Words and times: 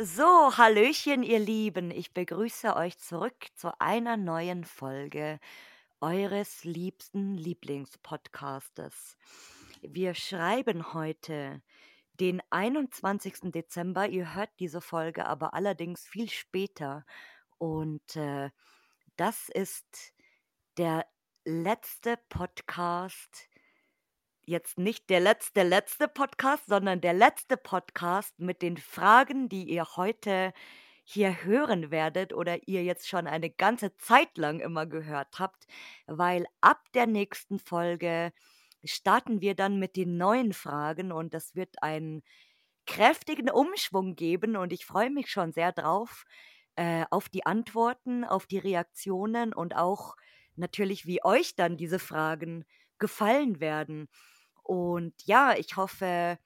So, 0.00 0.56
Hallöchen, 0.56 1.24
ihr 1.24 1.40
Lieben. 1.40 1.90
Ich 1.90 2.14
begrüße 2.14 2.76
euch 2.76 2.98
zurück 2.98 3.34
zu 3.56 3.80
einer 3.80 4.16
neuen 4.16 4.64
Folge 4.64 5.40
eures 6.00 6.62
liebsten 6.62 7.36
Lieblingspodcastes. 7.36 9.16
Wir 9.82 10.14
schreiben 10.14 10.94
heute 10.94 11.62
den 12.20 12.42
21. 12.50 13.52
Dezember. 13.52 14.08
Ihr 14.08 14.34
hört 14.34 14.50
diese 14.58 14.80
Folge 14.80 15.26
aber 15.26 15.54
allerdings 15.54 16.06
viel 16.06 16.28
später. 16.30 17.04
Und 17.58 18.16
äh, 18.16 18.50
das 19.16 19.48
ist 19.48 20.14
der 20.76 21.06
letzte 21.44 22.18
Podcast 22.28 23.48
jetzt 24.48 24.78
nicht 24.78 25.10
der 25.10 25.20
letzte, 25.20 25.62
letzte 25.62 26.08
Podcast, 26.08 26.64
sondern 26.66 27.00
der 27.00 27.12
letzte 27.12 27.56
Podcast 27.56 28.38
mit 28.38 28.62
den 28.62 28.78
Fragen, 28.78 29.48
die 29.48 29.64
ihr 29.64 29.96
heute 29.96 30.52
hier 31.04 31.44
hören 31.44 31.90
werdet 31.90 32.32
oder 32.32 32.66
ihr 32.66 32.82
jetzt 32.82 33.08
schon 33.08 33.26
eine 33.26 33.50
ganze 33.50 33.96
Zeit 33.96 34.36
lang 34.36 34.60
immer 34.60 34.86
gehört 34.86 35.38
habt, 35.38 35.66
weil 36.06 36.46
ab 36.60 36.82
der 36.94 37.06
nächsten 37.06 37.58
Folge 37.58 38.32
starten 38.84 39.40
wir 39.40 39.54
dann 39.54 39.78
mit 39.78 39.96
den 39.96 40.16
neuen 40.16 40.52
Fragen 40.52 41.12
und 41.12 41.34
das 41.34 41.54
wird 41.54 41.82
einen 41.82 42.22
kräftigen 42.86 43.50
Umschwung 43.50 44.16
geben 44.16 44.56
und 44.56 44.72
ich 44.72 44.86
freue 44.86 45.10
mich 45.10 45.30
schon 45.30 45.52
sehr 45.52 45.72
drauf, 45.72 46.24
äh, 46.76 47.04
auf 47.10 47.28
die 47.28 47.44
Antworten, 47.46 48.24
auf 48.24 48.46
die 48.46 48.58
Reaktionen 48.58 49.52
und 49.52 49.76
auch 49.76 50.16
natürlich, 50.56 51.06
wie 51.06 51.22
euch 51.24 51.54
dann 51.56 51.76
diese 51.76 51.98
Fragen 51.98 52.64
gefallen 52.98 53.60
werden. 53.60 54.08
Und 54.62 55.14
ja, 55.24 55.54
ich 55.56 55.76
hoffe, 55.76 56.38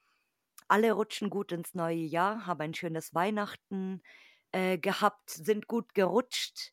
alle 0.69 0.93
rutschen 0.93 1.31
gut 1.31 1.53
ins 1.53 1.75
neue 1.75 1.97
Jahr, 1.97 2.47
haben 2.47 2.61
ein 2.63 2.75
schönes 2.75 3.15
Weihnachten 3.15 4.03
äh, 4.53 4.79
gehabt, 4.79 5.31
sind 5.31 5.67
gut 5.67 5.95
gerutscht. 5.95 6.73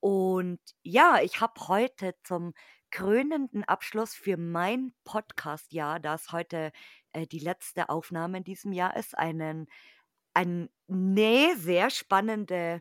Und 0.00 0.60
ja, 0.82 1.20
ich 1.22 1.40
habe 1.40 1.68
heute 1.68 2.14
zum 2.24 2.54
krönenden 2.90 3.64
Abschluss 3.64 4.14
für 4.14 4.36
mein 4.36 4.92
Podcast-Jahr, 5.04 6.00
das 6.00 6.32
heute 6.32 6.72
äh, 7.12 7.26
die 7.26 7.38
letzte 7.38 7.88
Aufnahme 7.88 8.38
in 8.38 8.44
diesem 8.44 8.72
Jahr 8.72 8.96
ist, 8.96 9.16
einen, 9.16 9.66
ein, 10.34 10.68
nee, 10.86 11.54
sehr 11.54 11.90
spannende, 11.90 12.80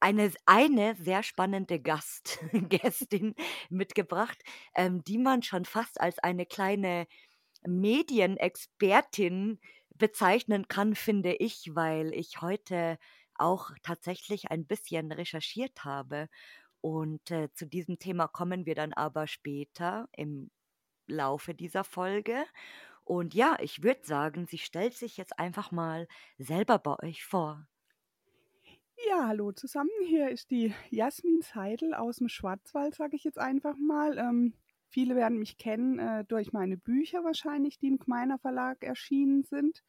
eine, 0.00 0.32
eine 0.46 0.94
sehr 0.96 1.22
spannende 1.22 1.80
Gast, 1.80 2.38
Gästin 2.52 3.34
mitgebracht, 3.70 4.42
ähm, 4.74 5.02
die 5.04 5.18
man 5.18 5.42
schon 5.42 5.64
fast 5.64 6.00
als 6.00 6.18
eine 6.18 6.46
kleine 6.46 7.06
Medienexpertin 7.66 9.60
bezeichnen 9.94 10.68
kann, 10.68 10.94
finde 10.94 11.34
ich, 11.34 11.70
weil 11.74 12.12
ich 12.14 12.40
heute 12.40 12.98
auch 13.38 13.70
tatsächlich 13.82 14.50
ein 14.50 14.66
bisschen 14.66 15.12
recherchiert 15.12 15.84
habe. 15.84 16.28
Und 16.86 17.32
äh, 17.32 17.52
zu 17.52 17.66
diesem 17.66 17.98
Thema 17.98 18.28
kommen 18.28 18.64
wir 18.64 18.76
dann 18.76 18.92
aber 18.92 19.26
später 19.26 20.08
im 20.12 20.52
Laufe 21.08 21.52
dieser 21.52 21.82
Folge. 21.82 22.44
Und 23.02 23.34
ja, 23.34 23.56
ich 23.60 23.82
würde 23.82 24.04
sagen, 24.04 24.46
sie 24.46 24.58
stellt 24.58 24.94
sich 24.94 25.16
jetzt 25.16 25.36
einfach 25.36 25.72
mal 25.72 26.06
selber 26.38 26.78
bei 26.78 26.96
euch 27.02 27.24
vor. 27.24 27.66
Ja, 29.08 29.26
hallo 29.26 29.50
zusammen. 29.50 29.90
Hier 30.06 30.30
ist 30.30 30.52
die 30.52 30.72
Jasmin 30.90 31.42
Seidel 31.42 31.92
aus 31.92 32.18
dem 32.18 32.28
Schwarzwald, 32.28 32.94
sage 32.94 33.16
ich 33.16 33.24
jetzt 33.24 33.40
einfach 33.40 33.74
mal. 33.76 34.16
Ähm, 34.16 34.54
Viele 34.88 35.16
werden 35.16 35.40
mich 35.40 35.58
kennen 35.58 35.98
äh, 35.98 36.24
durch 36.24 36.52
meine 36.52 36.76
Bücher 36.76 37.24
wahrscheinlich, 37.24 37.80
die 37.80 37.88
im 37.88 37.98
Gmeiner 37.98 38.38
Verlag 38.38 38.84
erschienen 38.84 39.42
sind. 39.42 39.82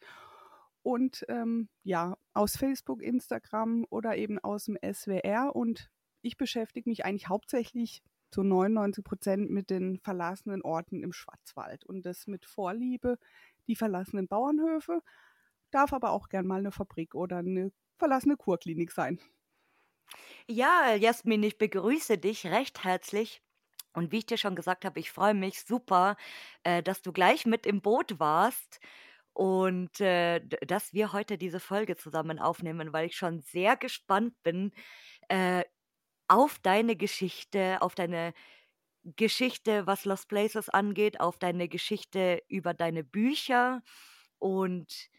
Und 0.81 1.23
ähm, 1.27 1.69
ja, 1.83 2.17
aus 2.33 2.57
Facebook, 2.57 3.03
Instagram 3.03 3.85
oder 3.91 4.17
eben 4.17 4.39
aus 4.39 4.65
dem 4.65 4.79
SWR. 4.81 5.55
Und 5.55 5.91
ich 6.21 6.37
beschäftige 6.37 6.89
mich 6.89 7.05
eigentlich 7.05 7.29
hauptsächlich 7.29 8.03
zu 8.31 8.43
99 8.43 9.03
Prozent 9.03 9.49
mit 9.49 9.69
den 9.69 9.99
verlassenen 9.99 10.61
Orten 10.61 11.01
im 11.03 11.13
Schwarzwald. 11.13 11.85
Und 11.85 12.05
das 12.05 12.27
mit 12.27 12.45
Vorliebe, 12.45 13.17
die 13.67 13.75
verlassenen 13.75 14.27
Bauernhöfe. 14.27 15.01
Darf 15.71 15.93
aber 15.93 16.11
auch 16.11 16.29
gern 16.29 16.47
mal 16.47 16.59
eine 16.59 16.71
Fabrik 16.71 17.15
oder 17.15 17.37
eine 17.37 17.71
verlassene 17.97 18.37
Kurklinik 18.37 18.91
sein. 18.91 19.19
Ja, 20.47 20.93
Jasmin, 20.95 21.43
ich 21.43 21.57
begrüße 21.57 22.17
dich 22.17 22.45
recht 22.45 22.83
herzlich 22.83 23.41
und 23.93 24.11
wie 24.11 24.19
ich 24.19 24.25
dir 24.25 24.37
schon 24.37 24.55
gesagt 24.55 24.85
habe, 24.85 24.99
ich 24.99 25.11
freue 25.11 25.33
mich 25.33 25.61
super, 25.61 26.15
äh, 26.63 26.81
dass 26.83 27.01
du 27.01 27.11
gleich 27.11 27.45
mit 27.45 27.65
im 27.65 27.81
Boot 27.81 28.19
warst 28.19 28.79
und 29.33 29.99
äh, 29.99 30.39
dass 30.39 30.93
wir 30.93 31.13
heute 31.13 31.37
diese 31.37 31.59
Folge 31.59 31.97
zusammen 31.97 32.39
aufnehmen, 32.39 32.93
weil 32.93 33.07
ich 33.07 33.17
schon 33.17 33.41
sehr 33.41 33.75
gespannt 33.75 34.35
bin 34.43 34.71
äh, 35.29 35.63
auf 36.27 36.59
deine 36.59 36.95
Geschichte, 36.95 37.81
auf 37.81 37.95
deine 37.95 38.33
Geschichte, 39.03 39.87
was 39.87 40.05
Lost 40.05 40.27
Places 40.29 40.69
angeht, 40.69 41.19
auf 41.19 41.37
deine 41.39 41.69
Geschichte 41.69 42.43
über 42.49 42.73
deine 42.73 43.03
Bücher. 43.03 43.81
Und 44.39 45.09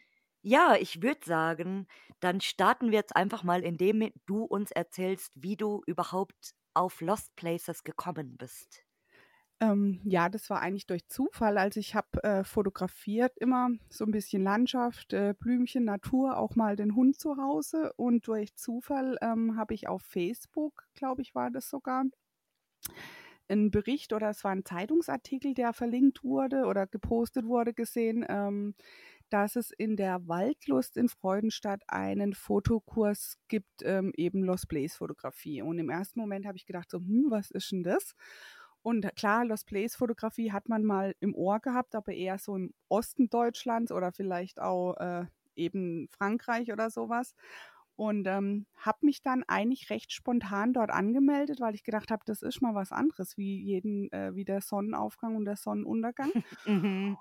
ja, 0.43 0.77
ich 0.77 1.03
würde 1.03 1.21
sagen, 1.25 1.87
dann 2.21 2.41
starten 2.41 2.91
wir 2.93 2.99
jetzt 2.99 3.17
einfach 3.17 3.43
mal, 3.45 3.65
indem 3.65 4.11
du 4.27 4.45
uns 4.45 4.71
erzählst, 4.73 5.33
wie 5.35 5.57
du 5.57 5.83
überhaupt 5.87 6.55
auf 6.75 7.01
Lost 7.01 7.35
Places 7.37 7.85
gekommen 7.85 8.37
bist? 8.39 8.85
Ähm, 9.61 10.01
ja, 10.05 10.29
das 10.29 10.51
war 10.51 10.61
eigentlich 10.61 10.87
durch 10.87 11.09
Zufall. 11.09 11.59
Also 11.59 11.81
ich 11.81 11.95
habe 11.97 12.23
äh, 12.23 12.45
fotografiert 12.45 13.37
immer 13.39 13.71
so 13.89 14.05
ein 14.05 14.13
bisschen 14.13 14.43
Landschaft, 14.45 15.13
äh, 15.13 15.35
Blümchen, 15.39 15.85
Natur, 15.85 16.37
auch 16.39 16.55
mal 16.55 16.77
den 16.77 16.95
Hund 16.95 17.19
zu 17.19 17.37
Hause. 17.37 17.93
Und 17.97 18.27
durch 18.29 18.55
Zufall 18.55 19.19
ähm, 19.21 19.57
habe 19.57 19.75
ich 19.75 19.89
auf 19.89 20.03
Facebook, 20.03 20.85
glaube 20.95 21.23
ich, 21.23 21.35
war 21.35 21.51
das 21.51 21.69
sogar, 21.69 22.05
einen 23.49 23.71
Bericht 23.71 24.13
oder 24.13 24.31
es 24.31 24.45
war 24.45 24.53
ein 24.53 24.65
Zeitungsartikel, 24.65 25.55
der 25.55 25.73
verlinkt 25.73 26.23
wurde 26.23 26.65
oder 26.67 26.87
gepostet 26.87 27.47
wurde, 27.47 27.73
gesehen, 27.73 28.25
ähm, 28.29 28.75
dass 29.31 29.57
es 29.57 29.71
in 29.71 29.97
der 29.97 30.27
Waldlust 30.27 30.97
in 30.97 31.09
Freudenstadt 31.09 31.83
einen 31.87 32.35
Fotokurs 32.35 33.37
gibt, 33.49 33.83
ähm, 33.83 34.13
eben 34.17 34.43
Lost 34.43 34.69
Place 34.69 34.97
Fotografie. 34.97 35.63
Und 35.63 35.79
im 35.79 35.91
ersten 35.91 36.21
Moment 36.21 36.47
habe 36.47 36.57
ich 36.57 36.67
gedacht, 36.67 36.91
so, 36.91 36.99
hm, 36.99 37.27
was 37.29 37.51
ist 37.51 37.73
denn 37.73 37.83
das? 37.83 38.15
Und 38.83 39.15
klar, 39.17 39.45
Lost 39.45 39.67
Place 39.67 39.97
Fotografie 39.97 40.53
hat 40.53 40.69
man 40.69 40.85
mal 40.85 41.15
im 41.21 41.35
Ohr 41.35 41.61
gehabt, 41.61 41.95
aber 41.95 42.13
eher 42.13 42.39
so 42.39 42.57
im 42.57 42.73
Osten 42.89 43.29
Deutschlands 43.29 43.93
oder 43.93 44.13
vielleicht 44.13 44.61
auch 44.61 44.95
äh, 44.97 45.27
eben 45.57 46.09
Frankreich 46.09 46.73
oder 46.73 46.91
sowas. 46.91 47.35
Und 47.97 48.29
ähm, 48.29 48.67
habe 48.77 48.99
mich 49.03 49.23
dann 49.23 49.43
eigentlich 49.49 49.91
recht 49.91 50.13
spontan 50.13 50.73
dort 50.73 50.91
angemeldet, 50.91 51.61
weil 51.61 51.75
ich 51.75 51.83
gedacht 51.83 52.13
habe, 52.13 52.23
das 52.25 52.43
ist 52.43 52.63
mal 52.63 52.75
was 52.75 52.93
anderes, 52.93 53.37
wie 53.37 53.61
jeden, 53.61 54.13
äh, 54.13 54.37
wie 54.37 54.45
der 54.45 54.61
Sonnenaufgang 54.61 55.35
und 55.35 55.47
der 55.47 55.57
Sonnenuntergang. 55.57 56.31
mhm. 56.65 57.19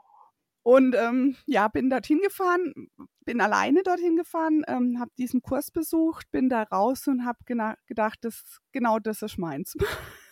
Und 0.61 0.95
ähm, 0.95 1.37
ja, 1.45 1.69
bin 1.69 1.89
dorthin 1.89 2.19
gefahren, 2.19 2.89
bin 3.23 3.39
alleine 3.39 3.83
dorthin 3.83 4.17
gefahren, 4.17 4.63
ähm, 4.67 4.99
habe 4.99 5.11
diesen 5.17 5.41
Kurs 5.41 5.71
besucht, 5.71 6.29
bin 6.29 6.49
da 6.49 6.63
raus 6.63 7.07
und 7.07 7.25
habe 7.25 7.39
gedacht, 7.85 8.19
das, 8.21 8.59
genau 8.73 8.99
das 8.99 9.21
ist 9.21 9.37
meins. 9.37 9.77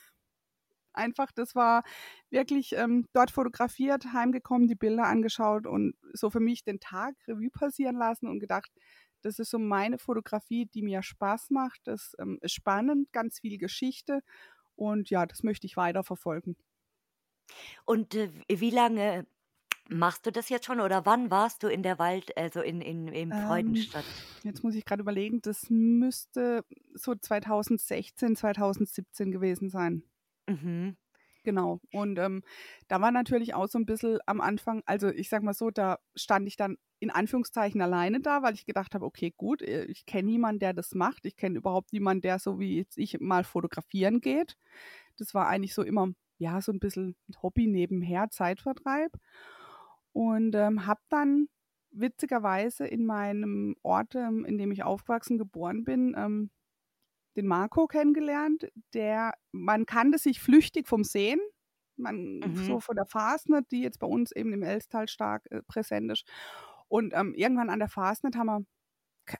Einfach, 0.95 1.31
das 1.31 1.55
war 1.55 1.83
wirklich 2.29 2.73
ähm, 2.73 3.07
dort 3.13 3.31
fotografiert, 3.31 4.13
heimgekommen, 4.13 4.67
die 4.67 4.75
Bilder 4.75 5.05
angeschaut 5.05 5.67
und 5.67 5.95
so 6.13 6.29
für 6.29 6.39
mich 6.39 6.63
den 6.63 6.79
Tag 6.79 7.15
Revue 7.27 7.49
passieren 7.49 7.95
lassen 7.97 8.27
und 8.27 8.39
gedacht, 8.39 8.71
das 9.21 9.39
ist 9.39 9.49
so 9.49 9.59
meine 9.59 9.97
Fotografie, 9.97 10.67
die 10.67 10.83
mir 10.83 11.01
Spaß 11.01 11.49
macht. 11.49 11.81
Das 11.85 12.15
ähm, 12.19 12.37
ist 12.41 12.53
spannend, 12.53 13.11
ganz 13.11 13.39
viel 13.39 13.57
Geschichte 13.57 14.21
und 14.75 15.09
ja, 15.09 15.25
das 15.25 15.43
möchte 15.43 15.67
ich 15.67 15.77
weiter 15.77 16.03
verfolgen. 16.03 16.55
Und 17.85 18.15
äh, 18.15 18.29
wie 18.49 18.71
lange 18.71 19.25
Machst 19.87 20.25
du 20.25 20.31
das 20.31 20.49
jetzt 20.49 20.65
schon 20.65 20.79
oder 20.79 21.05
wann 21.05 21.29
warst 21.29 21.61
du 21.61 21.67
in 21.67 21.83
der 21.83 21.99
Wald, 21.99 22.35
also 22.37 22.61
in, 22.61 22.81
in, 22.81 23.07
in 23.07 23.31
Ähm, 23.31 23.35
Freudenstadt? 23.35 24.05
jetzt 24.43 24.63
muss 24.63 24.73
ich 24.75 24.83
gerade 24.83 25.01
überlegen, 25.01 25.41
das 25.41 25.69
müsste 25.69 26.65
so 26.95 27.13
2016, 27.15 28.35
2017 28.35 29.31
gewesen 29.31 29.69
sein. 29.69 30.03
Mhm. 30.47 30.97
Genau. 31.43 31.79
Und 31.91 32.17
ähm, 32.17 32.41
da 32.87 33.01
war 33.01 33.11
natürlich 33.11 33.53
auch 33.53 33.67
so 33.67 33.77
ein 33.77 33.85
bisschen 33.85 34.17
am 34.25 34.41
Anfang, 34.41 34.81
also 34.87 35.09
ich 35.09 35.29
sag 35.29 35.43
mal 35.43 35.53
so, 35.53 35.69
da 35.69 35.99
stand 36.15 36.47
ich 36.47 36.55
dann 36.57 36.77
in 36.99 37.11
Anführungszeichen 37.11 37.81
alleine 37.81 38.19
da, 38.19 38.41
weil 38.41 38.55
ich 38.55 38.65
gedacht 38.65 38.95
habe, 38.95 39.05
okay, 39.05 39.31
gut, 39.37 39.61
äh, 39.61 39.85
ich 39.85 40.05
kenne 40.07 40.29
niemanden, 40.29 40.59
der 40.59 40.73
das 40.73 40.95
macht. 40.95 41.25
Ich 41.25 41.35
kenne 41.35 41.57
überhaupt 41.57 41.93
niemanden, 41.93 42.21
der 42.21 42.39
so 42.39 42.59
wie 42.59 42.77
jetzt 42.77 42.97
ich 42.97 43.19
mal 43.19 43.43
fotografieren 43.43 44.21
geht. 44.21 44.57
Das 45.17 45.33
war 45.35 45.47
eigentlich 45.47 45.75
so 45.75 45.83
immer, 45.83 46.09
ja, 46.39 46.61
so 46.61 46.71
ein 46.71 46.79
bisschen 46.79 47.15
Hobby 47.43 47.67
nebenher, 47.67 48.29
Zeitvertreib 48.31 49.11
und 50.13 50.55
ähm, 50.55 50.85
habe 50.85 51.01
dann 51.09 51.47
witzigerweise 51.91 52.85
in 52.87 53.05
meinem 53.05 53.75
Ort, 53.83 54.15
ähm, 54.15 54.45
in 54.45 54.57
dem 54.57 54.71
ich 54.71 54.83
aufgewachsen, 54.83 55.37
geboren 55.37 55.83
bin, 55.83 56.13
ähm, 56.17 56.49
den 57.35 57.47
Marco 57.47 57.87
kennengelernt. 57.87 58.67
Der, 58.93 59.33
man 59.51 59.85
kannte 59.85 60.17
sich 60.17 60.39
flüchtig 60.41 60.87
vom 60.87 61.03
Sehen, 61.03 61.39
man 61.97 62.43
Mhm. 62.45 62.55
so 62.55 62.79
von 62.79 62.95
der 62.95 63.05
Fasnet, 63.05 63.71
die 63.71 63.81
jetzt 63.81 63.99
bei 63.99 64.07
uns 64.07 64.31
eben 64.31 64.53
im 64.53 64.63
Elstal 64.63 65.07
stark 65.07 65.45
äh, 65.51 65.61
präsent 65.63 66.11
ist. 66.11 66.25
Und 66.87 67.13
ähm, 67.13 67.33
irgendwann 67.35 67.69
an 67.69 67.79
der 67.79 67.89
Fasnet 67.89 68.35
haben 68.35 68.47
wir 68.47 68.65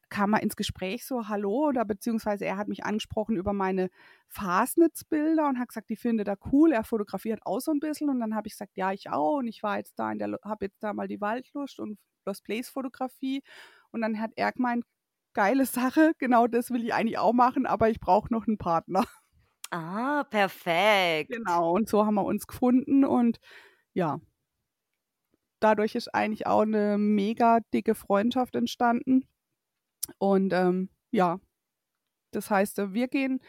kam 0.10 0.34
er 0.34 0.42
ins 0.42 0.56
Gespräch 0.56 1.06
so, 1.06 1.28
hallo, 1.28 1.68
oder 1.68 1.86
beziehungsweise 1.86 2.46
er 2.46 2.58
hat 2.58 2.68
mich 2.68 2.86
angesprochen 2.86 3.36
über 3.38 3.54
meine 3.54 3.90
Fasnitz-Bilder 4.30 5.48
und 5.48 5.60
hat 5.60 5.68
gesagt, 5.70 5.90
die 5.90 5.96
findet 5.96 6.28
er 6.28 6.38
cool, 6.52 6.72
er 6.72 6.84
fotografiert 6.84 7.42
auch 7.46 7.60
so 7.60 7.72
ein 7.72 7.80
bisschen 7.80 8.10
und 8.10 8.20
dann 8.20 8.36
habe 8.36 8.48
ich 8.48 8.54
gesagt, 8.54 8.78
ja, 8.78 8.92
ich 8.92 9.10
auch 9.12 9.38
und 9.38 9.48
ich 9.48 9.62
war 9.64 9.78
jetzt 9.78 10.00
da 10.00 10.12
in 10.12 10.20
der, 10.20 10.40
habe 10.44 10.66
jetzt 10.66 10.82
da 10.84 10.94
mal 10.94 11.08
die 11.08 11.22
Waldlust 11.22 11.80
und 11.80 12.00
Lost 12.26 12.44
Place 12.44 12.70
Fotografie 12.70 13.44
und 13.92 14.02
dann 14.02 14.20
hat 14.20 14.32
er 14.36 14.52
gemeint, 14.52 14.86
geile 15.36 15.66
Sache, 15.68 16.14
genau 16.20 16.48
das 16.48 16.72
will 16.72 16.84
ich 16.84 16.94
eigentlich 16.94 17.20
auch 17.20 17.34
machen, 17.34 17.68
aber 17.68 17.90
ich 17.90 18.00
brauche 18.00 18.34
noch 18.34 18.48
einen 18.48 18.58
Partner. 18.58 19.06
Ah, 19.72 20.24
perfekt. 20.30 21.32
Genau, 21.32 21.74
und 21.74 21.90
so 21.90 22.06
haben 22.06 22.14
wir 22.14 22.24
uns 22.24 22.48
gefunden 22.48 23.04
und 23.04 23.40
ja, 23.94 24.20
dadurch 25.60 25.96
ist 25.96 26.14
eigentlich 26.14 26.48
auch 26.48 26.62
eine 26.62 26.98
mega 26.98 27.60
dicke 27.74 27.96
Freundschaft 27.96 28.56
entstanden. 28.56 29.28
Und 30.20 30.54
ähm, 30.54 30.90
ja, 31.12 31.40
das 32.32 32.52
heißt, 32.52 32.80
äh, 32.80 32.94
wir 32.94 33.08
gehen, 33.08 33.42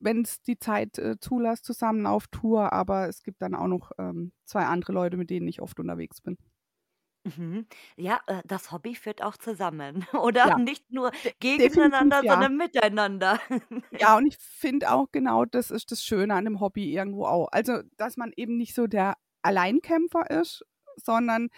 wenn 0.00 0.22
es 0.22 0.42
die 0.42 0.58
Zeit 0.58 0.98
äh, 0.98 1.18
zulässt, 1.20 1.64
zusammen 1.64 2.06
auf 2.06 2.28
Tour, 2.28 2.72
aber 2.72 3.08
es 3.08 3.22
gibt 3.22 3.42
dann 3.42 3.54
auch 3.54 3.68
noch 3.68 3.92
ähm, 3.98 4.32
zwei 4.44 4.64
andere 4.66 4.92
Leute, 4.92 5.16
mit 5.16 5.30
denen 5.30 5.48
ich 5.48 5.62
oft 5.62 5.80
unterwegs 5.80 6.20
bin. 6.20 6.38
Mhm. 7.24 7.66
Ja, 7.96 8.20
äh, 8.26 8.42
das 8.44 8.72
Hobby 8.72 8.94
führt 8.94 9.22
auch 9.22 9.36
zusammen, 9.36 10.04
oder? 10.12 10.48
Ja, 10.48 10.58
Nicht 10.58 10.90
nur 10.90 11.12
de 11.24 11.32
gegeneinander, 11.40 12.22
ja. 12.24 12.32
sondern 12.32 12.56
miteinander. 12.56 13.40
Ja, 13.98 14.16
und 14.18 14.26
ich 14.26 14.38
finde 14.38 14.90
auch 14.90 15.12
genau, 15.12 15.44
das 15.44 15.70
ist 15.70 15.92
das 15.92 16.02
Schöne 16.04 16.34
an 16.34 16.44
dem 16.44 16.60
Hobby 16.60 16.92
irgendwo 16.92 17.26
auch. 17.26 17.48
Also, 17.52 17.82
dass 17.96 18.16
man 18.16 18.32
eben 18.36 18.56
nicht 18.56 18.74
so 18.74 18.86
der 18.86 19.16
Alleinkämpfer 19.42 20.30
ist, 20.30 20.64
sondern 20.96 21.48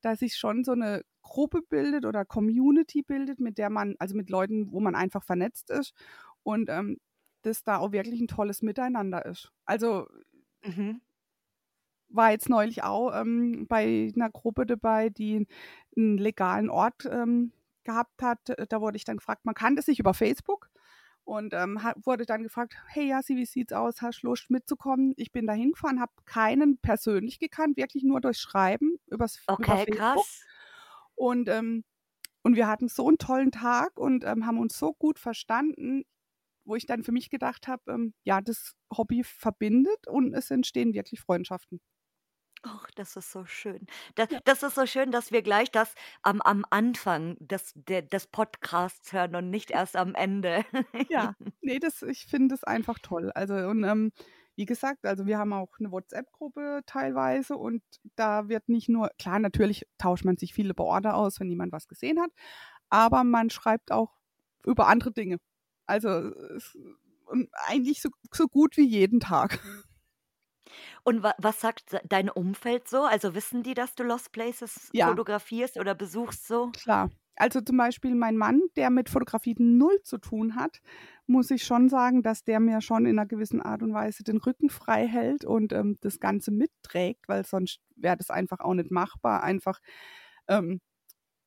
dass 0.00 0.20
sich 0.20 0.36
schon 0.36 0.64
so 0.64 0.72
eine 0.72 1.02
Gruppe 1.22 1.62
bildet 1.62 2.06
oder 2.06 2.24
Community 2.24 3.02
bildet, 3.02 3.40
mit 3.40 3.58
der 3.58 3.70
man, 3.70 3.96
also 3.98 4.16
mit 4.16 4.30
Leuten, 4.30 4.72
wo 4.72 4.80
man 4.80 4.94
einfach 4.94 5.24
vernetzt 5.24 5.70
ist 5.70 5.92
und 6.42 6.70
ähm, 6.70 6.98
das 7.42 7.64
da 7.64 7.78
auch 7.78 7.92
wirklich 7.92 8.20
ein 8.20 8.28
tolles 8.28 8.62
Miteinander 8.62 9.26
ist. 9.26 9.52
Also 9.64 10.06
Mhm. 10.64 11.00
War 12.08 12.30
jetzt 12.30 12.48
neulich 12.48 12.82
auch 12.84 13.12
ähm, 13.14 13.66
bei 13.68 14.10
einer 14.14 14.30
Gruppe 14.30 14.66
dabei, 14.66 15.10
die 15.10 15.46
einen 15.96 16.18
legalen 16.18 16.70
Ort 16.70 17.06
ähm, 17.10 17.52
gehabt 17.84 18.22
hat. 18.22 18.40
Da 18.68 18.80
wurde 18.80 18.96
ich 18.96 19.04
dann 19.04 19.18
gefragt, 19.18 19.44
man 19.44 19.54
kannte 19.54 19.82
sich 19.82 19.98
über 19.98 20.14
Facebook 20.14 20.70
und 21.24 21.52
ähm, 21.52 21.78
wurde 22.04 22.24
dann 22.24 22.42
gefragt, 22.42 22.74
hey 22.86 23.08
Jassi, 23.08 23.36
wie 23.36 23.44
sieht's 23.44 23.72
aus? 23.72 24.00
Hast 24.00 24.22
du 24.22 24.28
Lust 24.28 24.50
mitzukommen? 24.50 25.12
Ich 25.16 25.30
bin 25.30 25.46
da 25.46 25.52
hingefahren, 25.52 26.00
habe 26.00 26.12
keinen 26.24 26.78
persönlich 26.78 27.38
gekannt, 27.38 27.76
wirklich 27.76 28.02
nur 28.02 28.20
durch 28.20 28.38
Schreiben 28.38 28.98
übers, 29.08 29.42
über 29.54 29.54
Okay, 29.54 29.84
Facebook. 29.84 29.96
krass. 29.96 30.42
Und, 31.14 31.48
ähm, 31.48 31.84
und 32.42 32.56
wir 32.56 32.66
hatten 32.68 32.88
so 32.88 33.08
einen 33.08 33.18
tollen 33.18 33.50
Tag 33.52 33.98
und 33.98 34.24
ähm, 34.24 34.46
haben 34.46 34.58
uns 34.58 34.78
so 34.78 34.94
gut 34.94 35.18
verstanden, 35.18 36.04
wo 36.64 36.76
ich 36.76 36.86
dann 36.86 37.02
für 37.02 37.12
mich 37.12 37.30
gedacht 37.30 37.68
habe, 37.68 37.92
ähm, 37.92 38.14
ja, 38.24 38.40
das 38.40 38.74
Hobby 38.96 39.22
verbindet 39.24 40.06
und 40.06 40.34
es 40.34 40.50
entstehen 40.50 40.94
wirklich 40.94 41.20
Freundschaften. 41.20 41.80
Ach, 42.64 42.90
das 42.96 43.16
ist 43.16 43.30
so 43.30 43.44
schön. 43.44 43.86
Da 44.16 44.26
Ja. 44.30 44.40
das 44.44 44.62
ist 44.62 44.74
so 44.74 44.86
schön, 44.86 45.12
dass 45.12 45.30
wir 45.30 45.42
gleich 45.42 45.70
das 45.70 45.94
am 46.22 46.40
am 46.42 46.64
Anfang 46.70 47.36
des 47.40 47.72
der 47.76 48.02
des 48.02 48.26
Podcasts 48.26 49.12
hören 49.12 49.36
und 49.36 49.50
nicht 49.50 49.70
erst 49.70 49.96
am 49.96 50.14
Ende. 50.14 50.64
Ja, 51.10 51.34
ne, 51.62 51.78
das 51.78 52.02
ich 52.02 52.26
finde 52.26 52.54
es 52.54 52.64
einfach 52.64 52.98
toll. 52.98 53.30
Also 53.34 53.54
und, 53.54 53.82
ähm, 53.84 54.12
wie 54.56 54.66
gesagt, 54.66 55.06
also 55.06 55.24
wir 55.26 55.38
haben 55.38 55.52
auch 55.54 55.70
eine 55.78 55.90
WhatsApp-Gruppe 55.90 56.80
teilweise 56.84 57.56
und 57.56 57.82
da 58.16 58.48
wird 58.48 58.68
nicht 58.68 58.88
nur 58.88 59.08
klar, 59.18 59.38
natürlich 59.38 59.86
tauscht 59.98 60.24
man 60.24 60.36
sich 60.36 60.52
viele 60.52 60.74
Orte 60.76 61.14
aus, 61.14 61.40
wenn 61.40 61.48
jemand 61.48 61.72
was 61.72 61.88
gesehen 61.88 62.20
hat, 62.20 62.30
aber 62.90 63.24
man 63.24 63.50
schreibt 63.50 63.90
auch 63.92 64.12
über 64.66 64.88
andere 64.88 65.12
Dinge. 65.12 65.38
Also, 65.86 66.08
es 66.10 66.76
und 67.26 67.48
eigentlich 67.66 68.02
so 68.02 68.10
so 68.34 68.48
gut 68.48 68.76
wie 68.76 68.86
jeden 68.86 69.20
Tag. 69.20 69.60
Und 71.04 71.22
wa 71.22 71.34
was 71.38 71.60
sagt 71.60 71.96
dein 72.04 72.30
Umfeld 72.30 72.88
so? 72.88 73.02
Also, 73.04 73.34
wissen 73.34 73.62
die, 73.62 73.74
dass 73.74 73.94
du 73.94 74.02
Lost 74.04 74.32
Places 74.32 74.92
Ja. 74.94 75.18
fotografierst 75.18 75.78
oder 75.78 75.94
besuchst 75.94 76.46
so? 76.46 76.74
Klar. 76.74 77.10
Also, 77.36 77.60
zum 77.60 77.76
Beispiel 77.76 78.16
mein 78.16 78.36
Mann, 78.36 78.60
der 78.76 78.90
mit 78.90 79.08
Fotografie 79.08 79.54
null 79.58 80.02
zu 80.02 80.18
tun 80.18 80.56
hat, 80.56 80.80
muss 81.28 81.50
ich 81.52 81.62
schon 81.64 81.88
sagen, 81.88 82.22
dass 82.24 82.42
der 82.42 82.58
mir 82.58 82.80
schon 82.80 83.06
in 83.06 83.14
'ner 83.16 83.26
gewissen 83.26 83.62
Art 83.62 83.82
und 83.82 83.92
Weise 83.94 84.24
den 84.24 84.38
Rücken 84.38 84.70
frei 84.70 85.06
hält 85.06 85.44
und, 85.44 85.72
ähm, 85.72 85.98
das 86.00 86.18
Ganze 86.18 86.50
mitträgt, 86.50 87.28
weil 87.28 87.44
sonst 87.44 87.80
wäre 87.94 88.16
das 88.16 88.30
einfach 88.30 88.58
auch 88.60 88.74
nicht 88.74 88.90
machbar. 88.90 89.42
Einfach, 89.44 89.78
ähm, 90.48 90.80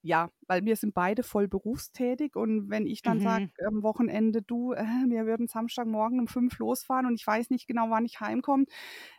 ja, 0.03 0.29
weil 0.47 0.65
wir 0.65 0.75
sind 0.75 0.93
beide 0.95 1.23
voll 1.23 1.47
berufstätig 1.47 2.35
und 2.35 2.69
wenn 2.69 2.87
ich 2.87 3.03
dann 3.03 3.19
sage 3.19 3.43
Mhm. 3.43 3.51
am 3.67 3.83
Wochenende: 3.83 4.41
„Du, 4.41 4.73
äh, 4.73 4.83
wir 5.07 5.25
würden 5.27 5.47
Samstagmorgen 5.47 6.19
um 6.19 6.27
5 6.27 6.57
losfahren 6.59 7.05
und 7.05 7.15
ich 7.19 7.27
weiß 7.27 7.49
nicht 7.51 7.67
genau, 7.67 7.89
wann 7.91 8.05
ich 8.05 8.19
heimkomme.“ 8.19 8.65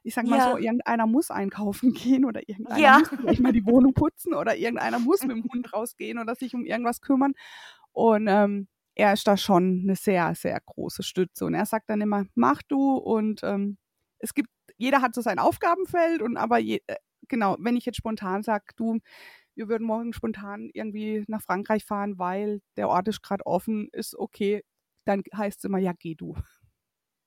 Ich 0.05 0.14
sage 0.14 0.29
mal 0.29 0.40
so, 0.40 0.56
Ja. 0.56 0.58
irgendeiner 0.58 1.06
muss 1.06 1.31
einkaufen 1.31 1.93
gehen 1.94 2.25
oder 2.26 2.49
irgendeiner 2.49 2.88
Ja. 2.88 3.00
muss 3.00 3.11
vielleicht 3.17 3.40
mal 3.40 3.52
die 3.52 3.67
Wohnung 3.67 3.94
putzen 3.94 4.34
oder 4.34 4.56
irgendeiner 4.56 4.99
muss 5.00 5.25
mit 5.26 5.37
dem 5.37 5.44
Hund 5.52 5.73
rausgehen 5.73 6.19
oder 6.19 6.34
sich 6.37 6.55
um 6.55 6.64
irgendwas 6.67 7.00
kümmern. 7.00 7.34
Und, 7.93 8.26
ähm, 8.29 8.69
er 8.94 9.14
ist 9.14 9.26
da 9.26 9.37
schon 9.38 9.84
'ne 9.87 9.96
sehr, 9.96 10.34
sehr 10.34 10.61
große 10.61 11.02
Stütze 11.02 11.46
und 11.46 11.55
er 11.55 11.67
sagt 11.67 11.88
dann 11.90 12.00
immer: 12.02 12.26
„Mach 12.34 12.62
du“ 12.62 12.94
und, 12.96 13.40
ähm, 13.44 13.79
es 14.19 14.34
gibt 14.34 14.50
jeder 14.79 15.02
hat 15.02 15.14
so 15.14 15.20
sein 15.23 15.38
Aufgabenfeld 15.38 16.23
und 16.23 16.37
aber 16.37 16.58
je 16.58 16.81
äh, 16.87 16.96
genau, 17.29 17.56
wenn 17.61 17.76
ich 17.76 17.87
jetzt 17.87 17.96
spontan 17.99 18.43
sage: 18.43 18.67
„Du, 18.76 18.99
wir 19.56 19.69
würden 19.69 19.87
morgen 19.87 20.12
spontan 20.12 20.70
irgendwie 20.72 21.25
nach 21.28 21.43
Frankreich 21.43 21.84
fahren, 21.84 22.19
weil 22.19 22.60
der 22.76 22.88
Ort 22.88 23.08
ist 23.08 23.22
grad 23.22 23.46
offen“, 23.46 23.88
ist 23.93 24.16
okay, 24.19 24.62
dann 25.06 25.22
heißt's 25.37 25.64
immer: 25.64 25.78
„Ja, 25.78 25.93
geh 25.99 26.14
du.“ 26.14 26.34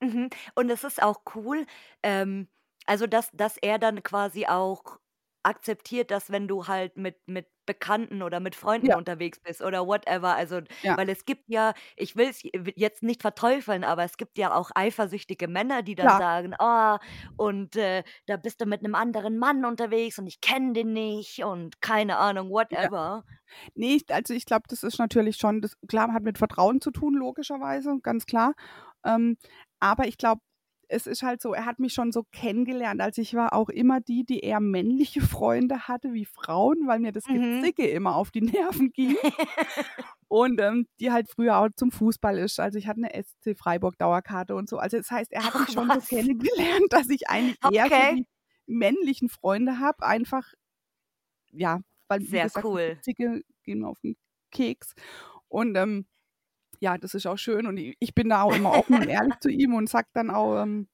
Mhm. 0.02 0.30
Und 0.56 0.70
es 0.70 0.84
ist 0.84 1.02
auch 1.02 1.22
cool, 1.36 1.66
ähm, 2.04 2.48
also, 2.86 3.08
dass 3.08 3.32
dass 3.34 3.58
er 3.58 3.80
dann 3.80 4.04
quasi 4.04 4.46
auch 4.46 5.00
akzeptiert, 5.46 6.12
dass 6.12 6.32
wenn 6.32 6.48
du 6.48 6.68
halt 6.68 6.98
mit 6.98 7.18
mit 7.28 7.48
Bekannten 7.68 8.22
oder 8.24 8.40
mit 8.40 8.56
Freunden 8.56 8.94
Ja. 8.94 8.96
unterwegs 8.96 9.40
bist 9.42 9.62
oder 9.62 9.88
whatever, 9.88 10.36
also 10.36 10.62
Ja. 10.84 10.98
weil 10.98 11.10
es 11.10 11.26
gibt 11.26 11.46
ja 11.50 11.74
ich 11.98 12.16
will's 12.16 12.44
j 12.44 12.52
jetzt 12.76 13.04
nicht 13.04 13.22
verteufeln, 13.24 13.84
aber 13.84 14.04
es 14.04 14.18
gibt 14.18 14.38
ja 14.38 14.54
auch 14.56 14.72
eifersüchtige 14.76 15.48
Männer, 15.48 15.82
die 15.84 15.96
dann 15.96 16.14
Klar. 16.14 16.20
sagen: 16.20 16.54
„Ah, 16.60 17.00
und, 17.38 17.76
äh, 17.76 18.04
da 18.28 18.38
bist 18.38 18.62
du 18.62 18.66
mit 18.68 18.82
'nem 18.84 18.96
anderen 18.96 19.38
Mann 19.40 19.66
unterwegs 19.66 20.20
und 20.20 20.28
ich 20.28 20.42
kenne 20.42 20.74
den 20.74 20.94
nicht“ 20.94 21.44
und 21.46 21.82
keine 21.82 22.18
Ahnung, 22.18 22.50
Ja. 22.72 22.90
whatever. 22.90 23.26
Ne, 23.76 23.96
ich 23.96 24.06
also, 24.14 24.34
ich 24.34 24.46
glaube, 24.46 24.64
das 24.70 24.84
ist 24.84 25.00
natürlich 25.00 25.38
schon 25.38 25.62
das 25.62 25.76
klar, 25.88 26.14
hat 26.14 26.24
mit 26.24 26.38
Vertrauen 26.38 26.82
zu 26.82 26.92
tun, 26.92 27.16
logischerweise, 27.16 28.00
ganz 28.04 28.26
klar. 28.26 28.54
Ähm, 29.06 29.38
aber 29.80 30.08
ich 30.08 30.18
glaube, 30.18 30.42
es 30.96 31.08
ist 31.08 31.24
halt 31.24 31.42
so, 31.42 31.54
er 31.54 31.66
hat 31.66 31.80
mich 31.80 31.94
schon 31.94 32.12
so 32.14 32.24
kennengelernt. 32.32 33.02
Also, 33.02 33.22
ich 33.22 33.36
war 33.36 33.54
auch 33.54 33.70
immer 33.70 34.02
die, 34.02 34.26
die 34.26 34.42
eher 34.42 34.60
männliche 34.62 35.22
Freunde 35.22 35.88
hatte 35.88 36.14
wie 36.14 36.26
Frauen, 36.26 36.88
weil 36.88 37.00
mir 37.00 37.12
das 37.12 37.30
Mhm. 37.30 37.70
Gezicke 37.70 37.88
immer 37.88 38.16
auf 38.16 38.32
die 38.32 38.42
Nerven 38.42 38.92
ging. 38.94 39.18
Und, 40.30 40.60
ähm, 40.62 40.88
die 41.00 41.12
halt 41.12 41.30
früher 41.30 41.58
auch 41.60 41.70
zum 41.78 41.92
Fußball 41.92 42.38
ist. 42.40 42.60
Also, 42.60 42.80
ich 42.80 42.88
hatte 42.88 43.02
'ne 43.02 43.14
SC 43.14 43.56
Freiburg 43.56 43.98
Dauerkarte 44.00 44.56
und 44.56 44.70
so. 44.70 44.78
Also, 44.80 44.98
das 44.98 45.12
heißt, 45.12 45.32
er 45.34 45.44
hat 45.46 45.56
Ach 45.56 45.58
mich 45.58 45.72
schon 45.72 45.92
so 45.92 46.02
was. 46.02 46.10
kennengelernt, 46.10 46.88
dass 46.92 47.10
ich 47.10 47.30
eigentlich 47.30 47.60
eher 47.64 47.90
so 47.92 48.04
Okay. 48.04 48.16
die 48.16 48.28
männlichen 48.68 49.30
Freunde 49.30 49.80
habe, 49.80 50.06
einfach 50.06 50.46
ja, 51.52 51.82
weil 52.10 52.22
Sehr 52.22 52.50
gesagt, 52.52 52.68
die 52.74 52.80
cool. 52.80 52.98
Gezicke 52.98 53.42
gehen 53.64 53.80
mir 53.82 53.88
auf 53.90 54.00
'n 54.04 54.16
Keks. 54.52 54.94
Und, 55.50 55.76
ähm, 55.78 56.08
ja, 56.80 56.98
das 56.98 57.14
ist 57.16 57.26
auch 57.28 57.38
schön 57.38 57.68
und 57.68 57.78
ich 57.78 58.16
bin 58.16 58.30
da 58.30 58.44
auch 58.44 58.56
immer 58.56 58.72
offen 58.78 58.96
und 58.96 59.08
ehrlich 59.10 59.36
zu 59.42 59.50
ihm 59.50 59.74
und 59.76 59.90
sage 59.90 60.08
dann 60.14 60.30
auch, 60.32 60.62
ähm 60.64 60.88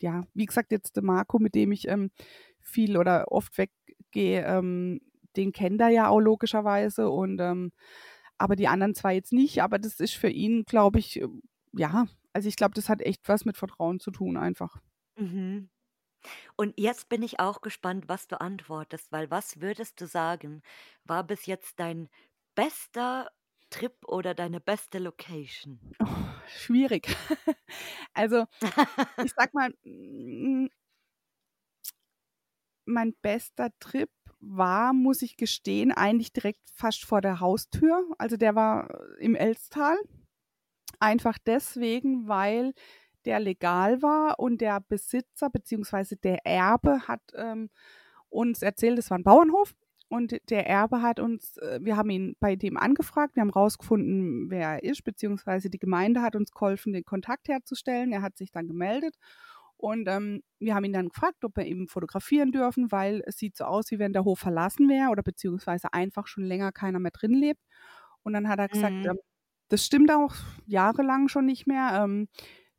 ja, 0.00 0.24
wie 0.34 0.46
gesagt, 0.46 0.72
jetzt 0.72 0.96
der 0.96 1.04
Marco, 1.04 1.38
mit 1.40 1.54
dem 1.56 1.72
ich, 1.72 1.88
ähm, 1.88 2.10
viel 2.60 2.96
oder 2.98 3.32
oft 3.32 3.58
weggehe, 3.58 4.44
ähm, 4.46 5.00
den 5.36 5.52
kennt 5.52 5.80
er 5.80 5.88
ja 5.90 6.08
auch 6.08 6.20
logischerweise 6.20 7.10
und, 7.10 7.40
ähm 7.40 7.72
aber 8.38 8.56
die 8.56 8.68
anderen 8.68 8.94
2 8.96 9.14
jetzt 9.14 9.32
nicht. 9.32 9.62
Aber 9.62 9.78
das 9.78 10.00
ist 10.00 10.14
für 10.16 10.28
ihn, 10.30 10.64
glaube 10.64 10.98
ich, 11.00 11.20
ähm 11.20 11.42
ja, 11.74 12.06
also, 12.34 12.48
ich 12.48 12.56
glaube, 12.56 12.74
das 12.74 12.88
hat 12.90 13.02
echt 13.02 13.28
was 13.28 13.44
mit 13.46 13.56
Vertrauen 13.58 14.00
zu 14.00 14.10
tun 14.10 14.36
einfach. 14.38 14.80
Mhm. 15.18 15.68
Und 16.56 16.74
jetzt 16.78 17.08
bin 17.08 17.22
ich 17.22 17.40
auch 17.40 17.60
gespannt, 17.62 18.08
was 18.08 18.28
du 18.28 18.40
antwortest, 18.40 19.12
weil 19.12 19.30
was 19.30 19.60
würdest 19.60 20.00
du 20.00 20.06
sagen, 20.06 20.62
war 21.04 21.24
bis 21.24 21.46
jetzt 21.46 21.80
dein 21.80 22.08
bester 22.54 23.30
Trip 23.72 23.94
oder 24.06 24.34
deine 24.34 24.60
beste 24.60 24.98
Location? 24.98 25.80
Oh, 26.00 26.06
schwierig. 26.46 27.08
Also, 28.14 28.44
ich 29.24 29.32
sage 29.32 29.50
mal, 29.54 29.74
hm 29.84 30.68
mein 32.84 33.14
bester 33.22 33.70
Trip 33.80 34.10
war, 34.40 34.92
muss 34.92 35.22
ich 35.22 35.36
gestehen, 35.36 35.92
eigentlich 35.92 36.32
direkt 36.32 36.60
fast 36.74 37.04
vor 37.04 37.20
der 37.20 37.40
Haustür. 37.40 38.04
Also 38.18 38.36
der 38.36 38.54
war 38.54 38.88
im 39.18 39.34
Elstal. 39.34 39.96
Einfach 41.00 41.38
deswegen, 41.38 42.28
weil 42.28 42.74
der 43.24 43.40
legal 43.40 44.02
war 44.02 44.38
und 44.38 44.60
der 44.60 44.80
Besitzer 44.80 45.50
bzw. 45.50 46.16
der 46.16 46.44
Erbe 46.44 47.06
hat 47.06 47.22
ähm, 47.34 47.70
uns 48.28 48.62
erzählt, 48.62 48.98
es 48.98 49.10
war 49.10 49.18
ein 49.18 49.24
Bauernhof 49.24 49.74
und 50.12 50.36
der 50.50 50.66
Erbe 50.68 51.02
hat 51.02 51.20
uns, 51.20 51.56
äh, 51.58 51.80
wir 51.82 51.96
haben 51.96 52.10
ihn 52.10 52.36
bei 52.40 52.56
dem 52.56 52.76
angefragt, 52.76 53.36
wir 53.36 53.40
haben 53.42 53.50
rausgefunden, 53.50 54.50
wer 54.50 54.68
er 54.74 54.82
ist, 54.84 55.04
beziehungsweise 55.04 55.70
die 55.70 55.78
Gemeinde 55.78 56.22
hat 56.22 56.36
uns 56.36 56.52
geholfen, 56.52 56.92
den 56.92 57.04
Kontakt 57.04 57.48
herzustellen. 57.48 58.12
Er 58.12 58.22
hat 58.22 58.36
sich 58.36 58.50
dann 58.52 58.68
gemeldet 58.68 59.16
und 59.76 60.08
ähm, 60.08 60.42
wir 60.60 60.74
haben 60.74 60.84
ihn 60.84 60.92
dann 60.92 61.08
gefragt, 61.08 61.44
ob 61.44 61.56
wir 61.56 61.66
eben 61.66 61.88
fotografieren 61.88 62.52
dürfen, 62.52 62.92
weil 62.92 63.22
es 63.26 63.36
sieht 63.38 63.56
so 63.56 63.64
aus, 63.64 63.90
wie 63.90 63.98
wenn 63.98 64.12
der 64.12 64.24
Hof 64.24 64.38
verlassen 64.40 64.88
wäre 64.88 65.10
oder 65.10 65.22
beziehungsweise 65.22 65.92
einfach 65.92 66.26
schon 66.28 66.44
länger 66.44 66.72
keiner 66.72 67.00
mehr 67.00 67.10
drin 67.12 67.34
lebt. 67.34 67.60
Und 68.22 68.32
dann 68.34 68.48
hat 68.48 68.58
er 68.60 68.68
gesagt, 68.68 68.96
Mhm. 69.00 69.10
ähm, 69.10 69.18
das 69.68 69.84
stimmt 69.86 70.10
auch 70.12 70.34
jahrelang 70.66 71.28
schon 71.28 71.46
nicht 71.46 71.66
mehr. 71.66 72.02
Ähm, 72.04 72.28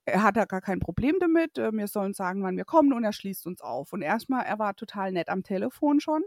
er 0.06 0.24
hat 0.24 0.38
da 0.38 0.46
gar 0.46 0.62
kein 0.62 0.80
Problem 0.80 1.16
damit. 1.20 1.58
äh, 1.58 1.72
Wir 1.74 1.88
sollen 1.88 2.14
sagen, 2.14 2.44
wann 2.44 2.58
wir 2.58 2.66
kommen 2.66 2.94
und 2.94 3.04
er 3.04 3.14
schließt 3.14 3.48
uns 3.48 3.62
auf. 3.62 3.94
Und 3.94 4.02
erstmal, 4.02 4.46
er 4.46 4.60
war 4.60 4.76
total 4.76 5.12
nett 5.14 5.30
am 5.30 5.44
Telefon 5.44 6.00
schon. 6.02 6.24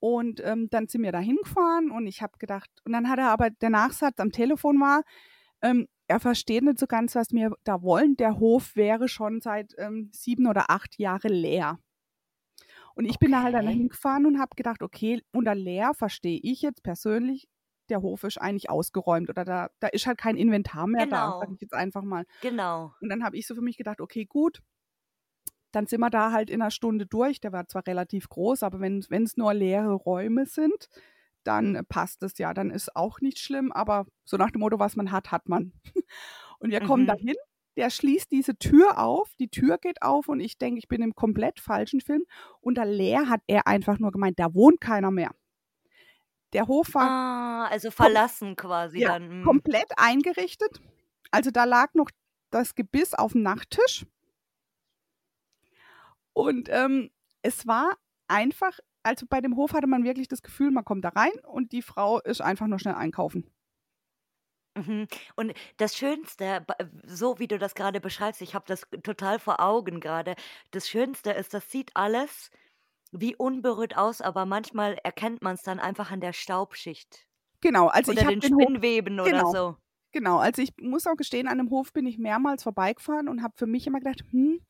Und 0.00 0.40
ähm, 0.44 0.68
dann 0.70 0.86
sind 0.88 1.02
wir 1.02 1.12
da 1.12 1.18
hingefahren 1.20 1.90
und 1.90 2.06
ich 2.06 2.22
habe 2.22 2.38
gedacht, 2.38 2.70
und 2.84 2.92
dann 2.92 3.08
hat 3.08 3.18
er 3.18 3.30
aber, 3.30 3.50
der 3.50 3.70
Nachsatz 3.70 4.20
am 4.20 4.30
Telefon 4.32 4.80
war, 4.80 5.02
ähm, 5.62 5.88
er 6.08 6.20
versteht 6.20 6.64
nicht 6.64 6.78
so 6.78 6.86
ganz, 6.86 7.14
was 7.16 7.32
wir 7.32 7.52
da 7.64 7.82
wollen. 7.82 8.16
Der 8.16 8.38
Hof 8.38 8.76
wäre 8.76 9.08
schon 9.08 9.40
seit 9.40 9.74
ähm, 9.78 10.10
sieben 10.14 10.46
oder 10.46 10.70
acht 10.70 10.98
Jahre 10.98 11.28
leer. 11.28 11.78
Und 12.94 13.04
ich 13.04 13.18
bin 13.18 13.32
da 13.32 13.42
halt 13.42 13.54
dann 13.54 13.66
Okay. 13.66 13.68
hingefahren 13.68 14.26
und 14.26 14.38
habe 14.38 14.54
gedacht, 14.56 14.82
okay, 14.82 15.22
unter 15.32 15.54
leer 15.54 15.94
verstehe 15.94 16.40
ich 16.42 16.62
jetzt 16.62 16.82
persönlich, 16.82 17.48
der 17.88 18.02
Hof 18.02 18.24
ist 18.24 18.38
eigentlich 18.38 18.70
ausgeräumt 18.70 19.30
oder 19.30 19.44
da, 19.44 19.68
da 19.80 19.88
ist 19.88 20.06
halt 20.06 20.18
kein 20.18 20.36
Inventar 20.36 20.86
mehr 20.86 21.06
da, 21.06 21.32
sage 21.38 21.52
Genau. 21.52 21.54
ich 21.54 21.60
jetzt 21.60 21.74
einfach 21.74 22.02
mal. 22.02 22.24
Genau. 22.40 22.94
Und 23.00 23.08
dann 23.10 23.24
habe 23.24 23.36
ich 23.36 23.46
so 23.46 23.54
für 23.54 23.62
mich 23.62 23.76
gedacht, 23.78 24.00
okay, 24.00 24.26
gut, 24.26 24.60
dann 25.72 25.86
sind 25.86 26.00
wir 26.00 26.10
da 26.10 26.32
halt 26.32 26.50
in 26.50 26.62
einer 26.62 26.70
Stunde 26.70 27.06
durch. 27.06 27.40
Der 27.40 27.52
war 27.52 27.66
zwar 27.68 27.86
relativ 27.86 28.28
groß, 28.28 28.62
aber 28.62 28.80
wenn 28.80 28.98
es 29.24 29.36
nur 29.36 29.54
leere 29.54 29.92
Räume 29.94 30.46
sind, 30.46 30.88
dann 31.44 31.74
äh, 31.76 31.84
passt 31.84 32.22
es 32.22 32.38
ja. 32.38 32.54
Dann 32.54 32.70
ist 32.70 32.94
auch 32.96 33.20
nicht 33.20 33.38
schlimm, 33.38 33.72
aber 33.72 34.06
so 34.24 34.36
nach 34.36 34.50
dem 34.50 34.60
Motto, 34.60 34.78
was 34.78 34.96
man 34.96 35.10
hat, 35.12 35.30
hat 35.32 35.48
man. 35.48 35.72
Und 36.60 36.70
wir 36.70 36.80
kommen 36.80 37.04
Mhm. 37.04 37.08
dahin, 37.08 37.36
der 37.76 37.90
schließt 37.90 38.30
diese 38.32 38.56
Tür 38.58 38.98
auf, 38.98 39.30
die 39.38 39.48
Tür 39.50 39.78
geht 39.78 40.02
auf 40.02 40.28
und 40.28 40.40
ich 40.40 40.58
denke, 40.58 40.78
ich 40.80 40.88
bin 40.88 41.00
im 41.00 41.14
komplett 41.14 41.60
falschen 41.60 42.00
Film. 42.00 42.24
Unter 42.60 42.84
leer 42.84 43.28
hat 43.28 43.40
er 43.46 43.68
einfach 43.68 43.98
nur 44.00 44.10
gemeint, 44.10 44.38
da 44.40 44.52
wohnt 44.52 44.80
keiner 44.80 45.12
mehr. 45.12 45.30
Der 46.52 46.66
Hof 46.66 46.94
war 46.94 47.08
Ah, 47.10 47.66
also 47.68 47.90
verlassen 47.90 48.56
quasi 48.56 49.00
ja, 49.00 49.08
dann. 49.08 49.40
Mhm. 49.40 49.44
komplett 49.44 49.90
eingerichtet. 49.96 50.80
Also 51.30 51.50
da 51.50 51.64
lag 51.64 51.94
noch 51.94 52.10
das 52.50 52.74
Gebiss 52.74 53.14
auf 53.14 53.32
dem 53.32 53.42
Nachttisch. 53.42 54.06
Und 56.38 56.68
ähm, 56.70 57.10
es 57.42 57.66
war 57.66 57.96
einfach, 58.28 58.78
also 59.02 59.26
bei 59.28 59.40
dem 59.40 59.56
Hof 59.56 59.72
hatte 59.72 59.86
man 59.86 60.04
wirklich 60.04 60.28
das 60.28 60.42
Gefühl, 60.42 60.70
man 60.70 60.84
kommt 60.84 61.04
da 61.04 61.10
rein 61.10 61.32
und 61.44 61.72
die 61.72 61.82
Frau 61.82 62.20
ist 62.20 62.40
einfach 62.40 62.66
nur 62.66 62.78
schnell 62.78 62.94
einkaufen. 62.94 63.50
Mhm. 64.76 65.08
Und 65.34 65.52
das 65.78 65.96
Schönste, 65.96 66.64
so 67.04 67.38
wie 67.38 67.48
du 67.48 67.58
das 67.58 67.74
gerade 67.74 68.00
beschreibst, 68.00 68.42
ich 68.42 68.54
habe 68.54 68.64
das 68.68 68.86
total 69.02 69.40
vor 69.40 69.60
Augen 69.60 69.98
gerade. 69.98 70.36
Das 70.70 70.88
Schönste 70.88 71.32
ist, 71.32 71.54
das 71.54 71.70
sieht 71.70 71.90
alles 71.94 72.50
wie 73.10 73.34
unberührt 73.34 73.96
aus, 73.96 74.20
aber 74.20 74.46
manchmal 74.46 74.98
erkennt 75.02 75.42
man 75.42 75.54
es 75.54 75.62
dann 75.62 75.80
einfach 75.80 76.10
an 76.10 76.20
der 76.20 76.34
Staubschicht 76.34 77.26
Genau, 77.60 77.88
also 77.88 78.12
ich 78.12 78.18
oder 78.18 78.26
habe 78.28 78.38
den 78.38 78.40
den 78.40 78.54
Hof, 78.54 78.62
Spinnweben 78.62 79.20
oder 79.20 79.30
genau, 79.30 79.52
so. 79.52 79.76
genau. 80.12 80.38
Also 80.38 80.62
ich 80.62 80.72
muss 80.80 81.06
auch 81.06 81.16
gestehen, 81.16 81.48
an 81.48 81.58
dem 81.58 81.70
Hof 81.70 81.92
bin 81.92 82.06
ich 82.06 82.18
mehrmals 82.18 82.62
vorbeigefahren 82.62 83.28
und 83.28 83.42
habe 83.42 83.54
für 83.56 83.66
mich 83.66 83.86
immer 83.86 83.98
gedacht, 83.98 84.22
hm, 84.30 84.60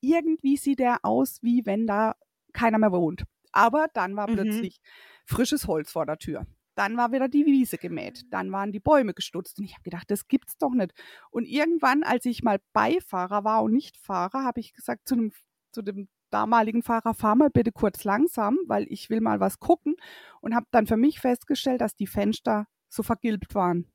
irgendwie 0.00 0.56
sieht 0.56 0.78
der 0.78 1.04
aus, 1.04 1.38
wie 1.42 1.66
wenn 1.66 1.86
da 1.86 2.14
keiner 2.52 2.78
mehr 2.78 2.92
wohnt. 2.92 3.24
Aber 3.52 3.86
dann 3.94 4.16
war 4.16 4.28
Mhm. 4.28 4.34
plötzlich 4.34 4.80
frisches 5.26 5.66
Holz 5.66 5.90
vor 5.92 6.06
der 6.06 6.18
Tür. 6.18 6.46
Dann 6.76 6.96
war 6.96 7.12
wieder 7.12 7.28
die 7.28 7.44
Wiese 7.46 7.78
gemäht. 7.78 8.24
Dann 8.30 8.52
waren 8.52 8.72
die 8.72 8.80
Bäume 8.80 9.12
gestutzt. 9.12 9.58
Und 9.58 9.64
ich 9.64 9.72
habe 9.74 9.82
gedacht, 9.82 10.10
das 10.10 10.28
gibt's 10.28 10.56
doch 10.56 10.70
nicht. 10.72 10.92
Und 11.30 11.44
irgendwann, 11.46 12.02
als 12.04 12.24
ich 12.24 12.42
mal 12.42 12.60
Beifahrer 12.72 13.44
war 13.44 13.62
und 13.62 13.72
nicht 13.72 13.96
Fahrer, 13.96 14.44
habe 14.44 14.60
ich 14.60 14.72
gesagt 14.72 15.06
zu 15.08 15.16
dem, 15.16 15.32
zu 15.72 15.82
dem 15.82 16.08
damaligen 16.30 16.82
Fahrer, 16.82 17.12
fahr 17.12 17.34
mal 17.34 17.50
bitte 17.50 17.72
kurz 17.72 18.04
langsam, 18.04 18.56
weil 18.66 18.86
ich 18.88 19.10
will 19.10 19.20
mal 19.20 19.40
was 19.40 19.58
gucken. 19.58 19.96
Und 20.40 20.54
habe 20.54 20.66
dann 20.70 20.86
für 20.86 20.96
mich 20.96 21.20
festgestellt, 21.20 21.80
dass 21.80 21.96
die 21.96 22.06
Fenster 22.06 22.66
so 22.88 23.02
vergilbt 23.02 23.54
waren. 23.54 23.90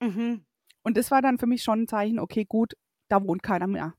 Mhm. 0.00 0.44
Und 0.82 0.96
das 0.96 1.10
war 1.10 1.22
dann 1.22 1.38
für 1.38 1.46
mich 1.46 1.62
schon 1.62 1.82
ein 1.82 1.88
Zeichen, 1.88 2.18
okay, 2.18 2.44
gut, 2.44 2.74
da 3.08 3.22
wohnt 3.22 3.42
keiner 3.42 3.66
mehr. 3.66 3.94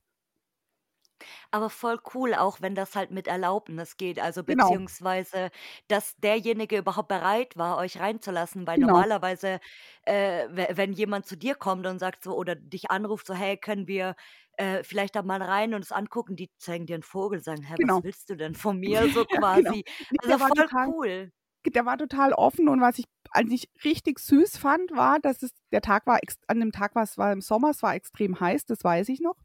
Aber 1.51 1.69
voll 1.69 1.99
cool, 2.13 2.33
auch 2.33 2.61
wenn 2.61 2.75
das 2.75 2.95
halt 2.95 3.11
mit 3.11 3.27
Erlaubnis 3.27 3.97
geht, 3.97 4.19
also 4.19 4.43
Genau, 4.47 4.81
beziehungsweise, 4.83 5.51
dass 5.87 6.15
derjenige 6.17 6.77
überhaupt 6.77 7.07
bereit 7.09 7.55
war, 7.57 7.77
euch 7.77 7.99
reinzulassen, 7.99 8.67
weil 8.67 8.77
genau, 8.77 8.79
normalerweise, 8.79 9.59
äh, 10.03 10.47
we 10.49 10.67
wenn 10.71 10.93
jemand 10.93 11.25
zu 11.25 11.35
dir 11.37 11.55
kommt 11.55 11.85
und 11.87 11.99
sagt 11.99 12.23
so 12.23 12.35
oder 12.35 12.55
dich 12.55 12.91
anruft 12.91 13.27
so: 13.27 13.33
„Hey, 13.33 13.57
können 13.57 13.87
wir, 13.87 14.15
äh, 14.57 14.83
vielleicht 14.83 15.15
da 15.15 15.23
mal 15.23 15.41
rein 15.41 15.73
und 15.73 15.81
es 15.83 15.91
angucken?“ 15.91 16.35
Die 16.35 16.51
zeigen 16.57 16.85
dir 16.85 16.95
'n 16.97 17.03
Vogel, 17.03 17.41
sagen: 17.41 17.63
„Hä, 17.63 17.75
was 17.81 17.99
genau. 17.99 18.03
willst 18.03 18.29
du 18.29 18.35
denn 18.35 18.55
von 18.55 18.79
mir?“ 18.79 19.09
So 19.09 19.25
Ja, 19.31 19.41
genau. 19.51 19.73
quasi. 19.73 19.83
Ne, 20.09 20.17
Also 20.17 20.33
der 20.33 20.39
war 20.39 20.53
voll 20.55 20.67
total 20.67 20.87
cool. 20.87 21.31
der 21.67 21.85
war 21.85 21.97
total 21.97 22.33
offen 22.33 22.69
und 22.69 22.81
was 22.81 22.99
ich 22.99 23.05
eigentlich 23.31 23.69
richtig 23.85 24.19
süß 24.19 24.57
fand, 24.57 24.91
war, 24.93 25.19
dass 25.19 25.43
es 25.43 25.51
der 25.71 25.81
Tag 25.81 26.07
war 26.07 26.19
ex 26.23 26.37
an 26.47 26.59
dem 26.61 26.71
Tag 26.73 26.95
war 26.95 27.03
es 27.03 27.17
war 27.17 27.31
im 27.33 27.41
Sommer, 27.41 27.71
es 27.71 27.83
war 27.83 27.95
extrem 27.95 28.39
heiß, 28.39 28.65
das 28.65 28.83
weiß 28.83 29.09
ich 29.09 29.21
noch. 29.21 29.37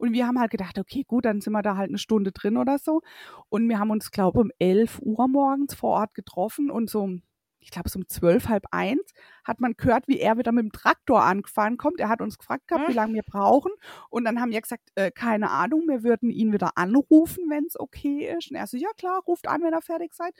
Und 0.00 0.12
wir 0.14 0.26
haben 0.26 0.40
halt 0.40 0.50
gedacht: 0.50 0.78
„Okay, 0.78 1.04
gut, 1.06 1.26
dann 1.26 1.40
sind 1.42 1.52
wir 1.52 1.62
da 1.62 1.76
halt 1.76 1.90
'ne 1.90 1.98
Stunde 1.98 2.32
drin 2.32 2.56
oder 2.56 2.78
so.“ 2.78 3.02
Und 3.50 3.68
wir 3.68 3.78
haben 3.78 3.90
uns, 3.90 4.10
glaube 4.10 4.40
um 4.40 4.50
11:00 4.58 5.28
morgens 5.28 5.74
vor 5.74 5.90
Ort 5.90 6.14
getroffen 6.14 6.70
und 6.70 6.88
so 6.90 7.02
um 7.02 7.22
ich 7.60 7.70
glaube, 7.70 7.88
so 7.90 7.98
um 7.98 8.08
12, 8.08 8.48
halb 8.48 8.64
eins 8.72 9.12
hat 9.44 9.60
man 9.60 9.74
gehört, 9.76 10.08
wie 10.08 10.18
er 10.20 10.38
wieder 10.38 10.52
mit 10.52 10.64
dem 10.64 10.72
Traktor 10.72 11.22
angefahren 11.24 11.76
kommt. 11.76 12.00
Er 12.00 12.08
hat 12.08 12.22
uns 12.22 12.38
gefragt 12.38 12.68
gehabt, 12.68 12.86
wie 12.88 12.92
Hm. 12.92 12.94
lange 12.94 13.14
wir 13.14 13.22
brauchen. 13.22 13.72
Und 14.10 14.24
dann 14.24 14.40
haben 14.40 14.50
wir 14.52 14.60
gesagt: 14.60 14.90
„Äh, 14.94 15.10
keine 15.10 15.50
Ahnung, 15.50 15.84
wir 15.88 16.02
würden 16.02 16.30
ihn 16.30 16.52
wieder 16.52 16.72
anrufen, 16.76 17.44
wenn's 17.50 17.78
okay 17.78 18.34
ist.“ 18.36 18.50
Und 18.50 18.56
er 18.56 18.66
so: 18.66 18.76
„Ja 18.76 18.88
klar, 18.96 19.20
ruft 19.26 19.48
an, 19.48 19.62
wenn 19.62 19.74
ihr 19.74 19.82
fertig 19.82 20.14
seid.“ 20.14 20.34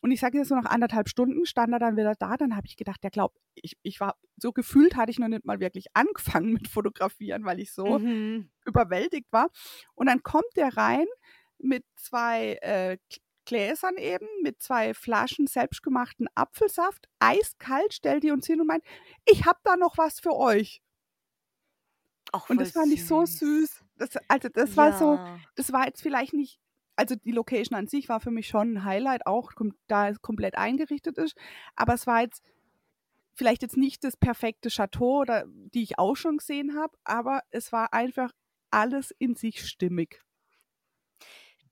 Und 0.00 0.10
ich 0.10 0.20
sage 0.20 0.38
dir 0.38 0.44
so 0.44 0.54
nach 0.54 0.64
1,5 0.70 1.08
Stunden 1.08 1.46
stand 1.46 1.72
er 1.72 1.78
dann 1.78 1.96
wieder 1.96 2.14
da. 2.18 2.36
Dann 2.36 2.56
habe 2.56 2.66
ich 2.66 2.76
gedacht, 2.76 3.02
der 3.02 3.10
glaubt 3.10 3.38
ich 3.54 3.76
ich 3.82 4.00
war 4.00 4.16
so 4.36 4.52
gefühlt 4.52 4.96
hatte 4.96 5.10
ich 5.10 5.18
noch 5.18 5.28
nicht 5.28 5.44
mal 5.44 5.60
wirklich 5.60 5.86
angefangen 5.94 6.52
mit 6.54 6.68
Fotografieren, 6.68 7.44
weil 7.44 7.60
ich 7.60 7.72
so 7.72 7.98
Mhm. 7.98 8.50
überwältigt 8.66 9.28
war. 9.32 9.48
Und 9.94 10.06
dann 10.08 10.22
kommt 10.22 10.46
der 10.56 10.76
rein 10.76 11.06
mit 11.58 11.84
2, 11.96 12.54
äh, 12.62 12.98
Gläsern 13.46 13.96
eben, 13.96 14.26
mit 14.42 14.62
2 14.62 14.94
Flaschen 14.94 15.46
selbstgemachten 15.46 16.28
Apfelsaft. 16.34 17.08
Eiskalt 17.18 17.94
stellt 17.94 18.22
die 18.24 18.30
uns 18.30 18.46
hin 18.46 18.60
und 18.60 18.66
meint: 18.68 18.84
„Ich 19.26 19.44
habe 19.46 19.58
da 19.64 19.76
noch 19.76 19.98
was 19.98 20.20
für 20.20 20.34
euch.“ 20.36 20.80
Auch 22.34 22.48
Und 22.50 22.58
das 22.60 22.72
fand 22.72 22.92
ich 22.92 23.04
so 23.04 23.24
süß. 23.26 23.84
Das 23.96 24.10
also, 24.28 24.48
das 24.52 24.76
war 24.76 24.92
so 24.92 25.18
Ja. 25.18 25.42
das 25.54 25.72
war 25.72 25.86
jetzt 25.86 26.02
vielleicht 26.02 26.32
nicht 26.34 26.58
also, 26.94 27.14
die 27.16 27.32
Location 27.32 27.74
an 27.76 27.86
sich 27.88 28.08
war 28.10 28.20
für 28.20 28.30
mich 28.30 28.48
schon 28.48 28.72
'n 28.76 28.84
Highlight 28.84 29.26
auch, 29.26 29.52
da 29.86 30.08
es 30.10 30.20
komplett 30.20 30.56
eingerichtet 30.58 31.16
ist. 31.18 31.34
Aber 31.74 31.94
es 31.94 32.06
war 32.06 32.20
jetzt 32.20 32.42
vielleicht 33.34 33.62
jetzt 33.62 33.76
nicht 33.78 34.04
das 34.04 34.16
perfekte 34.16 34.70
Chateau 34.70 35.20
oder 35.22 35.46
die 35.48 35.82
ich 35.84 35.98
auch 35.98 36.16
schon 36.16 36.38
gesehen 36.38 36.76
habe, 36.76 36.96
aber 37.04 37.42
es 37.50 37.72
war 37.72 37.94
einfach 37.94 38.32
alles 38.70 39.12
in 39.18 39.36
sich 39.36 39.66
stimmig. 39.66 40.22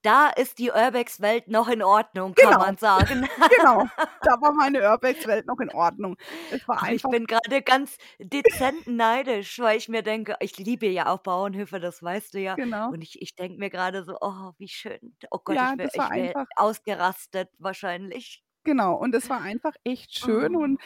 Da 0.04 0.28
ist 0.30 0.58
die 0.58 0.70
Urbex-Welt 0.70 1.48
noch 1.48 1.68
in 1.68 1.82
Ordnung, 1.82 2.34
kann 2.34 2.56
Genau. 2.56 2.58
man 2.58 2.78
sagen. 2.78 3.28
Genau. 3.48 3.90
Da 4.22 4.32
war 4.40 4.52
meine 4.54 4.80
Urbex-Welt 4.90 5.46
noch 5.46 5.58
in 5.60 5.70
Ordnung. 5.70 6.16
Es 6.48 6.66
war 6.68 6.82
Ach, 6.82 6.88
ich 6.90 7.08
einfach 7.08 7.10
bin 7.10 7.26
grade 7.26 7.62
ganz 7.62 7.96
dezent 8.18 8.86
neidisch, 8.86 9.58
weil 9.58 9.76
ich 9.78 9.88
mir 9.88 10.02
denke 10.02 10.36
ich 10.40 10.56
liebe 10.56 10.86
ja 10.86 11.06
auch 11.12 11.18
Bauernhöfe, 11.18 11.80
das 11.80 12.02
weißt 12.02 12.34
du 12.34 12.38
ja. 12.40 12.58
Genau. 12.58 12.92
Und 12.92 13.02
ich 13.02 13.20
ich 13.20 13.34
denke 13.34 13.58
mir 13.58 13.70
grade 13.70 14.04
so: 14.04 14.16
„Oh, 14.20 14.52
wie 14.58 14.68
schön. 14.68 15.16
Oh 15.30 15.40
Gott, 15.44 15.60
Ja, 15.60 15.74
ich 15.74 15.76
wäre 15.78 15.90
einfach 16.10 16.46
ausgerastet 16.56 17.50
wahrscheinlich.“ 17.58 18.40
Genau, 18.66 18.94
und 18.94 19.14
es 19.14 19.30
war 19.30 19.40
einfach 19.40 19.72
echt 19.84 20.14
schön 20.18 20.54
Oh. 20.54 20.54
und 20.54 20.80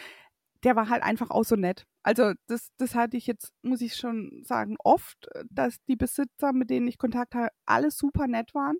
der 0.64 0.76
war 0.76 0.88
halt 0.88 1.02
einfach 1.02 1.30
auch 1.30 1.44
so 1.44 1.56
nett. 1.56 1.86
Also, 2.02 2.32
das 2.48 2.68
das 2.78 2.94
hatte 2.94 3.16
ich 3.16 3.26
jetzt, 3.26 3.52
muss 3.62 3.80
ich 3.80 3.96
schon 3.96 4.42
sagen, 4.44 4.76
oft, 4.84 5.28
äh, 5.34 5.44
dass 5.50 5.76
die 5.88 5.96
Besitzer, 5.96 6.52
mit 6.52 6.70
denen 6.70 6.88
ich 6.88 6.98
Kontakt 6.98 7.34
hatte, 7.34 7.48
alle 7.66 7.90
super 7.90 8.26
nett 8.26 8.54
waren. 8.54 8.76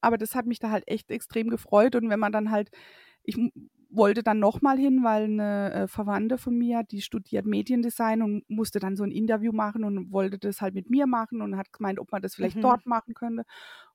Aber 0.00 0.18
das 0.18 0.34
hat 0.34 0.46
mich 0.46 0.58
da 0.58 0.70
halt 0.70 0.84
echt 0.88 1.10
extrem 1.10 1.48
gefreut 1.50 1.94
und 1.96 2.10
wenn 2.10 2.20
man 2.20 2.32
dann 2.32 2.50
halt 2.50 2.70
ich 3.24 3.36
wollte 3.90 4.22
dann 4.22 4.40
nochmal 4.40 4.78
hin, 4.78 5.04
weil 5.04 5.24
eine 5.24 5.72
äh, 5.72 5.88
Verwandte 5.88 6.38
von 6.38 6.56
mir, 6.56 6.82
die 6.82 7.02
studiert 7.02 7.46
Mediendesign 7.46 8.22
und 8.22 8.44
musste 8.48 8.80
dann 8.80 8.96
so 8.96 9.04
ein 9.04 9.10
Interview 9.12 9.52
machen 9.52 9.84
und 9.84 10.10
wollte 10.12 10.38
das 10.38 10.60
halt 10.62 10.74
mit 10.74 10.90
mir 10.90 11.06
machen 11.06 11.42
und 11.42 11.56
hat 11.56 11.72
gemeint, 11.72 12.00
ob 12.00 12.10
man 12.10 12.22
das 12.22 12.34
vielleicht 12.34 12.56
Mhm. 12.56 12.64
dort 12.64 12.86
machen 12.86 13.14
könnte. 13.14 13.44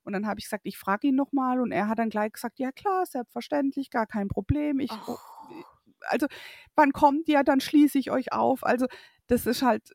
Und 0.02 0.12
dann 0.14 0.26
habe 0.26 0.38
ich 0.40 0.46
gesagt, 0.46 0.66
ich 0.66 0.78
frage 0.78 1.08
ihn 1.08 1.16
nochmal 1.16 1.60
und 1.60 1.72
er 1.72 1.88
hat 1.88 1.98
dann 1.98 2.10
gleich 2.10 2.32
gesagt, 2.32 2.58
ja 2.60 2.72
klar, 2.72 3.06
selbstverständlich, 3.06 3.90
gar 3.90 4.06
kein 4.06 4.28
Problem. 4.28 4.80
Ich, 4.80 5.00
oh, 5.06 5.18
Och. 5.50 5.77
Also 6.02 6.26
wann 6.74 6.92
kommt 6.92 7.28
ihr, 7.28 7.42
dann 7.44 7.60
schließe 7.60 7.98
ich 7.98 8.10
euch 8.10 8.32
auf. 8.32 8.64
Also 8.64 8.86
das 9.28 9.46
ist 9.46 9.62
halt, 9.62 9.90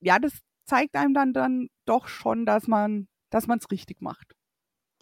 ja, 0.00 0.18
das 0.18 0.32
zeigt 0.66 0.96
einem 0.96 1.14
dann, 1.14 1.32
dann 1.32 1.68
doch 1.86 2.08
schon, 2.08 2.46
dass 2.46 2.66
man 2.68 3.08
dass 3.30 3.46
man 3.48 3.58
es 3.58 3.70
richtig 3.70 4.00
macht. 4.02 4.34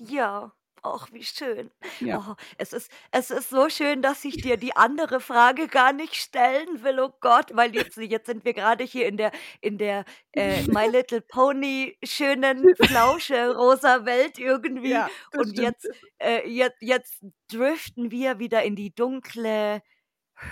Ja, 0.00 0.52
ach, 0.82 1.08
wie 1.12 1.22
schön. 1.22 1.70
Ja. 2.00 2.18
Oh, 2.18 2.34
es 2.58 2.72
ist 2.72 2.90
es 3.12 3.30
ist 3.30 3.48
so 3.50 3.68
schön, 3.68 4.02
dass 4.02 4.24
ich 4.24 4.40
dir 4.40 4.56
die 4.56 4.74
andere 4.76 5.20
Frage 5.20 5.68
gar 5.68 5.92
nicht 5.92 6.14
stellen 6.16 6.82
will, 6.82 6.98
oh 7.00 7.12
Gott, 7.20 7.50
weil 7.54 7.74
jetzt 7.74 7.96
jetzt 7.96 8.26
sind 8.26 8.44
wir 8.44 8.54
gerade 8.54 8.84
hier 8.84 9.06
in 9.06 9.16
der 9.16 9.30
in 9.60 9.78
der, 9.78 10.04
äh, 10.32 10.62
My 10.68 10.86
Little 10.88 11.20
Pony 11.22 11.96
schönen 12.04 12.74
Flausche 12.80 13.54
rosa 13.54 14.04
Welt 14.04 14.38
irgendwie 14.38 14.90
Ja, 14.90 15.10
und 15.30 15.56
stimmt. 15.56 15.58
jetzt 15.58 15.88
äh, 16.18 16.48
jetzt 16.48 16.82
jetzt 16.82 17.24
driften 17.48 18.10
wir 18.10 18.38
wieder 18.40 18.62
in 18.64 18.74
die 18.76 18.94
dunkle 18.94 19.80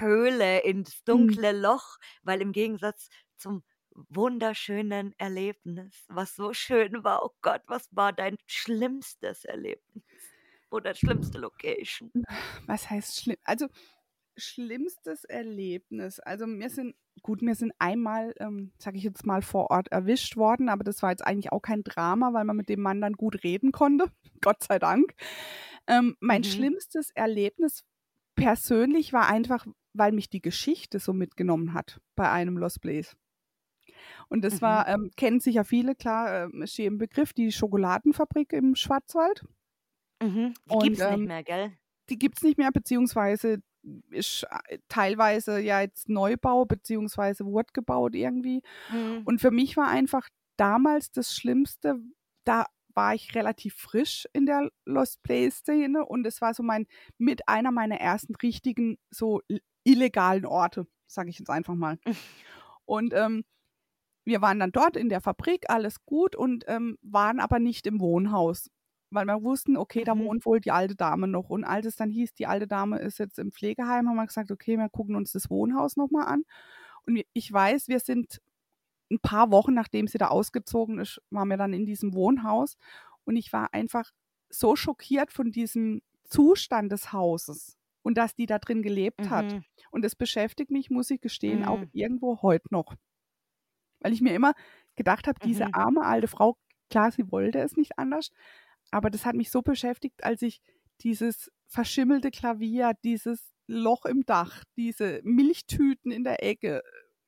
Höhle, 0.01 0.61
ins 0.61 1.05
Mhm. 1.09 1.37
dunkle 1.37 1.53
Loch, 1.53 1.99
weil 2.23 2.41
im 2.43 2.53
Gegensatz 2.53 3.09
zum 3.37 3.65
wunderschönen 3.95 5.15
Erlebnis, 5.19 6.05
was 6.09 6.35
so 6.35 6.53
schön 6.55 7.05
war, 7.05 7.25
oh 7.25 7.35
Gott, 7.43 7.63
was 7.67 7.89
war 7.91 8.13
dein 8.13 8.37
schlimmstes 8.47 9.45
Erlebnis 9.45 10.05
oder 10.71 10.95
schlimmste 10.95 11.39
Location? 11.39 12.13
Was 12.67 12.91
heißt 12.91 13.21
schlimm? 13.23 13.37
Also, 13.45 13.69
schlimmstes 14.37 15.25
Erlebnis. 15.25 16.21
Also, 16.21 16.47
mir 16.47 16.71
sind 16.71 16.97
gut, 17.23 17.43
mir 17.43 17.55
sind 17.55 17.73
einmal, 17.79 18.35
ähm, 18.41 18.73
sage 18.79 18.99
ich 18.99 19.05
jetzt 19.05 19.27
mal, 19.27 19.43
vor 19.43 19.71
Ort 19.71 19.89
erwischt 19.93 20.37
worden, 20.37 20.69
aber 20.69 20.85
das 20.85 21.03
war 21.03 21.11
jetzt 21.11 21.27
eigentlich 21.27 21.53
auch 21.53 21.61
kein 21.63 21.85
Drama, 21.85 22.33
weil 22.35 22.45
man 22.45 22.57
mit 22.57 22.69
dem 22.69 22.81
Mann 22.83 23.01
dann 23.01 23.15
gut 23.15 23.45
reden 23.45 23.73
konnte, 23.73 24.11
Gott 24.43 24.63
sei 24.65 24.79
Dank. 24.79 25.15
Ähm, 25.89 26.17
mein 26.21 26.43
Mhm. 26.43 26.43
schlimmstes 26.45 27.11
Erlebnis 27.15 27.85
persönlich 28.37 29.13
war 29.13 29.29
einfach, 29.29 29.67
weil 29.95 30.13
mich 30.13 30.31
die 30.31 30.43
Geschichte 30.43 30.99
so 30.99 31.13
mitgenommen 31.13 31.75
hat 31.75 32.01
bei 32.17 32.31
einem 32.31 32.57
Lost 32.59 32.81
Place. 32.81 33.17
Und 34.29 34.43
das 34.43 34.61
Mhm. 34.61 34.61
war, 34.61 34.89
ähm, 34.89 35.11
kennen 35.17 35.41
sicher 35.41 35.65
viele, 35.65 35.95
klar, 35.95 36.53
ist 36.55 36.75
hier 36.77 36.87
im 36.87 36.99
Begriff, 36.99 37.33
die 37.33 37.53
Schokoladenfabrik 37.53 38.53
im 38.53 38.75
Schwarzwald. 38.75 39.45
Mhm. 40.23 40.55
Die 40.71 40.79
gibt's 40.79 41.07
nicht 41.07 41.25
ähm, 41.25 41.27
mehr, 41.27 41.43
gell? 41.45 41.77
die 42.11 42.19
gibt's 42.19 42.43
nicht 42.43 42.59
mehr, 42.59 42.73
beziehungsweise 42.73 43.59
ist 44.11 44.45
äh, 44.69 44.79
teilweise 44.89 45.61
ja 45.61 45.81
jetzt 45.83 46.09
Neubau, 46.09 46.65
beziehungsweise 46.67 47.47
wurde 47.47 47.73
gebaut 47.73 48.15
irgendwie. 48.15 48.63
Mhm. 48.89 49.27
Und 49.27 49.41
für 49.41 49.51
mich 49.51 49.77
war 49.77 49.89
einfach 49.89 50.29
damals 50.59 51.13
das 51.13 51.35
Schlimmste, 51.35 51.97
da 52.45 52.67
war 52.95 53.15
ich 53.15 53.35
relativ 53.35 53.75
frisch 53.77 54.27
in 54.35 54.47
der 54.47 54.71
Lost 54.87 55.23
Place-Szene 55.23 56.05
und 56.07 56.27
es 56.27 56.41
war 56.43 56.55
so 56.55 56.63
mein 56.63 56.87
mit 57.19 57.49
einer 57.49 57.73
meiner 57.73 57.97
ersten 58.01 58.35
richtigen, 58.37 58.99
so 59.11 59.41
illegalen 59.85 60.47
Orte, 60.47 60.87
sage 61.07 61.31
ich 61.31 61.39
jetzt 61.39 61.51
einfach 61.51 61.75
mal. 61.75 61.99
Und, 62.85 63.15
ähm, 63.15 63.45
wir 64.25 64.41
waren 64.43 64.61
dann 64.61 64.73
dort 64.73 64.97
in 64.97 65.09
der 65.09 65.21
Fabrik, 65.21 65.67
alles 65.71 66.05
gut 66.07 66.37
und, 66.37 66.65
ähm, 66.69 66.99
waren 67.03 67.41
aber 67.41 67.59
nicht 67.59 67.87
im 67.87 68.01
Wohnhaus, 68.01 68.71
weil 69.11 69.27
wir 69.27 69.43
wussten, 69.43 69.77
okay, 69.77 70.05
da 70.05 70.19
Mhm. 70.19 70.19
wohnt 70.19 70.47
wohl 70.47 70.61
die 70.61 70.71
alte 70.73 70.97
Dame 70.97 71.29
noch. 71.29 71.51
Und 71.51 71.65
als 71.65 71.87
es 71.87 71.97
dann 71.97 72.11
hieß, 72.11 72.35
die 72.35 72.47
alte 72.47 72.69
Dame 72.69 72.99
ist 73.01 73.19
jetzt 73.19 73.39
im 73.39 73.53
Pflegeheim, 73.53 74.09
haben 74.09 74.17
wir 74.17 74.27
gesagt: 74.27 74.51
„Okay, 74.53 74.79
wir 74.79 74.89
gucken 74.91 75.17
uns 75.17 75.33
das 75.33 75.51
Wohnhaus 75.51 75.97
noch 75.97 76.11
mal 76.11 76.25
an.“ 76.25 76.45
Und 77.07 77.23
ich 77.35 77.53
weiß, 77.53 77.89
wir 77.89 78.01
sind 78.01 78.41
'n 79.11 79.21
paar 79.21 79.51
Wochen, 79.51 79.75
nachdem 79.75 80.07
sie 80.09 80.19
da 80.19 80.29
ausgezogen 80.29 80.99
ist, 80.99 81.21
waren 81.31 81.49
wir 81.49 81.57
dann 81.57 81.73
in 81.75 81.87
diesem 81.87 82.15
Wohnhaus 82.15 82.77
und 83.25 83.37
ich 83.37 83.53
war 83.53 83.73
einfach 83.75 84.11
so 84.51 84.77
schockiert 84.77 85.33
von 85.33 85.53
diesem 85.53 86.03
Zustand 86.25 86.93
des 86.93 87.13
Hauses 87.13 87.77
und 88.03 88.19
dass 88.19 88.35
die 88.35 88.47
da 88.47 88.59
drin 88.59 88.83
gelebt 88.83 89.31
hat. 89.31 89.53
Mhm. 89.53 89.65
Und 89.91 90.05
das 90.05 90.17
beschäftigt 90.17 90.71
mich, 90.71 90.91
muss 90.91 91.11
ich 91.11 91.21
gestehen, 91.21 91.65
auch 91.65 91.83
Mhm. 91.83 91.93
irgendwo 91.93 92.43
heute 92.43 92.69
noch. 92.71 92.95
Weil 94.01 94.13
ich 94.13 94.21
mir 94.21 94.35
immer 94.35 94.55
gedacht 94.97 95.27
habe, 95.29 95.39
diese 95.45 95.65
Mhm. 95.65 95.75
arme 95.75 96.03
alte 96.05 96.29
Frau, 96.29 96.57
klar, 96.91 97.11
sie 97.13 97.31
wollte 97.31 97.61
es 97.61 97.77
nicht 97.77 97.99
anders, 97.99 98.31
aber 98.91 99.11
das 99.11 99.25
hat 99.27 99.37
mich 99.37 99.51
so 99.51 99.63
beschäftigt, 99.63 100.25
als 100.25 100.43
ich 100.43 100.61
dieses 101.03 101.51
verschimmelte 101.69 102.31
Klavier, 102.31 102.93
dieses 103.05 103.55
Loch 103.67 104.05
im 104.05 104.25
Dach, 104.27 104.65
diese 104.77 105.21
Milchtüten 105.25 106.11
in 106.13 106.25
der 106.25 106.43
Ecke, 106.45 106.83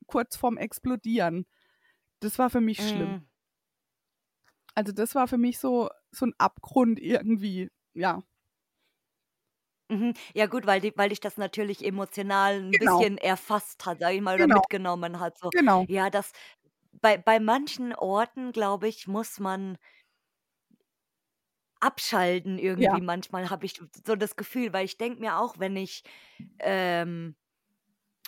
kurz 0.06 0.37
vorm 0.37 0.58
Explodieren, 0.58 1.46
das 2.20 2.38
war 2.38 2.50
für 2.50 2.60
mich 2.62 2.87
schlimm. 2.87 3.16
Mhm. 3.16 3.26
Also, 4.76 4.92
das 4.92 5.14
war 5.14 5.28
für 5.28 5.38
mich 5.38 5.58
so 5.58 5.88
so 6.10 6.26
'n 6.26 6.34
Abgrund 6.38 6.98
irgendwie, 7.00 7.70
ja. 7.94 8.24
Mhm. 9.90 10.14
Ja 10.34 10.46
gut, 10.46 10.66
weil 10.66 10.80
di 10.80 10.92
weil 10.96 11.10
dich 11.10 11.20
das 11.20 11.36
natürlich 11.36 11.84
emotional 11.84 12.56
'n 12.58 12.78
Genau. 12.78 12.78
bisschen 12.78 13.18
erfasst 13.18 13.84
hat, 13.84 13.98
sage 14.00 14.16
ich 14.16 14.22
mal, 14.22 14.34
oder 14.36 14.46
Genau. 14.46 14.48
mitgenommen 14.48 15.20
hat 15.20 15.38
so. 15.38 15.52
Genau. 15.52 15.86
Ja, 15.86 16.08
das 16.10 16.32
bei 16.92 17.18
bei 17.18 17.38
manchen 17.40 17.94
Orten, 17.94 18.52
glaube 18.52 18.88
ich, 18.88 19.06
muss 19.08 19.38
man 19.40 19.76
abschalten 21.82 22.58
Ja. 22.76 22.98
irgendwie 22.98 23.00
manchmal, 23.00 23.50
habe 23.50 23.66
ich 23.66 23.80
so 24.06 24.16
das 24.16 24.36
Gefühl, 24.36 24.72
weil 24.72 24.84
ich 24.84 24.96
denke 24.96 25.20
mir 25.20 25.38
auch, 25.38 25.58
wenn 25.58 25.76
ich, 25.76 26.02
ähm, 26.60 27.36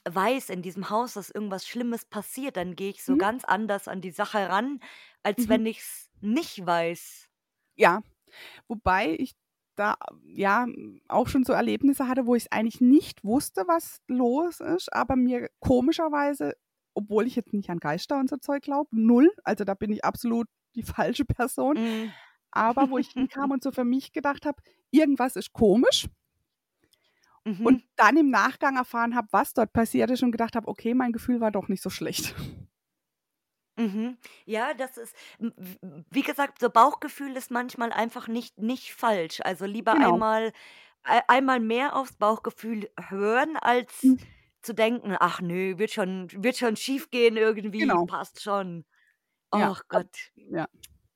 weiß 0.04 0.50
in 0.50 0.62
diesem 0.62 0.90
Haus, 0.90 1.14
dass 1.14 1.30
irgendwas 1.30 1.66
Schlimmes 1.68 2.06
passiert, 2.06 2.56
dann 2.56 2.76
gehe 2.76 2.90
ich 2.90 3.04
so 3.04 3.16
Mhm. 3.16 3.18
ganz 3.18 3.44
anders 3.44 3.88
an 3.88 4.00
die 4.02 4.12
Sache 4.12 4.48
ran, 4.50 4.80
als 5.24 5.48
Mhm. 5.48 5.50
wenn 5.50 5.66
ich's 5.66 6.10
nicht 6.20 6.66
weiß. 6.66 7.28
Ja, 7.78 8.02
wobei 8.68 9.16
ich 9.18 9.34
da, 9.76 9.96
ja, 10.24 10.66
auch 11.08 11.28
schon 11.28 11.44
so 11.44 11.52
Erlebnisse 11.52 12.08
hatte, 12.08 12.26
wo 12.26 12.34
ich's 12.34 12.48
eigentlich 12.50 12.80
nicht 12.80 13.24
wusste, 13.24 13.64
was 13.68 13.98
los 14.08 14.60
ist, 14.60 14.92
aber 14.92 15.16
mir 15.16 15.48
komischerweise, 15.60 16.54
obwohl 16.94 17.26
ich 17.26 17.36
jetzt 17.36 17.52
nicht 17.52 17.70
an 17.70 17.78
Geister 17.80 18.18
und 18.18 18.28
so 18.30 18.36
Zeug 18.38 18.62
glaube, 18.62 18.88
0, 18.92 19.30
also 19.44 19.64
da 19.64 19.74
bin 19.74 19.92
ich 19.92 20.04
absolut 20.04 20.48
die 20.74 20.82
falsche 20.84 21.24
Person, 21.24 21.76
Mhm. 21.76 22.16
aber 22.52 22.90
wo 22.90 22.98
ich 22.98 23.10
hinkam 23.12 23.50
und 23.52 23.62
so 23.62 23.72
für 23.72 23.84
mich 23.84 24.12
gedacht 24.12 24.46
habe, 24.46 24.62
irgendwas 24.90 25.36
ist 25.36 25.52
komisch 25.52 26.08
und 27.62 27.80
Mhm. 27.80 27.86
dann 27.96 28.16
im 28.16 28.30
Nachgang 28.30 28.76
erfahren 28.76 29.14
habe, 29.14 29.28
was 29.30 29.52
dort 29.52 29.72
passiert 29.72 30.10
ist 30.10 30.22
und 30.22 30.30
gedacht 30.32 30.56
habe: 30.56 30.68
„Okay, 30.68 30.94
mein 30.94 31.12
Gefühl 31.12 31.40
war 31.40 31.50
doch 31.50 31.68
nicht 31.68 31.82
so 31.82 31.90
schlecht.“ 31.90 32.34
Mhm. 33.78 34.16
Ja, 34.46 34.72
das 34.74 34.96
ist 34.96 35.14
m 35.38 35.52
w 35.56 35.76
wie 36.10 36.22
gesagt, 36.22 36.60
so 36.60 36.70
Bauchgefühl 36.70 37.36
ist 37.36 37.50
manchmal 37.50 37.92
einfach 37.92 38.26
nicht 38.26 38.56
nicht 38.58 38.94
falsch. 38.94 39.40
Also, 39.42 39.66
lieber 39.66 40.00
Genau. 40.00 40.22
einmal 40.22 40.52
ei 41.02 41.20
einmal 41.28 41.60
mehr 41.60 41.94
aufs 41.94 42.16
Bauchgefühl 42.16 42.90
hören, 43.08 43.56
als 43.58 43.92
Mhm. 44.02 44.26
zu 44.62 44.72
denken: 44.74 45.14
„Ach 45.20 45.40
nö, 45.42 45.76
wird 45.78 45.90
schon 45.92 46.28
wird 46.42 46.56
schon 46.56 46.76
schiefgehen 46.76 47.36
irgendwie, 47.36 47.98
Genau. 47.98 48.06
passt 48.06 48.40
schon.“ 48.42 48.86
Ja, 49.52 49.70
Ach 49.70 49.82
ab 49.92 50.04
Gott. 50.06 50.30
ja. 50.34 50.68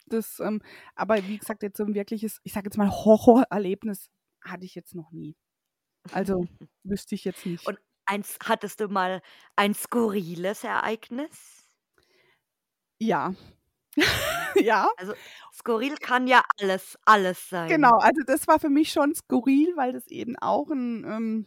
Das, 0.06 0.40
ähm 0.40 0.62
aber 0.96 1.26
wie 1.28 1.38
gesagt, 1.38 1.62
jetzt 1.62 1.76
so 1.78 1.84
'n 1.84 1.94
wirkliches, 1.94 2.40
ich 2.44 2.52
sage 2.52 2.66
jetzt 2.66 2.76
mal, 2.78 2.90
Horrorerlebnis 2.90 4.10
hatte 4.42 4.64
ich 4.66 4.74
jetzt 4.74 4.94
noch 4.94 5.12
nie. 5.12 5.36
Also, 6.10 6.48
wüsste 6.84 7.14
ich 7.16 7.24
jetzt 7.24 7.46
nicht. 7.46 7.66
Und 7.66 7.78
eins 8.06 8.38
hattest 8.44 8.80
du 8.80 8.88
mal 8.88 9.22
ein 9.56 9.74
skurriles 9.74 10.64
Ereignis? 10.64 11.59
Ja. 13.00 13.32
Ja. 14.60 14.90
Also, 14.98 15.14
skurril 15.52 15.96
kann 15.96 16.26
ja 16.26 16.44
alles 16.58 16.98
alles 17.04 17.48
sein. 17.48 17.92
Genau, 17.92 17.98
also 17.98 18.22
das 18.26 18.48
war 18.48 18.58
für 18.58 18.70
mich 18.70 18.90
schon 18.92 19.14
skurril, 19.14 19.72
weil 19.76 19.92
das 19.92 20.06
eben 20.08 20.36
auch 20.38 20.70
'n, 20.70 21.04
ähm 21.08 21.46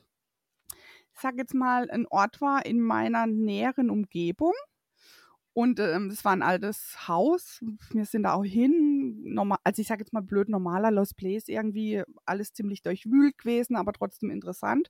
ich 1.15 1.21
sage 1.21 1.37
jetzt 1.37 1.53
mal, 1.53 1.89
'n 1.89 2.05
Ort 2.09 2.41
war 2.41 2.65
in 2.65 2.81
meiner 2.81 3.27
näheren 3.27 3.89
Umgebung. 3.89 4.53
Und, 5.53 5.79
ähm, 5.79 6.09
das 6.09 6.25
war 6.25 6.33
'n 6.33 6.43
altes 6.43 7.07
Haus. 7.07 7.61
Wir 7.91 8.05
sind 8.05 8.23
da 8.23 8.33
auch 8.35 8.43
hin, 8.45 9.23
norma 9.33 9.57
also 9.63 9.81
ich 9.81 9.87
sage 9.89 10.01
jetzt 10.03 10.13
mal 10.13 10.21
blöd, 10.23 10.49
normaler 10.49 10.91
Lost 10.91 11.17
Place 11.17 11.49
irgendwie, 11.49 12.03
alles 12.25 12.53
ziemlich 12.53 12.83
durchwühlt 12.83 13.37
gewesen, 13.39 13.75
aber 13.77 13.93
trotzdem 13.93 14.31
interessant. 14.31 14.89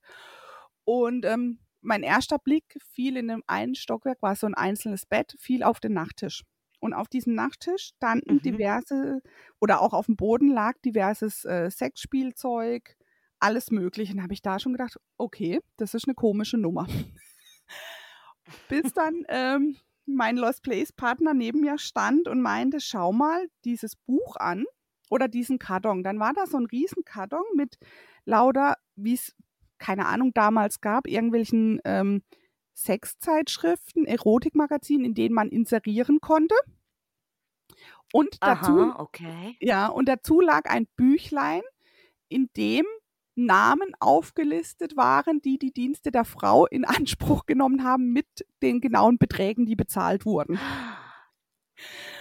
Und, 0.86 1.26
ähm, 1.26 1.60
mein 1.82 2.04
erster 2.04 2.40
Blick 2.40 2.78
fiel 2.94 3.18
in 3.18 3.28
dem 3.30 3.44
einen 3.48 3.76
Stockwerk 3.76 4.22
war 4.24 4.36
so 4.38 4.48
'n 4.48 4.56
einzelnes 4.56 5.06
Bett, 5.08 5.36
fiel 5.40 5.64
auf 5.64 5.80
den 5.82 5.94
Nachttisch. 5.94 6.44
Und 6.84 6.94
auf 6.94 7.08
diesem 7.10 7.36
Nachttisch 7.36 7.94
standen 7.98 8.42
Mhm. 8.42 8.44
diverse 8.44 9.22
oder 9.62 9.82
auch 9.82 9.94
aufm 9.94 10.16
Boden 10.18 10.50
lag 10.52 10.74
diverses, 10.86 11.46
äh, 11.46 11.70
Sexspielzeug, 11.72 12.96
alles 13.40 13.72
Mögliche. 13.72 14.14
Und 14.14 14.24
habe 14.24 14.34
ich 14.34 14.42
da 14.44 14.60
schon 14.60 14.74
gedacht: 14.74 14.98
„Okay, 15.18 15.60
das 15.78 15.94
ist 15.96 16.08
'ne 16.08 16.16
komische 16.16 16.58
Nummer.“ 16.58 16.88
Bis 18.70 18.94
dann, 18.94 19.24
ähm, 19.30 19.78
mein 20.06 20.38
Lost 20.38 20.64
Place 20.64 20.92
Partner 20.94 21.34
neben 21.34 21.62
mir 21.62 21.78
stand 21.78 22.28
und 22.28 22.42
meinte: 22.42 22.80
„Schau 22.80 23.12
mal 23.14 23.48
dieses 23.66 23.96
Buch 23.96 24.36
an 24.38 24.66
oder 25.10 25.28
diesen 25.28 25.60
Karton.“ 25.60 26.04
Dann 26.04 26.20
war 26.20 26.34
da 26.34 26.46
so 26.48 26.58
'n 26.58 26.66
Riesenkarton 26.66 27.44
mit 27.56 27.78
lauter, 28.26 28.76
wie's 28.96 29.36
keine 29.80 30.06
Ahnung, 30.06 30.32
damals 30.34 30.80
gab, 30.82 31.08
irgendwelchen 31.08 31.80
ähm, 31.86 32.24
Sexzeitschriften, 32.74 34.06
Erotikmagazinen, 34.06 35.06
in 35.06 35.14
denen 35.14 35.36
man 35.36 35.50
inserieren 35.50 36.20
konnte. 36.22 36.56
Und 38.12 38.38
dazu, 38.42 38.72
Aha, 38.72 38.96
okay. 39.00 39.58
ja, 39.60 39.88
und 39.88 40.08
dazu 40.08 40.40
lag 40.40 40.66
ein 40.66 40.88
Büchlein, 40.96 41.62
in 42.30 42.50
dem 42.56 42.86
Namen 43.36 43.94
aufgelistet 44.00 44.96
waren, 44.96 45.42
die 45.42 45.58
die 45.58 45.72
Dienste 45.72 46.12
der 46.12 46.26
Frau 46.26 46.68
in 46.68 46.86
Anspruch 46.86 47.46
genommen 47.46 47.84
haben 47.84 48.12
mit 48.14 48.28
den 48.62 48.82
genauen 48.82 49.18
Beträgen, 49.18 49.66
die 49.66 49.76
bezahlt 49.76 50.26
wurden. 50.26 50.60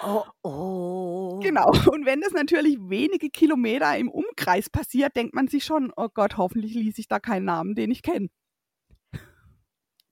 Oh, 0.02 0.24
oh. 0.42 1.40
Genau. 1.40 1.70
Und 1.90 2.06
wenn 2.06 2.20
das 2.20 2.32
natürlich 2.32 2.78
wenige 2.80 3.28
Kilometer 3.30 3.96
im 3.96 4.08
Umkreis 4.08 4.70
passiert, 4.70 5.14
denkt 5.14 5.34
man 5.34 5.48
sich 5.48 5.64
schon, 5.64 5.92
oh 5.96 6.08
Gott, 6.12 6.36
hoffentlich 6.36 6.74
ließ 6.74 6.98
ich 6.98 7.08
da 7.08 7.20
keinen 7.20 7.44
Namen, 7.44 7.74
den 7.74 7.90
ich 7.90 8.02
kenne. 8.02 8.28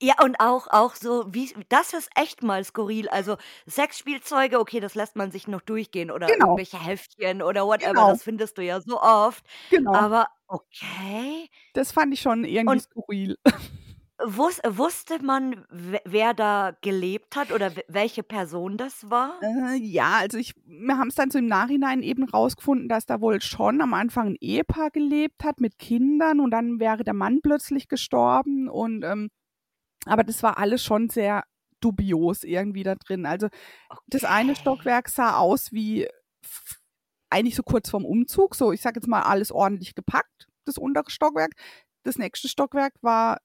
Ja, 0.03 0.15
und 0.25 0.37
auch, 0.41 0.67
auch 0.69 0.95
so, 0.95 1.27
wie, 1.33 1.53
das 1.69 1.93
ist 1.93 2.09
echt 2.17 2.43
mal 2.43 2.65
skurril. 2.65 3.09
Also 3.11 3.37
Sexspielzeuge, 3.69 4.59
okay, 4.59 4.81
das 4.81 4.95
lässt 4.95 5.15
man 5.17 5.31
sich 5.31 5.47
noch 5.47 5.61
durchgehen 5.61 6.11
oder 6.11 6.27
Genau. 6.27 6.47
irgendwelche 6.47 6.83
Heftchen 6.83 7.43
oder 7.43 7.67
whatever, 7.67 7.91
Genau. 7.93 8.11
das 8.11 8.23
findest 8.23 8.57
du 8.59 8.63
ja 8.63 8.81
so 8.81 9.01
oft. 9.01 9.45
Genau. 9.71 9.93
Aber 9.95 10.29
okay. 10.49 11.49
Das 11.75 11.93
fand 11.93 12.15
ich 12.15 12.21
schon 12.21 12.45
irgendwie 12.45 12.73
Und- 12.77 12.83
skurril. 12.83 13.37
Wus 14.23 14.61
wusste 14.69 15.23
man, 15.25 15.65
we- 15.71 16.03
wer 16.05 16.35
da 16.35 16.77
gelebt 16.83 17.37
hat 17.37 17.53
oder 17.53 17.75
we- 17.75 17.85
welche 17.89 18.23
Person 18.23 18.77
das 18.77 19.09
war? 19.09 19.39
Äh, 19.41 19.77
ja, 19.77 20.19
also 20.21 20.37
ich, 20.37 20.53
wir 20.67 20.99
haben 20.99 21.09
es 21.09 21.15
dann 21.15 21.31
so 21.31 21.39
im 21.39 21.47
Nachhinein 21.47 22.03
eben 22.03 22.25
rausgefunden, 22.29 22.87
dass 22.87 23.07
da 23.07 23.23
wohl 23.23 23.41
schon 23.41 23.81
am 23.81 23.95
Anfang 23.95 24.27
ein 24.29 24.37
Ehepaar 24.39 24.91
gelebt 24.91 25.43
hat 25.43 25.59
mit 25.59 25.79
Kindern 25.79 26.41
und 26.41 26.51
dann 26.51 26.81
wäre 26.81 27.03
der 27.03 27.15
Mann 27.15 27.41
plötzlich 27.43 27.89
gestorben 27.89 28.69
und 28.69 29.05
ähm, 29.05 29.31
aber 30.07 30.25
das 30.25 30.43
war 30.43 30.59
alles 30.59 30.83
schon 30.85 31.09
sehr 31.11 31.45
dubios 31.81 32.45
irgendwie 32.45 32.83
da 32.83 32.95
drin. 32.95 33.27
Also 33.27 33.49
das 34.07 34.25
eine 34.25 34.55
Okay. 34.55 34.61
Stockwerk 34.61 35.09
sah 35.09 35.37
aus 35.39 35.73
wie 35.73 36.09
eigentlich 37.31 37.55
so 37.55 37.63
kurz 37.63 37.91
vorm 37.91 38.05
Umzug, 38.05 38.55
so 38.55 38.73
ich 38.73 38.81
sag 38.81 38.97
jetzt 38.97 39.09
mal 39.09 39.23
alles 39.23 39.53
ordentlich 39.53 39.95
gepackt, 39.95 40.49
das 40.65 40.79
untere 40.79 41.11
Stockwerk. 41.11 41.53
Das 42.03 42.19
nächste 42.19 42.49
Stockwerk 42.49 42.95
war 43.03 43.39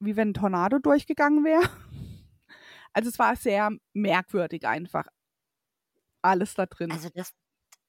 wie 0.00 0.16
wenn 0.16 0.30
ein 0.30 0.34
Tornado 0.34 0.78
durchgegangen 0.78 1.44
wäre. 1.44 1.62
Also 2.96 3.08
es 3.08 3.18
war 3.18 3.34
sehr 3.34 3.70
merkwürdig 3.92 4.68
einfach. 4.68 5.06
Alles 6.22 6.54
da 6.54 6.66
drin. 6.66 6.90
Also 6.92 7.08
das, 7.12 7.32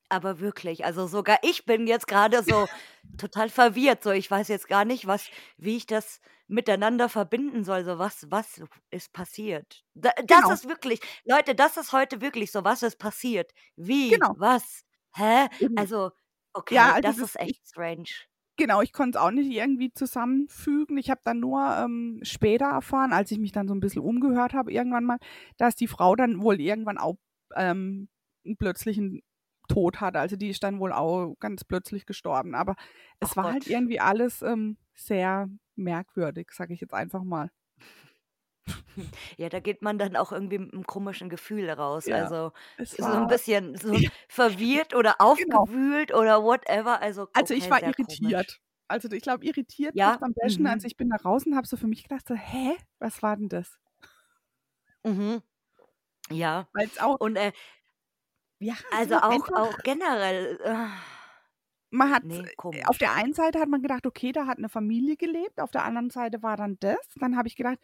aber 0.10 0.40
wirklich, 0.40 0.86
also 0.86 1.08
sogar 1.08 1.38
ich 1.44 1.66
bin 1.66 1.88
jetzt 1.88 2.08
gerade 2.08 2.44
so 2.44 2.68
total 3.18 3.50
verwirrt. 3.50 4.04
So, 4.04 4.12
ich 4.12 4.30
weiß 4.30 4.48
jetzt 4.48 4.68
gar 4.68 4.84
nicht, 4.84 5.08
was, 5.08 5.30
wie 5.58 5.78
ich 5.78 5.86
das 5.86 6.22
miteinander 6.48 7.10
verbinden 7.10 7.64
soll. 7.64 7.84
So, 7.86 7.98
was, 8.00 8.26
was 8.30 8.62
ist 8.92 9.12
passiert? 9.14 9.84
Da, 9.94 10.12
das 10.26 10.42
Genau. 10.42 10.52
ist 10.54 10.68
wirklich, 10.68 11.00
Leute, 11.26 11.56
das 11.56 11.78
ist 11.78 11.92
heute 11.94 12.22
wirklich 12.22 12.52
so, 12.52 12.64
was 12.64 12.84
ist 12.84 12.98
passiert? 13.00 13.52
Wie? 13.76 14.10
Genau. 14.10 14.34
Was? 14.38 14.84
Hä? 15.14 15.48
Eben. 15.60 15.78
Also, 15.78 16.12
okay, 16.54 16.76
Ja, 16.76 16.90
also 16.90 17.02
das 17.02 17.18
das- 17.18 17.30
ist 17.30 17.40
echt 17.40 17.68
strange. 17.68 18.10
Genau, 18.58 18.82
ich 18.82 18.94
konnte 18.94 19.18
es 19.18 19.22
auch 19.22 19.32
nicht 19.32 19.52
irgendwie 19.52 19.92
zusammenfügen. 19.92 20.98
Ich 20.98 21.10
habe 21.10 21.20
dann 21.26 21.42
nur 21.42 21.60
ähm, 21.78 22.22
später 22.24 22.68
erfahren, 22.68 23.12
als 23.12 23.30
ich 23.32 23.38
mich 23.38 23.52
dann 23.52 23.68
so 23.68 23.76
ein 23.76 23.82
bisschen 23.82 24.02
umgehört 24.02 24.54
habe, 24.54 24.72
irgendwann 24.72 25.04
mal, 25.04 25.18
dass 25.58 25.76
die 25.76 25.88
Frau 25.88 26.16
dann 26.16 26.42
wohl 26.42 26.62
irgendwann 26.62 26.98
auch 26.98 27.18
ähm, 27.56 28.08
einen 28.46 28.56
plötzlichen 28.56 29.24
Tod 29.68 30.00
hatte. 30.00 30.20
Also 30.20 30.38
die 30.38 30.48
ist 30.48 30.64
dann 30.64 30.80
wohl 30.80 30.94
auch 30.94 31.36
ganz 31.42 31.66
plötzlich 31.66 32.06
gestorben. 32.06 32.56
Aber 32.56 32.76
es 33.20 33.32
Ach 33.32 33.36
war 33.36 33.44
Gott. 33.44 33.54
halt 33.56 33.68
irgendwie 33.68 34.00
alles 34.00 34.42
ähm, 34.42 34.78
sehr 34.94 35.50
merkwürdig, 35.78 36.52
sage 36.52 36.74
ich 36.74 36.82
jetzt 36.82 36.94
einfach 36.94 37.24
mal. 37.24 37.52
Ja, 39.38 39.50
da 39.50 39.60
geht 39.60 39.82
man 39.82 39.98
dann 39.98 40.16
auch 40.16 40.32
irgendwie 40.32 40.58
mit 40.60 40.74
einem 40.74 40.86
komischen 40.86 41.30
Gefühl 41.30 41.70
raus. 41.70 42.08
Ja, 42.08 42.16
Also 42.16 42.52
so 42.98 43.12
ein 43.12 43.28
bisschen 43.28 43.76
so 43.78 44.02
verwirrt 44.30 44.94
oder 44.96 45.16
aufgewühlt 45.22 46.14
oder 46.14 46.44
whatever. 46.44 47.02
Also, 47.02 47.28
also 47.34 47.54
ich 47.54 47.70
okay, 47.70 47.70
war 47.70 47.84
sehr 47.84 47.94
komisch. 47.94 48.34
irritiert. 48.40 48.60
Also 48.88 49.10
ich 49.12 49.22
glaube, 49.24 49.46
irritiert 49.46 49.96
Ja, 49.96 50.18
am 50.22 50.34
besten. 50.34 50.68
mhm. 50.68 50.68
Also 50.68 50.86
ich 50.88 50.98
bin 50.98 51.10
da 51.10 51.18
raus 51.18 51.46
und 51.46 51.56
habe 51.56 51.68
so 51.68 51.78
für 51.78 51.88
mich 51.88 52.04
gedacht, 52.04 52.28
so, 52.28 52.36
hä, 52.36 52.76
was 53.00 53.24
war 53.24 53.36
denn 53.38 53.50
das? 53.50 53.80
Mhm. 55.06 55.42
Ja. 56.30 56.68
Weil 56.74 56.88
es 56.88 57.00
auch, 57.00 57.18
Und 57.20 57.38
äh, 57.38 57.52
ja, 58.60 58.76
also 58.90 59.16
auch, 59.18 59.48
auch 59.54 59.82
generell. 59.84 60.60
Äh, 60.64 60.88
man 61.96 62.12
hat 62.12 62.24
nee, 62.24 62.40
äh, 62.40 62.84
auf 62.86 62.98
der 62.98 63.14
einen 63.14 63.34
Seite 63.34 63.60
hat 63.60 63.70
man 63.70 63.82
gedacht, 63.82 64.06
okay, 64.06 64.32
da 64.32 64.48
hat 64.48 64.58
eine 64.58 64.70
Familie 64.70 65.18
gelebt, 65.18 65.60
auf 65.60 65.72
der 65.72 65.84
anderen 65.84 66.10
Seite 66.10 66.44
war 66.44 66.58
dann 66.58 66.78
das. 66.80 67.00
Dann 67.16 67.38
habe 67.38 67.48
ich 67.48 67.56
gedacht, 67.56 67.80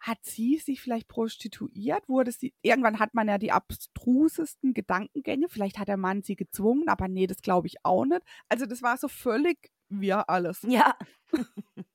hat 0.00 0.18
sie 0.22 0.58
sich 0.58 0.80
vielleicht 0.80 1.08
prostituiert? 1.08 2.08
Wurde 2.08 2.32
sie, 2.32 2.52
irgendwann 2.60 2.98
hat 2.98 3.14
man 3.14 3.28
ja 3.28 3.38
die 3.38 3.52
abstrusesten 3.52 4.74
Gedankengänge. 4.74 5.48
Vielleicht 5.48 5.78
hat 5.78 5.88
der 5.88 5.96
Mann 5.96 6.22
sie 6.22 6.34
gezwungen, 6.34 6.88
aber 6.88 7.08
nee, 7.08 7.26
das 7.28 7.40
glaube 7.40 7.68
ich 7.68 7.76
auch 7.84 8.04
nicht. 8.04 8.22
Also 8.48 8.66
das 8.66 8.82
war 8.82 8.96
so 8.96 9.08
völlig 9.08 9.70
wir 9.88 10.28
alles. 10.28 10.62
Ja. 10.62 10.96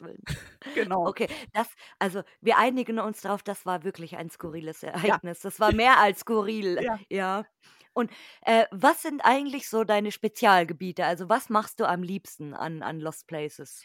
Gottes 0.00 0.06
Willen. 0.06 0.22
Genau. 0.74 1.06
Okay, 1.08 1.28
das, 1.52 1.68
also 1.98 2.22
wir 2.40 2.58
einigen 2.58 2.98
uns 2.98 3.22
darauf, 3.22 3.42
das 3.42 3.64
war 3.66 3.82
wirklich 3.84 4.16
ein 4.16 4.30
skurriles 4.30 4.82
Ereignis. 4.82 5.40
Das 5.40 5.58
war 5.58 5.72
mehr 5.72 5.98
als 5.98 6.20
skurril. 6.20 6.78
Ja. 6.82 6.98
Ja. 7.08 7.46
Und 7.92 8.10
äh, 8.42 8.66
was 8.70 9.02
sind 9.02 9.20
eigentlich 9.24 9.68
so 9.68 9.84
deine 9.84 10.12
Spezialgebiete? 10.12 11.04
Also 11.04 11.28
was 11.28 11.48
machst 11.48 11.80
du 11.80 11.88
am 11.88 12.02
liebsten 12.02 12.54
an, 12.54 12.82
an 12.82 13.00
Lost 13.00 13.26
Places? 13.26 13.84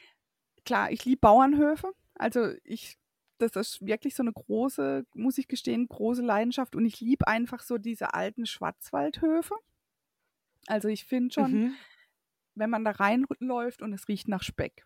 Klar, 0.66 0.92
ich 0.92 1.06
liebe 1.06 1.22
Bauernhöfe. 1.22 1.92
Also 2.16 2.54
ich, 2.64 2.98
das 3.40 3.56
ist 3.56 3.86
wirklich 3.86 4.16
so 4.16 4.22
eine 4.24 4.34
große, 4.34 5.06
muss 5.16 5.38
ich 5.38 5.48
gestehen, 5.48 5.88
große 5.88 6.22
Leidenschaft. 6.22 6.76
Und 6.76 6.86
ich 6.86 7.00
liebe 7.02 7.28
einfach 7.28 7.62
so 7.62 7.78
diese 7.78 8.14
alten 8.14 8.46
Schwarzwaldhöfe. 8.46 9.56
Also 10.68 10.88
ich 10.88 11.06
finde 11.06 11.34
schon, 11.34 11.52
Mhm. 11.52 11.76
wenn 12.56 12.70
man 12.70 12.84
da 12.86 12.92
reinläuft 12.92 13.82
und 13.82 13.94
es 13.94 14.08
riecht 14.08 14.28
nach 14.28 14.44
Speck. 14.44 14.86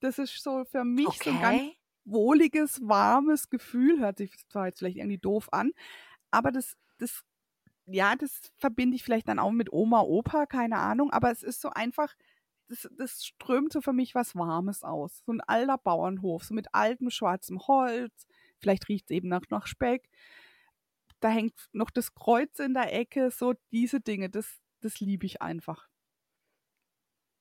Das 0.00 0.18
ist 0.18 0.42
so 0.42 0.64
für 0.64 0.84
mich 0.84 1.20
so 1.22 1.30
ein 1.30 1.38
ganz 1.38 1.60
Okay. 1.60 1.78
wohliges, 2.04 2.80
warmes 2.82 3.48
Gefühl. 3.50 4.00
Hört 4.00 4.18
sich 4.18 4.32
zwar 4.48 4.66
jetzt 4.68 4.78
vielleicht 4.80 4.96
irgendwie 4.98 5.18
doof 5.18 5.48
an, 5.52 5.72
aber 6.30 6.52
das, 6.52 6.76
das, 6.98 7.22
ja, 7.86 8.16
das 8.16 8.52
verbinde 8.58 8.96
ich 8.96 9.04
vielleicht 9.04 9.28
dann 9.28 9.38
auch 9.38 9.52
mit 9.52 9.72
Oma, 9.72 10.00
Opa, 10.02 10.46
keine 10.46 10.78
Ahnung, 10.78 11.12
aber 11.12 11.30
es 11.32 11.42
ist 11.42 11.60
so 11.60 11.70
einfach, 11.70 12.14
das, 12.68 12.88
das 12.96 13.24
strömt 13.26 13.72
so 13.72 13.80
für 13.82 13.92
mich 13.94 14.14
was 14.14 14.34
Warmes 14.36 14.84
aus. 14.84 15.22
So 15.26 15.32
ein 15.32 15.40
alter 15.42 15.78
Bauernhof, 15.78 16.44
so 16.44 16.54
mit 16.54 16.68
altem 16.74 17.10
schwarzem 17.10 17.60
Holz. 17.68 18.26
Vielleicht 18.60 18.88
riecht 18.88 19.06
es 19.10 19.16
eben 19.16 19.28
nach, 19.28 19.42
nach 19.50 19.66
Speck. 19.68 20.08
Da 21.20 21.28
hängt 21.28 21.68
noch 21.72 21.90
das 21.90 22.14
Kreuz 22.14 22.58
in 22.58 22.72
der 22.74 22.92
Ecke, 22.94 23.30
so 23.30 23.52
diese 23.70 24.00
Dinge, 24.00 24.30
das, 24.30 24.60
das 24.80 24.98
liebe 25.00 25.26
ich 25.26 25.42
einfach. 25.42 25.88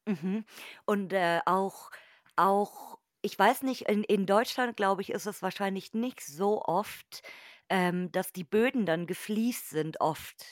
Mhm. 0.08 0.46
Und 0.86 1.14
äh, 1.14 1.40
auch, 1.46 1.90
auch, 2.38 3.00
ich 3.22 3.38
weiß 3.38 3.64
nicht, 3.64 3.84
in, 3.90 4.04
in 4.04 4.26
Deutschland, 4.26 4.78
glaube 4.78 5.02
ich, 5.02 5.12
ist 5.12 5.26
es 5.26 5.42
wahrscheinlich 5.42 5.94
nicht 5.94 6.22
so 6.22 6.62
oft, 6.64 7.22
ähm, 7.70 8.12
dass 8.12 8.32
die 8.34 8.44
Böden 8.44 8.86
dann 8.86 9.08
gefliest 9.08 9.70
sind, 9.70 10.02
oft. 10.02 10.46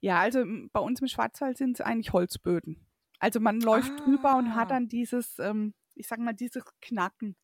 Ja, 0.00 0.20
also 0.20 0.44
bei 0.72 0.80
uns 0.80 1.00
im 1.00 1.08
Schwarzwald 1.08 1.56
sind 1.58 1.72
es 1.72 1.80
eigentlich 1.80 2.12
Holzböden. 2.12 2.86
Also 3.18 3.40
man 3.40 3.60
läuft 3.60 3.94
drüber 4.04 4.36
und 4.36 4.54
hat 4.54 4.70
Ah. 4.70 4.70
dann 4.70 4.88
dieses, 4.88 5.38
ähm, 5.38 5.74
ich 5.94 6.06
sag 6.08 6.18
mal, 6.20 6.32
dieses 6.34 6.64
Knacken. 6.80 7.36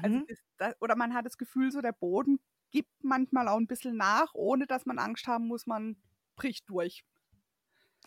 Also 0.00 0.18
Mhm. 0.18 0.28
das, 0.28 0.38
da, 0.58 0.72
oder 0.80 0.96
man 0.96 1.14
hat 1.14 1.26
das 1.26 1.38
Gefühl, 1.38 1.70
so 1.72 1.80
der 1.80 1.92
Boden 1.92 2.40
gibt 2.70 2.90
manchmal 3.02 3.48
auch 3.48 3.56
ein 3.56 3.66
bisschen 3.66 3.96
nach, 3.96 4.34
ohne 4.34 4.66
dass 4.66 4.86
man 4.86 4.98
Angst 4.98 5.26
haben 5.26 5.46
muss, 5.48 5.66
man 5.66 5.96
bricht 6.36 6.68
durch. 6.68 7.04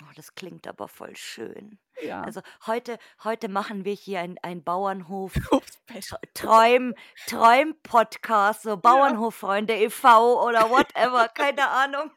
Oh, 0.03 0.11
das 0.15 0.33
klingt 0.35 0.67
aber 0.67 0.87
voll 0.87 1.15
schön. 1.15 1.79
Ja. 2.01 2.21
Also 2.21 2.41
heute, 2.65 2.97
heute 3.23 3.49
machen 3.49 3.85
wir 3.85 3.93
hier 3.93 4.21
ein, 4.21 4.37
ein 4.41 4.63
Bauernhof 4.63 5.33
Ups, 5.51 5.79
Tr- 5.87 6.19
Träum, 6.33 6.95
Träum-Podcast, 7.27 8.63
so 8.63 8.77
Bauernhoffreunde 8.77 9.75
e.V. 9.75 10.43
oder 10.47 10.69
whatever, 10.69 11.27
keine 11.27 11.67
Ahnung. 11.69 12.11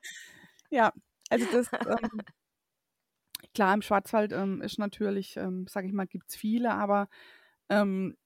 Ja, 0.70 0.92
also 1.28 1.46
das, 1.52 1.70
ähm, 1.72 2.22
klar, 3.54 3.74
im 3.74 3.82
Schwarzwald 3.82 4.32
ähm, 4.32 4.62
ist 4.62 4.78
natürlich, 4.78 5.36
ähm, 5.36 5.66
sage 5.68 5.86
ich 5.86 5.92
mal, 5.92 6.06
gibt 6.06 6.30
es 6.30 6.36
viele, 6.36 6.72
aber 6.72 7.08
ähm, 7.68 8.16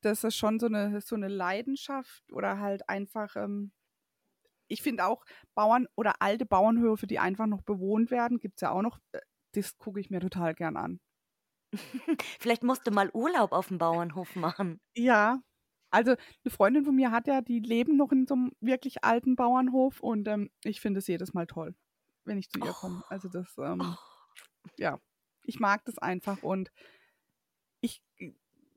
das 0.00 0.24
ist 0.24 0.36
schon 0.36 0.58
so 0.58 0.66
eine, 0.66 1.00
so 1.00 1.14
eine 1.14 1.28
Leidenschaft 1.28 2.24
oder 2.32 2.58
halt 2.58 2.88
einfach, 2.88 3.36
ähm, 3.36 3.72
ich 4.72 4.82
finde 4.82 5.06
auch 5.06 5.24
Bauern 5.54 5.86
oder 5.96 6.20
alte 6.20 6.46
Bauernhöfe, 6.46 7.06
die 7.06 7.18
einfach 7.18 7.46
noch 7.46 7.62
bewohnt 7.62 8.10
werden, 8.10 8.38
gibt 8.38 8.56
es 8.56 8.62
ja 8.62 8.70
auch 8.70 8.82
noch, 8.82 8.98
äh, 9.12 9.20
das 9.54 9.76
gucke 9.76 10.00
ich 10.00 10.10
mir 10.10 10.20
total 10.20 10.54
gern 10.54 10.76
an. 10.76 11.00
Vielleicht 12.40 12.62
musst 12.62 12.86
du 12.86 12.90
mal 12.90 13.10
Urlaub 13.12 13.52
auf 13.52 13.68
dem 13.68 13.78
Bauernhof 13.78 14.34
machen. 14.34 14.80
Ja, 14.96 15.42
also 15.90 16.12
eine 16.12 16.50
Freundin 16.50 16.84
von 16.84 16.94
mir 16.94 17.10
hat 17.10 17.26
ja, 17.26 17.42
die 17.42 17.60
leben 17.60 17.96
noch 17.96 18.12
in 18.12 18.26
so 18.26 18.34
einem 18.34 18.52
wirklich 18.60 19.04
alten 19.04 19.36
Bauernhof 19.36 20.00
und 20.00 20.26
ähm, 20.26 20.50
ich 20.64 20.80
finde 20.80 20.98
es 20.98 21.06
jedes 21.06 21.34
Mal 21.34 21.46
toll, 21.46 21.74
wenn 22.24 22.38
ich 22.38 22.48
zu 22.48 22.58
ihr 22.58 22.72
komme. 22.72 23.04
Also 23.08 23.28
das, 23.28 23.54
ähm, 23.58 23.80
Oh, 23.80 24.68
ja, 24.78 24.98
ich 25.44 25.60
mag 25.60 25.84
das 25.84 25.98
einfach 25.98 26.42
und 26.42 26.72
ich 27.80 28.02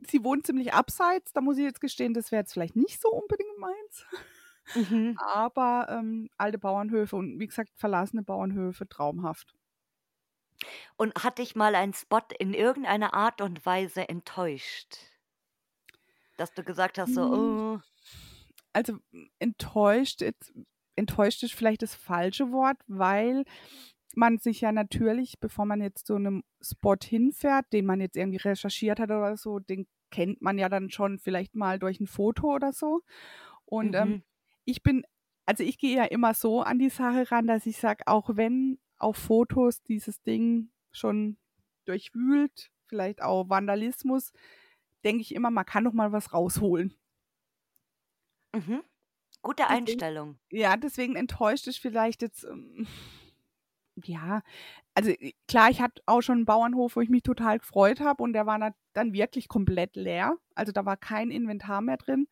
sie 0.09 0.23
wohnt 0.23 0.45
ziemlich 0.45 0.73
abseits, 0.73 1.31
da 1.31 1.41
muss 1.41 1.57
ich 1.57 1.63
jetzt 1.63 1.79
gestehen, 1.79 2.13
das 2.13 2.31
wäre 2.31 2.41
jetzt 2.41 2.53
vielleicht 2.53 2.75
nicht 2.75 3.01
so 3.01 3.09
unbedingt 3.09 3.57
meins. 3.57 4.05
Mhm. 4.73 5.19
Aber, 5.33 5.87
ähm, 5.89 6.29
alte 6.37 6.57
Bauernhöfe 6.59 7.15
und 7.15 7.39
wie 7.39 7.47
gesagt, 7.47 7.71
verlassene 7.75 8.23
Bauernhöfe, 8.23 8.87
traumhaft. 8.89 9.55
Und 10.97 11.23
hat 11.23 11.37
dich 11.37 11.55
mal 11.55 11.73
ein 11.75 11.93
Spot 11.93 12.21
in 12.39 12.53
irgendeiner 12.53 13.13
Art 13.13 13.39
und 13.41 13.65
Weise 13.65 14.07
enttäuscht? 14.09 14.97
Dass 16.37 16.53
du 16.53 16.63
gesagt 16.63 16.97
hast, 16.97 17.13
so, 17.15 17.29
Hm. 17.29 17.31
oh. 17.31 17.79
Also, 18.73 18.99
enttäuscht 19.39 20.23
enttäuscht 20.97 21.43
ist 21.43 21.53
vielleicht 21.55 21.81
das 21.83 21.95
falsche 21.95 22.51
Wort, 22.51 22.77
weil 22.87 23.43
man 24.15 24.39
sich 24.39 24.61
ja 24.61 24.71
natürlich, 24.71 25.39
bevor 25.41 25.65
man 25.65 25.81
jetzt 25.81 26.07
zu 26.07 26.15
einem 26.15 26.43
Spot 26.61 26.95
hinfährt, 27.03 27.65
den 27.73 27.85
man 27.85 28.01
jetzt 28.01 28.17
irgendwie 28.17 28.37
recherchiert 28.37 28.99
hat 28.99 29.09
oder 29.11 29.37
so, 29.37 29.59
den 29.59 29.87
kennt 30.11 30.41
man 30.41 30.57
ja 30.59 30.69
dann 30.69 30.89
schon 30.91 31.19
vielleicht 31.19 31.55
mal 31.55 31.79
durch 31.79 31.99
ein 31.99 32.07
Foto 32.07 32.53
oder 32.55 32.73
so. 32.73 33.01
Und, 33.65 33.95
ähm, 33.95 34.15
Mhm. 34.15 34.23
Ich 34.65 34.83
bin 34.83 35.03
also, 35.47 35.63
ich 35.63 35.77
gehe 35.77 35.95
ja 35.95 36.05
immer 36.05 36.33
so 36.33 36.61
an 36.63 36.79
die 36.79 36.89
Sache 36.89 37.31
ran, 37.31 37.45
dass 37.47 37.67
ich 37.67 37.77
sage, 37.77 38.07
auch 38.07 38.31
wenn 38.35 38.79
auf 38.97 39.17
Fotos 39.17 39.83
dieses 39.83 40.21
Ding 40.23 40.71
schon 40.91 41.37
durchwühlt, 41.85 42.71
vielleicht 42.87 43.21
auch 43.21 43.49
Vandalismus, 43.49 44.31
denke 45.03 45.21
ich 45.21 45.35
immer, 45.35 45.51
man 45.51 45.65
kann 45.65 45.83
doch 45.85 45.93
mal 45.93 46.11
was 46.11 46.33
rausholen. 46.33 46.95
Mhm. 48.53 48.83
Gute 49.43 49.67
Deswegen 49.69 50.05
Einstellung. 50.07 50.39
ja, 50.51 50.77
deswegen 50.77 51.15
enttäuscht 51.15 51.67
ist 51.67 51.79
vielleicht 51.79 52.21
jetzt, 52.21 52.43
ähm 52.45 52.87
ja, 54.03 54.41
also, 54.95 55.11
äh, 55.11 55.33
klar, 55.47 55.69
ich 55.71 55.81
hatte 55.81 56.01
auch 56.07 56.21
schon 56.21 56.39
'n 56.41 56.45
Bauernhof, 56.45 56.95
wo 56.97 57.01
ich 57.01 57.09
mich 57.09 57.23
total 57.23 57.59
gefreut 57.59 58.01
habe 58.01 58.23
und 58.23 58.33
der 58.33 58.45
war 58.45 58.59
dann 58.93 59.13
wirklich 59.13 59.47
komplett 59.49 59.95
leer. 59.95 60.37
Also, 60.55 60.71
da 60.73 60.85
war 60.85 60.97
kein 60.97 61.31
Inventar 61.31 61.81
mehr 61.81 61.97
drin. 61.97 62.27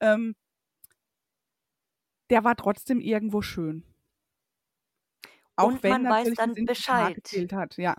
Ähm 0.00 0.36
der 2.30 2.44
war 2.44 2.56
trotzdem 2.56 3.00
irgendwo 3.00 3.42
schön. 3.42 3.84
Auch 5.58 5.72
Und 5.72 5.82
wenn 5.82 6.06
man 6.06 6.08
weiß 6.08 6.34
dann 6.34 6.54
Bescheid. 6.64 7.48
hat, 7.52 7.76
ja. 7.78 7.96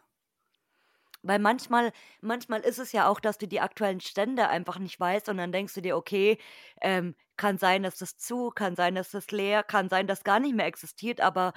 Weil 1.23 1.39
manchmal 1.39 1.91
manchmal 2.21 2.61
ist 2.61 2.79
es 2.79 2.93
ja 2.93 3.07
auch, 3.09 3.19
dass 3.19 3.37
du 3.37 3.47
die 3.47 3.59
aktuellen 3.59 3.99
Stände 3.99 4.47
einfach 4.47 4.79
nicht 4.79 4.97
weißt 4.99 5.27
und 5.29 5.37
dann 5.37 5.51
denkst 5.51 5.73
du 5.73 5.81
dir: 5.81 5.97
„Okay, 5.97 6.37
ähm, 6.81 7.15
kann 7.35 7.57
sein, 7.57 7.83
dass 7.83 7.97
das 7.97 8.15
zu, 8.17 8.49
kann 8.51 8.75
sein, 8.75 8.95
dass 8.95 9.11
das 9.11 9.29
leer, 9.31 9.63
kann 9.63 9.89
sein, 9.89 10.07
dass 10.07 10.23
gar 10.23 10.39
nicht 10.39 10.55
mehr 10.55 10.65
existiert, 10.67 11.19
aber 11.21 11.53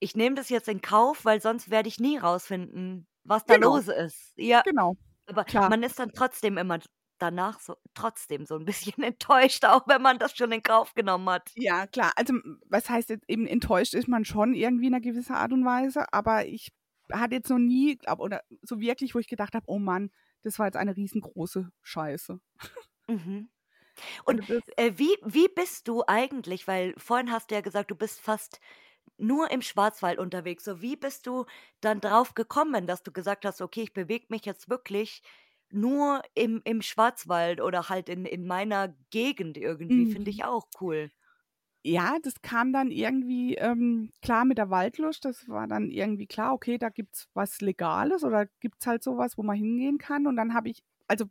ich 0.00 0.16
nehme 0.16 0.36
das 0.36 0.48
jetzt 0.50 0.68
in 0.68 0.80
Kauf, 0.82 1.24
weil 1.24 1.40
sonst 1.42 1.70
werde 1.70 1.88
ich 1.88 2.00
nie 2.00 2.18
rausfinden, 2.18 3.08
was 3.24 3.44
da 3.46 3.54
Genau. 3.54 3.56
los 3.56 3.88
ist.“ 3.88 4.32
Ja, 4.36 4.64
Genau, 4.64 4.96
aber 5.26 5.46
klar. 5.46 5.70
man 5.70 5.82
ist 5.84 5.98
dann 6.00 6.12
trotzdem 6.14 6.58
immer 6.58 6.80
danach 7.18 7.60
so 7.60 7.76
trotzdem 7.94 8.46
so 8.46 8.56
'n 8.56 8.64
bisschen 8.64 9.02
enttäuscht, 9.04 9.64
auch 9.64 9.86
wenn 9.88 10.02
man 10.02 10.18
das 10.18 10.36
schon 10.36 10.52
in 10.52 10.62
Kauf 10.62 10.94
genommen 10.94 11.28
hat. 11.30 11.56
Ja, 11.58 11.86
klar. 11.86 12.12
Also, 12.16 12.34
was 12.68 12.90
heißt 12.90 13.08
jetzt 13.08 13.24
eben 13.28 13.46
enttäuscht 13.46 13.94
ist 13.94 14.08
man 14.08 14.24
schon 14.26 14.52
irgendwie 14.54 14.86
in 14.86 14.92
'ner 14.92 15.00
gewisser 15.00 15.36
Art 15.36 15.52
und 15.52 15.64
Weise, 15.64 16.12
aber 16.12 16.46
ich 16.46 16.72
hatte 17.10 17.36
jetzt 17.36 17.48
noch 17.48 17.58
nie 17.58 17.96
glaube 17.96 18.22
oder 18.22 18.42
so 18.62 18.78
wirklich, 18.80 19.14
wo 19.14 19.18
ich 19.20 19.28
gedacht 19.28 19.54
habe: 19.54 19.64
„Oh 19.68 19.78
Mann, 19.78 20.10
das 20.42 20.58
war 20.58 20.66
jetzt 20.66 20.76
eine 20.76 20.96
riesengroße 20.96 21.70
Scheiße.“ 21.82 22.40
Mhm. 23.08 23.48
Und, 24.26 24.42
Also, 24.48 24.60
äh, 24.76 24.92
wie 24.96 25.16
wie 25.24 25.48
bist 25.48 25.88
du 25.88 26.04
eigentlich 26.06 26.68
weil 26.68 26.94
vorhin 26.98 27.32
hast 27.32 27.50
du 27.50 27.56
ja 27.56 27.62
gesagt, 27.62 27.90
du 27.92 27.96
bist 27.96 28.20
fast 28.20 28.60
nur 29.18 29.50
im 29.52 29.62
Schwarzwald 29.62 30.18
unterwegs. 30.18 30.64
So, 30.64 30.82
wie 30.82 30.96
bist 30.96 31.26
du 31.26 31.46
dann 31.80 32.00
drauf 32.00 32.34
gekommen, 32.34 32.86
dass 32.86 33.02
du 33.04 33.12
gesagt 33.12 33.44
hast: 33.46 33.62
„Okay, 33.62 33.82
ich 33.84 33.94
bewege 33.94 34.26
mich 34.30 34.44
jetzt 34.46 34.70
wirklich 34.70 35.22
nur 35.72 36.22
im 36.34 36.60
im 36.64 36.82
Schwarzwald 36.82 37.60
oder 37.60 37.88
halt 37.88 38.08
in 38.08 38.24
in 38.26 38.46
meiner 38.46 38.94
Gegend 39.10 39.58
irgendwie“, 39.58 40.06
finde 40.06 40.30
Mhm. 40.30 40.32
ich 40.32 40.44
auch 40.44 40.66
cool. 40.80 41.10
Ja, 41.84 42.18
das 42.20 42.42
kam 42.42 42.72
dann 42.72 42.90
irgendwie, 42.90 43.54
ähm, 43.56 44.10
klar 44.20 44.44
mit 44.44 44.58
der 44.58 44.70
Waldlust. 44.70 45.24
Das 45.24 45.48
war 45.48 45.68
dann 45.68 45.90
irgendwie 45.90 46.26
klar, 46.26 46.52
okay, 46.52 46.78
da 46.78 46.88
gibt's 46.88 47.28
was 47.32 47.60
Legales 47.60 48.24
oder 48.24 48.46
gibt's 48.60 48.86
halt 48.86 49.04
so 49.04 49.16
was, 49.18 49.38
wo 49.38 49.42
man 49.44 49.56
hingehen 49.56 49.98
kann. 49.98 50.26
Und 50.26 50.36
dann 50.36 50.52
habe 50.54 50.68
ich 50.68 50.82
also, 51.06 51.26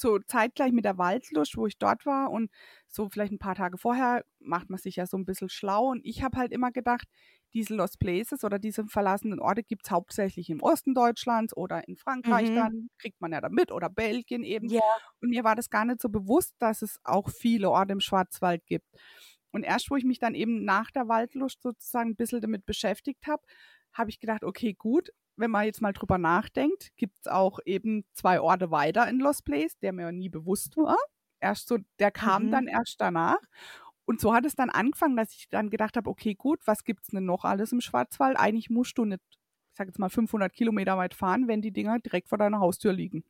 so 0.00 0.18
zeitgleich 0.20 0.72
mit 0.72 0.84
der 0.84 0.98
Waldlust, 0.98 1.56
wo 1.56 1.66
ich 1.66 1.78
dort 1.78 2.06
war 2.06 2.30
und 2.30 2.50
so 2.88 3.08
vielleicht 3.10 3.32
'n 3.32 3.38
paar 3.38 3.54
Tage 3.56 3.78
vorher 3.78 4.24
macht 4.40 4.70
man 4.70 4.78
sich 4.78 4.96
ja 4.96 5.06
so 5.06 5.16
'n 5.16 5.24
bisschen 5.26 5.48
schlau. 5.50 5.88
Und 5.90 6.00
ich 6.04 6.22
habe 6.22 6.38
halt 6.38 6.52
immer 6.52 6.70
gedacht, 6.72 7.08
diese 7.54 7.74
Lost 7.74 7.98
Places 8.00 8.44
oder 8.44 8.58
diese 8.58 8.86
verlassenen 8.86 9.40
Orte 9.40 9.62
gibt's 9.64 9.90
hauptsächlich 9.90 10.50
im 10.50 10.62
Osten 10.62 10.94
Deutschlands 10.94 11.56
oder 11.56 11.88
in 11.88 11.96
Frankreich 11.96 12.50
Mhm. 12.50 12.52
dann, 12.52 12.90
kriegt 12.98 13.20
man 13.20 13.32
ja 13.32 13.40
dann 13.40 13.52
mit 13.54 13.72
oder 13.72 13.88
Belgien 13.90 14.44
eben. 14.44 14.70
Ja. 14.70 14.98
Und 15.22 15.30
mir 15.30 15.44
war 15.44 15.56
das 15.56 15.70
gar 15.70 15.84
nicht 15.86 16.00
so 16.02 16.08
bewusst, 16.10 16.54
dass 16.60 16.82
es 16.82 16.98
auch 17.04 17.30
viele 17.30 17.70
Orte 17.70 17.92
im 17.94 18.00
Schwarzwald 18.00 18.66
gibt. 18.66 18.86
Und 19.52 19.64
erst, 19.64 19.90
wo 19.90 19.96
ich 19.96 20.04
mich 20.04 20.18
dann 20.20 20.34
eben 20.34 20.64
nach 20.64 20.90
der 20.90 21.08
Waldlust 21.08 21.62
sozusagen 21.62 22.10
'n 22.12 22.16
bisschen 22.16 22.40
damit 22.42 22.66
beschäftigt 22.66 23.26
habe, 23.26 23.42
habe 23.94 24.10
ich 24.10 24.20
gedacht: 24.20 24.44
„Okay, 24.44 24.74
gut, 24.74 25.10
wenn 25.38 25.50
man 25.50 25.64
jetzt 25.66 25.80
mal 25.82 25.92
drüber 25.92 26.18
nachdenkt, 26.18 26.90
gibt's 26.96 27.28
auch 27.28 27.60
eben 27.66 28.04
2 28.14 28.40
Orte 28.40 28.70
weiter 28.70 29.08
in 29.08 29.20
Lost 29.20 29.44
Place, 29.44 29.78
der 29.80 29.92
mir 29.92 30.12
nie 30.12 30.28
bewusst 30.30 30.76
war.“ 30.76 30.98
Erst 31.40 31.68
so 31.68 31.78
der 32.00 32.10
kam 32.10 32.50
dann 32.50 32.66
Mhm. 32.66 32.68
erst 32.68 32.96
danach. 33.00 33.38
Und 34.06 34.20
so 34.20 34.34
hat 34.34 34.46
es 34.46 34.54
dann 34.56 34.70
angefangen, 34.70 35.16
dass 35.16 35.34
ich 35.34 35.48
dann 35.50 35.70
gedacht 35.70 35.96
habe: 35.96 36.10
„Okay, 36.10 36.34
gut, 36.34 36.60
was 36.66 36.84
gibt's 36.84 37.08
denn 37.08 37.24
noch 37.26 37.44
alles 37.44 37.72
im 37.72 37.80
Schwarzwald?“ 37.80 38.38
Eigentlich 38.38 38.70
musst 38.70 38.98
du 38.98 39.04
nicht, 39.04 39.20
ich 39.30 39.76
sage 39.78 39.90
jetzt 39.90 39.98
mal 39.98 40.08
500 40.10 40.52
Kilometer 40.54 40.96
weit 40.98 41.14
fahren, 41.14 41.48
wenn 41.48 41.62
die 41.62 41.72
Dinger 41.72 41.98
direkt 42.00 42.28
vor 42.28 42.38
deiner 42.38 42.60
Haustür 42.60 42.92
liegen. 42.92 43.24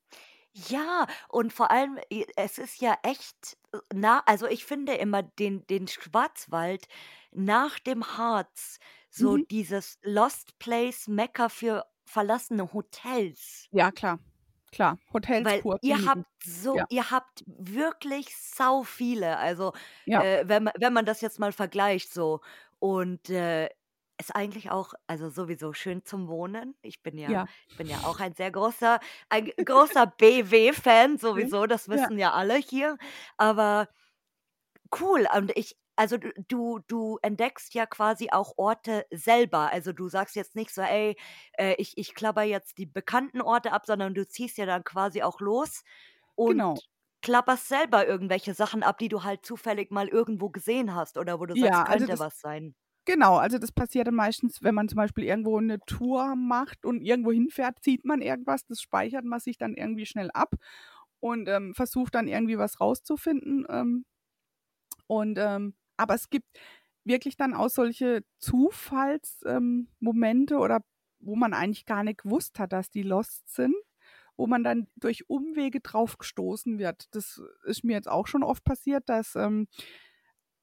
Ja, 0.55 1.07
und 1.29 1.53
vor 1.53 1.71
allem, 1.71 1.99
es 2.37 2.59
ist 2.59 2.81
ja 2.81 2.97
echt, 3.03 3.57
äh, 3.73 3.79
nah 3.94 4.23
also, 4.27 4.47
ich 4.47 4.64
finde 4.64 4.94
immer 4.94 5.23
den 5.23 5.66
den 5.66 5.87
Schwarzwald 5.88 6.87
nach 7.33 7.79
dem 7.79 8.16
Harz, 8.16 8.79
so 9.11 9.37
Mhm. 9.37 9.44
dieses 9.51 9.99
Lost 10.03 10.59
Place 10.59 11.07
Mekka 11.09 11.49
für 11.49 11.85
verlassene 12.09 12.73
Hotels. 12.73 13.68
Ja, 13.73 13.90
klar, 13.92 14.18
klar. 14.73 14.99
Hotels 15.12 15.55
Weil 15.55 15.62
pur, 15.62 15.81
ihr 15.81 16.05
habt 16.05 16.25
so 16.44 16.81
Ja. 16.81 16.88
ihr 16.88 17.11
habt 17.11 17.44
wirklich 17.47 18.37
sau 18.37 18.83
viele, 18.83 19.37
also, 19.38 19.73
Ja. 20.07 20.25
äh, 20.25 20.44
wenn 20.47 20.68
wenn 20.79 20.92
man 20.92 21.05
das 21.07 21.21
jetzt 21.21 21.38
mal 21.38 21.53
vergleicht 21.53 22.12
so. 22.12 22.40
Und, 22.81 23.29
äh, 23.31 23.68
ist 24.21 24.35
eigentlich 24.35 24.71
auch 24.71 24.94
also, 25.07 25.29
sowieso 25.31 25.73
schön 25.73 26.05
zum 26.05 26.27
Wohnen. 26.29 26.77
Ich 26.83 27.03
bin 27.05 27.18
ja 27.18 27.37
Ja. 27.37 27.49
ich 27.68 27.77
bin 27.77 27.88
ja 27.88 28.03
auch 28.03 28.18
ein 28.21 28.35
sehr 28.35 28.51
großer 28.51 28.99
ein 29.29 29.53
großer 29.64 30.07
BW-Fan 30.18 31.18
Ja, 31.35 31.49
sowieso, 31.49 31.66
das 31.66 31.88
ja. 31.90 32.09
wissen 32.09 32.18
ja 32.18 32.33
alle 32.33 32.57
hier. 32.57 32.99
Aber 33.37 33.88
cool 35.01 35.27
und 35.37 35.53
ich 35.57 35.77
also, 35.99 36.19
du 36.19 36.81
du 36.89 37.19
entdeckst 37.23 37.75
ja 37.75 37.87
quasi 37.87 38.31
auch 38.33 38.55
Orte 38.59 39.07
selber. 39.13 39.73
Also, 39.73 39.93
du 39.93 40.09
sagst 40.09 40.37
jetzt 40.37 40.57
nicht 40.57 40.73
so: 40.75 40.83
„Ey, 40.83 41.17
äh, 41.59 41.75
ich 41.79 41.99
ich 41.99 42.15
klabber 42.15 42.43
jetzt 42.45 42.79
die 42.79 42.87
bekannten 42.87 43.43
Orte 43.43 43.73
ab“, 43.73 43.87
sondern 43.87 44.15
du 44.15 44.27
ziehst 44.29 44.59
ja 44.59 44.67
dann 44.67 44.85
quasi 44.85 45.23
auch 45.23 45.41
los 45.41 45.83
und 46.37 46.65
Genau. 46.65 46.83
klapperst 47.23 47.69
selber 47.69 48.07
irgendwelche 48.09 48.55
Sachen 48.55 48.83
ab, 48.85 48.99
die 48.99 49.09
du 49.11 49.25
halt 49.25 49.45
zufällig 49.47 49.91
mal 49.93 50.09
irgendwo 50.09 50.51
gesehen 50.51 50.95
hast 50.95 51.19
oder 51.19 51.41
wo 51.41 51.47
du 51.47 51.57
sagst: 51.57 51.85
Ja, 51.85 51.85
also, 51.85 52.07
„Könnte 52.07 52.19
was 52.21 52.41
sein.“ 52.41 52.75
genau, 53.07 53.37
also, 53.39 53.59
das 53.59 53.73
passiert 53.73 54.07
dann 54.09 54.15
meistens, 54.17 54.63
wenn 54.63 54.75
man 54.75 54.89
zum 54.89 54.97
Beispiel 54.97 55.25
irgendwo 55.25 55.61
'ne 55.61 55.81
Tour 55.87 56.37
macht 56.37 56.85
und 56.87 57.03
irgendwo 57.03 57.33
hinfährt, 57.33 57.83
sieht 57.85 58.05
man 58.05 58.23
irgendwas, 58.23 58.67
das 58.67 58.81
speichert 58.83 59.25
man 59.25 59.41
sich 59.41 59.59
dann 59.59 59.75
irgendwie 59.75 60.07
schnell 60.07 60.31
ab 60.35 60.55
und, 61.21 61.49
ähm, 61.49 61.75
versucht 61.75 62.15
dann 62.17 62.29
irgendwie 62.29 62.59
was 62.59 62.81
rauszufinden, 62.81 63.67
ähm 63.71 64.05
und, 65.11 65.39
ähm 65.39 65.75
aber 65.99 66.15
es 66.15 66.31
gibt 66.31 66.47
wirklich 67.05 67.37
dann 67.37 67.55
auch 67.55 67.71
solche 67.71 68.25
Zufalls 68.39 69.41
ähm, 69.47 69.89
oder 70.01 70.81
wo 71.21 71.37
man 71.37 71.55
eigentlich 71.55 71.87
gar 71.87 72.05
nicht 72.05 72.23
gewusst 72.23 72.59
hat, 72.61 72.73
dass 72.73 72.91
die 72.91 73.03
lost 73.03 73.49
sind, 73.55 73.75
wo 74.37 74.47
man 74.47 74.65
dann 74.65 74.89
durch 74.97 75.29
Umwege 75.31 75.81
drauf 75.81 76.19
gestoßen 76.19 76.79
wird. 76.79 77.07
Das 77.15 77.43
ist 77.65 77.85
mir 77.85 77.95
jetzt 77.95 78.09
auch 78.11 78.27
schon 78.29 78.43
oft 78.45 78.65
passiert, 78.65 79.09
dass, 79.09 79.37
ähm 79.37 79.67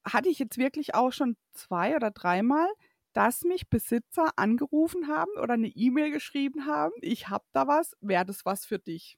hatte 0.08 0.30
ich 0.30 0.40
jetzt 0.40 0.58
wirklich 0.58 0.94
auch 0.96 1.12
schon 1.12 1.36
2 1.54 1.96
oder 1.96 2.12
dreimal, 2.12 2.68
dass 3.14 3.44
mich 3.44 3.70
Besitzer 3.70 4.30
angerufen 4.36 5.08
haben 5.08 5.32
oder 5.42 5.58
'ne 5.58 5.68
E-Mail 5.70 6.12
geschrieben 6.12 6.66
haben: 6.66 6.94
„Ich 7.02 7.30
habe 7.30 7.46
da 7.54 7.68
was, 7.68 7.96
wäre 8.02 8.26
das 8.26 8.46
was 8.46 8.66
für 8.66 8.80
dich?“ 8.80 9.18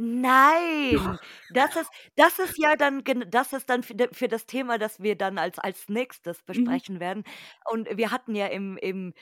Nein, 0.00 1.18
das 1.48 1.74
ist 1.74 1.90
das 2.14 2.38
ist 2.38 2.56
ja 2.56 2.76
dann 2.76 3.02
gen 3.02 3.24
das 3.30 3.52
ist 3.52 3.68
dann 3.68 3.82
für 3.82 3.94
d 3.96 4.08
für 4.12 4.28
das 4.28 4.46
Thema, 4.46 4.78
das 4.78 5.00
wir 5.00 5.16
dann 5.16 5.38
als 5.38 5.58
als 5.58 5.88
Nächstes 5.88 6.42
Mhm. 6.52 6.78
besprechen 6.78 7.00
werden. 7.00 7.24
Und 7.68 7.88
wir 7.96 8.10
hatten 8.12 8.34
ja 8.36 8.46
im 8.46 8.76
im 8.76 9.12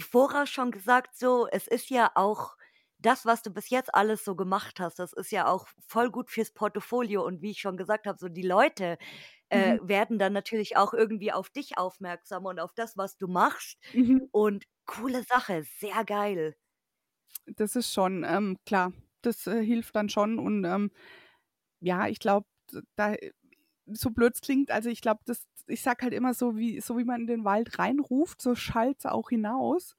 Voraus 0.00 0.50
schon 0.50 0.70
gesagt 0.72 1.16
so, 1.16 1.48
es 1.50 1.66
ist 1.68 1.90
ja 1.90 2.12
auch 2.14 2.56
das, 2.98 3.26
was 3.26 3.42
du 3.42 3.50
bis 3.52 3.70
jetzt 3.70 3.94
alles 3.94 4.24
so 4.24 4.36
gemacht 4.36 4.80
hast, 4.80 4.98
das 5.00 5.12
ist 5.14 5.32
ja 5.32 5.46
auch 5.48 5.68
voll 5.88 6.10
gut 6.10 6.30
fürs 6.30 6.52
Portfolio. 6.52 7.24
Und 7.26 7.42
wie 7.42 7.50
ich 7.52 7.60
schon 7.60 7.76
gesagt 7.78 8.06
habe, 8.06 8.18
so 8.18 8.28
die 8.28 8.42
Leute, 8.42 8.98
äh, 9.50 9.76
Mhm. 9.76 9.80
werden 9.82 10.18
dann 10.18 10.32
natürlich 10.34 10.76
auch 10.78 10.94
irgendwie 10.94 11.32
auf 11.32 11.50
dich 11.50 11.78
aufmerksam 11.78 12.46
und 12.46 12.60
auf 12.60 12.74
das, 12.74 12.96
was 12.98 13.16
du 13.18 13.28
machst. 13.28 13.78
Mhm. 13.92 14.26
Und 14.32 14.64
coole 14.86 15.24
Sache, 15.24 15.64
sehr 15.80 16.04
geil. 16.04 16.56
Das 17.56 17.76
ist 17.76 17.92
schon, 17.92 18.24
ähm, 18.24 18.58
klar. 18.66 18.92
Das 19.26 19.46
äh, 19.46 19.64
hilft 19.64 19.96
dann 19.96 20.08
schon 20.08 20.38
und 20.38 20.64
ähm, 20.64 20.90
ja, 21.80 22.08
ich 22.08 22.18
glaube, 22.20 22.46
da 22.96 23.14
so 23.86 24.10
blöd 24.10 24.34
es 24.34 24.40
klingt, 24.40 24.70
also 24.70 24.88
ich 24.90 25.00
glaube, 25.00 25.20
das, 25.26 25.46
ich 25.66 25.82
sag 25.82 26.02
halt 26.02 26.14
immer 26.14 26.34
so, 26.34 26.56
wie, 26.56 26.80
so 26.80 26.98
wie 26.98 27.04
man 27.04 27.22
in 27.22 27.26
den 27.26 27.44
Wald 27.44 27.78
reinruft, 27.78 28.40
so 28.42 28.54
schallt 28.54 28.98
es 29.00 29.06
auch 29.06 29.30
hinaus. 29.30 29.96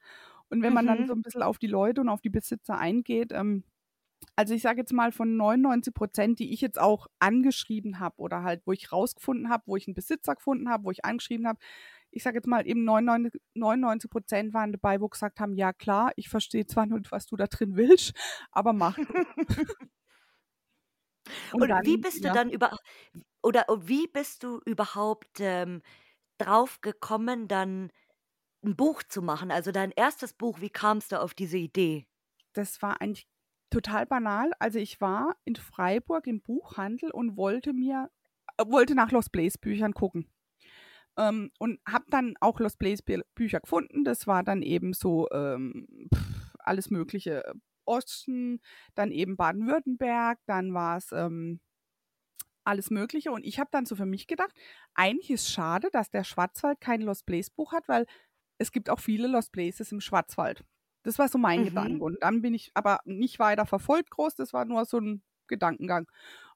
Und 0.49 0.61
wenn 0.63 0.73
man 0.73 0.87
dann 0.87 0.99
Mhm. 0.99 1.07
so 1.07 1.13
ein 1.13 1.21
bisschen 1.21 1.43
auf 1.43 1.57
die 1.59 1.67
Leute 1.67 2.01
und 2.01 2.09
auf 2.09 2.21
die 2.21 2.29
Besitzer 2.29 2.77
eingeht, 2.77 3.31
ähm, 3.33 3.63
also 4.35 4.53
ich 4.53 4.61
sage 4.63 4.79
jetzt 4.81 4.93
mal 4.93 5.11
von 5.11 5.35
99 5.37 5.93
Prozent, 5.93 6.39
die 6.39 6.53
ich 6.53 6.61
jetzt 6.61 6.79
auch 6.79 7.07
angeschrieben 7.19 7.99
habe 7.99 8.17
oder 8.21 8.43
halt, 8.43 8.61
wo 8.65 8.71
ich 8.71 8.91
rausgefunden 8.91 9.49
habe, 9.49 9.63
wo 9.67 9.75
ich 9.77 9.87
einen 9.87 9.95
Besitzer 9.95 10.35
gefunden 10.35 10.69
habe, 10.69 10.85
wo 10.85 10.91
ich 10.91 11.05
angeschrieben 11.05 11.47
habe, 11.47 11.59
ich 12.13 12.23
sage 12.23 12.37
jetzt 12.37 12.47
mal 12.47 12.67
eben 12.67 12.83
99 12.83 14.09
Prozent 14.09 14.53
waren 14.53 14.71
dabei, 14.71 15.01
wo 15.01 15.07
gesagt 15.07 15.39
haben, 15.39 15.53
ja 15.53 15.73
klar, 15.73 16.11
ich 16.15 16.29
verstehe 16.29 16.65
zwar 16.65 16.85
nicht, 16.85 17.11
was 17.11 17.25
du 17.25 17.35
da 17.35 17.47
drin 17.47 17.75
willst, 17.75 18.13
aber 18.51 18.73
mach 18.73 18.95
du. 18.95 19.03
Und 21.53 21.61
Und 21.61 21.69
wie 21.85 21.93
dann, 21.93 22.01
bist 22.01 22.23
du 22.23 22.27
ja, 22.27 22.33
dann 22.33 22.49
über 22.49 22.77
oder 23.41 23.65
wie 23.79 24.07
bist 24.07 24.43
du 24.43 24.59
überhaupt, 24.65 25.39
ähm, 25.39 25.81
drauf 26.37 26.81
gekommen, 26.81 27.47
dann 27.47 27.91
ein 28.65 28.75
Buch 28.75 29.03
zu 29.03 29.21
machen? 29.21 29.49
Also, 29.49 29.71
dein 29.71 29.91
erstes 29.91 30.33
Buch, 30.33 30.59
wie 30.59 30.69
kamst 30.69 31.13
du 31.13 31.21
auf 31.21 31.33
diese 31.33 31.57
Idee? 31.57 32.05
das 32.53 32.81
war 32.81 33.01
eigentlich 33.01 33.27
total 33.69 34.05
banal. 34.05 34.51
Also 34.59 34.79
ich 34.79 35.01
war 35.01 35.35
in 35.45 35.55
Freiburg 35.55 36.27
im 36.27 36.41
Buchhandel 36.41 37.11
und 37.11 37.37
wollte 37.37 37.73
mir, 37.73 38.09
wollte 38.65 38.95
nach 38.95 39.11
Lost 39.11 39.31
Place 39.31 39.57
Büchern 39.57 39.93
gucken. 39.93 40.27
Ähm, 41.17 41.51
und 41.59 41.79
habe 41.87 42.05
dann 42.09 42.35
auch 42.41 42.59
Lost 42.59 42.79
Place 42.79 43.03
Bü- 43.03 43.23
Bücher 43.35 43.59
gefunden. 43.59 44.03
Das 44.03 44.27
war 44.27 44.43
dann 44.43 44.61
eben 44.61 44.93
so 44.93 45.29
ähm, 45.31 45.87
pff, 46.13 46.55
alles 46.59 46.89
Mögliche. 46.89 47.53
Osten, 47.85 48.61
dann 48.95 49.11
eben 49.11 49.35
Baden-Württemberg, 49.35 50.39
dann 50.45 50.73
war 50.73 50.97
es 50.97 51.11
ähm, 51.11 51.59
alles 52.63 52.89
Mögliche. 52.89 53.31
Und 53.31 53.45
ich 53.45 53.59
habe 53.59 53.69
dann 53.71 53.85
so 53.85 53.95
für 53.95 54.05
mich 54.05 54.27
gedacht, 54.27 54.51
eigentlich 54.93 55.31
ist 55.31 55.51
schade, 55.51 55.89
dass 55.91 56.09
der 56.09 56.23
Schwarzwald 56.23 56.79
kein 56.81 57.01
Lost 57.01 57.25
Place 57.25 57.49
Buch 57.49 57.73
hat, 57.73 57.87
weil 57.87 58.05
es 58.57 58.71
gibt 58.71 58.89
auch 58.89 58.99
viele 58.99 59.27
Lost 59.27 59.51
Places 59.51 59.91
im 59.91 60.01
Schwarzwald. 60.01 60.63
Das 61.03 61.19
war 61.19 61.27
so 61.27 61.37
mein 61.37 61.63
Mhm. 61.63 61.65
Gedanke. 61.65 62.03
Und 62.03 62.17
dann 62.21 62.41
bin 62.41 62.53
ich 62.53 62.71
aber 62.75 62.99
nicht 63.05 63.39
weiter 63.39 63.65
verfolgt 63.65 64.11
groß, 64.11 64.35
das 64.35 64.53
war 64.53 64.65
nur 64.65 64.85
so 64.85 64.99
ein 64.99 65.23
Gedankengang. 65.47 66.07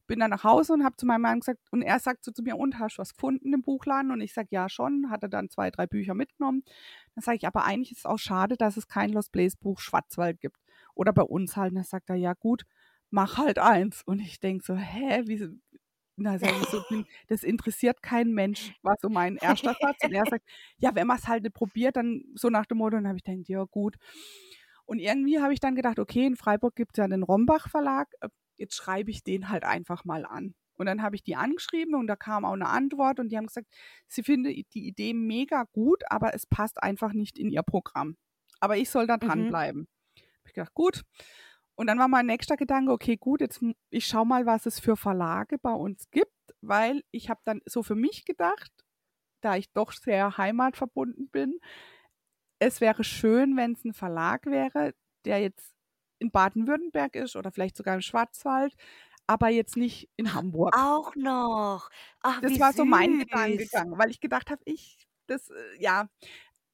Bin 0.07 0.19
dann 0.19 0.29
nach 0.31 0.43
Hause 0.43 0.73
und 0.73 0.83
habe 0.83 0.95
zu 0.95 1.05
meinem 1.05 1.21
Mann 1.21 1.39
gesagt, 1.39 1.59
und 1.71 1.81
er 1.81 1.99
sagt 1.99 2.23
so 2.23 2.31
zu 2.31 2.41
mir, 2.41 2.57
und 2.57 2.79
hast 2.79 2.97
du 2.97 3.01
was 3.01 3.13
gefunden 3.13 3.53
im 3.53 3.61
Buchladen? 3.61 4.11
Und 4.11 4.21
ich 4.21 4.33
sage, 4.33 4.47
ja 4.51 4.69
schon, 4.69 5.09
hatte 5.09 5.29
dann 5.29 5.49
zwei, 5.49 5.69
drei 5.69 5.85
Bücher 5.85 6.13
mitgenommen. 6.13 6.63
Dann 7.15 7.23
sage 7.23 7.37
ich, 7.37 7.47
aber 7.47 7.65
eigentlich 7.65 7.91
ist 7.91 7.99
es 7.99 8.05
auch 8.05 8.19
schade, 8.19 8.57
dass 8.57 8.77
es 8.77 8.87
kein 8.87 9.11
Lost 9.11 9.31
Place 9.31 9.55
Buch 9.57 9.79
Schwarzwald 9.79 10.39
gibt. 10.39 10.57
Oder 10.95 11.13
bei 11.13 11.23
uns 11.23 11.57
halt. 11.57 11.71
Und 11.71 11.75
dann 11.75 11.83
sagt 11.83 12.09
er, 12.09 12.15
ja 12.15 12.33
gut, 12.33 12.63
mach 13.09 13.37
halt 13.37 13.59
eins. 13.59 14.01
Und 14.03 14.19
ich 14.21 14.39
denke 14.39 14.63
so, 14.65 14.75
hä, 14.75 15.23
wie, 15.25 15.49
na, 16.17 16.39
so, 16.39 16.47
das 17.27 17.43
interessiert 17.43 18.01
keinen 18.01 18.33
Mensch, 18.33 18.73
war 18.81 18.95
so 19.01 19.09
mein 19.09 19.37
erster 19.37 19.75
Satz. 19.79 20.03
Und 20.03 20.13
er 20.13 20.25
sagt, 20.25 20.45
ja, 20.77 20.95
wenn 20.95 21.07
man 21.07 21.17
es 21.17 21.27
halt 21.27 21.43
nicht 21.43 21.53
probiert, 21.53 21.95
dann 21.95 22.23
so 22.33 22.49
nach 22.49 22.65
dem 22.65 22.79
Motto, 22.79 22.95
dann 22.95 23.07
habe 23.07 23.17
ich 23.17 23.23
gedacht, 23.23 23.47
ja 23.47 23.63
gut. 23.65 23.97
Und 24.85 24.99
irgendwie 24.99 25.39
habe 25.39 25.53
ich 25.53 25.59
dann 25.59 25.75
gedacht, 25.75 25.99
okay, 25.99 26.25
in 26.25 26.35
Freiburg 26.35 26.75
gibt 26.75 26.97
es 26.97 27.01
ja 27.01 27.07
den 27.07 27.23
Rombach 27.23 27.69
Verlag, 27.69 28.07
jetzt 28.57 28.75
schreibe 28.75 29.11
ich 29.11 29.23
den 29.23 29.49
halt 29.49 29.63
einfach 29.63 30.05
mal 30.05 30.25
an. 30.25 30.55
Und 30.75 30.85
dann 30.85 31.01
habe 31.01 31.15
ich 31.15 31.23
die 31.23 31.35
angeschrieben 31.35 31.95
und 31.95 32.05
da 32.07 32.15
kam 32.15 32.45
auch 32.45 32.53
eine 32.53 32.67
Antwort 32.69 33.19
und 33.19 33.29
die 33.29 33.37
haben 33.37 33.47
gesagt, 33.47 33.67
sie 34.07 34.21
finde 34.23 34.53
die 34.53 34.87
Idee 34.87 35.13
mega 35.13 35.63
gut, 35.71 36.03
aber 36.09 36.35
es 36.35 36.45
passt 36.45 36.81
einfach 36.83 37.13
nicht 37.13 37.39
in 37.39 37.49
ihr 37.49 37.63
Programm. 37.63 38.15
Aber 38.59 38.77
ich 38.77 38.89
soll 38.89 39.07
da 39.07 39.15
Mhm. 39.15 39.21
dranbleiben. 39.21 39.87
Hab 40.15 40.47
ich 40.47 40.53
gedacht, 40.53 40.73
gut. 40.75 41.01
Und 41.75 41.87
dann 41.87 41.99
war 41.99 42.07
mein 42.07 42.25
nächster 42.27 42.57
Gedanke, 42.57 42.91
okay, 42.91 43.17
gut, 43.17 43.41
jetzt 43.41 43.61
ich 43.89 44.05
schau 44.07 44.25
mal, 44.25 44.45
was 44.45 44.65
es 44.65 44.79
für 44.79 44.95
Verlage 44.97 45.57
bei 45.59 45.73
uns 45.73 46.09
gibt, 46.11 46.31
weil 46.61 47.03
ich 47.11 47.29
habe 47.29 47.41
dann 47.45 47.61
so 47.65 47.83
für 47.83 47.95
mich 47.95 48.25
gedacht, 48.25 48.71
da 49.41 49.55
ich 49.55 49.71
doch 49.73 49.91
sehr 49.91 50.37
heimatverbunden 50.37 51.29
bin, 51.29 51.59
es 52.59 52.81
wäre 52.81 53.03
schön, 53.03 53.55
wenn 53.55 53.73
es 53.73 53.83
ein 53.85 53.93
Verlag 53.93 54.45
wäre, 54.47 54.93
der 55.25 55.39
jetzt 55.41 55.73
in 56.19 56.31
Baden-Württemberg 56.31 57.15
ist 57.15 57.35
oder 57.35 57.51
vielleicht 57.51 57.77
sogar 57.77 57.95
im 57.95 58.01
Schwarzwald, 58.01 58.73
aber 59.27 59.49
jetzt 59.49 59.77
nicht 59.77 60.09
in 60.15 60.33
Hamburg. 60.33 60.75
Auch 60.77 61.15
noch. 61.15 61.89
Ach, 62.21 62.41
Das 62.41 62.59
war 62.59 62.73
so 62.73 62.85
mein 62.85 63.11
süß. 63.11 63.19
Gedankengang, 63.19 63.97
weil 63.97 64.09
ich 64.09 64.19
gedacht 64.19 64.49
habe, 64.49 64.61
ich, 64.65 65.07
das, 65.27 65.49
äh, 65.49 65.53
ja, 65.79 66.09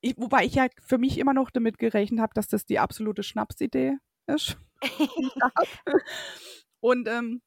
ich, 0.02 0.18
wobei 0.18 0.46
ich 0.46 0.56
ja 0.56 0.68
für 0.82 0.98
mich 0.98 1.18
immer 1.18 1.34
noch 1.34 1.50
damit 1.50 1.80
gerechnet 1.80 2.20
habe, 2.20 2.34
dass 2.36 2.48
das 2.48 2.66
die 2.66 2.80
absolute 2.80 3.24
Schnapsidee 3.24 3.98
ist. 4.28 4.58
Und 6.82 7.08
ähm, 7.08 7.42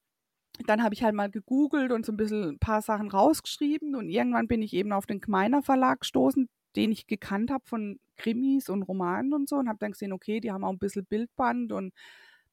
dann 0.66 0.82
habe 0.82 0.94
ich 0.94 1.02
halt 1.02 1.14
mal 1.14 1.30
gegoogelt 1.30 1.92
und 1.92 2.06
so 2.06 2.12
ein 2.12 2.16
bisschen 2.16 2.44
ein 2.44 2.58
paar 2.58 2.80
Sachen 2.80 3.10
rausgeschrieben 3.10 3.94
und 3.94 4.08
irgendwann 4.08 4.48
bin 4.48 4.62
ich 4.62 4.72
eben 4.72 4.92
auf 4.92 5.04
den 5.04 5.20
Gmeiner 5.20 5.62
Verlag 5.62 6.00
gestoßen, 6.00 6.48
den 6.76 6.92
ich 6.92 7.06
gekannt 7.06 7.50
habe 7.50 7.64
von 7.66 8.00
Krimis 8.16 8.68
und 8.68 8.82
Romanen 8.82 9.32
und 9.32 9.48
so 9.48 9.56
und 9.56 9.68
habe 9.68 9.78
dann 9.78 9.92
gesehen, 9.92 10.12
okay, 10.12 10.40
die 10.40 10.52
haben 10.52 10.64
auch 10.64 10.72
ein 10.72 10.78
bisschen 10.78 11.06
Bildband 11.06 11.72
und 11.72 11.94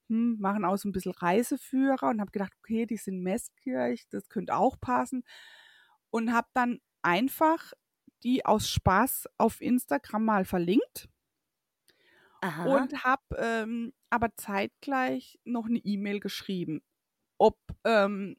hm, 0.09 0.37
machen 0.39 0.65
auch 0.65 0.77
so 0.77 0.89
ein 0.89 0.91
bisschen 0.91 1.13
Reiseführer 1.13 2.09
und 2.09 2.21
habe 2.21 2.31
gedacht, 2.31 2.53
okay, 2.59 2.85
die 2.85 2.97
sind 2.97 3.21
Messkirch, 3.21 4.07
das 4.09 4.29
könnte 4.29 4.55
auch 4.55 4.79
passen 4.79 5.23
und 6.09 6.33
habe 6.33 6.47
dann 6.53 6.79
einfach 7.01 7.73
die 8.23 8.45
aus 8.45 8.69
Spaß 8.69 9.27
auf 9.37 9.61
Instagram 9.61 10.25
mal 10.25 10.45
verlinkt 10.45 11.09
Aha. 12.41 12.65
und 12.65 13.03
habe 13.03 13.23
ähm, 13.37 13.93
aber 14.09 14.35
zeitgleich 14.35 15.39
noch 15.43 15.65
eine 15.65 15.79
E-Mail 15.79 16.19
geschrieben, 16.19 16.81
ob, 17.37 17.57
ähm, 17.83 18.37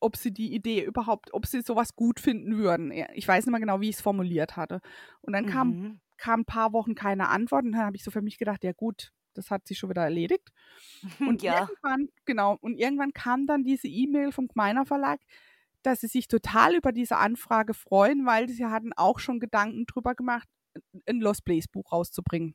ob 0.00 0.16
sie 0.16 0.32
die 0.32 0.54
Idee 0.54 0.84
überhaupt, 0.84 1.32
ob 1.34 1.46
sie 1.46 1.62
sowas 1.62 1.94
gut 1.96 2.20
finden 2.20 2.58
würden. 2.58 2.92
Ich 3.14 3.26
weiß 3.28 3.46
nicht 3.46 3.52
mehr 3.52 3.60
genau, 3.60 3.80
wie 3.80 3.88
ich 3.90 3.96
es 3.96 4.02
formuliert 4.02 4.56
hatte. 4.56 4.80
Und 5.22 5.32
dann 5.34 5.46
kam, 5.46 5.76
Mhm. 5.76 6.00
kam 6.18 6.40
ein 6.40 6.44
paar 6.46 6.72
Wochen 6.72 6.94
keine 6.94 7.28
Antwort 7.28 7.64
und 7.64 7.72
dann 7.72 7.82
habe 7.84 7.96
ich 7.96 8.04
so 8.04 8.10
für 8.10 8.22
mich 8.22 8.38
gedacht, 8.38 8.64
ja 8.64 8.72
gut, 8.72 9.12
das 9.34 9.50
hat 9.50 9.66
sich 9.68 9.78
schon 9.78 9.90
wieder 9.90 10.02
erledigt. 10.04 10.50
Und 11.24 11.42
Ja. 11.42 11.70
irgendwann, 11.82 12.08
genau, 12.24 12.56
und 12.60 12.76
irgendwann 12.78 13.12
kam 13.12 13.46
dann 13.46 13.62
diese 13.64 13.88
E-Mail 13.88 14.32
vom 14.32 14.48
Gmeiner 14.48 14.86
Verlag, 14.86 15.20
dass 15.82 16.00
sie 16.00 16.06
sich 16.08 16.28
total 16.28 16.74
über 16.76 16.92
diese 16.92 17.16
Anfrage 17.18 17.74
freuen, 17.74 18.26
weil 18.26 18.48
sie 18.48 18.66
hatten 18.66 18.92
auch 18.96 19.18
schon 19.18 19.40
Gedanken 19.40 19.86
drüber 19.86 20.14
gemacht, 20.14 20.48
ein 21.08 21.20
Lost 21.20 21.44
Place 21.44 21.68
Buch 21.68 21.92
rauszubringen. 21.92 22.54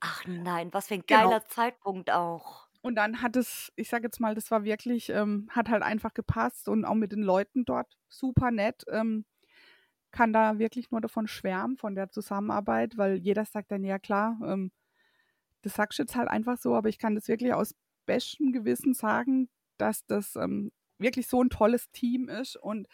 Ach 0.00 0.24
nein, 0.26 0.72
was 0.72 0.86
für 0.86 0.94
ein 0.94 1.04
Genau. 1.08 1.34
geiler 1.34 1.46
Zeitpunkt 1.46 2.08
auch. 2.12 2.63
Und 2.84 2.96
dann 2.96 3.22
hat 3.22 3.34
es, 3.34 3.72
ich 3.76 3.88
sage 3.88 4.04
jetzt 4.04 4.20
mal, 4.20 4.34
das 4.34 4.50
war 4.50 4.62
wirklich, 4.62 5.08
ähm, 5.08 5.48
hat 5.48 5.70
halt 5.70 5.82
einfach 5.82 6.12
gepasst 6.12 6.68
und 6.68 6.84
auch 6.84 6.94
mit 6.94 7.12
den 7.12 7.22
Leuten 7.22 7.64
dort 7.64 7.96
super 8.10 8.50
nett. 8.50 8.84
Ähm, 8.90 9.24
kann 10.10 10.34
da 10.34 10.58
wirklich 10.58 10.90
nur 10.90 11.00
davon 11.00 11.26
schwärmen, 11.26 11.78
von 11.78 11.94
der 11.94 12.10
Zusammenarbeit, 12.10 12.98
weil 12.98 13.16
jeder 13.16 13.46
sagt 13.46 13.72
dann, 13.72 13.84
ja 13.84 13.98
klar, 13.98 14.38
ähm, 14.44 14.70
das 15.62 15.72
sagst 15.76 15.98
du 15.98 16.02
jetzt 16.02 16.14
halt 16.14 16.28
einfach 16.28 16.58
so, 16.58 16.74
aber 16.74 16.90
ich 16.90 16.98
kann 16.98 17.14
das 17.14 17.26
wirklich 17.26 17.54
aus 17.54 17.74
bestem 18.04 18.52
Gewissen 18.52 18.92
sagen, 18.92 19.48
dass 19.78 20.04
das 20.04 20.36
ähm, 20.36 20.70
wirklich 20.98 21.26
so 21.26 21.42
ein 21.42 21.48
tolles 21.48 21.90
Team 21.90 22.28
ist 22.28 22.56
und 22.56 22.86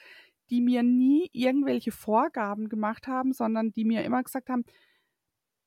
die 0.50 0.60
mir 0.60 0.84
nie 0.84 1.30
irgendwelche 1.32 1.90
Vorgaben 1.90 2.68
gemacht 2.68 3.08
haben, 3.08 3.32
sondern 3.32 3.72
die 3.72 3.84
mir 3.84 4.04
immer 4.04 4.22
gesagt 4.22 4.50
haben, 4.50 4.64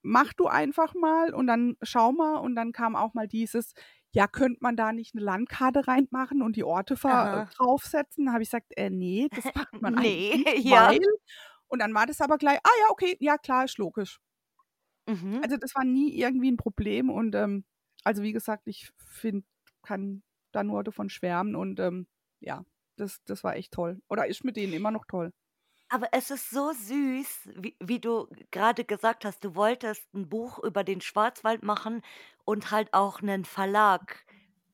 mach 0.01 0.31
du 0.31 0.47
einfach 0.47 0.93
mal 0.93 1.33
und 1.33 1.47
dann 1.47 1.75
schau 1.81 2.13
mal 2.13 2.37
und 2.37 2.55
dann 2.55 2.71
kam 2.71 2.95
auch 2.95 3.13
mal 3.13 3.27
dieses, 3.27 3.73
ja, 4.15 4.27
könnte 4.27 4.59
man 4.61 4.75
da 4.75 4.93
nicht 4.93 5.15
eine 5.15 5.23
Landkarte 5.23 5.87
reinmachen 5.87 6.41
und 6.41 6.55
die 6.55 6.63
Orte 6.63 6.95
ver 6.97 7.09
Aha. 7.13 7.45
draufsetzen? 7.55 8.25
Da 8.25 8.33
habe 8.33 8.43
ich 8.43 8.49
gesagt, 8.49 8.73
äh, 8.77 8.89
nee, 8.89 9.29
das 9.33 9.45
macht 9.55 9.81
man 9.81 9.95
eigentlich 9.95 10.29
Nee, 10.35 10.37
nicht, 10.37 10.69
ja. 10.69 10.87
weil 10.87 10.99
und 11.67 11.79
dann 11.81 11.93
war 11.93 12.05
das 12.05 12.21
aber 12.21 12.37
gleich, 12.37 12.59
ah 12.63 12.69
ja, 12.81 12.91
okay, 12.91 13.17
ja 13.19 13.37
klar, 13.37 13.65
ist 13.65 13.77
logisch. 13.79 14.19
Mhm. 15.07 15.41
Also 15.41 15.57
das 15.57 15.75
war 15.75 15.83
nie 15.85 16.17
irgendwie 16.17 16.51
ein 16.51 16.57
Problem 16.57 17.09
und 17.09 17.35
ähm, 17.35 17.65
also 18.03 18.23
wie 18.23 18.31
gesagt, 18.33 18.63
ich 18.67 18.91
finde, 18.97 19.45
kann 19.81 20.23
da 20.51 20.63
nur 20.63 20.83
davon 20.83 21.09
schwärmen 21.09 21.55
und 21.55 21.79
ähm, 21.79 22.07
ja, 22.39 22.63
das, 22.97 23.23
das 23.25 23.43
war 23.43 23.55
echt 23.55 23.73
toll. 23.73 24.01
Oder 24.09 24.27
ist 24.27 24.43
mit 24.43 24.55
denen 24.57 24.73
immer 24.73 24.91
noch 24.91 25.05
toll. 25.05 25.31
Aber 25.93 26.07
es 26.11 26.31
ist 26.31 26.49
so 26.49 26.71
süß, 26.71 27.49
wie, 27.55 27.75
wie 27.79 27.99
du 27.99 28.27
gerade 28.49 28.83
gesagt 28.83 29.25
hast, 29.25 29.43
du 29.43 29.53
wolltest 29.55 30.11
ein 30.15 30.27
Buch 30.27 30.57
über 30.59 30.83
den 30.83 31.01
Schwarzwald 31.01 31.61
machen 31.63 32.01
und 32.45 32.71
halt 32.71 32.93
auch 32.95 33.21
einen 33.21 33.45
Verlag, 33.45 34.25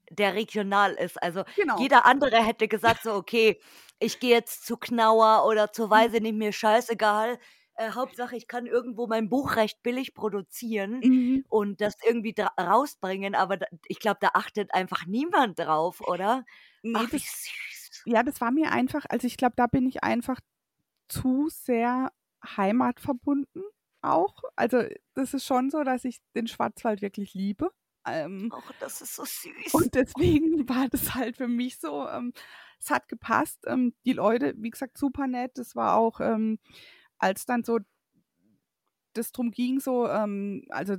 der 0.09 0.33
regional 0.35 0.93
ist. 0.93 1.21
Also 1.21 1.43
Genau. 1.55 1.75
jeder 1.75 2.05
andere 2.05 2.41
hätte 2.43 2.67
gesagt, 2.69 3.03
so, 3.03 3.13
okay, 3.15 3.59
ich 3.99 4.19
gehe 4.19 4.31
jetzt 4.31 4.65
zu 4.65 4.77
Knauer 4.77 5.45
oder 5.45 5.73
zu 5.73 5.89
Weise 5.89 6.21
nicht 6.21 6.35
mir 6.35 6.53
scheißegal. 6.53 7.37
Äh, 7.75 7.91
Hauptsache, 7.91 8.37
ich 8.37 8.47
kann 8.47 8.65
irgendwo 8.65 9.07
mein 9.07 9.27
Buch 9.29 9.57
recht 9.57 9.83
billig 9.83 10.13
produzieren 10.13 11.03
Mhm. 11.03 11.43
und 11.49 11.81
das 11.81 11.95
irgendwie 12.05 12.33
rausbringen. 12.59 13.35
Aber 13.35 13.57
da, 13.57 13.67
ich 13.87 13.99
glaube, 13.99 14.19
da 14.21 14.29
achtet 14.35 14.73
einfach 14.73 15.05
niemand 15.05 15.59
drauf, 15.59 15.99
oder? 16.01 16.45
Nee, 16.83 17.07
Ach, 17.07 17.11
wie 17.11 17.19
süß. 17.19 18.05
ja, 18.05 18.23
das 18.23 18.41
war 18.41 18.51
mir 18.51 18.71
einfach, 18.71 19.05
also 19.09 19.27
ich 19.27 19.37
glaube, 19.37 19.53
da 19.57 19.67
bin 19.67 19.87
ich 19.87 20.03
einfach 20.03 20.39
zu 21.09 21.49
sehr 21.49 22.11
heimatverbunden 22.45 23.63
auch. 24.01 24.35
Also 24.55 24.83
das 25.13 25.33
ist 25.33 25.45
schon 25.45 25.69
so, 25.69 25.83
dass 25.83 26.05
ich 26.05 26.19
den 26.35 26.47
Schwarzwald 26.47 27.01
wirklich 27.01 27.33
liebe. 27.33 27.69
Ähm, 28.07 28.51
Och, 28.53 28.71
das 28.79 29.01
ist 29.01 29.15
so 29.15 29.25
süß. 29.25 29.73
und 29.73 29.93
deswegen 29.93 30.67
war 30.69 30.87
das 30.89 31.15
halt 31.15 31.37
für 31.37 31.47
mich 31.47 31.79
so, 31.79 32.07
ähm, 32.07 32.33
es 32.79 32.89
hat 32.89 33.07
gepasst. 33.09 33.59
Ähm, 33.67 33.93
die 34.05 34.13
Leute, 34.13 34.53
wie 34.57 34.69
gesagt, 34.69 34.97
super 34.97 35.27
nett. 35.27 35.51
Das 35.55 35.75
war 35.75 35.97
auch, 35.97 36.21
ähm, 36.21 36.59
als 37.17 37.45
dann 37.45 37.63
so 37.63 37.79
das 39.13 39.31
drum 39.31 39.51
ging, 39.51 39.79
so, 39.79 40.07
ähm, 40.07 40.65
also 40.69 40.95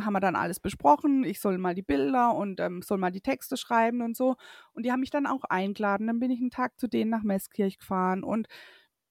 haben 0.00 0.12
wir 0.12 0.20
dann 0.20 0.34
alles 0.34 0.60
besprochen. 0.60 1.24
Ich 1.24 1.40
soll 1.40 1.58
mal 1.58 1.74
die 1.74 1.82
Bilder 1.82 2.34
und 2.34 2.58
ähm, 2.58 2.82
soll 2.82 2.98
mal 2.98 3.12
die 3.12 3.20
Texte 3.20 3.56
schreiben 3.56 4.02
und 4.02 4.16
so. 4.16 4.36
Und 4.72 4.84
die 4.84 4.90
haben 4.90 5.00
mich 5.00 5.10
dann 5.10 5.26
auch 5.26 5.44
eingeladen. 5.44 6.06
Dann 6.06 6.18
bin 6.18 6.30
ich 6.30 6.40
einen 6.40 6.50
Tag 6.50 6.78
zu 6.80 6.88
denen 6.88 7.10
nach 7.10 7.22
Meßkirch 7.22 7.78
gefahren. 7.78 8.24
Und 8.24 8.48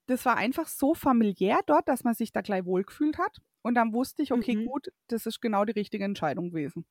das 0.07 0.25
war 0.25 0.35
einfach 0.37 0.67
so 0.67 0.93
familiär 0.95 1.59
dort, 1.65 1.87
dass 1.89 2.03
man 2.03 2.13
sich 2.15 2.31
da 2.31 2.41
gleich 2.41 2.65
wohlgefühlt 2.65 3.17
hat. 3.17 3.37
Und 3.63 3.75
dann 3.75 3.93
wusste 3.93 4.23
ich, 4.23 4.33
okay, 4.33 4.57
Mhm. 4.57 4.69
gut, 4.69 4.89
das 5.07 5.25
ist 5.25 5.41
genau 5.41 5.65
die 5.65 5.73
richtige 5.73 6.05
Entscheidung 6.05 6.49
gewesen. 6.51 6.85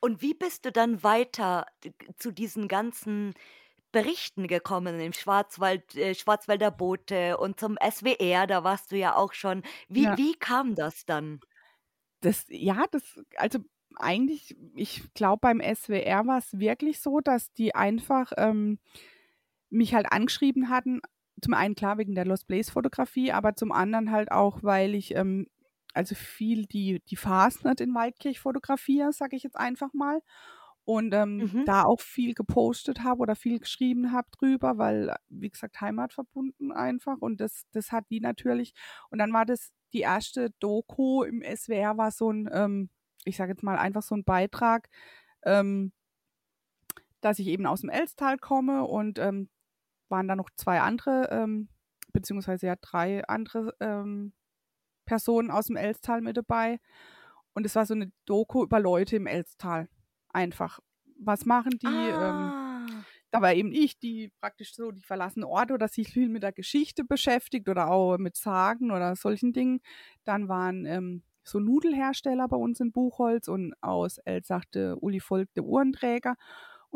Und 0.00 0.22
wie 0.22 0.34
bist 0.34 0.64
du 0.64 0.72
dann 0.72 1.02
weiter 1.02 1.66
d 1.84 1.92
zu 2.16 2.30
diesen 2.32 2.68
ganzen 2.68 3.34
Berichten 3.92 4.48
gekommen 4.48 5.00
im 5.00 5.12
Schwarzwald 5.12 5.96
äh, 5.96 6.14
Schwarzwälder 6.14 6.70
Bote 6.72 7.38
und 7.38 7.60
zum 7.60 7.76
SWR, 7.78 8.46
da 8.46 8.64
warst 8.64 8.92
du 8.92 8.96
ja 8.96 9.16
auch 9.16 9.32
schon. 9.34 9.62
Wie 9.88 10.16
Ja. 10.16 10.18
wie 10.18 10.34
kam 10.34 10.74
das 10.74 11.06
dann? 11.06 11.40
Das 12.22 12.46
ja, 12.48 12.84
das 12.90 13.20
also 13.36 13.60
eigentlich, 13.96 14.56
ich 14.74 15.12
glaube, 15.14 15.40
beim 15.42 15.60
SWR 15.60 16.26
war 16.26 16.38
es 16.38 16.58
wirklich 16.58 17.00
so, 17.00 17.20
dass 17.20 17.52
die 17.52 17.74
einfach, 17.74 18.32
ähm, 18.36 18.78
mich 19.70 19.94
halt 19.94 20.12
angeschrieben 20.12 20.70
hatten. 20.70 21.00
Zum 21.42 21.54
einen 21.54 21.74
klar 21.74 21.98
wegen 21.98 22.14
der 22.14 22.24
Lost 22.24 22.46
Place 22.48 22.70
Fotografie, 22.70 23.32
aber 23.32 23.54
zum 23.56 23.72
anderen 23.72 24.10
halt 24.10 24.30
auch, 24.32 24.62
weil 24.62 24.94
ich, 24.94 25.14
ähm, 25.14 25.46
also 25.94 26.14
viel 26.14 26.66
die 26.66 27.00
die 27.08 27.16
Fasnet 27.16 27.80
in 27.80 27.94
Waldkirch 27.94 28.40
fotografiere, 28.40 29.12
sage 29.12 29.36
ich 29.36 29.42
jetzt 29.42 29.56
einfach 29.58 29.92
mal. 29.94 30.20
Und, 30.84 31.12
ähm, 31.14 31.48
Mhm. 31.48 31.66
da 31.66 31.82
auch 31.84 32.00
viel 32.00 32.32
gepostet 32.34 33.02
habe 33.02 33.20
oder 33.20 33.34
viel 33.36 33.58
geschrieben 33.60 34.12
habe 34.12 34.28
drüber, 34.38 34.78
weil, 34.78 35.16
wie 35.28 35.50
gesagt, 35.50 35.80
heimatverbunden 35.80 36.72
einfach 36.72 37.18
und 37.20 37.40
das 37.40 37.64
das 37.72 37.90
hat 37.92 38.04
die 38.10 38.20
natürlich 38.20 38.72
und 39.10 39.18
dann 39.18 39.32
war 39.32 39.44
das 39.46 39.72
die 39.92 40.00
erste 40.00 40.50
Doku 40.60 41.22
im 41.24 41.42
SWR 41.42 41.96
war 41.98 42.10
so 42.12 42.30
'n, 42.30 42.48
ähm, 42.52 42.90
ich 43.24 43.36
sage 43.36 43.52
jetzt 43.52 43.62
mal 43.64 43.76
einfach 43.78 44.02
so 44.02 44.14
'n 44.14 44.24
Beitrag, 44.24 44.88
ähm 45.44 45.92
dass 47.20 47.38
ich 47.38 47.46
eben 47.48 47.66
aus'm 47.66 47.90
Elstal 47.90 48.38
komme 48.38 48.84
und, 48.84 49.18
ähm, 49.18 49.48
waren 50.10 50.28
da 50.28 50.36
noch 50.36 50.50
2 50.56 50.80
andere, 50.80 51.28
ähm, 51.32 51.68
beziehungsweise 52.12 52.66
ja 52.68 52.76
3 52.80 53.24
andere, 53.28 53.74
ähm, 53.80 54.32
Personen 55.06 55.50
aus'm 55.52 55.76
Elstal 55.78 56.20
mit 56.22 56.36
dabei. 56.38 56.80
Und 57.54 57.66
es 57.66 57.76
war 57.76 57.86
so 57.86 57.94
'ne 57.94 58.12
Doku 58.26 58.64
über 58.64 58.80
Leute 58.80 59.16
im 59.16 59.26
Elstal. 59.28 59.88
Einfach. 60.30 60.80
Was 61.20 61.46
machen 61.46 61.78
die? 61.82 62.08
Ähm, 62.08 62.54
Ah. 62.58 63.06
da 63.32 63.42
war 63.42 63.54
eben 63.54 63.72
ich, 63.72 63.98
die 63.98 64.32
praktisch 64.40 64.74
so 64.76 64.92
die 64.92 65.02
verlassene 65.04 65.48
Orte 65.48 65.74
oder 65.74 65.88
sich 65.88 66.10
viel 66.12 66.28
mit 66.30 66.42
der 66.44 66.52
Geschichte 66.52 67.04
beschäftigt 67.04 67.68
oder 67.68 67.90
auch 67.90 68.18
mit 68.18 68.36
Sagen 68.36 68.90
oder 68.92 69.16
solchen 69.16 69.52
Dingen. 69.54 69.80
Dann 70.24 70.48
waren, 70.48 70.86
ähm, 70.86 71.22
so 71.44 71.60
Nudelhersteller 71.60 72.48
bei 72.48 72.56
uns 72.56 72.80
in 72.80 72.92
Buchholz 72.92 73.48
und 73.48 73.74
aus 73.82 74.18
Elsach 74.20 74.64
der 74.74 75.02
Uli 75.02 75.20
Volk, 75.20 75.52
der 75.54 75.64
Uhrenträger. 75.64 76.36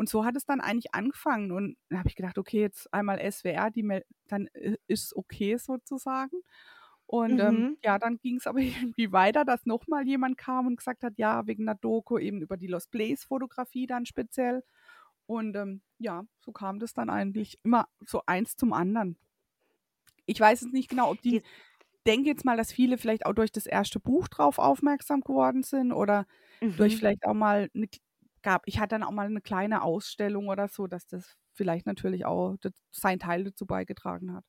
Und 0.01 0.09
so 0.09 0.25
hat 0.25 0.35
es 0.35 0.45
dann 0.45 0.61
eigentlich 0.61 0.95
angefangen. 0.95 1.51
Und 1.53 1.77
dann 1.89 1.99
habe 1.99 2.09
ich 2.09 2.15
gedacht: 2.17 2.39
„Okay, 2.39 2.61
jetzt 2.61 2.93
einmal 2.93 3.19
SWR, 3.19 3.71
die 3.71 3.83
mel 3.83 4.05
dann 4.27 4.49
i 4.57 4.77
ist 4.87 5.15
okay 5.15 5.57
sozusagen.“ 5.57 6.41
Und, 7.07 7.39
ähm, 7.41 7.67
Mhm. 7.67 7.75
ja, 7.83 7.99
dann 7.99 8.17
ging's 8.19 8.47
aber 8.47 8.59
irgendwie 8.61 9.11
weiter, 9.11 9.45
dass 9.45 9.65
noch 9.67 9.87
mal 9.87 10.07
jemand 10.07 10.37
kam 10.37 10.67
und 10.67 10.77
gesagt 10.77 11.03
hat, 11.03 11.13
ja, 11.17 11.45
wegen 11.47 11.65
'ner 11.65 11.75
Doku 11.75 12.17
eben 12.19 12.41
über 12.41 12.57
die 12.57 12.67
Lost 12.67 12.91
Place 12.91 13.25
Fotografie 13.25 13.87
dann 13.87 14.05
speziell. 14.07 14.63
Und, 15.27 15.55
ähm, 15.57 15.81
ja, 15.99 16.23
so 16.39 16.51
kam 16.53 16.79
das 16.79 16.93
dann 16.93 17.09
eigentlich 17.09 17.59
immer 17.63 17.87
so 18.05 18.23
eins 18.27 18.55
zum 18.57 18.73
anderen. 18.73 19.17
Ich 20.25 20.39
weiß 20.39 20.61
jetzt 20.61 20.73
nicht 20.73 20.89
genau, 20.89 21.09
ob 21.11 21.21
die 21.21 21.41
Die 21.41 21.41
denke 22.07 22.29
jetzt 22.29 22.45
mal, 22.45 22.57
dass 22.57 22.73
viele 22.73 22.97
vielleicht 22.97 23.25
auch 23.25 23.33
durch 23.33 23.51
das 23.51 23.65
erste 23.67 23.99
Buch 23.99 24.27
drauf 24.29 24.59
aufmerksam 24.59 25.21
geworden 25.21 25.63
sind 25.63 25.93
oder 25.93 26.27
durch 26.77 26.95
Mhm. 26.95 26.97
vielleicht 26.97 27.25
auch 27.27 27.33
mal 27.35 27.69
'ne 27.73 27.87
k 27.87 27.99
gab 28.43 28.63
ich 28.67 28.79
hatte 28.79 28.89
dann 28.95 29.03
auch 29.03 29.11
mal 29.11 29.29
'ne 29.29 29.41
kleine 29.41 29.81
Ausstellung 29.83 30.47
oder 30.49 30.67
so, 30.67 30.87
dass 30.87 31.07
das 31.07 31.35
vielleicht 31.53 31.85
natürlich 31.85 32.25
auch 32.25 32.57
d 32.57 32.69
seinen 32.91 33.19
Teil 33.19 33.43
dazu 33.45 33.65
beigetragen 33.65 34.33
hat. 34.33 34.43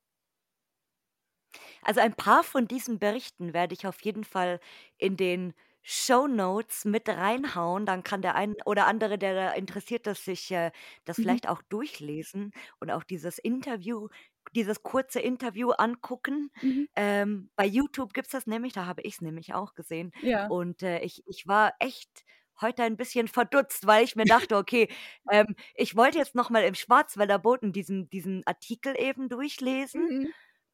Also, 1.85 2.01
ein 2.01 2.15
paar 2.15 2.45
von 2.45 2.69
diesen 2.69 2.99
Berichten 3.01 3.53
werde 3.53 3.75
ich 3.75 3.87
auf 3.89 4.01
jeden 4.03 4.23
Fall 4.25 4.61
in 4.99 5.17
den 5.17 5.53
Shownotes 5.83 6.85
mit 6.85 7.09
reinhauen. 7.09 7.87
Dann 7.87 8.05
kann 8.05 8.23
der 8.23 8.37
ein 8.37 8.55
oder 8.65 8.87
andere, 8.87 9.19
der 9.19 9.35
da 9.35 9.51
interessiert 9.53 10.07
ist, 10.07 10.25
sich, 10.25 10.51
äh, 10.53 10.71
das 11.05 11.19
Mhm. 11.19 11.39
vielleicht 11.39 11.49
auch 11.49 11.61
durchlesen 11.63 12.53
und 12.79 12.91
auch 12.93 13.03
dieses 13.05 13.39
Interview 13.39 14.09
dieses 14.57 14.83
kurze 14.83 15.21
Interview 15.21 15.71
angucken. 15.71 16.51
Mhm. 16.63 16.87
Ähm, 16.97 17.51
bei 17.57 17.65
YouTube 17.65 18.13
gibt's 18.13 18.33
das 18.33 18.47
nämlich, 18.47 18.73
da 18.73 18.87
habe 18.87 19.01
ich's 19.03 19.21
nämlich 19.21 19.55
auch 19.55 19.75
gesehen. 19.75 20.13
Ja. 20.23 20.49
Und, 20.49 20.83
äh, 20.83 20.99
ich 21.01 21.23
ich 21.27 21.47
war 21.47 21.75
echt 21.81 22.25
heute 22.61 22.83
ein 22.85 22.97
bisschen 22.97 23.29
verdutzt, 23.29 23.87
weil 23.87 24.05
ich 24.05 24.17
mir 24.17 24.27
dachte: 24.27 24.57
„Okay, 24.59 24.89
ähm, 25.31 25.55
ich 25.75 25.97
wollte 25.97 26.19
jetzt 26.19 26.35
noch 26.35 26.51
mal 26.51 26.65
im 26.65 26.75
Schwarzwälder 26.75 27.39
Boten 27.39 27.73
diesen 27.73 28.09
diesen 28.11 28.43
Artikel 28.47 28.95
eben 28.99 29.29
durchlesen 29.29 30.09
Mhm. 30.09 30.33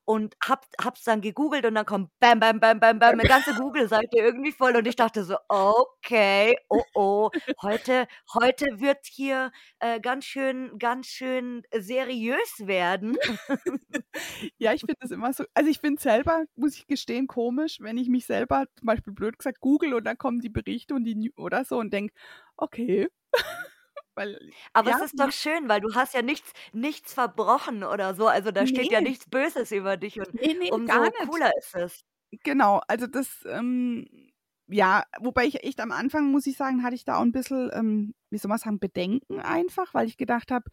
Und 0.08 0.34
habe 0.42 0.62
es 0.94 1.04
dann 1.04 1.20
gegoogelt 1.20 1.66
und 1.66 1.74
dann 1.74 1.84
kommt 1.84 2.10
bam, 2.18 2.40
bam, 2.40 2.60
bam, 2.60 2.80
bam, 2.80 2.98
bam, 2.98 3.16
'ne 3.16 3.26
ganze 3.26 3.54
Google-Seite 3.54 4.18
irgendwie 4.18 4.52
voll 4.52 4.74
und 4.76 4.86
ich 4.86 4.96
dachte 4.96 5.22
so: 5.24 5.36
„Okay, 5.48 6.56
oh, 6.70 6.84
oh, 6.94 7.30
heute 7.62 8.08
heute 8.34 8.66
wird 8.80 9.04
hier, 9.06 9.52
äh, 9.80 10.00
ganz 10.00 10.24
schön 10.24 10.78
ganz 10.78 11.08
schön 11.08 11.62
seriös 11.78 12.66
werden.“ 12.66 13.18
Ja, 14.58 14.72
ich 14.74 14.80
finde 14.84 14.96
das 15.00 15.10
immer 15.10 15.32
so 15.32 15.44
also, 15.54 15.70
ich 15.70 15.80
finde 15.80 15.96
es 15.98 16.02
selber, 16.02 16.44
muss 16.56 16.76
ich 16.76 16.86
gestehen, 16.86 17.26
komisch, 17.26 17.78
wenn 17.80 17.98
ich 17.98 18.08
mich 18.08 18.26
selber 18.26 18.66
zum 18.78 18.86
Beispiel 18.86 19.12
blöd 19.12 19.38
gesagt 19.38 19.60
google 19.60 19.94
und 19.94 20.04
dann 20.04 20.18
kommen 20.18 20.40
die 20.40 20.48
Berichte 20.50 20.94
und 20.94 21.04
die 21.04 21.32
oder 21.36 21.64
so 21.64 21.78
und 21.78 21.92
denke: 21.92 22.14
„Okay.“ 22.56 23.08
Weil 24.18 24.54
Aber 24.72 24.90
ja, 24.90 24.92
es 24.92 25.00
ist 25.00 25.18
doch 25.20 25.32
schön, 25.32 25.68
weil 25.68 25.80
du 25.80 25.94
hast 25.94 26.14
ja 26.14 26.22
nichts 26.22 26.52
nichts 26.72 27.14
verbrochen 27.14 27.84
oder 27.84 28.14
so. 28.14 28.28
Also, 28.28 28.50
da 28.50 28.66
steht 28.66 28.90
ja 28.92 29.00
Ne. 29.00 29.02
nichts 29.02 29.28
Böses 29.28 29.72
über 29.72 29.96
dich 29.96 30.20
und 30.20 30.28
Ne, 30.32 30.54
ne, 30.54 30.70
gar 30.84 31.10
umso 31.10 31.10
cooler 31.16 31.50
ist 31.58 31.74
es. 31.74 32.02
Genau, 32.44 32.80
also 32.88 33.06
das, 33.06 33.44
ähm 33.48 34.06
ja, 34.70 35.04
wobei 35.20 35.46
ich 35.46 35.64
echt 35.64 35.80
am 35.80 35.92
Anfang, 35.92 36.30
muss 36.30 36.46
ich 36.46 36.56
sagen, 36.58 36.82
hatte 36.82 36.94
ich 36.94 37.04
da 37.04 37.16
auch 37.18 37.22
'n 37.22 37.32
bisschen, 37.32 37.70
ähm, 37.72 38.14
wie 38.30 38.36
soll 38.38 38.50
man 38.50 38.58
sagen, 38.58 38.78
Bedenken 38.80 39.40
einfach, 39.40 39.94
weil 39.94 40.06
ich 40.06 40.18
gedacht 40.18 40.50
habe, 40.50 40.70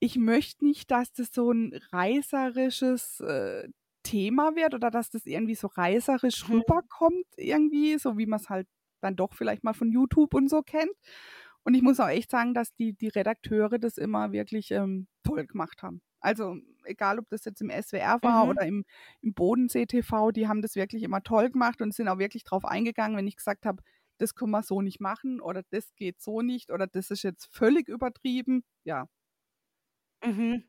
ich 0.00 0.16
möchte 0.18 0.64
nicht, 0.66 0.90
dass 0.90 1.12
das 1.12 1.30
so 1.32 1.50
'n 1.52 1.74
reißerisches, 1.92 3.20
äh, 3.20 3.68
Thema 4.04 4.56
wird 4.56 4.74
oder 4.74 4.90
dass 4.90 5.10
das 5.10 5.26
irgendwie 5.26 5.54
so 5.56 5.68
reißerisch 5.68 6.48
Mhm. 6.48 6.50
rüberkommt 6.50 7.26
irgendwie, 7.36 7.98
so 7.98 8.18
wie 8.18 8.26
man's 8.26 8.50
halt 8.50 8.68
dann 9.02 9.16
doch 9.16 9.34
vielleicht 9.34 9.64
mal 9.64 9.74
von 9.74 9.90
YouTube 9.92 10.34
und 10.34 10.50
so 10.50 10.62
kennt. 10.62 10.92
Und 11.66 11.74
ich 11.74 11.82
muss 11.82 12.00
auch 12.00 12.08
echt 12.08 12.30
sagen, 12.30 12.54
dass 12.54 12.74
die 12.74 12.94
die 12.94 13.08
Redakteure 13.08 13.78
das 13.78 13.98
immer 13.98 14.32
wirklich, 14.32 14.70
ähm, 14.70 15.08
toll 15.24 15.46
gemacht 15.46 15.82
haben. 15.82 16.02
Also, 16.20 16.56
egal, 16.84 17.18
ob 17.18 17.28
das 17.30 17.44
jetzt 17.44 17.60
im 17.62 17.70
SWR 17.70 18.22
war 18.22 18.46
Mhm. 18.46 18.50
oder 18.50 18.66
im 18.66 18.84
im 19.22 19.34
Bodensee 19.34 19.86
TV, 19.86 20.30
die 20.32 20.48
haben 20.48 20.62
das 20.62 20.74
wirklich 20.76 21.02
immer 21.02 21.22
toll 21.22 21.50
gemacht 21.50 21.80
und 21.82 21.94
sind 21.94 22.08
auch 22.08 22.18
wirklich 22.18 22.44
drauf 22.44 22.64
eingegangen, 22.64 23.16
wenn 23.16 23.26
ich 23.26 23.36
gesagt 23.36 23.66
habe: 23.66 23.82
„Das 24.18 24.34
können 24.34 24.50
wir 24.52 24.62
so 24.62 24.80
nicht 24.82 25.00
machen“ 25.00 25.40
oder 25.40 25.62
„Das 25.70 25.94
geht 25.96 26.20
so 26.20 26.40
nicht“ 26.42 26.70
oder 26.72 26.86
„Das 26.86 27.10
ist 27.10 27.22
jetzt 27.22 27.46
völlig 27.54 27.88
übertrieben“, 27.88 28.64
ja. 28.84 29.06
Mhm. 30.22 30.64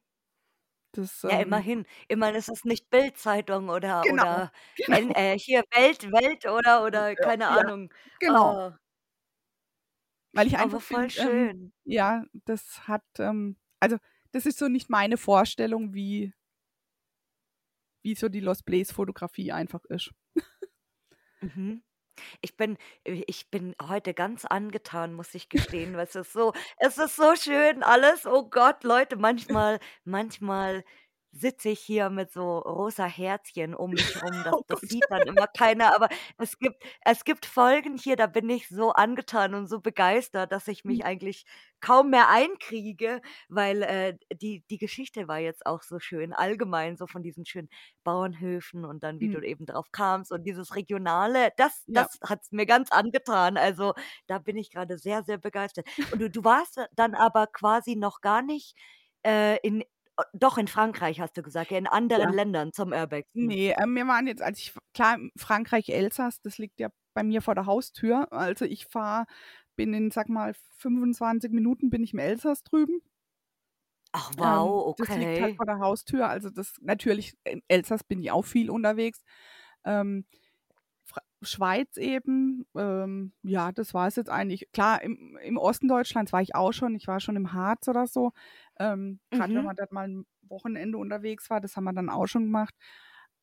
Das, 0.94 1.24
Ja, 1.28 1.40
ähm 1.40 1.40
immerhin. 1.40 1.86
Immerhin 2.08 2.36
ist 2.36 2.50
es 2.50 2.64
nicht 2.64 2.90
Bild-Zeitung 2.90 3.70
oder 3.70 4.10
Genau, 4.10 4.10
oder 4.10 4.52
genau. 4.76 5.14
äh, 5.14 5.38
hier 5.38 5.64
Welt 5.72 6.12
Welt 6.12 6.46
oder 6.48 6.84
oder 6.84 7.16
ja, 7.18 7.28
keine 7.28 7.48
ja, 7.48 7.62
Ahnung. 7.62 7.94
genau. 8.20 8.58
Oh. 8.58 8.72
Weil 10.34 10.48
ich 10.48 10.58
Aber 10.58 10.64
einfach 10.64 10.82
voll 10.82 11.10
finde, 11.10 11.14
ähm, 11.18 11.50
schön. 11.50 11.74
ja, 11.86 12.26
das 12.46 12.88
hat, 12.88 13.04
ähm 13.20 13.58
also, 13.80 13.98
das 14.32 14.46
ist 14.46 14.60
so 14.60 14.68
nicht 14.68 14.90
meine 14.90 15.18
Vorstellung, 15.18 15.94
wie 15.94 16.34
wie 18.04 18.16
so 18.16 18.30
die 18.30 18.40
Lost 18.40 18.66
Place 18.66 18.92
Fotografie 18.92 19.52
einfach 19.52 19.84
ist. 19.86 20.12
Mhm. 21.42 21.84
Ich 22.42 22.58
bin 22.58 22.78
äh, 23.06 23.24
ich 23.28 23.50
bin 23.52 23.76
heute 23.82 24.14
ganz 24.14 24.46
angetan, 24.46 25.14
muss 25.14 25.36
ich 25.36 25.50
gestehen, 25.50 25.96
weil 25.96 26.06
es 26.08 26.16
ist 26.16 26.34
so 26.34 26.54
es 26.78 26.98
ist 26.98 27.16
so 27.18 27.36
schön 27.36 27.84
alles. 27.84 28.26
Oh 28.28 28.50
Gott, 28.50 28.84
Leute, 28.84 29.18
manchmal 29.18 29.80
manchmal 30.06 30.84
sitze 31.32 31.70
ich 31.70 31.80
hier 31.80 32.10
mit 32.10 32.32
so 32.32 32.60
rosa 32.60 33.06
Herzchen 33.06 33.74
um 33.76 33.94
mich 33.96 34.22
rum. 34.22 34.44
Das 34.44 34.58
Oh 34.72 34.80
das 34.82 34.88
sieht 34.88 35.06
dann 35.10 35.26
immer 35.28 35.48
keiner, 35.48 35.96
aber 35.96 36.10
es 36.38 36.58
gibt 36.60 36.84
es 37.06 37.24
gibt 37.26 37.46
Folgen 37.46 37.98
hier, 37.98 38.16
da 38.16 38.28
bin 38.28 38.50
ich 38.50 38.68
so 38.70 38.92
angetan 38.92 39.54
und 39.56 39.68
so 39.68 39.80
begeistert, 39.82 40.52
dass 40.52 40.68
ich 40.68 40.86
Mhm. 40.86 41.02
mich 41.02 41.06
eigentlich 41.06 41.46
kaum 41.82 42.10
mehr 42.12 42.30
einkriege, 42.30 43.22
weil, 43.50 43.82
äh, 43.84 44.18
die 44.34 44.64
die 44.70 44.78
Geschichte 44.78 45.28
war 45.28 45.40
jetzt 45.40 45.66
auch 45.66 45.82
so 45.84 46.00
schön, 46.00 46.34
allgemein 46.34 46.98
so 46.98 47.08
von 47.08 47.24
diesen 47.24 47.46
schönen 47.46 47.70
Bauernhöfen 48.04 48.86
und 48.86 49.04
dann, 49.04 49.20
wie 49.20 49.30
du 49.30 49.40
Mhm. 49.40 49.42
eben 49.42 49.66
drauf 49.66 49.92
kamst 49.92 50.32
und 50.32 50.44
dieses 50.44 50.76
Regionale, 50.76 51.52
das 51.58 51.88
Ja. 51.88 52.08
das 52.08 52.20
hat's 52.24 52.52
mir 52.52 52.66
ganz 52.66 52.92
angetan. 52.92 53.58
Also, 53.58 53.94
da 54.28 54.40
bin 54.40 54.58
ich 54.58 54.72
grade 54.72 54.98
sehr, 54.98 55.24
sehr 55.24 55.38
begeistert. 55.38 55.88
Und 56.10 56.20
du 56.22 56.30
du 56.30 56.44
warst 56.44 56.78
da 56.78 56.86
dann 56.96 57.16
aber 57.16 57.48
quasi 57.48 57.96
noch 57.96 58.22
gar 58.22 58.42
nicht, 58.42 58.76
äh, 59.26 59.58
in 59.66 59.84
doch 60.34 60.58
in 60.58 60.68
Frankreich 60.68 61.20
hast 61.20 61.38
du 61.38 61.42
gesagt, 61.44 61.72
ja, 61.72 61.78
in 61.78 61.88
anderen 61.88 62.30
Ja. 62.30 62.32
Ländern 62.32 62.74
zum 62.74 62.92
Urbexen. 62.94 63.48
Ne, 63.48 63.74
ähm, 63.82 63.96
wir 63.96 64.08
waren 64.08 64.28
jetzt 64.28 64.42
als 64.42 64.60
ich 64.60 64.74
klar, 64.94 65.18
Frankreich, 65.38 65.90
Elsass, 65.90 66.42
das 66.42 66.58
liegt 66.58 66.80
ja 66.80 66.90
bei 67.14 67.24
mir 67.24 67.42
vor 67.42 67.56
der 67.56 67.66
Haustür. 67.66 68.32
Also, 68.34 68.66
ich 68.66 68.86
fahre 68.88 69.26
bin 69.78 69.94
in, 69.94 70.12
sage 70.12 70.32
mal, 70.34 70.54
25 70.78 71.52
Minuten 71.52 71.90
bin 71.90 72.04
ich 72.04 72.14
im 72.14 72.20
Elsass 72.20 72.64
drüben. 72.64 73.02
Ach 74.14 74.32
Ähm, 74.38 74.76
wow, 74.78 74.94
das 74.98 75.16
liegt 75.16 75.40
halt 75.40 75.52
okay. 75.52 75.56
vor 75.56 75.66
der 75.66 75.80
Haustür. 75.80 76.28
Also, 76.30 76.50
das 76.50 76.76
natürlich 76.82 77.38
im 77.44 77.62
Elsass 77.68 78.04
bin 78.04 78.20
ich 78.20 78.32
auch 78.32 78.44
viel 78.46 78.70
unterwegs. 78.70 79.24
Ähm, 79.86 80.26
Schweiz 81.44 81.98
eben, 81.98 82.66
ähm, 82.76 83.34
ja, 83.44 83.72
das 83.72 83.94
war's 83.94 84.16
jetzt 84.16 84.30
eigentlich. 84.30 84.72
Klar, 84.74 85.02
im 85.04 85.38
im 85.44 85.58
Osten 85.58 85.88
Deutschlands 85.88 86.34
war 86.34 86.42
ich 86.42 86.56
auch 86.56 86.72
schon. 86.74 86.96
Ich 86.96 87.08
war 87.08 87.20
schon 87.20 87.36
im 87.36 87.54
Harz 87.54 87.88
oder 87.88 88.08
so. 88.08 88.32
Ähm, 88.80 89.20
grad 89.34 89.54
wenn 89.56 89.64
Mhm. 89.64 89.66
man 89.66 89.76
dort 89.76 89.92
mal 89.92 90.06
'n 90.08 90.26
Wochenende 90.44 90.98
unterwegs 91.00 91.50
war, 91.50 91.62
das 91.62 91.76
haben 91.78 91.86
wir 91.86 91.94
dann 91.94 92.10
auch 92.10 92.28
schon 92.28 92.44
gemacht. 92.46 92.76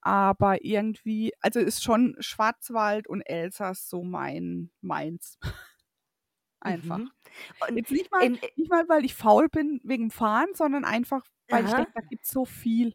Aber 0.03 0.65
irgendwie 0.65 1.33
also, 1.41 1.61
ist 1.61 1.83
schon 1.83 2.17
Schwarzwald 2.21 3.09
und 3.09 3.23
Elsass 3.23 3.89
so 3.89 4.05
mein 4.05 4.71
meins. 4.81 5.39
Einfach. 6.61 7.03
Mhm. 7.03 7.13
Und 7.61 7.71
Jetzt 7.75 7.93
nicht 7.93 8.11
mal 8.13 8.27
in 8.27 8.39
äh 8.43 8.51
nicht 8.57 8.71
mal, 8.71 8.89
weil 8.89 9.05
ich 9.05 9.15
faul 9.15 9.49
bin 9.49 9.81
wegen 9.85 10.11
Fahren, 10.11 10.49
sondern 10.55 10.85
einfach, 10.85 11.25
weil 11.51 11.65
ich 11.65 11.75
Aha. 11.75 11.77
denke, 11.77 11.93
da 11.95 12.01
gibt's 12.09 12.31
so 12.31 12.45
viel. 12.45 12.95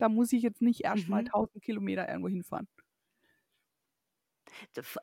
Da 0.00 0.08
muss 0.08 0.32
ich 0.32 0.42
jetzt 0.42 0.60
nicht 0.62 0.80
erst 0.84 1.08
mal 1.08 1.22
Mhm. 1.22 1.34
1.000 1.34 1.62
Kilometer 1.62 2.08
irgendwo 2.08 2.28
hinfahren. 2.28 2.66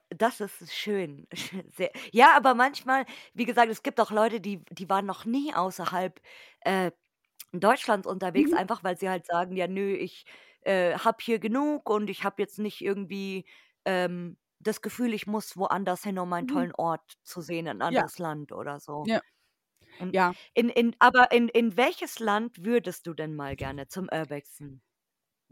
Das 0.10 0.42
ist 0.42 0.74
schön. 0.74 1.28
Sch 1.36 1.54
sehr 1.76 1.92
ja, 2.12 2.36
aber 2.36 2.56
manchmal 2.56 3.06
wie 3.34 3.46
gesagt, 3.46 3.70
es 3.72 3.84
gibt 3.84 4.00
auch 4.00 4.12
Leute, 4.12 4.42
die 4.42 4.64
die 4.70 4.90
waren 4.90 5.06
noch 5.06 5.26
nie 5.26 5.54
außerhalb, 5.54 6.20
äh, 6.62 6.92
Deutschlands 7.54 8.08
unterwegs, 8.08 8.54
Mhm. 8.54 8.54
einfach 8.54 8.84
weil 8.84 8.98
sie 8.98 9.10
halt 9.10 9.26
sagen: 9.28 9.56
„Ja, 9.58 9.68
nö, 9.68 9.94
ich, 9.96 10.26
äh, 10.62 10.96
habe 11.00 11.18
hier 11.22 11.40
genug 11.40 11.90
und 11.90 12.10
ich 12.10 12.24
habe 12.26 12.42
jetzt 12.42 12.60
nicht 12.60 12.82
irgendwie, 12.82 13.46
ähm, 13.86 14.38
das 14.60 14.82
Gefühl, 14.82 15.14
ich 15.14 15.28
muss 15.28 15.58
woanders 15.58 16.04
hin, 16.04 16.20
um 16.20 16.34
einen 16.34 16.48
Mhm. 16.48 16.48
tollen 16.48 16.74
Ort 16.76 17.14
zu 17.24 17.42
sehen, 17.42 17.68
'n 17.68 17.82
Ja. 17.90 18.02
anderes 18.02 18.20
Land 18.20 18.52
oder 18.54 18.80
so.“ 18.80 19.10
Ja. 19.10 19.22
Und 19.98 20.16
Ja. 20.16 20.36
in 20.56 20.70
in 20.70 20.96
aber 21.00 21.32
in 21.34 21.50
in 21.50 21.78
welches 21.78 22.20
Land 22.20 22.66
würdest 22.66 23.08
du 23.08 23.14
denn 23.16 23.36
mal 23.36 23.56
gerne 23.58 23.88
zum 23.90 24.10
Urbexen? 24.12 24.82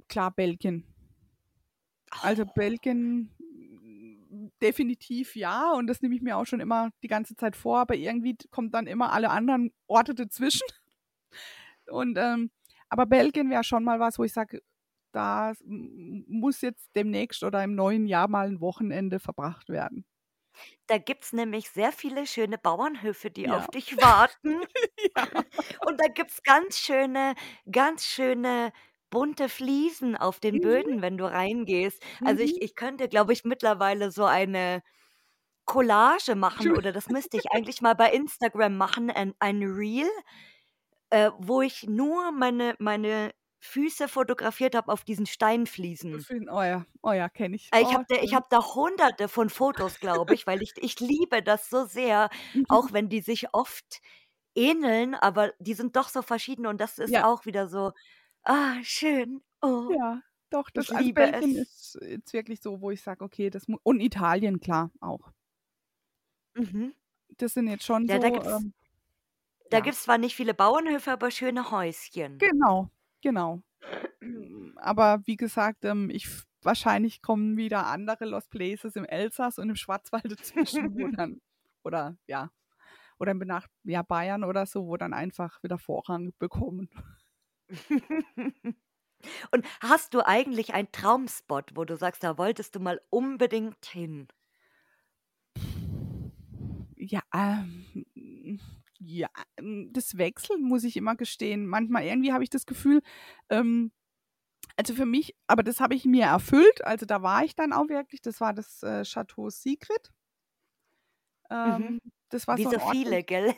Klar, 0.10 0.32
Belgien. 0.32 0.84
Also, 2.22 2.46
Oh. 2.46 2.54
Belgien, 2.54 3.30
definitiv 4.62 5.36
ja 5.36 5.72
und 5.74 5.88
das 5.88 6.02
nehme 6.02 6.16
ich 6.16 6.22
mir 6.22 6.38
auch 6.38 6.46
schon 6.46 6.60
immer 6.60 6.90
die 7.04 7.08
ganze 7.08 7.36
Zeit 7.36 7.56
vor, 7.56 7.80
aber 7.80 7.96
irgendwie 7.96 8.38
kommt 8.52 8.74
dann 8.74 8.88
immer 8.88 9.14
alle 9.14 9.30
anderen 9.32 9.72
Orte 9.88 10.16
dazwischen. 10.16 10.62
Und, 11.88 12.18
ähm 12.18 12.52
aber 12.92 13.06
Belgien 13.06 13.52
wäre 13.52 13.64
schon 13.64 13.84
mal 13.84 14.00
was, 14.00 14.18
wo 14.18 14.24
ich 14.24 14.34
sage, 14.34 14.62
da 15.12 15.54
muss 15.64 16.62
jetzt 16.62 16.90
demnächst 16.96 17.44
oder 17.44 17.64
im 17.64 17.76
neuen 17.76 18.08
Jahr 18.08 18.28
mal 18.28 18.48
'n 18.48 18.62
Wochenende 18.62 19.20
verbracht 19.20 19.70
werden. 19.70 20.06
Da 20.90 20.98
gibt's 20.98 21.34
nämlich 21.34 21.70
sehr 21.70 21.92
viele 21.92 22.26
schöne 22.26 22.58
Bauernhöfe, 22.58 23.30
die 23.30 23.48
Ja. 23.48 23.52
auf 23.52 23.68
dich 23.70 24.00
warten. 24.02 24.64
Ja. 25.16 25.26
Und 25.82 26.00
da 26.02 26.08
gibt's 26.08 26.42
ganz 26.44 26.80
schöne 26.80 27.36
ganz 27.72 28.06
schöne 28.08 28.72
bunte 29.10 29.50
Fliesen 29.50 30.16
auf 30.18 30.40
den 30.40 30.60
Mhm. 30.60 30.60
Böden, 30.62 31.02
wenn 31.02 31.18
du 31.18 31.26
reingehst. 31.26 32.04
Also, 32.24 32.42
Mhm. 32.42 32.44
ich 32.44 32.62
ich 32.62 32.76
könnte, 32.76 33.08
glaube 33.10 33.34
ich, 33.34 33.44
mittlerweile 33.46 34.12
so 34.12 34.26
eine 34.26 34.82
Collage 35.66 36.36
machen 36.36 36.72
oder 36.72 36.92
das 36.94 37.10
müsste 37.10 37.38
ich 37.38 37.46
eigentlich 37.54 37.82
mal 37.82 37.96
bei 37.96 38.12
Instagram 38.12 38.78
machen, 38.78 39.12
ein 39.12 39.34
ein 39.40 39.64
Reel, 39.64 40.10
äh, 41.10 41.32
wo 41.38 41.62
ich 41.62 41.84
nur 41.88 42.32
meine 42.32 42.76
meine 42.80 43.32
Füße 43.62 44.08
fotografiert 44.08 44.76
habe 44.76 44.92
auf 44.92 45.04
diesen 45.04 45.26
Steinfliesen. 45.26 46.28
Oh 46.52 46.62
ja, 46.64 46.86
oh 47.04 47.12
ja, 47.14 47.30
kenne 47.30 47.56
ich. 47.56 47.74
Äh, 47.74 47.82
ich 47.82 47.94
Oh, 47.94 47.94
habe 47.94 48.04
da 48.08 48.16
ich 48.18 48.34
schön. 48.34 48.34
habe 48.34 48.48
da 48.50 48.60
Hunderte 48.76 49.28
von 49.28 49.50
Fotos, 49.50 50.00
glaube 50.00 50.34
ich, 50.34 50.48
weil 50.48 50.62
ich 50.62 50.74
ich 50.78 51.00
liebe 51.00 51.42
das 51.44 51.70
so 51.70 51.86
sehr, 51.86 52.30
Mhm. 52.54 52.66
auch 52.68 52.92
wenn 52.94 53.10
die 53.10 53.22
sich 53.22 53.54
oft 53.54 54.00
ähneln, 54.56 55.16
aber 55.16 55.54
die 55.60 55.74
sind 55.76 55.96
doch 55.96 56.10
so 56.10 56.22
verschieden 56.22 56.66
und 56.68 56.80
das 56.82 57.00
ist 57.00 57.16
Ja. 57.16 57.24
auch 57.24 57.46
wieder 57.46 57.68
so, 57.70 57.92
ah, 58.46 58.82
schön. 58.84 59.42
Oh, 59.62 59.98
Ja, 59.98 60.22
doch, 60.50 60.70
ich 60.74 60.90
das 60.90 60.92
also, 60.92 61.10
liebe 61.10 61.12
Belgien 61.12 61.56
es. 61.56 61.58
ist 61.58 61.98
jetzt 62.02 62.32
wirklich 62.34 62.62
so, 62.62 62.80
wo 62.82 62.92
ich 62.92 63.02
sage: 63.02 63.24
„Okay, 63.26 63.50
das 63.50 63.68
mu“ 63.68 63.78
und 63.84 64.00
Italien, 64.02 64.60
klar, 64.62 64.92
auch. 65.02 65.32
Mhm. 66.56 66.94
Das 67.38 67.54
sind 67.56 67.68
jetzt 67.68 67.86
schon 67.86 68.08
Ja, 68.08 68.20
da 68.20 68.30
so, 68.44 68.44
ähm 68.44 68.74
da 69.72 69.80
ja. 69.80 69.82
gibt's 69.82 70.04
zwar 70.04 70.20
nicht 70.20 70.36
viele 70.36 70.54
Bauernhöfe, 70.54 71.12
aber 71.12 71.32
schöne 71.32 71.72
Häuschen. 71.72 72.46
Genau, 72.52 72.90
genau. 73.22 73.62
Hm, 74.22 74.74
aber 74.82 75.22
wie 75.26 75.38
gesagt, 75.38 75.86
ähm, 75.86 76.10
ich 76.12 76.28
wahrscheinlich 76.64 77.22
kommen 77.22 77.58
wieder 77.58 77.88
andere 77.88 78.26
Lost 78.26 78.52
Places 78.52 78.96
im 78.96 79.06
Elsass 79.06 79.60
und 79.60 79.70
im 79.70 79.76
Schwarzwald 79.76 80.26
dazwischen, 80.32 80.96
wo 80.96 81.08
dann 81.10 81.42
oder 81.84 82.18
ja, 82.28 82.52
oder 83.20 83.32
in 83.34 83.40
benach 83.40 83.68
ja, 83.86 84.04
Bayern 84.04 84.44
oder 84.46 84.66
so, 84.68 84.88
wo 84.88 84.98
dann 84.98 85.14
einfach 85.14 85.64
wieder 85.64 85.80
Vorrang 85.80 86.34
bekommen. 86.40 86.90
Und 89.52 89.66
hast 89.82 90.14
du 90.14 90.26
eigentlich 90.26 90.74
einen 90.74 90.92
Traumspot, 90.92 91.72
wo 91.76 91.86
du 91.86 91.98
sagst, 91.98 92.24
da 92.24 92.38
wolltest 92.38 92.76
du 92.76 92.80
mal 92.80 93.02
unbedingt 93.10 93.86
hin? 93.86 94.28
Ja, 96.98 97.22
ähm, 97.34 98.60
ja, 99.00 99.30
hm, 99.60 99.92
das 99.94 100.18
wechselt, 100.18 100.60
muss 100.62 100.84
ich 100.84 100.98
immer 100.98 101.16
gestehen. 101.16 101.66
Manchmal 101.68 102.04
irgendwie 102.06 102.34
habe 102.34 102.44
ich 102.44 102.50
das 102.50 102.66
Gefühl, 102.66 103.02
ähm 103.50 103.92
also, 104.78 104.96
für 104.96 105.06
mich 105.06 105.36
aber 105.48 105.64
das 105.64 105.82
habe 105.82 105.96
ich 105.96 106.06
mir 106.06 106.26
erfüllt, 106.26 106.86
also, 106.86 107.06
da 107.06 107.22
war 107.24 107.44
ich 107.46 107.56
dann 107.56 107.74
auch 107.74 107.90
wirklich, 107.90 108.22
das 108.22 108.42
war 108.42 108.54
das, 108.54 108.84
äh, 108.84 109.04
Château 109.06 109.50
Mhm. 111.64 111.96
Ähm, 111.96 112.00
das 112.30 112.48
war 112.48 112.58
Wie 112.58 112.66
so 112.66 112.70
so 112.70 112.80
Ort, 112.80 112.98
viele, 113.02 113.24
gell? 113.24 113.54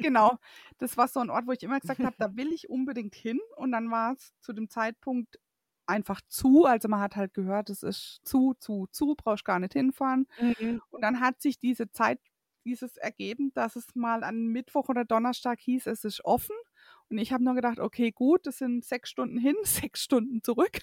genau, 0.00 0.38
das 0.78 0.96
war 0.96 1.08
so 1.08 1.20
'n 1.20 1.30
Ort, 1.30 1.46
wo 1.46 1.52
ich 1.52 1.62
immer 1.62 1.80
gesagt 1.80 2.04
habe, 2.04 2.16
da 2.18 2.36
will 2.36 2.52
ich 2.52 2.68
unbedingt 2.70 3.14
hin 3.14 3.40
und 3.56 3.72
dann 3.72 3.90
war's 3.90 4.32
zu 4.40 4.52
dem 4.52 4.68
Zeitpunkt 4.70 5.38
einfach 5.86 6.20
zu. 6.28 6.64
Also, 6.66 6.88
man 6.88 7.00
hat 7.00 7.16
halt 7.16 7.34
gehört, 7.34 7.70
es 7.70 7.82
ist 7.82 8.20
zu, 8.24 8.54
zu, 8.58 8.86
zu, 8.92 9.14
brauchst 9.16 9.44
gar 9.44 9.58
nicht 9.60 9.72
hinfahren. 9.74 10.26
Mhm. 10.38 10.80
Und 10.90 11.02
dann 11.02 11.20
hat 11.20 11.40
sich 11.42 11.58
diese 11.58 11.90
Zeit 11.92 12.20
dieses 12.64 12.96
ergeben, 12.98 13.52
dass 13.54 13.76
es 13.76 13.94
mal 13.96 14.24
an 14.24 14.48
Mittwoch 14.48 14.88
oder 14.88 15.04
Donnerstag 15.04 15.60
hieß, 15.60 15.86
es 15.86 16.04
ist 16.04 16.24
offen. 16.24 16.56
Und 17.10 17.18
ich 17.18 17.32
habe 17.32 17.44
nur 17.44 17.54
gedacht: 17.54 17.80
„Okay, 17.80 18.12
gut, 18.12 18.46
das 18.46 18.58
sind 18.58 18.84
6 18.84 19.10
Stunden 19.10 19.38
hin, 19.38 19.56
6 19.64 20.02
Stunden 20.02 20.42
zurück.“ 20.42 20.82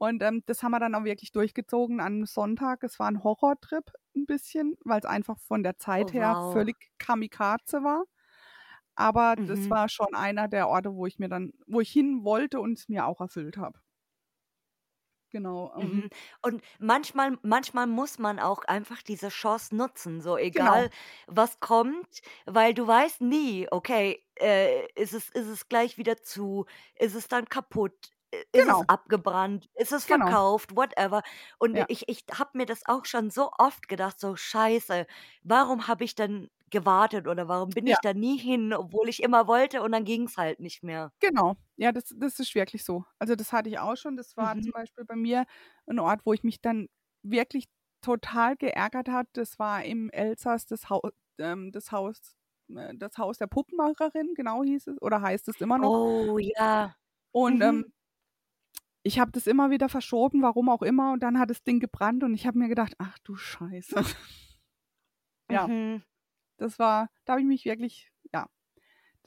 Und, 0.00 0.22
ähm, 0.22 0.44
das 0.46 0.62
haben 0.62 0.70
wir 0.70 0.78
dann 0.78 0.94
auch 0.94 1.02
wirklich 1.04 1.32
durchgezogen 1.32 1.98
an 2.00 2.24
Sonntag. 2.24 2.84
Es 2.84 3.00
war 3.00 3.08
'n 3.08 3.24
Horrortrip 3.24 3.92
'n 4.14 4.26
bisschen, 4.26 4.76
weil's 4.84 5.04
einfach 5.06 5.38
von 5.40 5.64
der 5.64 5.76
Oh, 5.96 6.08
Zeit 6.08 6.12
her 6.12 6.36
wow. 6.36 6.74
völlig 6.76 6.76
Kamikaze 6.98 7.82
war. 7.82 8.04
Aber 8.96 9.36
das 9.46 9.68
Mhm. 9.68 9.72
war 9.72 9.88
schon 9.88 10.14
einer 10.14 10.48
der 10.48 10.68
Orte, 10.68 10.94
wo 10.94 11.06
ich 11.06 11.18
mir 11.18 11.28
dann 11.28 11.52
wo 11.66 11.80
ich 11.80 11.90
hin 11.92 12.24
wollte 12.24 12.60
und 12.60 12.78
es 12.78 12.88
mir 12.88 13.06
auch 13.06 13.20
erfüllt 13.20 13.56
habe. 13.58 13.80
Genau, 15.32 15.70
ähm 15.76 16.04
Mhm. 16.04 16.10
Und 16.42 16.62
manchmal 16.80 17.38
manchmal 17.42 17.86
muss 17.86 18.18
man 18.18 18.40
auch 18.40 18.64
einfach 18.64 19.00
diese 19.02 19.28
Chance 19.28 19.76
nutzen, 19.76 20.20
so 20.20 20.36
Genau. 20.54 20.88
egal 20.88 20.90
was 21.28 21.60
kommt, 21.60 22.20
weil 22.46 22.74
du 22.74 22.86
weißt 22.86 23.20
nie, 23.20 23.68
okay, 23.70 24.24
äh, 24.40 24.86
ist 25.00 25.12
es 25.14 25.28
ist 25.28 25.46
es 25.46 25.68
gleich 25.68 25.96
wieder 25.98 26.16
zu? 26.22 26.66
Ist 26.96 27.14
es 27.14 27.28
dann 27.28 27.44
kaputt? 27.48 28.10
Ist 28.52 28.68
es 28.68 28.82
Genau. 28.82 28.88
abgebrannt? 28.88 29.68
Ist 29.74 29.92
es 29.92 30.04
Genau. 30.08 30.38
verkauft? 30.44 30.74
Whatever. 30.76 31.22
Und 31.58 31.78
Ja. 31.78 31.88
ich 31.88 32.08
ich 32.08 32.24
habe 32.32 32.50
mir 32.54 32.66
das 32.66 32.82
auch 32.86 33.04
schon 33.04 33.30
so 33.30 33.50
oft 33.58 33.88
gedacht, 33.88 34.18
so: 34.20 34.36
„Scheiße, 34.36 35.06
warum 35.42 35.86
habe 35.88 36.04
ich 36.04 36.14
denn 36.14 36.48
gewartet 36.70 37.26
oder 37.26 37.48
warum 37.48 37.72
bin 37.72 37.86
Ja. 37.86 37.98
ich 37.98 38.00
da 38.00 38.12
nie 38.14 38.36
hin, 38.38 38.72
obwohl 38.74 39.08
ich 39.08 39.22
immer 39.22 39.46
wollte?“ 39.46 39.82
Und 39.82 39.92
dann 39.92 40.04
ging's 40.04 40.36
halt 40.36 40.60
nicht 40.60 40.82
mehr. 40.82 41.12
Genau. 41.22 41.56
Ja, 41.76 41.92
das 41.92 42.14
das 42.16 42.38
ist 42.40 42.54
wirklich 42.54 42.84
so. 42.84 43.04
Also, 43.18 43.34
das 43.34 43.52
hatte 43.52 43.68
ich 43.68 43.78
auch 43.78 43.96
schon. 43.96 44.16
Das 44.16 44.36
war 44.36 44.58
Mhm. 44.58 44.60
zum 44.60 44.72
Beispiel 44.72 45.04
bei 45.04 45.16
mir 45.16 45.46
'n 45.86 45.98
Ort, 45.98 46.20
wo 46.24 46.32
ich 46.32 46.42
mich 46.44 46.60
dann 46.60 46.88
wirklich 47.22 47.64
total 48.00 48.56
geärgert 48.56 49.08
habe. 49.08 49.28
Das 49.32 49.58
war 49.58 49.84
im 49.84 50.10
Elsass 50.10 50.66
das 50.66 50.88
Hau 50.90 51.02
ähm, 51.38 51.72
das 51.72 51.90
Haus 51.92 52.36
äh, 52.74 52.94
das 52.96 53.18
Haus 53.18 53.38
der 53.38 53.46
Puppenmacherin, 53.48 54.34
genau 54.34 54.62
hieß 54.62 54.86
es, 54.88 55.02
oder 55.02 55.20
heißt 55.22 55.48
es 55.48 55.60
immer 55.60 55.78
noch. 55.78 55.92
Oh 55.92 56.38
ja. 56.38 56.94
Und 57.34 57.60
Mhm. 57.60 57.62
ähm, 57.62 57.92
ich 59.08 59.18
habe 59.20 59.32
das 59.32 59.46
immer 59.46 59.70
wieder 59.70 59.88
verschoben, 59.88 60.42
warum 60.42 60.68
auch 60.68 60.82
immer, 60.82 61.12
und 61.12 61.22
dann 61.22 61.38
hat 61.38 61.50
das 61.50 61.64
Ding 61.64 61.80
gebrannt 61.80 62.24
und 62.24 62.34
ich 62.34 62.46
habe 62.46 62.58
mir 62.58 62.68
gedacht, 62.68 62.94
ach 62.98 63.18
du 63.24 63.36
Scheiße. 63.36 63.96
ja, 65.50 65.68
Mhm. 65.68 66.02
das 66.58 66.78
war, 66.78 67.10
da 67.24 67.32
habe 67.34 67.42
ich 67.42 67.48
mich 67.48 67.64
wirklich, 67.66 68.10
ja, 68.34 68.48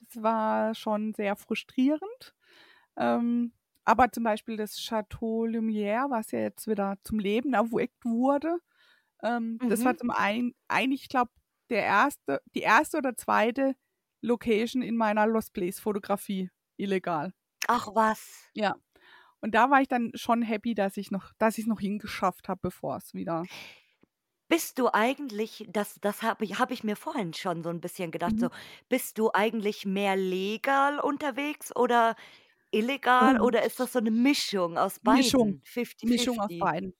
das 0.01 0.23
war 0.23 0.75
schon 0.75 1.13
sehr 1.15 1.35
frustrierend. 1.37 2.35
Ähm, 2.97 3.53
aber 3.85 4.11
zum 4.11 4.23
Beispiel 4.25 4.57
das 4.57 4.77
Chateau 4.77 5.45
Lumière, 5.45 6.09
was 6.11 6.31
ja 6.31 6.39
jetzt 6.41 6.67
wieder 6.67 6.97
zum 7.03 7.19
Leben 7.19 7.53
erweckt 7.53 8.05
wurde, 8.05 8.59
ähm, 9.23 9.61
das 9.67 9.85
war 9.85 9.95
Mhm. 9.95 9.97
zum 9.97 10.11
einen, 10.11 10.53
eigentlich, 10.69 11.03
ich 11.03 11.09
glaube, 11.09 11.31
der 11.71 11.83
erste, 11.85 12.41
die 12.55 12.61
erste 12.61 12.97
oder 12.99 13.15
zweite 13.17 13.75
Location 14.21 14.81
in 14.83 14.97
meiner 14.97 15.27
Lost 15.27 15.53
Place 15.53 15.79
Fotografie 15.81 16.51
illegal. 16.77 17.33
Ach 17.67 17.87
was. 17.95 18.51
Ja. 18.53 18.75
Und 19.41 19.55
da 19.55 19.69
war 19.69 19.81
ich 19.81 19.87
dann 19.87 20.11
schon 20.15 20.41
happy, 20.43 20.75
dass 20.75 20.97
ich 20.97 21.11
noch, 21.11 21.33
dass 21.37 21.57
ich 21.57 21.65
es 21.65 21.67
noch 21.67 21.79
hingeschafft 21.79 22.47
habe, 22.49 22.59
bevor 22.63 22.97
es 22.97 23.13
wieder. 23.13 23.47
Bist 24.49 24.79
du 24.79 24.89
eigentlich, 24.93 25.65
das, 25.69 25.95
das 26.01 26.21
habe 26.23 26.43
ich, 26.43 26.59
hab 26.59 26.71
ich 26.71 26.83
mir 26.83 26.97
vorhin 26.97 27.33
schon 27.33 27.63
so 27.63 27.69
ein 27.69 27.79
bisschen 27.79 28.11
gedacht, 28.11 28.37
Mhm. 28.37 28.39
so, 28.39 28.49
bist 28.89 29.17
du 29.17 29.31
eigentlich 29.33 29.85
mehr 29.85 30.17
legal 30.17 30.99
unterwegs 30.99 31.73
oder 31.75 32.15
illegal 32.71 33.35
Ähm, 33.35 33.41
oder 33.41 33.63
ist 33.63 33.79
das 33.79 33.93
so 33.93 33.99
eine 33.99 34.11
Mischung 34.11 34.77
aus 34.77 34.99
Mischung. 35.01 35.57
beiden? 35.57 35.63
Mischung 36.01 36.39
aus 36.39 36.51
50-50? 36.51 36.57
beiden. 36.57 36.93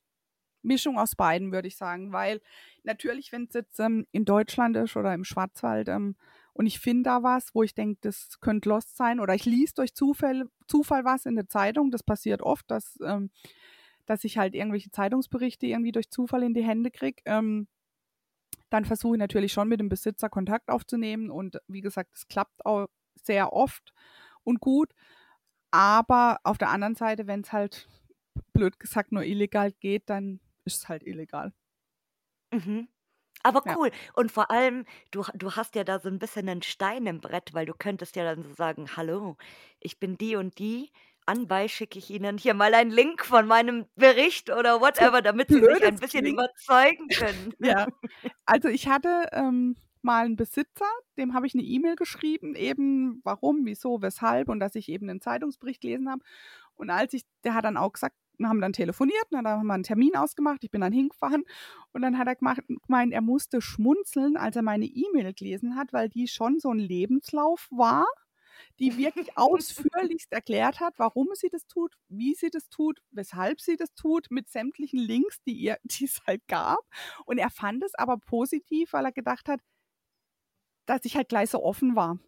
Mischung 0.64 1.00
aus 1.00 1.16
beiden, 1.16 1.52
würde 1.52 1.68
ich 1.68 1.78
sagen. 1.78 2.12
Weil 2.14 2.42
natürlich, 2.84 3.32
wenn 3.32 3.46
es 3.46 3.54
jetzt 3.56 3.80
ähm, 3.80 4.08
in 4.12 4.26
Deutschland 4.26 4.78
ist 4.78 4.96
oder 4.98 5.14
im 5.14 5.24
Schwarzwald 5.26 5.90
ähm, 5.90 6.16
und 6.54 6.66
ich 6.66 6.80
finde 6.80 7.04
da 7.04 7.24
was, 7.24 7.56
wo 7.56 7.64
ich 7.64 7.74
denke, 7.74 8.00
das 8.02 8.40
könnte 8.42 8.70
lost 8.70 8.98
sein 8.98 9.20
oder 9.20 9.34
ich 9.34 9.46
lese 9.46 9.76
durch 9.76 9.94
Zufall, 9.94 10.46
Zufall 10.68 11.06
was 11.06 11.26
in 11.26 11.36
der 11.36 11.48
Zeitung, 11.48 11.92
das 11.92 12.04
passiert 12.04 12.42
oft, 12.42 12.70
dass, 12.70 13.00
ähm, 13.04 13.32
dass 14.06 14.24
ich 14.24 14.38
halt 14.38 14.54
irgendwelche 14.54 14.92
Zeitungsberichte 14.92 15.66
irgendwie 15.66 15.92
durch 15.92 16.10
Zufall 16.10 16.44
in 16.44 16.54
die 16.54 16.64
Hände 16.64 16.92
kriege. 16.92 17.22
Ähm, 17.26 17.68
dann 18.70 18.86
versuche 18.86 19.16
ich 19.16 19.20
natürlich 19.20 19.54
schon 19.54 19.68
mit 19.68 19.80
dem 19.80 19.90
Besitzer 19.90 20.30
Kontakt 20.30 20.70
aufzunehmen 20.70 21.30
und 21.30 21.58
wie 21.68 21.82
gesagt, 21.82 22.12
es 22.16 22.28
klappt 22.28 22.66
auch 22.66 22.88
sehr 23.24 23.54
oft 23.54 23.94
und 24.44 24.60
gut. 24.60 24.94
Aber 25.72 26.40
auf 26.44 26.58
der 26.58 26.70
anderen 26.70 26.96
Seite, 26.96 27.28
wenn 27.28 27.42
es 27.42 27.54
halt 27.54 27.88
blöd 28.54 28.80
gesagt 28.80 29.12
nur 29.12 29.24
illegal 29.24 29.72
geht, 29.72 30.10
dann 30.10 30.40
ist 30.66 30.78
es 30.78 30.90
halt 30.90 31.04
illegal. 31.04 31.54
Mhm. 32.52 32.88
Aber 33.44 33.64
Ja. 33.66 33.76
cool. 33.78 33.92
Und 34.14 34.32
vor 34.32 34.52
allem, 34.52 34.86
du, 35.12 35.24
du 35.36 35.52
hast 35.56 35.76
ja 35.76 35.84
da 35.84 36.00
so 36.00 36.10
ein 36.10 36.20
bisschen 36.20 36.48
einen 36.50 36.62
Stein 36.64 37.06
im 37.06 37.22
Brett, 37.22 37.54
weil 37.54 37.66
du 37.66 37.74
könntest 37.74 38.16
ja 38.16 38.24
dann 38.24 38.44
so 38.44 38.54
sagen, 38.54 38.88
hallo, 38.96 39.38
ich 39.80 40.00
bin 40.00 40.18
die 40.18 40.36
und 40.36 40.60
die. 40.60 40.92
Anbei 41.28 41.68
schicke 41.68 42.00
ich 42.00 42.10
Ihnen 42.10 42.38
hier 42.38 42.54
mal 42.56 42.74
einen 42.74 42.92
Link 42.92 43.24
von 43.26 43.46
meinem 43.48 43.86
Bericht 43.96 44.50
oder 44.50 44.82
whatever, 44.82 45.22
damit 45.22 45.52
Sie 45.52 45.62
sich 45.62 45.84
ein 45.84 46.00
bisschen 46.00 46.22
klingt. 46.22 46.40
überzeugen 46.40 47.10
können. 47.14 47.54
Ja. 47.60 47.88
Also 48.46 48.68
ich 48.70 48.88
hatte 48.88 49.28
ähm, 49.32 49.76
mal 50.02 50.26
einen 50.26 50.36
Besitzer, 50.36 50.86
dem 51.18 51.34
habe 51.34 51.46
ich 51.48 51.54
eine 51.54 51.64
E-Mail 51.64 51.96
geschrieben, 51.96 52.56
eben 52.56 53.22
warum, 53.24 53.66
wieso, 53.66 54.02
weshalb 54.02 54.50
und 54.50 54.60
dass 54.60 54.76
ich 54.76 54.90
eben 54.90 55.10
einen 55.10 55.22
Zeitungsbericht 55.22 55.82
gelesen 55.82 56.10
habe. 56.10 56.24
Und 56.76 56.90
als 56.90 57.14
ich, 57.14 57.24
der 57.44 57.54
hat 57.54 57.66
dann 57.66 57.78
auch 57.78 57.94
gesagt, 57.94 58.16
haben 58.48 58.62
dann 58.62 58.74
telefoniert, 58.74 59.26
und 59.32 59.44
dann 59.44 59.48
haben 59.48 59.68
wir 59.68 59.74
einen 59.74 59.84
Termin 59.84 60.16
ausgemacht, 60.16 60.64
ich 60.64 60.72
bin 60.72 60.82
dann 60.82 60.94
hingefahren 60.94 61.44
und 61.94 62.02
dann 62.02 62.18
hat 62.18 62.28
er 62.28 62.36
gemacht, 62.36 62.62
gemeint, 62.86 63.14
er 63.14 63.22
musste 63.22 63.62
schmunzeln, 63.62 64.38
als 64.38 64.56
er 64.56 64.62
meine 64.62 64.86
E-Mail 64.86 65.34
gelesen 65.34 65.76
hat, 65.76 65.94
weil 65.94 66.10
die 66.10 66.28
schon 66.28 66.60
so 66.60 66.72
ein 66.72 66.80
Lebenslauf 66.80 67.68
war, 67.72 68.06
die 68.80 68.98
wirklich 68.98 69.38
ausführlichst 69.38 70.32
erklärt 70.32 70.80
hat, 70.80 70.94
warum 70.98 71.30
sie 71.34 71.50
das 71.50 71.68
tut, 71.68 71.94
wie 72.10 72.34
sie 72.36 72.50
das 72.50 72.70
tut, 72.70 73.00
weshalb 73.12 73.62
sie 73.62 73.78
das 73.78 73.94
tut, 73.94 74.28
mit 74.30 74.50
sämtlichen 74.50 75.00
Links, 75.00 75.42
die 75.44 75.54
ihr, 75.54 75.78
die 75.84 76.06
es 76.06 76.22
halt 76.26 76.48
gab. 76.48 76.80
Und 77.26 77.38
er 77.38 77.50
fand 77.50 77.84
es 77.84 77.96
aber 77.96 78.18
positiv, 78.18 78.94
weil 78.94 79.06
er 79.06 79.12
gedacht 79.12 79.48
hat, 79.48 79.62
dass 80.86 81.06
ich 81.06 81.16
halt 81.16 81.30
gleich 81.30 81.50
so 81.50 81.64
offen 81.64 81.96
war. 81.96 82.20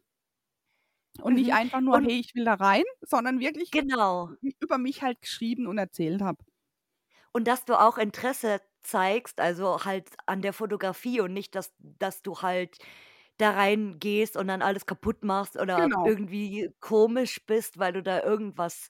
Und 1.21 1.35
nicht 1.35 1.53
Mhm. 1.53 1.53
einfach 1.53 1.81
nur, 1.81 1.99
Und 1.99 2.03
hey, 2.03 2.19
ich 2.19 2.35
will 2.35 2.45
da 2.45 2.53
rein, 2.55 2.83
sondern 3.01 3.39
wirklich 3.39 3.71
genau. 3.71 4.37
über 4.61 4.77
mich 4.77 5.01
halt 5.01 5.21
geschrieben 5.21 5.67
und 5.67 5.77
erzählt 5.77 6.21
habe. 6.21 6.43
Und 7.31 7.47
dass 7.47 7.65
du 7.65 7.79
auch 7.79 7.97
Interesse 7.97 8.61
zeigst, 8.81 9.39
also 9.39 9.85
halt 9.85 10.09
an 10.25 10.41
der 10.41 10.53
Fotografie 10.53 11.21
und 11.21 11.33
nicht, 11.33 11.55
dass, 11.55 11.73
dass 11.79 12.21
du 12.21 12.41
halt 12.41 12.77
da 13.37 13.51
reingehst 13.51 14.37
und 14.37 14.47
dann 14.47 14.61
alles 14.61 14.85
kaputt 14.85 15.23
machst 15.23 15.57
oder 15.59 15.89
Genau. 15.89 16.03
irgendwie 16.03 16.69
komisch 16.81 17.45
bist, 17.45 17.79
weil 17.79 17.93
du 17.93 18.03
da 18.03 18.21
irgendwas 18.23 18.89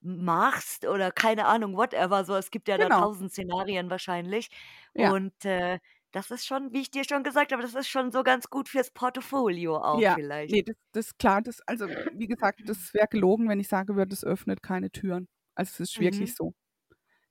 machst 0.00 0.86
oder 0.86 1.10
keine 1.12 1.46
Ahnung, 1.46 1.76
whatever. 1.76 2.24
So, 2.24 2.34
es 2.36 2.50
gibt 2.50 2.68
ja 2.68 2.78
da 2.78 2.88
Genau. 2.88 2.90
tausend 2.90 3.32
Szenarien 3.32 3.90
wahrscheinlich. 3.90 4.50
Ja. 4.94 5.12
Und 5.12 5.44
äh, 5.44 5.78
das 6.14 6.30
ist 6.30 6.46
schon, 6.46 6.72
wie 6.72 6.80
ich 6.82 6.90
dir 6.90 7.04
schon 7.04 7.22
gesagt 7.24 7.52
habe, 7.52 7.62
das 7.62 7.74
ist 7.74 7.88
schon 7.88 8.12
so 8.12 8.22
ganz 8.22 8.48
gut 8.50 8.68
fürs 8.68 8.90
Portfolio 8.90 9.76
auch 9.78 10.06
Ja, 10.06 10.16
vielleicht. 10.16 10.46
nee, 10.46 10.62
das, 10.62 10.76
das 10.92 11.06
ist 11.06 11.18
klar, 11.18 11.40
das, 11.42 11.60
also 11.66 11.88
wie 12.10 12.26
gesagt, 12.26 12.60
das 12.68 12.92
wäre 12.94 13.06
gelogen, 13.08 13.48
wenn 13.48 13.60
ich 13.60 13.68
sage 13.68 13.94
würde, 13.96 14.08
das 14.10 14.24
öffnet 14.24 14.62
keine 14.62 14.90
Türen. 14.90 15.28
Also 15.54 15.70
es 15.82 15.90
ist 15.90 16.00
wirklich 16.00 16.34
Mhm. 16.34 16.34
so. 16.34 16.54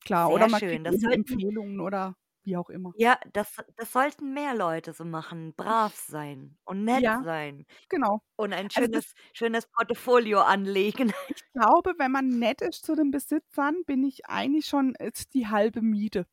Klar, 0.06 0.32
oder 0.32 0.48
Sehr 0.48 0.50
man 0.50 0.62
schön. 0.62 0.84
kriegt 0.86 0.88
sollten, 1.02 1.10
Empfehlungen 1.12 1.82
oder 1.82 2.18
wie 2.44 2.58
auch 2.58 2.70
immer. 2.70 2.96
ja, 2.96 3.20
das, 3.34 3.58
das 3.76 3.92
sollten 3.92 4.34
mehr 4.34 4.54
Leute 4.56 4.94
so 4.94 5.06
machen. 5.06 5.54
Brav 5.56 5.96
sein 5.96 6.58
und 6.66 6.84
nett 6.86 7.06
Ja, 7.06 7.24
sein 7.24 7.66
genau. 7.90 8.22
und 8.38 8.54
ein 8.54 8.70
Also 8.74 8.90
das, 8.92 9.04
schönes, 9.04 9.14
schönes 9.34 9.68
Portfolio 9.68 10.42
anlegen. 10.42 11.14
ich 11.28 11.42
glaube, 11.54 11.94
wenn 11.98 12.12
man 12.12 12.40
nett 12.40 12.62
ist 12.62 12.86
zu 12.86 12.96
den 12.96 13.12
Besitzern, 13.12 13.84
bin 13.86 14.04
ich 14.04 14.26
eigentlich 14.28 14.66
schon, 14.68 14.96
ist 14.96 15.34
die 15.34 15.48
halbe 15.48 15.82
Miete. 15.82 16.28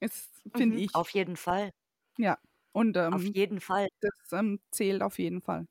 Ist, 0.00 0.42
finde 0.56 0.76
Mhm, 0.76 0.78
ich. 0.78 0.92
auf 0.92 1.10
jeden 1.10 1.36
Fall. 1.36 1.70
Ja. 2.18 2.38
Und 2.72 2.96
Auf 3.10 3.24
ähm, 3.24 3.34
jeden 3.34 3.60
Fall. 3.60 3.88
das 4.00 4.12
ähm, 4.32 4.60
zählt 4.72 5.02
auf 5.02 5.18
jeden 5.18 5.42
Fall. 5.42 5.66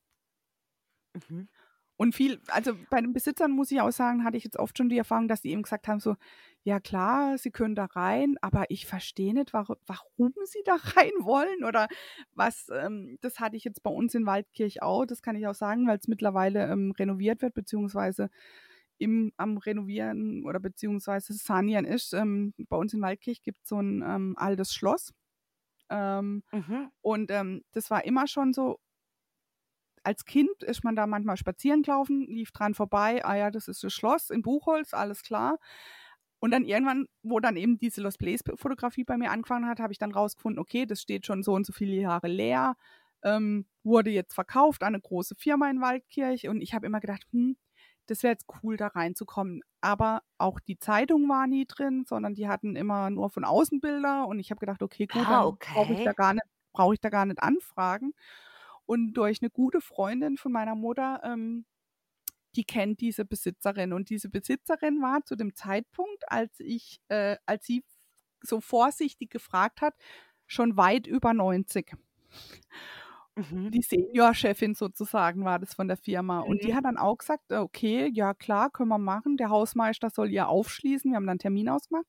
Mhm. 1.14 1.48
Und 1.96 2.16
viel, 2.16 2.42
also 2.48 2.74
bei 2.90 3.02
den 3.02 3.14
Besitzern 3.14 3.52
muss 3.52 3.72
ich 3.72 3.80
auch 3.80 3.92
sagen, 3.92 4.24
hatte 4.24 4.36
ich 4.36 4.44
jetzt 4.44 4.58
oft 4.58 4.78
schon 4.78 4.90
die 4.90 4.98
Erfahrung, 4.98 5.28
dass 5.28 5.42
die 5.42 5.52
eben 5.52 5.62
gesagt 5.62 5.88
haben, 5.88 6.00
so, 6.00 6.16
ja 6.64 6.80
klar, 6.80 7.38
sie 7.38 7.52
können 7.52 7.76
da 7.76 7.86
rein, 7.86 8.36
aber 8.42 8.66
ich 8.70 8.88
verstehe 8.88 9.34
nicht, 9.34 9.54
warum, 9.54 9.76
warum 9.86 10.34
sie 10.46 10.64
da 10.66 10.76
rein 10.98 11.12
wollen 11.20 11.64
oder 11.64 11.88
was, 12.34 12.68
ähm, 12.74 13.18
das 13.22 13.40
hatte 13.40 13.58
ich 13.58 13.64
jetzt 13.64 13.84
bei 13.84 13.92
uns 13.92 14.16
in 14.16 14.26
Waldkirch 14.26 14.82
auch, 14.82 15.06
das 15.06 15.22
kann 15.22 15.36
ich 15.36 15.46
auch 15.48 15.54
sagen, 15.56 15.88
weil 15.88 15.98
es 16.00 16.08
mittlerweile 16.08 16.66
ähm, 16.68 16.92
renoviert 16.98 17.42
wird, 17.44 17.54
beziehungsweise 17.54 18.30
im, 19.04 19.34
am 19.38 19.58
Renovieren 19.58 20.44
oder 20.46 20.60
beziehungsweise 20.60 21.34
Sanieren 21.34 21.86
ist. 21.86 22.14
Ähm, 22.14 22.54
bei 22.70 22.78
uns 22.78 22.94
in 22.94 23.02
Waldkirch 23.02 23.44
gibt 23.44 23.64
es 23.64 23.70
so 23.70 23.80
ein 23.82 24.04
ähm, 24.04 24.36
altes 24.38 24.74
Schloss. 24.74 25.14
Ähm, 25.90 26.44
Mhm. 26.54 26.92
und 27.02 27.32
ähm, 27.32 27.64
das 27.74 27.92
war 27.92 28.06
immer 28.06 28.28
schon 28.28 28.54
so, 28.54 28.80
als 30.04 30.26
Kind 30.26 30.64
ist 30.64 30.84
man 30.84 30.96
da 30.96 31.08
manchmal 31.08 31.38
spazieren 31.38 31.82
gelaufen, 31.84 32.22
lief 32.28 32.52
dran 32.52 32.74
vorbei, 32.74 33.24
ah 33.24 33.36
ja, 33.36 33.52
das 33.52 33.68
ist 33.68 33.84
das 33.84 33.94
Schloss 33.94 34.30
in 34.30 34.42
Buchholz, 34.42 34.94
alles 34.94 35.24
klar. 35.24 35.60
Und 36.40 36.52
dann 36.52 36.66
irgendwann, 36.66 37.08
wo 37.24 37.40
dann 37.40 37.56
eben 37.56 37.78
diese 37.80 38.02
Lost 38.02 38.20
Place 38.20 38.42
Fotografie 38.58 39.06
bei 39.06 39.18
mir 39.18 39.32
angefangen 39.32 39.68
hat, 39.68 39.80
habe 39.80 39.94
ich 39.94 40.00
dann 40.00 40.12
rausgefunden, 40.12 40.60
okay, 40.60 40.86
das 40.86 41.02
steht 41.02 41.26
schon 41.26 41.42
so 41.44 41.54
und 41.54 41.66
so 41.66 41.72
viele 41.74 41.96
Jahre 41.96 42.28
leer, 42.28 42.76
ähm, 43.24 43.66
wurde 43.84 44.10
jetzt 44.12 44.34
verkauft 44.34 44.84
an 44.84 44.90
eine 44.96 45.02
große 45.02 45.36
Firma 45.38 45.70
in 45.70 45.80
Waldkirch 45.82 46.50
und 46.50 46.62
ich 46.62 46.74
habe 46.74 46.86
immer 46.86 47.00
gedacht, 47.00 47.24
hm, 47.32 47.56
das 48.08 48.24
wäre 48.24 48.34
jetzt 48.34 48.46
cool, 48.64 48.78
da 48.78 48.88
reinzukommen. 48.88 49.62
Aber 49.82 50.22
auch 50.38 50.60
die 50.60 50.78
Zeitung 50.80 51.28
war 51.30 51.48
nie 51.48 51.66
drin, 51.66 52.06
sondern 52.08 52.34
die 52.36 52.48
hatten 52.48 52.76
immer 52.76 53.10
nur 53.10 53.30
von 53.30 53.44
außen 53.46 53.80
Bilder 53.82 54.28
und 54.28 54.40
ich 54.40 54.52
habe 54.52 54.60
gedacht, 54.60 54.84
okay, 54.84 55.08
gut, 55.08 55.30
Ah, 55.30 55.32
dann 55.32 55.58
brauche 55.74 55.94
ich 55.94 56.02
da 56.02 56.12
okay. 56.12 56.14
gar 56.14 56.34
nicht, 56.34 56.46
brauche 56.74 56.94
ich 56.96 57.02
da 57.02 57.10
gar 57.10 57.26
nicht 57.26 57.42
anfragen. 57.42 58.14
Und 58.86 59.14
durch 59.14 59.42
eine 59.42 59.50
gute 59.50 59.82
Freundin 59.82 60.38
von 60.38 60.52
meiner 60.52 60.76
Mutter, 60.76 61.22
ähm, 61.24 61.66
die 62.56 62.66
kennt 62.66 63.02
diese 63.02 63.26
Besitzerin. 63.26 63.94
Und 63.94 64.10
diese 64.10 64.30
Besitzerin 64.30 65.02
war 65.02 65.24
zu 65.26 65.36
dem 65.36 65.56
Zeitpunkt, 65.56 66.32
als 66.32 66.60
ich, 66.60 67.00
äh, 67.10 67.38
als 67.46 67.66
sie 67.66 67.84
so 68.42 68.62
vorsichtig 68.62 69.32
gefragt 69.32 69.82
hat, 69.82 69.96
schon 70.48 70.78
weit 70.78 71.08
über 71.08 71.34
90. 71.34 71.96
Mhm. 73.38 73.72
Die 73.72 73.82
Seniorchefin 73.82 74.76
sozusagen 74.76 75.44
war 75.44 75.58
das 75.58 75.74
von 75.74 75.88
der 75.88 75.98
Firma. 75.98 76.40
Und 76.42 76.64
die 76.64 76.72
Mhm. 76.72 76.76
hat 76.76 76.86
dann 76.86 76.98
auch 76.98 77.18
gesagt, 77.18 77.52
äh, 77.52 77.58
okay, 77.58 78.10
ja 78.14 78.34
klar, 78.36 78.70
können 78.70 78.90
wir 78.90 79.00
machen. 79.00 79.38
Der 79.38 79.50
Hausmeister 79.50 80.10
soll 80.12 80.30
ihr 80.32 80.48
aufschließen. 80.48 81.12
Wir 81.12 81.16
haben 81.16 81.24
dann 81.26 81.32
einen 81.32 81.40
Termin 81.40 81.70
ausgemacht. 81.70 82.06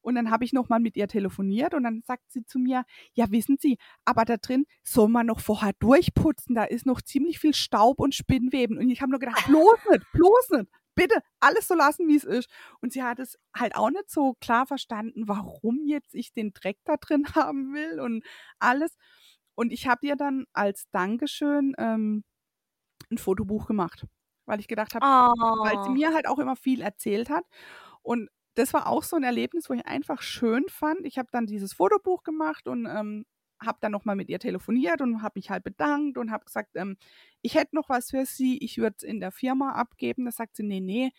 Und 0.00 0.14
dann 0.14 0.30
habe 0.30 0.44
ich 0.44 0.52
nochmal 0.52 0.78
mit 0.80 0.96
ihr 0.96 1.08
telefoniert 1.08 1.74
und 1.74 1.82
dann 1.82 2.02
sagt 2.06 2.30
sie 2.30 2.44
zu 2.44 2.58
mir, 2.60 2.84
ja 3.14 3.30
wissen 3.30 3.56
Sie, 3.60 3.78
aber 4.04 4.24
da 4.24 4.36
drin 4.36 4.64
soll 4.82 5.08
man 5.08 5.26
noch 5.26 5.40
vorher 5.40 5.72
durchputzen, 5.80 6.54
da 6.54 6.64
ist 6.64 6.86
noch 6.86 7.02
ziemlich 7.02 7.38
viel 7.40 7.52
Staub 7.52 7.98
und 8.00 8.14
Spinnweben. 8.14 8.78
Und 8.78 8.88
ich 8.90 9.02
habe 9.02 9.10
nur 9.10 9.18
gedacht, 9.20 9.44
bloß 9.46 9.78
nicht, 9.90 10.06
bloß 10.12 10.50
nicht, 10.50 10.70
bitte, 10.94 11.16
alles 11.40 11.66
so 11.68 11.74
lassen, 11.74 12.06
wie 12.08 12.16
es 12.16 12.24
ist. 12.24 12.48
Und 12.80 12.92
sie 12.92 13.02
hat 13.02 13.18
es 13.18 13.38
halt 13.54 13.74
auch 13.76 13.90
nicht 13.90 14.08
so 14.08 14.34
klar 14.40 14.66
verstanden, 14.66 15.24
warum 15.26 15.84
jetzt 15.84 16.14
ich 16.14 16.32
den 16.32 16.52
Dreck 16.54 16.78
da 16.84 16.96
drin 16.96 17.24
haben 17.34 17.74
will 17.74 18.00
und 18.00 18.24
alles. 18.60 18.96
Und 19.58 19.72
ich 19.72 19.88
habe 19.88 20.06
ihr 20.06 20.16
dann 20.16 20.46
als 20.52 20.86
Dankeschön 20.92 21.74
ähm, 21.78 22.24
ein 23.10 23.18
Fotobuch 23.18 23.66
gemacht, 23.66 24.06
weil 24.46 24.60
ich 24.60 24.68
gedacht 24.68 24.94
habe, 24.94 25.06
weil 25.62 25.78
sie 25.80 25.90
Oh. 25.90 25.92
mir 25.92 26.14
halt 26.14 26.28
auch 26.28 26.38
immer 26.38 26.56
viel 26.56 26.82
erzählt 26.82 27.30
hat. 27.30 27.44
Und 28.02 28.30
das 28.56 28.74
war 28.74 28.88
auch 28.88 29.02
so 29.04 29.16
ein 29.16 29.24
Erlebnis, 29.24 29.70
wo 29.70 29.74
ich 29.74 29.86
einfach 29.86 30.22
schön 30.22 30.64
fand. 30.68 31.06
Ich 31.06 31.18
habe 31.18 31.28
dann 31.32 31.46
dieses 31.46 31.74
Fotobuch 31.74 32.22
gemacht 32.24 32.68
und 32.68 32.86
ähm, 32.86 33.24
habe 33.62 33.78
dann 33.80 33.92
nochmal 33.92 34.16
mit 34.16 34.28
ihr 34.30 34.38
telefoniert 34.40 35.00
und 35.00 35.22
habe 35.22 35.34
mich 35.38 35.50
halt 35.50 35.64
bedankt 35.64 36.18
und 36.18 36.30
habe 36.30 36.44
gesagt, 36.44 36.70
ähm, 36.76 36.96
ich 37.42 37.54
hätte 37.56 37.74
noch 37.76 37.88
was 37.88 38.10
für 38.10 38.26
sie, 38.26 38.58
ich 38.58 38.78
würde 38.78 38.96
es 38.98 39.02
in 39.04 39.20
der 39.20 39.32
Firma 39.32 39.72
abgeben. 39.72 40.24
Da 40.26 40.32
sagt 40.32 40.56
sie, 40.56 40.62
nee, 40.64 40.80
nee, 40.80 41.10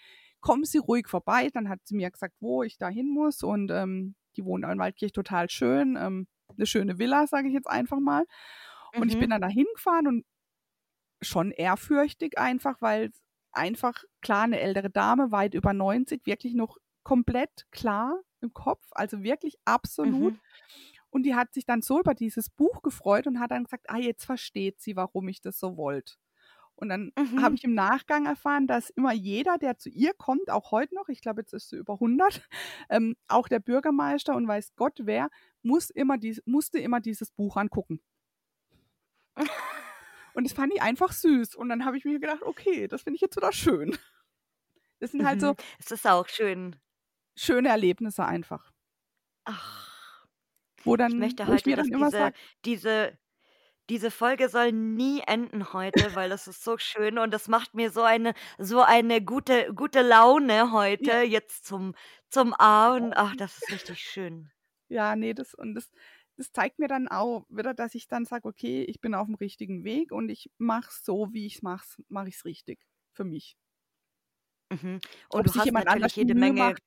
kommen 0.41 0.65
Sie 0.65 0.77
ruhig 0.79 1.07
vorbei. 1.07 1.49
Dann 1.53 1.69
hat 1.69 1.81
sie 1.85 1.95
mir 1.95 2.11
gesagt, 2.11 2.35
wo 2.39 2.63
ich 2.63 2.77
da 2.77 2.89
hin 2.89 3.09
muss 3.09 3.43
und 3.43 3.71
ähm, 3.71 4.15
die 4.37 4.45
wohnt 4.45 4.65
in 4.65 4.79
Waldkirch 4.79 5.11
total 5.13 5.49
schön, 5.49 5.97
ähm, 5.99 6.27
eine 6.59 6.67
schöne 6.67 6.99
Villa, 6.99 7.27
sage 7.27 7.47
ich 7.47 7.53
jetzt 7.53 7.69
einfach 7.69 7.99
mal. 7.99 8.25
Und 8.95 9.09
ich 9.09 9.17
bin 9.19 9.29
Mhm. 9.29 9.31
dann 9.31 9.41
da 9.41 9.47
hingefahren 9.47 10.07
und 10.07 10.25
schon 11.21 11.51
ehrfürchtig 11.51 12.37
einfach, 12.37 12.81
weil 12.81 13.11
einfach 13.51 14.03
klar 14.21 14.43
eine 14.43 14.59
ältere 14.59 14.89
Dame, 14.89 15.31
weit 15.31 15.53
über 15.53 15.73
90, 15.73 16.25
wirklich 16.25 16.53
noch 16.53 16.77
komplett 17.03 17.65
klar 17.71 18.21
im 18.41 18.53
Kopf, 18.53 18.85
also 18.91 19.23
wirklich 19.23 19.57
absolut. 19.65 20.33
Mhm. 20.33 20.39
Und 21.09 21.23
die 21.23 21.35
hat 21.35 21.53
sich 21.53 21.65
dann 21.65 21.81
so 21.81 21.99
über 21.99 22.13
dieses 22.13 22.49
Buch 22.49 22.81
gefreut 22.83 23.27
und 23.27 23.39
hat 23.39 23.51
dann 23.51 23.63
gesagt, 23.65 23.89
ah, 23.89 23.97
jetzt 23.97 24.25
versteht 24.25 24.79
sie, 24.81 24.95
warum 24.95 25.27
ich 25.27 25.41
das 25.41 25.59
so 25.59 25.77
wollte. 25.77 26.15
Und 26.79 26.89
dann 26.89 27.11
habe 27.35 27.51
Mhm. 27.51 27.55
ich 27.55 27.63
im 27.65 27.73
Nachgang 27.73 28.25
erfahren, 28.25 28.65
dass 28.67 28.89
immer 28.89 29.11
jeder, 29.13 29.57
der 29.57 29.77
zu 29.77 29.89
ihr 29.89 30.13
kommt, 30.13 30.49
auch 30.49 30.71
heute 30.71 30.95
noch, 30.95 31.09
ich 31.09 31.21
glaube, 31.21 31.41
jetzt 31.41 31.53
ist 31.53 31.69
sie 31.69 31.77
über 31.77 31.99
100, 31.99 32.41
ähm, 32.89 33.15
auch 33.27 33.47
der 33.49 33.59
Bürgermeister 33.59 34.35
und 34.35 34.47
weiß 34.47 34.75
Gott 34.75 34.99
wer, 35.03 35.29
muss 35.61 35.89
immer 35.89 36.17
dies, 36.17 36.41
musste 36.45 36.79
immer 36.79 37.01
dieses 37.01 37.31
Buch 37.31 37.57
angucken. 37.57 38.01
Und 40.33 40.43
das 40.45 40.53
fand 40.53 40.73
ich 40.73 40.81
einfach 40.81 41.11
süß. 41.11 41.55
Und 41.55 41.69
dann 41.69 41.85
habe 41.85 41.97
ich 41.97 42.05
mir 42.05 42.19
gedacht, 42.19 42.43
okay, 42.43 42.87
das 42.87 43.01
finde 43.03 43.15
ich 43.15 43.21
jetzt 43.21 43.35
wieder 43.35 43.51
schön. 43.51 43.97
Das 44.99 45.11
sind 45.11 45.25
halt 45.25 45.41
so 45.41 45.53
Mhm. 45.53 45.57
Es 45.79 45.91
ist 45.91 46.07
auch 46.07 46.27
schön. 46.27 46.75
schöne 47.35 47.69
Erlebnisse 47.69 48.23
einfach. 48.25 48.71
Ach, 49.45 50.25
Wo 50.83 50.95
ich 50.95 50.97
dann, 50.97 51.19
möchte 51.19 51.45
wo 51.47 51.53
ich 51.53 51.65
mir 51.65 51.75
dann 51.75 51.87
immer 51.91 52.09
diese, 52.09 52.31
diese, 52.65 53.18
diese 53.89 54.11
Folge 54.11 54.49
soll 54.49 54.71
nie 54.71 55.21
enden 55.25 55.73
heute, 55.73 56.15
weil 56.15 56.29
das 56.29 56.47
ist 56.47 56.63
so 56.63 56.77
schön 56.77 57.17
und 57.17 57.31
das 57.33 57.47
macht 57.47 57.73
mir 57.73 57.91
so 57.91 58.03
eine, 58.03 58.33
so 58.57 58.81
eine 58.81 59.21
gute, 59.21 59.73
gute 59.73 60.01
Laune 60.01 60.71
heute 60.71 61.11
ja, 61.11 61.21
jetzt 61.21 61.65
zum, 61.65 61.95
zum 62.29 62.53
Abend. 62.53 63.13
Ach, 63.17 63.35
das 63.35 63.57
ist 63.57 63.71
richtig 63.71 63.99
schön. 63.99 64.51
ja, 64.89 65.15
nee, 65.15 65.33
das 65.33 65.53
und 65.53 65.75
das, 65.75 65.91
das 66.37 66.51
zeigt 66.51 66.79
mir 66.79 66.87
dann 66.87 67.07
auch 67.07 67.45
wieder, 67.49 67.73
dass 67.73 67.95
ich 67.95 68.07
dann 68.07 68.25
sage, 68.25 68.47
okay, 68.47 68.83
ich 68.83 69.01
bin 69.01 69.13
auf 69.13 69.27
dem 69.27 69.35
richtigen 69.35 69.83
Weg 69.83 70.11
und 70.11 70.29
ich 70.29 70.51
mache 70.57 70.89
es 70.89 71.03
so, 71.03 71.29
wie 71.33 71.45
ich 71.45 71.55
es 71.55 71.61
mache, 71.61 71.85
mache 72.07 72.29
ich 72.29 72.35
es 72.35 72.45
richtig 72.45 72.79
für 73.11 73.23
mich. 73.23 73.57
Mhm. 74.71 74.99
Ob 75.29 75.39
Und 75.39 75.47
du 75.47 75.51
sich 75.51 75.59
hast 75.59 75.65
jemand 75.65 75.85
natürlich 75.85 76.03
anders 76.03 76.15
jede 76.15 76.35
Mühe 76.35 76.53
Menge, 76.53 76.59
macht, 76.59 76.83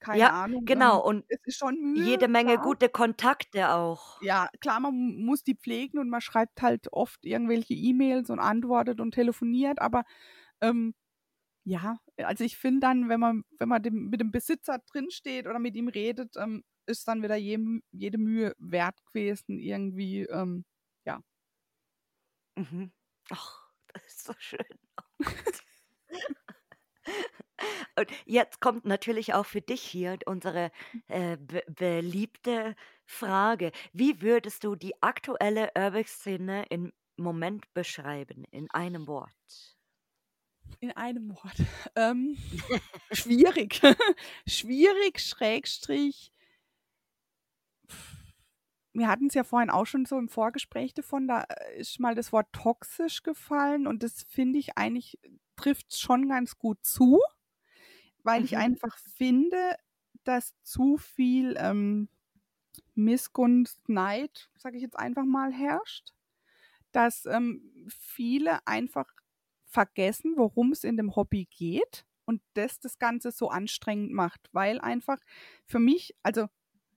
keine 0.00 0.30
ja, 0.30 0.32
Ahnung. 0.32 0.66
genau, 0.66 0.98
Ähm, 0.98 1.02
und 1.04 1.24
es 1.28 1.38
ist 1.44 1.58
schon 1.58 1.76
jede 1.92 2.28
Mühe, 2.28 2.28
Menge 2.28 2.58
klar. 2.58 2.60
gute 2.60 2.88
Kontakte 2.88 3.70
auch. 3.72 4.22
Ja, 4.22 4.50
klar, 4.60 4.80
man 4.80 4.94
mu- 4.94 5.18
muss 5.24 5.44
die 5.44 5.54
pflegen 5.56 5.98
und 5.98 6.10
man 6.10 6.20
schreibt 6.20 6.60
halt 6.62 6.92
oft 6.92 7.24
irgendwelche 7.24 7.72
E-Mails 7.74 8.28
und 8.30 8.38
antwortet 8.38 9.00
und 9.00 9.12
telefoniert, 9.14 9.80
aber 9.80 10.04
ähm, 10.60 10.94
ja, 11.64 11.98
also 12.18 12.44
ich 12.44 12.56
finde 12.58 12.80
dann, 12.80 13.08
wenn 13.10 13.20
man, 13.20 13.44
wenn 13.58 13.68
man 13.70 13.82
dem, 13.82 14.10
mit 14.10 14.20
dem 14.20 14.32
Besitzer 14.32 14.80
drinsteht 14.92 15.46
oder 15.48 15.58
mit 15.60 15.76
ihm 15.76 15.88
redet, 15.88 16.36
ähm, 16.38 16.64
ist 16.86 17.08
dann 17.08 17.22
wieder 17.22 17.36
je, 17.36 17.58
jede 17.92 18.18
Mühe 18.18 18.54
wert 18.58 19.04
gewesen, 19.06 19.58
irgendwie, 19.60 20.22
ähm, 20.24 20.64
ja. 21.06 21.22
Mhm. 22.56 22.92
Ach, 23.30 23.72
das 23.92 24.04
ist 24.06 24.24
so 24.24 24.34
schön. 24.38 24.64
Und 27.96 28.08
jetzt 28.26 28.60
kommt 28.60 28.84
natürlich 28.84 29.34
auch 29.34 29.46
für 29.46 29.60
dich 29.60 29.82
hier 29.82 30.18
unsere 30.26 30.70
äh, 31.08 31.36
be 31.36 31.62
beliebte 31.68 32.74
Frage. 33.04 33.72
Wie 33.92 34.22
würdest 34.22 34.64
du 34.64 34.76
die 34.76 35.00
aktuelle 35.02 35.70
Urbex-Szene 35.76 36.66
im 36.70 36.92
Moment 37.16 37.72
beschreiben, 37.74 38.44
in 38.50 38.70
einem 38.70 39.06
Wort? 39.06 39.76
In 40.80 40.92
einem 40.92 41.30
Wort. 41.30 41.56
Ähm, 41.96 42.36
schwierig. 43.12 43.80
schwierig, 44.46 45.20
Schrägstrich. 45.20 46.32
Wir 48.92 49.08
hatten 49.08 49.26
es 49.26 49.34
ja 49.34 49.44
vorhin 49.44 49.70
auch 49.70 49.86
schon 49.86 50.04
so 50.04 50.18
im 50.18 50.28
Vorgespräch 50.28 50.94
davon, 50.94 51.28
da 51.28 51.42
äh, 51.42 51.80
ist 51.80 52.00
mal 52.00 52.14
das 52.14 52.32
Wort 52.32 52.52
toxisch 52.52 53.22
gefallen 53.22 53.86
und 53.86 54.02
das 54.02 54.24
finde 54.28 54.58
ich 54.58 54.76
eigentlich 54.78 55.18
trifft 55.56 55.96
schon 55.96 56.28
ganz 56.28 56.58
gut 56.58 56.78
zu, 56.84 57.20
weil 58.22 58.44
ich 58.44 58.56
Mhm. 58.56 58.58
einfach 58.58 58.96
finde, 58.98 59.76
dass 60.24 60.54
zu 60.62 60.96
viel 60.98 61.56
ähm, 61.58 62.08
Missgunst, 62.94 63.88
Neid, 63.88 64.50
sage 64.58 64.76
ich 64.78 64.82
jetzt 64.82 64.98
einfach 64.98 65.24
mal, 65.24 65.52
herrscht. 65.52 66.12
Dass 66.92 67.24
ähm, 67.26 67.86
viele 67.88 68.66
einfach 68.66 69.06
vergessen, 69.64 70.34
worum 70.36 70.72
es 70.72 70.82
in 70.84 70.96
dem 70.96 71.14
Hobby 71.14 71.46
geht 71.50 72.04
und 72.24 72.42
das 72.54 72.80
das 72.80 72.98
Ganze 72.98 73.30
so 73.30 73.48
anstrengend 73.48 74.12
macht, 74.12 74.48
weil 74.52 74.80
einfach 74.80 75.18
für 75.66 75.78
mich, 75.78 76.16
also 76.24 76.48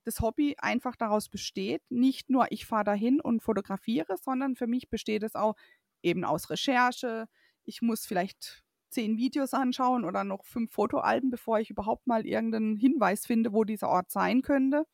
das 0.04 0.20
Hobby 0.20 0.56
einfach 0.58 0.96
daraus 0.96 1.28
besteht, 1.28 1.82
nicht 1.90 2.28
nur 2.28 2.50
ich 2.50 2.66
fahre 2.66 2.84
dahin 2.84 3.20
und 3.20 3.42
fotografiere, 3.42 4.16
sondern 4.20 4.56
für 4.56 4.66
mich 4.66 4.90
besteht 4.90 5.22
es 5.22 5.36
auch 5.36 5.54
eben 6.02 6.24
aus 6.24 6.50
Recherche. 6.50 7.28
Ich 7.64 7.80
muss 7.80 8.04
vielleicht 8.06 8.63
zehn 8.94 9.18
Videos 9.18 9.52
anschauen 9.52 10.04
oder 10.04 10.24
noch 10.24 10.44
fünf 10.44 10.72
Fotoalben, 10.72 11.30
bevor 11.30 11.60
ich 11.60 11.70
überhaupt 11.70 12.06
mal 12.06 12.26
irgendeinen 12.26 12.76
Hinweis 12.76 13.26
finde, 13.26 13.52
wo 13.52 13.64
dieser 13.64 13.88
Ort 13.88 14.10
sein 14.10 14.42
könnte. 14.42 14.86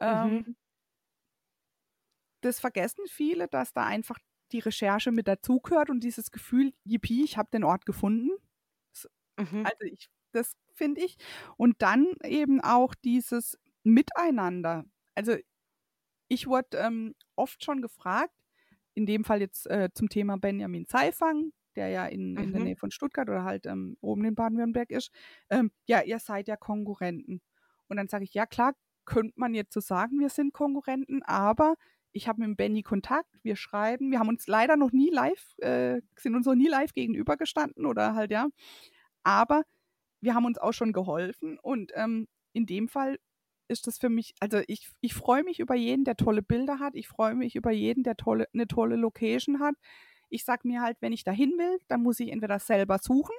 Mhm. 0.00 0.06
Ähm, 0.06 0.56
das 2.42 2.60
vergessen 2.60 3.04
viele, 3.08 3.48
dass 3.48 3.72
da 3.72 3.84
einfach 3.84 4.18
die 4.52 4.58
Recherche 4.60 5.10
mit 5.10 5.26
dazugehört 5.26 5.90
und 5.90 6.04
dieses 6.04 6.30
Gefühl, 6.30 6.72
yippie, 6.84 7.24
ich 7.24 7.36
habe 7.36 7.48
den 7.50 7.64
Ort 7.64 7.86
gefunden. 7.86 8.30
Mhm. 9.36 9.64
Also 9.64 9.84
ich, 9.84 10.08
das 10.32 10.56
finde 10.74 11.02
ich. 11.02 11.16
Und 11.56 11.82
dann 11.82 12.06
eben 12.22 12.60
auch 12.60 12.94
dieses 12.94 13.58
Miteinander. 13.82 14.84
Also 15.14 15.36
ich 16.28 16.46
wurde 16.46 16.78
ähm, 16.78 17.14
oft 17.34 17.64
schon 17.64 17.82
gefragt, 17.82 18.34
in 18.94 19.06
dem 19.06 19.24
Fall 19.24 19.40
jetzt 19.40 19.66
äh, 19.66 19.90
zum 19.92 20.08
Thema 20.08 20.38
Benjamin 20.38 20.86
Zeifang, 20.86 21.52
der 21.76 21.88
ja 21.88 22.06
in, 22.06 22.38
in 22.38 22.52
der 22.52 22.60
Mhm. 22.60 22.62
Nähe 22.62 22.76
von 22.76 22.90
Stuttgart 22.90 23.28
oder 23.28 23.44
halt 23.44 23.66
ähm, 23.66 23.96
oben 24.00 24.24
in 24.24 24.34
Baden-Württemberg 24.34 24.90
ist, 24.90 25.10
ähm, 25.50 25.70
ja, 25.86 26.02
ihr 26.02 26.18
seid 26.18 26.48
ja 26.48 26.56
Konkurrenten. 26.56 27.42
Und 27.88 27.96
dann 27.98 28.08
sage 28.08 28.24
ich, 28.24 28.34
ja 28.34 28.46
klar, 28.46 28.74
könnte 29.04 29.34
man 29.36 29.54
jetzt 29.54 29.72
so 29.72 29.80
sagen, 29.80 30.18
wir 30.18 30.28
sind 30.30 30.52
Konkurrenten, 30.52 31.22
aber 31.22 31.74
ich 32.12 32.28
habe 32.28 32.44
mit 32.46 32.56
Benny 32.56 32.82
Kontakt, 32.82 33.28
wir 33.42 33.56
schreiben, 33.56 34.10
wir 34.10 34.18
haben 34.18 34.28
uns 34.28 34.46
leider 34.46 34.76
noch 34.76 34.90
nie 34.92 35.10
live, 35.10 35.54
äh, 35.58 36.00
sind 36.18 36.34
uns 36.34 36.46
noch 36.46 36.54
nie 36.54 36.68
live 36.68 36.92
gegenübergestanden 36.92 37.86
oder 37.86 38.14
halt 38.14 38.30
ja, 38.30 38.48
aber 39.22 39.62
wir 40.20 40.34
haben 40.34 40.46
uns 40.46 40.58
auch 40.58 40.72
schon 40.72 40.92
geholfen 40.92 41.58
und 41.60 41.92
ähm, 41.94 42.28
in 42.52 42.66
dem 42.66 42.88
Fall 42.88 43.18
ist 43.68 43.86
das 43.86 43.98
für 43.98 44.08
mich, 44.10 44.34
also 44.40 44.60
ich, 44.68 44.90
ich 45.00 45.14
freue 45.14 45.44
mich 45.44 45.60
über 45.60 45.74
jeden, 45.74 46.04
der 46.04 46.16
tolle 46.16 46.42
Bilder 46.42 46.78
hat, 46.78 46.94
ich 46.96 47.08
freue 47.08 47.34
mich 47.34 47.56
über 47.56 47.72
jeden, 47.72 48.04
der 48.04 48.16
tolle, 48.16 48.46
eine 48.54 48.68
tolle 48.68 48.96
Location 48.96 49.60
hat. 49.60 49.74
Ich 50.28 50.44
sage 50.44 50.66
mir 50.68 50.82
halt, 50.82 50.98
wenn 51.00 51.12
ich 51.12 51.24
dahin 51.24 51.52
will, 51.58 51.78
dann 51.88 52.02
muss 52.02 52.20
ich 52.20 52.30
entweder 52.32 52.58
selber 52.58 52.98
suchen 52.98 53.34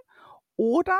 oder 0.57 0.99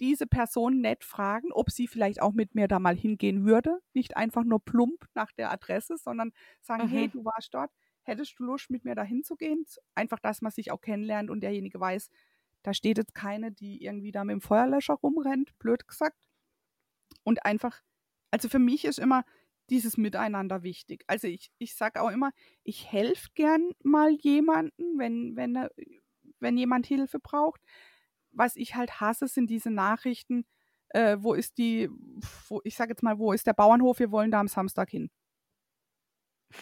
diese 0.00 0.26
Person 0.26 0.80
nett 0.80 1.04
fragen, 1.04 1.52
ob 1.52 1.70
sie 1.70 1.86
vielleicht 1.86 2.20
auch 2.20 2.32
mit 2.32 2.54
mir 2.54 2.68
da 2.68 2.78
mal 2.78 2.96
hingehen 2.96 3.44
würde. 3.46 3.80
Nicht 3.94 4.16
einfach 4.16 4.44
nur 4.44 4.60
plump 4.64 5.04
nach 5.14 5.32
der 5.32 5.50
Adresse, 5.52 5.96
sondern 5.98 6.32
sagen, 6.60 6.86
hey, 6.86 7.08
Mhm. 7.08 7.10
du 7.10 7.24
warst 7.24 7.54
dort, 7.54 7.70
hättest 8.02 8.38
du 8.38 8.44
Lust, 8.44 8.70
mit 8.70 8.84
mir 8.84 8.94
da 8.96 9.04
hinzugehen? 9.04 9.64
Einfach, 9.94 10.18
dass 10.20 10.42
man 10.42 10.52
sich 10.52 10.72
auch 10.72 10.80
kennenlernt 10.80 11.30
und 11.30 11.40
derjenige 11.42 11.78
weiß, 11.80 12.10
da 12.64 12.74
steht 12.74 12.98
jetzt 12.98 13.14
keine, 13.14 13.52
die 13.52 13.82
irgendwie 13.84 14.12
da 14.12 14.24
mit 14.24 14.34
dem 14.34 14.40
Feuerlöscher 14.40 14.94
rumrennt, 14.94 15.56
blöd 15.58 15.86
gesagt. 15.86 16.26
Und 17.22 17.44
einfach, 17.44 17.82
also 18.30 18.48
für 18.48 18.58
mich 18.58 18.84
ist 18.84 18.98
immer 18.98 19.24
dieses 19.70 19.96
Miteinander 19.96 20.62
wichtig. 20.62 21.04
Also 21.06 21.26
ich, 21.26 21.50
ich 21.58 21.74
sage 21.74 22.00
auch 22.00 22.10
immer, 22.10 22.30
ich 22.62 22.90
helfe 22.90 23.28
gern 23.34 23.70
mal 23.82 24.10
jemanden, 24.10 24.98
wenn, 24.98 25.36
wenn, 25.36 25.68
wenn 26.40 26.56
jemand 26.58 26.86
Hilfe 26.86 27.18
braucht. 27.18 27.60
Was 28.32 28.56
ich 28.56 28.74
halt 28.74 29.00
hasse, 29.00 29.28
sind 29.28 29.48
diese 29.48 29.70
Nachrichten, 29.70 30.44
äh, 30.90 31.16
wo 31.20 31.34
ist 31.34 31.58
die, 31.58 31.88
wo, 32.48 32.60
ich 32.64 32.76
sage 32.76 32.90
jetzt 32.90 33.02
mal, 33.02 33.18
wo 33.18 33.32
ist 33.32 33.46
der 33.46 33.52
Bauernhof, 33.52 33.98
wir 33.98 34.10
wollen 34.10 34.30
da 34.30 34.40
am 34.40 34.48
Samstag 34.48 34.90
hin. 34.90 35.10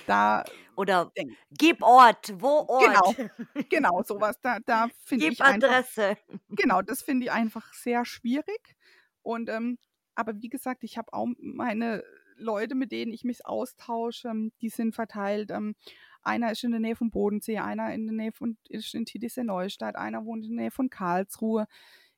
Da, 0.06 0.44
Oder 0.76 1.12
denk, 1.16 1.36
gib 1.50 1.82
Ort, 1.82 2.32
wo 2.40 2.66
genau, 2.78 3.06
Ort? 3.06 3.16
genau, 3.70 4.02
sowas, 4.02 4.40
da, 4.40 4.58
da 4.64 4.88
finde 5.04 5.26
Gib 5.26 5.34
ich 5.34 5.42
einfach, 5.42 5.68
Adresse. 5.68 6.16
genau, 6.50 6.82
das 6.82 7.02
finde 7.02 7.26
ich 7.26 7.32
einfach 7.32 7.72
sehr 7.74 8.04
schwierig. 8.04 8.76
Und 9.22 9.50
ähm, 9.50 9.78
aber 10.14 10.40
wie 10.40 10.48
gesagt, 10.48 10.84
ich 10.84 10.98
habe 10.98 11.12
auch 11.12 11.26
meine 11.38 12.02
Leute, 12.36 12.74
mit 12.74 12.92
denen 12.92 13.12
ich 13.12 13.24
mich 13.24 13.46
austausche, 13.46 14.32
die 14.60 14.68
sind 14.68 14.94
verteilt. 14.94 15.50
Ähm, 15.50 15.74
einer 16.22 16.52
ist 16.52 16.64
in 16.64 16.70
der 16.70 16.80
Nähe 16.80 16.96
von 16.96 17.10
Bodensee, 17.10 17.58
einer 17.58 17.92
in 17.92 18.06
der 18.06 18.14
Nähe 18.14 18.32
von 18.32 18.56
ist 18.68 18.94
in 18.94 19.04
Titisee 19.04 19.44
Neustadt, 19.44 19.96
einer 19.96 20.24
wohnt 20.24 20.44
in 20.44 20.56
der 20.56 20.64
Nähe 20.64 20.70
von 20.70 20.90
Karlsruhe. 20.90 21.66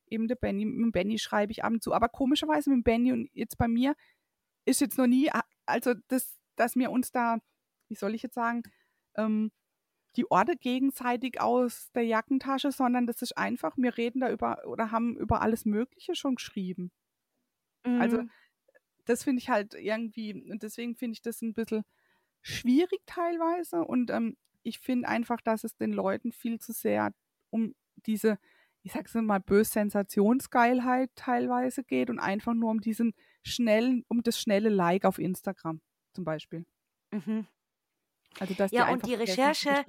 Eben 0.07 0.29
der 0.29 0.37
Benny, 0.37 0.67
mit 0.67 0.93
Benny 0.93 1.19
schreibe 1.19 1.53
ich 1.53 1.65
ab 1.65 1.73
und 1.73 1.83
zu. 1.83 1.93
Aber 1.95 2.09
komischerweise 2.09 2.71
mit 2.71 2.85
Benny 2.85 3.12
und 3.12 3.31
jetzt 3.33 3.57
bei 3.57 3.69
mir 3.69 3.95
ist 4.67 4.81
jetzt 4.81 4.99
noch 4.99 5.07
nie, 5.07 5.31
also 5.67 5.95
das, 6.09 6.39
dass 6.57 6.77
wir 6.77 6.91
uns 6.91 7.11
da, 7.12 7.39
wie 7.89 7.95
soll 7.95 8.15
ich 8.15 8.23
jetzt 8.23 8.35
sagen, 8.35 8.62
ähm, 9.17 9.51
die 10.17 10.31
Orte 10.31 10.57
gegenseitig 10.57 11.41
aus 11.41 11.91
der 11.93 12.05
Jackentasche, 12.05 12.71
sondern 12.71 13.07
das 13.07 13.23
ist 13.23 13.37
einfach, 13.37 13.77
wir 13.77 13.97
reden 13.97 14.21
da 14.21 14.31
über 14.31 14.65
oder 14.67 14.91
haben 14.91 15.17
über 15.17 15.43
alles 15.43 15.65
Mögliche 15.65 16.15
schon 16.15 16.37
geschrieben. 16.37 16.93
Also, 17.83 17.93
mhm. 17.93 18.01
Also 18.01 18.23
das 19.05 19.25
finde 19.25 19.41
ich 19.41 19.49
halt 19.49 19.75
irgendwie, 19.75 20.51
und 20.51 20.63
deswegen 20.63 20.95
finde 20.95 21.15
ich 21.15 21.23
das 21.23 21.43
ein 21.43 21.55
bisschen 21.55 21.85
schwierig 22.43 23.01
teilweise. 23.07 23.85
Und 23.85 24.11
ähm, 24.11 24.37
ich 24.63 24.79
finde 24.79 25.09
einfach, 25.09 25.41
dass 25.41 25.65
es 25.65 25.77
den 25.77 25.93
Leuten 25.93 26.33
viel 26.33 26.59
zu 26.59 26.73
sehr 26.73 27.13
um 27.51 27.75
diese, 28.07 28.39
ich 28.83 28.93
sag's 28.93 29.15
mal, 29.15 29.41
böse 29.41 29.73
Sensationsgeilheit 29.73 31.11
teilweise 31.15 31.85
geht 31.85 32.11
und 32.11 32.19
einfach 32.19 32.55
nur 32.55 32.71
um 32.71 32.81
diesen 32.81 33.15
schnellen, 33.43 34.05
um 34.09 34.23
das 34.23 34.41
schnelle 34.41 34.69
Like 34.69 35.05
auf 35.05 35.19
Instagram 35.19 35.81
zum 36.13 36.25
Beispiel. 36.25 36.67
Mhm. 37.11 37.47
Also, 38.41 38.55
dass 38.55 38.73
ja, 38.73 38.91
und 38.91 39.07
die 39.07 39.15
Recherche, 39.15 39.85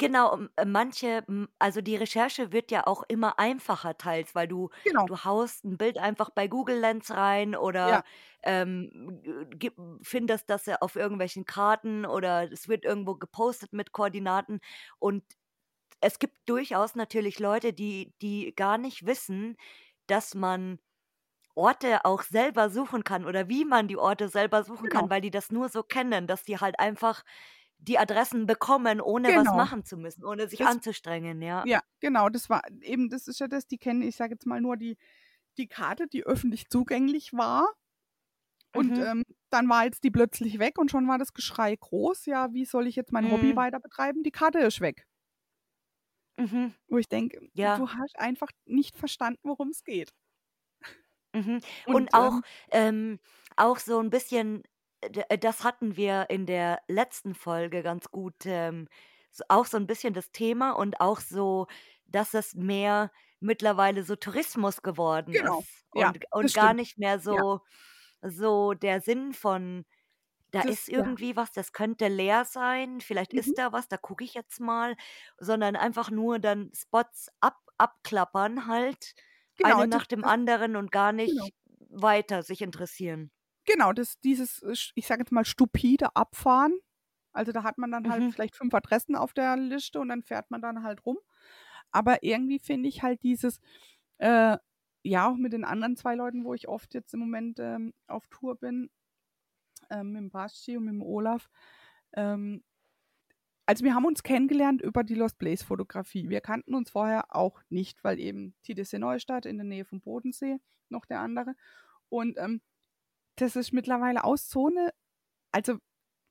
genau, 0.00 0.38
äh, 0.56 0.64
manche, 0.64 1.24
also 1.60 1.80
die 1.80 1.94
Recherche 1.94 2.50
wird 2.50 2.72
ja 2.72 2.86
auch 2.86 3.04
immer 3.06 3.38
einfacher 3.38 3.96
teils, 3.96 4.34
weil 4.34 4.48
du, 4.48 4.70
genau. 4.82 5.06
du 5.06 5.24
haust 5.24 5.64
ein 5.64 5.76
Bild 5.76 5.98
einfach 5.98 6.30
bei 6.30 6.48
Google 6.48 6.80
Lens 6.80 7.10
rein 7.12 7.54
oder 7.54 7.88
ja. 7.88 8.04
ähm, 8.42 9.20
findest 10.02 10.50
das 10.50 10.68
auf 10.80 10.96
irgendwelchen 10.96 11.44
Karten 11.44 12.04
oder 12.04 12.50
es 12.50 12.66
wird 12.66 12.84
irgendwo 12.84 13.14
gepostet 13.14 13.72
mit 13.72 13.92
Koordinaten 13.92 14.60
und 14.98 15.22
es 16.00 16.18
gibt 16.18 16.38
durchaus 16.46 16.94
natürlich 16.94 17.38
Leute, 17.38 17.74
die, 17.74 18.14
die 18.22 18.54
gar 18.56 18.78
nicht 18.78 19.04
wissen, 19.04 19.56
dass 20.06 20.34
man 20.34 20.78
Orte 21.54 22.06
auch 22.06 22.22
selber 22.22 22.70
suchen 22.70 23.04
kann 23.04 23.26
oder 23.26 23.50
wie 23.50 23.66
man 23.66 23.86
die 23.86 23.98
Orte 23.98 24.28
selber 24.28 24.64
suchen 24.64 24.88
genau. 24.88 25.02
kann, 25.02 25.10
weil 25.10 25.20
die 25.20 25.30
das 25.30 25.50
nur 25.50 25.68
so 25.68 25.82
kennen, 25.82 26.26
dass 26.26 26.42
die 26.42 26.58
halt 26.58 26.80
einfach 26.80 27.22
die 27.82 27.98
Adressen 27.98 28.46
bekommen, 28.46 29.00
ohne 29.00 29.28
was 29.28 29.36
genau. 29.44 29.56
machen 29.56 29.84
zu 29.84 29.96
müssen, 29.96 30.24
ohne 30.24 30.48
sich 30.48 30.58
Das 30.58 30.68
anzustrengen, 30.68 31.42
ja. 31.42 31.64
ja, 31.66 31.80
genau, 32.00 32.28
das 32.28 32.50
war 32.50 32.62
eben, 32.82 33.08
das 33.08 33.26
ist 33.28 33.40
ja 33.40 33.48
das, 33.48 33.66
die 33.66 33.78
kennen, 33.78 34.02
ich 34.02 34.16
sage 34.16 34.34
jetzt 34.34 34.46
mal 34.46 34.60
nur 34.60 34.76
die, 34.76 34.96
die 35.58 35.66
Karte, 35.68 36.06
die 36.06 36.24
öffentlich 36.24 36.68
zugänglich 36.68 37.32
war. 37.32 37.68
Und 38.74 38.96
Mhm. 38.96 39.02
ähm, 39.02 39.22
dann 39.50 39.68
war 39.68 39.84
jetzt 39.84 40.04
die 40.04 40.10
plötzlich 40.12 40.58
weg 40.60 40.78
und 40.78 40.90
schon 40.90 41.08
war 41.08 41.18
das 41.18 41.32
Geschrei 41.34 41.74
groß. 41.76 42.26
Ja, 42.26 42.52
wie 42.52 42.64
soll 42.64 42.86
ich 42.86 42.96
jetzt 42.96 43.12
mein 43.12 43.30
Hobby 43.30 43.52
mhm. 43.52 43.56
weiter 43.56 43.80
betreiben? 43.80 44.22
Die 44.22 44.30
Karte 44.30 44.60
ist 44.60 44.80
weg. 44.80 45.06
Mhm. 46.38 46.74
Wo 46.88 46.98
ich 46.98 47.08
denke, 47.08 47.40
Ja. 47.54 47.76
du 47.76 47.88
hast 47.90 48.18
einfach 48.18 48.50
nicht 48.64 48.96
verstanden, 48.96 49.40
worum 49.42 49.68
es 49.70 49.84
geht. 49.84 50.12
Mhm. 51.34 51.60
Und 51.86 51.94
Und 51.94 52.14
auch, 52.14 52.40
ähm, 52.70 53.12
ähm, 53.12 53.20
auch 53.56 53.78
so 53.78 53.98
ein 54.00 54.10
bisschen 54.10 54.62
das 55.40 55.64
hatten 55.64 55.96
wir 55.96 56.28
in 56.30 56.46
der 56.46 56.80
letzten 56.88 57.34
Folge 57.34 57.82
ganz 57.82 58.10
gut, 58.10 58.34
ähm, 58.44 58.88
so 59.30 59.44
auch 59.48 59.66
so 59.66 59.76
ein 59.76 59.86
bisschen 59.86 60.12
das 60.14 60.32
Thema 60.32 60.72
und 60.72 61.00
auch 61.00 61.20
so, 61.20 61.66
dass 62.06 62.34
es 62.34 62.54
mehr 62.54 63.10
mittlerweile 63.40 64.02
so 64.04 64.16
Tourismus 64.16 64.82
geworden 64.82 65.36
Genau, 65.36 65.62
ist 65.62 65.84
ja, 65.92 66.12
und 66.12 66.24
und 66.32 66.52
gar 66.52 66.74
nicht 66.74 66.98
mehr 66.98 67.18
Ja. 67.28 67.42
so 67.46 67.60
so 68.22 68.74
der 68.74 69.00
Sinn 69.02 69.32
von: 69.34 69.84
„Da 70.52 70.62
Das 70.62 70.64
ist 70.64 70.88
ja. 70.96 71.04
irgendwie 71.04 71.36
was, 71.36 71.52
das 71.52 71.72
könnte 71.72 72.08
leer 72.08 72.44
sein, 72.46 73.00
vielleicht 73.00 73.32
Mhm. 73.32 73.34
ist 73.34 73.58
da 73.58 73.72
was, 73.72 73.88
da 73.88 73.96
gucke 73.98 74.24
ich 74.24 74.34
jetzt 74.34 74.60
mal“, 74.60 74.96
sondern 75.38 75.76
einfach 75.76 76.10
nur 76.10 76.38
dann 76.40 76.70
Spots 76.74 77.30
ab 77.40 77.58
abklappern 77.78 78.66
halt, 78.68 79.14
Genau, 79.58 79.84
eine 79.84 79.86
nach 79.88 80.06
dem 80.06 80.24
anderen 80.24 80.76
und 80.76 80.92
gar 80.92 81.12
genau. 81.24 81.50
nicht 81.52 81.54
weiter 81.90 82.42
sich 82.44 82.62
interessieren. 82.62 83.30
Genau, 83.72 83.92
das 83.92 84.18
dieses, 84.20 84.62
äh, 84.62 84.74
ich 84.94 85.06
sage 85.06 85.20
jetzt 85.22 85.32
mal, 85.32 85.44
stupide 85.44 86.16
Abfahren. 86.16 86.78
Also, 87.32 87.52
da 87.52 87.62
hat 87.62 87.78
man 87.78 87.90
dann 87.92 88.08
halt 88.08 88.24
Mhm. 88.24 88.30
vielleicht 88.30 88.56
fünf 88.56 88.74
Adressen 88.74 89.14
auf 89.16 89.32
der 89.34 89.56
Liste 89.56 90.00
und 90.00 90.08
dann 90.08 90.22
fährt 90.22 90.50
man 90.50 90.62
dann 90.62 90.82
halt 90.82 91.04
rum. 91.06 91.18
Aber 91.92 92.22
irgendwie 92.22 92.58
finde 92.60 92.88
ich 92.88 93.02
halt 93.02 93.22
dieses, 93.22 93.60
äh, 94.18 94.58
ja, 95.04 95.28
auch 95.30 95.36
mit 95.36 95.52
den 95.52 95.64
anderen 95.64 95.96
zwei 95.96 96.14
Leuten, 96.16 96.44
wo 96.44 96.54
ich 96.54 96.68
oft 96.68 96.94
jetzt 96.94 97.14
im 97.14 97.20
Moment, 97.20 97.58
ähm, 97.60 97.94
auf 98.08 98.26
Tour 98.28 98.56
bin, 98.56 98.90
ähm, 99.90 100.12
mit 100.12 100.20
dem 100.22 100.30
Basti 100.30 100.76
und 100.76 100.84
mit 100.84 100.94
dem 100.94 101.02
Olaf, 101.02 101.48
ähm 102.14 102.62
also, 103.66 103.84
wir 103.84 103.94
haben 103.94 104.04
uns 104.04 104.22
kennengelernt 104.24 104.82
über 104.82 105.04
die 105.04 105.14
Lost 105.14 105.38
Place 105.38 105.62
Fotografie. 105.62 106.28
Wir 106.28 106.40
kannten 106.40 106.74
uns 106.74 106.90
vorher 106.90 107.34
auch 107.34 107.60
nicht, 107.68 108.02
weil 108.02 108.18
eben 108.18 108.54
TDC 108.64 108.98
Neustadt 108.98 109.46
in 109.46 109.58
der 109.58 109.64
Nähe 109.66 109.84
vom 109.84 110.00
Bodensee, 110.00 110.58
noch 110.88 111.06
der 111.06 111.20
andere. 111.20 111.54
Und, 112.08 112.36
ähm 112.38 112.60
das 113.40 113.56
ist 113.56 113.72
mittlerweile 113.72 114.24
aus 114.24 114.48
so 114.50 114.68
eine, 114.68 114.90
also 115.52 115.78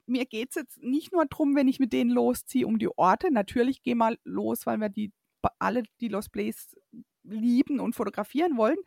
mir 0.08 0.26
geht 0.26 0.50
es 0.50 0.56
jetzt 0.56 0.78
nicht 0.84 1.14
nur 1.14 1.26
darum, 1.26 1.56
wenn 1.56 1.68
ich 1.68 1.80
mit 1.80 1.94
denen 1.94 2.12
losziehe, 2.12 2.68
um 2.68 2.80
die 2.80 2.90
Orte. 2.98 3.32
Natürlich 3.32 3.84
gehen 3.84 4.00
wir 4.00 4.18
los, 4.24 4.66
weil 4.66 4.80
wir 4.80 4.90
die 4.90 5.14
alle 5.60 5.84
die 6.02 6.10
Lost 6.10 6.32
Place 6.32 6.76
lieben 7.24 7.80
und 7.80 7.96
fotografieren 7.96 8.58
wollen. 8.58 8.78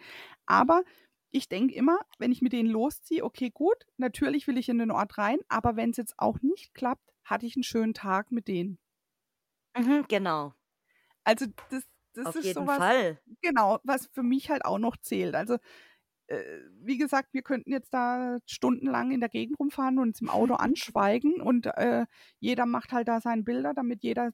Aber 0.46 0.82
ich 1.30 1.48
denke 1.48 1.74
immer, 1.74 1.98
wenn 2.18 2.32
ich 2.32 2.42
mit 2.42 2.52
denen 2.52 2.68
losziehe, 2.70 3.24
okay, 3.24 3.50
gut, 3.50 3.86
natürlich 3.96 4.46
will 4.46 4.58
ich 4.58 4.68
in 4.68 4.78
den 4.78 4.90
Ort 4.90 5.18
rein, 5.18 5.38
aber 5.48 5.76
wenn 5.76 5.90
es 5.90 5.96
jetzt 5.96 6.14
auch 6.18 6.40
nicht 6.42 6.74
klappt, 6.74 7.10
hatte 7.24 7.46
ich 7.46 7.56
einen 7.56 7.62
schönen 7.64 7.94
Tag 7.94 8.32
mit 8.32 8.48
denen. 8.48 8.78
Mhm, 9.76 10.04
genau. 10.08 10.54
Also 11.24 11.46
das, 11.70 11.84
das 12.14 12.26
Auf 12.26 12.36
ist 12.36 12.44
jeden 12.44 12.66
sowas, 12.66 12.78
Fall. 12.78 13.20
genau, 13.42 13.80
was 13.84 14.06
für 14.08 14.22
mich 14.22 14.50
halt 14.50 14.64
auch 14.64 14.78
noch 14.78 14.96
zählt. 14.96 15.34
Also 15.34 15.58
wie 16.80 16.98
gesagt, 16.98 17.34
wir 17.34 17.42
könnten 17.42 17.70
jetzt 17.70 17.92
da 17.92 18.38
stundenlang 18.46 19.10
in 19.10 19.20
der 19.20 19.28
Gegend 19.28 19.58
rumfahren 19.58 19.98
und 19.98 20.08
uns 20.08 20.20
im 20.20 20.30
Auto 20.30 20.54
anschweigen 20.54 21.40
und 21.40 21.66
äh, 21.66 22.06
jeder 22.38 22.66
macht 22.66 22.92
halt 22.92 23.08
da 23.08 23.20
seine 23.20 23.42
Bilder, 23.42 23.74
damit 23.74 24.02
jeder 24.02 24.32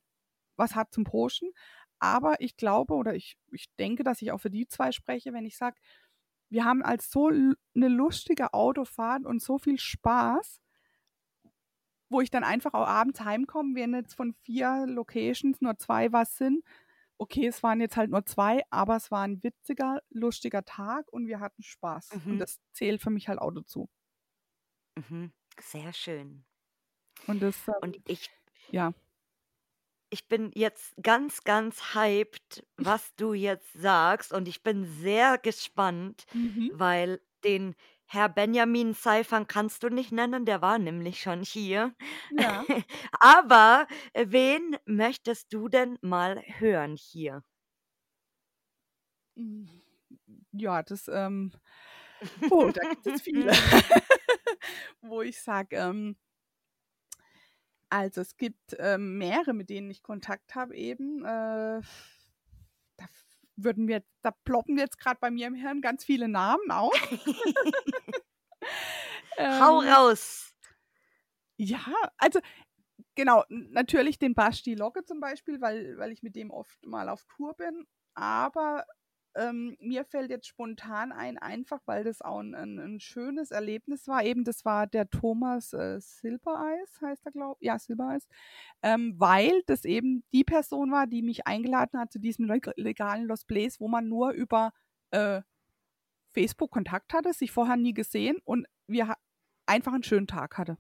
was 0.57 0.75
hat 0.75 0.93
zum 0.93 1.05
Posten. 1.05 1.51
Aber 1.99 2.41
ich 2.41 2.57
glaube 2.57 2.95
oder 2.95 3.15
ich, 3.15 3.37
ich 3.51 3.67
denke, 3.79 4.05
dass 4.05 4.23
ich 4.23 4.33
auch 4.33 4.39
für 4.39 4.51
die 4.51 4.69
zwei 4.69 4.93
spreche, 4.93 5.33
wenn 5.33 5.47
ich 5.47 5.57
sage, 5.57 5.77
wir 6.51 6.65
haben 6.65 6.83
als 6.83 7.11
so 7.11 7.29
eine 7.29 7.89
lustige 7.89 8.55
Autofahrt 8.55 9.25
und 9.25 9.43
so 9.43 9.59
viel 9.59 9.79
Spaß, 9.79 10.61
wo 12.09 12.21
ich 12.21 12.31
dann 12.31 12.45
einfach 12.45 12.75
auch 12.75 12.87
abends 12.87 13.21
heimkomme, 13.21 13.75
wenn 13.75 13.95
jetzt 13.95 14.15
von 14.15 14.33
vier 14.33 14.87
Locations 14.87 15.61
nur 15.61 15.77
zwei 15.77 16.13
was 16.13 16.37
sind, 16.37 16.65
okay, 17.19 17.47
es 17.47 17.63
waren 17.63 17.81
jetzt 17.81 17.97
halt 17.97 18.11
nur 18.11 18.25
zwei, 18.27 18.63
aber 18.71 18.97
es 18.97 19.11
war 19.11 19.23
ein 19.23 19.43
witziger, 19.43 20.03
lustiger 20.11 20.65
Tag 20.65 21.13
und 21.13 21.27
wir 21.27 21.41
hatten 21.41 21.63
Spaß. 21.63 22.19
Und 22.25 22.27
mhm. 22.27 22.39
das 22.39 22.61
zählt 22.73 23.03
für 23.03 23.11
mich 23.11 23.29
halt 23.29 23.39
auch 23.41 23.53
dazu. 23.53 23.89
Mhm. 24.97 25.33
Sehr 25.61 25.93
schön. 25.93 26.45
Und 27.27 27.41
das, 27.43 27.57
Und 27.81 27.97
ähm, 27.97 28.03
ich, 28.07 28.31
ja. 28.71 28.93
ich 30.11 30.27
bin 30.29 30.51
jetzt 30.55 30.95
ganz, 31.03 31.45
ganz 31.45 31.95
hyped, 31.95 32.67
was 32.77 33.15
du 33.17 33.35
jetzt 33.35 33.73
sagst. 33.75 34.33
Und 34.33 34.49
ich 34.49 34.63
bin 34.63 34.85
sehr 34.85 35.39
gespannt, 35.39 36.25
Mhm. 36.33 36.71
weil 36.75 37.21
den 37.45 37.75
Herr 38.11 38.31
Benjamin 38.31 38.95
Seifern 38.95 39.47
kannst 39.47 39.83
du 39.83 39.91
nicht 39.91 40.13
nennen, 40.13 40.47
der 40.47 40.63
war 40.63 40.79
nämlich 40.79 41.21
schon 41.21 41.43
hier. 41.43 41.95
Ja. 42.31 42.65
Aber 43.21 43.87
äh, 44.15 44.27
wen 44.31 44.77
möchtest 44.87 45.53
du 45.53 45.69
denn 45.69 45.99
mal 46.01 46.43
hören 46.59 46.97
hier? 46.97 47.43
Hm, 49.37 49.69
ja, 50.53 50.83
das, 50.83 51.07
ähm, 51.09 51.53
oh, 52.51 52.71
da 52.73 52.89
gibt 52.89 53.07
es 53.07 53.21
viele, 53.23 53.53
wo 55.03 55.21
ich 55.21 55.41
sage, 55.41 55.77
ähm, 55.77 56.17
also 57.91 58.23
es 58.23 58.37
gibt 58.37 58.75
ähm, 58.79 59.19
mehrere, 59.19 59.53
mit 59.55 59.71
denen 59.71 59.91
ich 59.91 60.03
Kontakt 60.03 60.55
habe 60.55 60.75
eben. 60.75 61.25
Äh, 61.25 61.83
würden 63.59 63.89
wir, 63.89 64.03
da 64.23 64.31
ploppen 64.45 64.79
jetzt 64.79 64.99
gerade 64.99 65.19
bei 65.21 65.31
mir 65.31 65.47
im 65.47 65.55
Hirn 65.55 65.81
ganz 65.81 66.05
viele 66.05 66.29
Namen 66.29 66.71
auf. 66.71 66.93
Hau 69.39 69.83
ähm, 69.83 69.89
raus! 69.89 70.55
Ja, 71.57 71.93
also 72.17 72.41
genau, 73.15 73.45
natürlich 73.49 74.19
den 74.19 74.35
Basti 74.35 74.75
Locke 74.75 75.05
zum 75.05 75.21
Beispiel, 75.21 75.61
weil, 75.61 75.99
weil 75.99 76.13
ich 76.13 76.23
mit 76.23 76.37
dem 76.37 76.51
oft 76.51 76.85
mal 76.85 77.09
auf 77.09 77.25
Tour 77.25 77.55
bin. 77.55 77.87
Aber 78.15 78.85
ähm, 79.39 79.77
mir 79.81 80.05
fällt 80.05 80.31
jetzt 80.31 80.49
spontan 80.49 81.13
ein, 81.13 81.39
einfach 81.39 81.81
weil 81.87 82.05
das 82.05 82.21
auch 82.21 82.41
ein, 82.41 82.55
ein, 82.55 82.79
ein 82.79 83.01
schönes 83.01 83.51
Erlebnis 83.51 84.09
war. 84.09 84.25
Eben, 84.25 84.45
das 84.45 84.65
war 84.65 84.87
der 84.87 85.09
Thomas 85.09 85.73
äh, 85.73 86.01
Silbereis, 86.01 87.01
heißt 87.01 87.25
er, 87.27 87.33
glaube 87.33 87.57
ich. 87.61 87.67
Ja, 87.67 87.79
Silbereis. 87.79 88.27
Ähm, 88.83 89.15
weil 89.19 89.63
das 89.67 89.85
eben 89.85 90.25
die 90.33 90.45
Person 90.45 90.91
war, 90.91 91.07
die 91.07 91.23
mich 91.23 91.47
eingeladen 91.47 91.99
hat 91.99 92.13
zu 92.13 92.19
diesem 92.19 92.47
legalen 92.77 93.27
Lost 93.27 93.47
Place, 93.47 93.81
wo 93.81 93.89
man 93.89 94.09
nur 94.09 94.33
über 94.33 94.73
äh, 95.11 95.43
Facebook 96.33 96.71
Kontakt 96.71 97.13
hatte, 97.13 97.33
sich 97.33 97.53
vorher 97.53 97.77
nie 97.77 97.95
gesehen 97.95 98.39
und 98.45 98.67
wir 98.87 99.15
einfach 99.67 99.93
einen 99.93 100.03
schönen 100.03 100.27
Tag 100.27 100.59
hatte. 100.59 100.79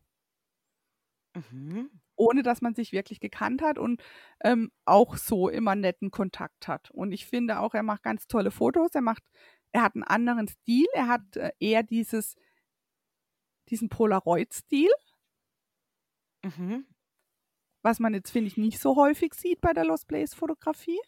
Mhm. 1.35 1.91
Ohne 2.19 2.43
dass 2.43 2.61
man 2.63 2.75
sich 2.75 2.93
wirklich 2.93 3.21
gekannt 3.21 3.63
hat 3.63 3.79
und 3.79 4.03
ähm, 4.45 4.71
auch 4.85 5.17
so 5.17 5.49
immer 5.49 5.75
netten 5.77 6.11
Kontakt 6.11 6.69
hat. 6.69 6.91
Und 6.91 7.13
ich 7.13 7.27
finde 7.27 7.61
auch, 7.61 7.75
er 7.75 7.83
macht 7.85 8.03
ganz 8.03 8.27
tolle 8.27 8.51
Fotos. 8.51 8.91
Er 8.95 9.03
macht, 9.03 9.23
er 9.73 9.83
hat 9.83 9.95
einen 9.95 10.05
anderen 10.05 10.49
Stil. 10.49 10.87
Er 10.95 11.09
hat 11.09 11.37
äh, 11.37 11.53
eher 11.61 11.83
dieses, 11.83 12.35
diesen 13.69 13.89
Polaroid-Stil, 13.89 14.91
Mhm. 16.45 16.87
was 17.83 18.01
man 18.01 18.15
jetzt, 18.15 18.31
finde 18.31 18.49
ich, 18.49 18.57
nicht 18.57 18.79
so 18.81 18.97
häufig 18.97 19.35
sieht 19.35 19.61
bei 19.61 19.73
der 19.73 19.85
Lost 19.85 20.09
Place-Fotografie. 20.09 20.99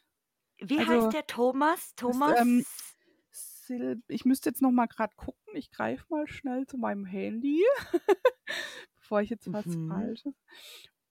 Wie 0.59 0.79
Also, 0.79 0.93
heißt 1.05 1.13
der 1.15 1.27
Thomas? 1.27 1.91
Ähm, 2.37 2.65
Thomas? 2.65 2.97
Sil 3.33 4.03
ich 4.09 4.25
müsste 4.25 4.51
jetzt 4.51 4.63
noch 4.63 4.73
mal 4.73 4.87
gerade 4.87 5.15
gucken. 5.17 5.55
Ich 5.55 5.71
greife 5.71 6.05
mal 6.09 6.27
schnell 6.27 6.67
zu 6.67 6.77
meinem 6.77 7.07
Handy, 7.07 7.63
bevor 8.97 9.23
ich 9.23 9.31
jetzt 9.31 9.53
was 9.53 9.67
Mhm. 9.67 9.89
Falsches. 9.89 10.35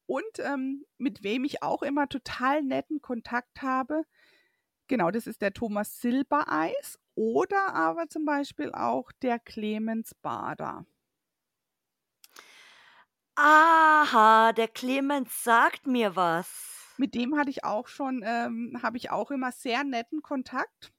Und 0.09 0.39
ähm, 0.39 0.87
mit 0.97 1.21
wem 1.21 1.43
ich 1.43 1.61
auch 1.61 1.83
immer 1.83 2.09
total 2.09 2.63
netten 2.63 2.99
Kontakt 2.99 3.61
habe, 3.61 4.05
genau, 4.87 5.11
das 5.11 5.27
ist 5.27 5.43
der 5.43 5.53
Thomas 5.53 6.01
Silbereis 6.01 6.97
oder 7.13 7.75
aber 7.75 8.09
zum 8.09 8.25
Beispiel 8.25 8.71
auch 8.71 9.11
der 9.21 9.37
Clemens 9.37 10.15
Bader. 10.15 10.87
Aha, 13.35 14.51
der 14.53 14.69
Clemens 14.69 15.43
sagt 15.43 15.85
mir 15.85 16.15
was. 16.15 16.95
Mit 16.97 17.13
dem 17.13 17.37
hatte 17.37 17.51
ich 17.51 17.63
auch 17.63 17.87
schon, 17.87 18.23
ähm, 18.25 18.79
habe 18.81 18.97
ich 18.97 19.11
auch 19.11 19.29
immer 19.29 19.51
sehr 19.51 19.83
netten 19.83 20.23
Kontakt. 20.23 20.91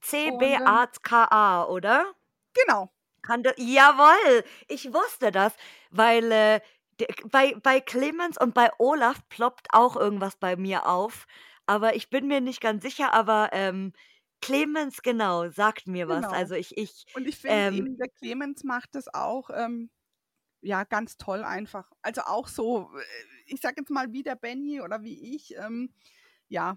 C-B-A-K-A, 0.00 1.64
oder? 1.64 2.14
genau, 2.54 2.90
Kann 3.20 3.42
das, 3.42 3.52
jawohl, 3.58 4.44
ich 4.68 4.94
wusste 4.94 5.30
das, 5.30 5.52
weil 5.90 6.32
äh, 6.32 6.60
bei, 7.30 7.54
bei 7.62 7.80
Clemens 7.80 8.38
und 8.38 8.54
bei 8.54 8.70
Olaf 8.78 9.20
ploppt 9.28 9.68
auch 9.72 9.96
irgendwas 9.96 10.36
bei 10.36 10.56
mir 10.56 10.86
auf. 10.86 11.26
Aber 11.66 11.96
ich 11.96 12.10
bin 12.10 12.26
mir 12.28 12.40
nicht 12.40 12.60
ganz 12.60 12.82
sicher, 12.82 13.12
aber 13.12 13.50
ähm, 13.52 13.92
Clemens, 14.40 15.02
genau, 15.02 15.50
sagt 15.50 15.86
mir 15.86 16.08
was. 16.08 16.22
genau. 16.22 16.34
Also 16.34 16.54
ich, 16.54 16.76
ich, 16.76 17.06
Und 17.14 17.26
ich 17.26 17.36
finde 17.38 17.56
ähm, 17.56 17.74
eben, 17.74 17.96
der 17.98 18.08
Clemens 18.08 18.64
macht 18.64 18.94
das 18.94 19.12
auch, 19.12 19.50
ähm, 19.52 19.90
ja, 20.60 20.84
ganz 20.84 21.16
toll 21.16 21.44
einfach. 21.44 21.90
Also 22.02 22.22
auch 22.22 22.48
so, 22.48 22.90
äh, 22.96 23.02
ich 23.46 23.60
sag 23.60 23.76
jetzt 23.76 23.90
mal 23.90 24.12
wie 24.12 24.22
der 24.22 24.36
Benny 24.36 24.80
oder 24.80 25.02
wie 25.02 25.34
ich, 25.34 25.56
ähm, 25.56 25.92
ja, 26.48 26.76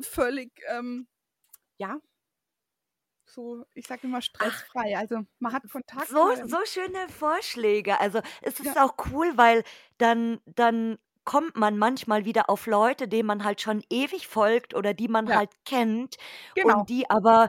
völlig, 0.00 0.52
ähm, 0.68 1.06
ja, 1.76 2.00
so, 3.34 3.64
ich 3.74 3.86
sag 3.86 4.02
immer 4.04 4.22
stressfrei. 4.22 4.96
Also 4.96 5.20
man 5.38 5.52
hat 5.52 5.68
Kontakt. 5.70 6.08
so, 6.08 6.34
so 6.46 6.58
schöne 6.64 7.08
Vorschläge. 7.08 8.00
Also 8.00 8.20
es 8.42 8.60
ist 8.60 8.76
ja, 8.76 8.84
auch 8.84 8.94
cool, 9.10 9.32
weil 9.36 9.64
dann, 9.98 10.40
dann 10.46 10.98
kommt 11.24 11.56
man 11.56 11.78
manchmal 11.78 12.24
wieder 12.24 12.48
auf 12.48 12.66
Leute, 12.66 13.08
denen 13.08 13.26
man 13.26 13.44
halt 13.44 13.60
schon 13.60 13.82
ewig 13.90 14.28
folgt 14.28 14.74
oder 14.74 14.94
die 14.94 15.08
man 15.08 15.26
ja, 15.26 15.36
halt 15.36 15.50
kennt 15.64 16.16
genau. 16.54 16.80
und 16.80 16.88
die 16.88 17.08
aber 17.10 17.48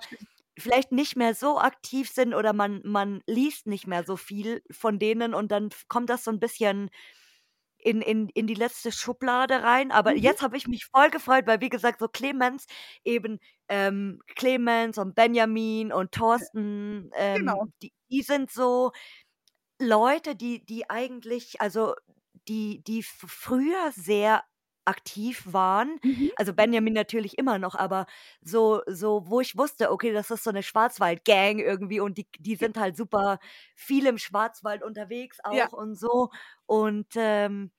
vielleicht 0.57 0.91
nicht 0.91 1.15
mehr 1.15 1.35
so 1.35 1.59
aktiv 1.59 2.09
sind 2.09 2.33
oder 2.33 2.53
man, 2.53 2.81
man 2.85 3.21
liest 3.27 3.67
nicht 3.67 3.87
mehr 3.87 4.03
so 4.03 4.15
viel 4.15 4.63
von 4.71 4.99
denen 4.99 5.33
und 5.33 5.51
dann 5.51 5.69
kommt 5.89 6.09
das 6.09 6.23
so 6.23 6.31
ein 6.31 6.39
bisschen 6.39 6.89
in, 7.85 8.01
in, 8.01 8.29
in 8.29 8.47
die 8.47 8.55
letzte 8.55 8.91
Schublade 8.91 9.63
rein. 9.63 9.91
Aber 9.91 10.15
Mhm. 10.15 10.17
jetzt 10.17 10.41
habe 10.41 10.57
ich 10.57 10.67
mich 10.67 10.85
voll 10.85 11.09
gefreut, 11.11 11.45
weil 11.47 11.61
wie 11.61 11.69
gesagt, 11.69 11.99
so 11.99 12.07
Clemens, 12.07 12.65
eben 13.03 13.39
ähm, 13.69 14.21
Clemens 14.35 14.97
und 14.97 15.15
Benjamin 15.15 15.93
und 15.93 16.11
Thorsten, 16.11 17.09
Genau. 17.33 17.65
ähm, 17.65 17.73
die, 17.81 17.93
die 18.11 18.21
sind 18.23 18.51
so 18.51 18.91
Leute, 19.79 20.35
die, 20.35 20.65
die 20.65 20.89
eigentlich, 20.89 21.59
also 21.61 21.95
die, 22.47 22.83
die 22.83 23.03
früher 23.03 23.91
sehr 23.91 24.43
aktiv 24.87 25.43
waren, 25.51 25.99
Mhm. 26.03 26.29
also 26.35 26.53
Benjamin 26.53 26.93
natürlich 26.93 27.37
immer 27.39 27.57
noch, 27.57 27.73
aber 27.75 28.05
so, 28.41 28.81
so, 28.87 29.23
wo 29.27 29.41
ich 29.41 29.57
wusste, 29.57 29.91
okay, 29.91 30.13
das 30.13 30.29
ist 30.29 30.43
so 30.43 30.51
eine 30.51 30.61
Schwarzwald-Gang 30.63 31.57
irgendwie 31.59 31.99
und 31.99 32.17
die, 32.19 32.27
die 32.39 32.55
sind 32.55 32.77
halt 32.77 32.95
super 32.95 33.39
viel 33.75 34.05
im 34.05 34.19
Schwarzwald 34.19 34.83
unterwegs 34.83 35.39
Ja, 35.49 35.69
auch 35.69 35.73
und 35.73 35.95
so. 35.95 36.29
Und 36.67 37.07
ähm, 37.15 37.71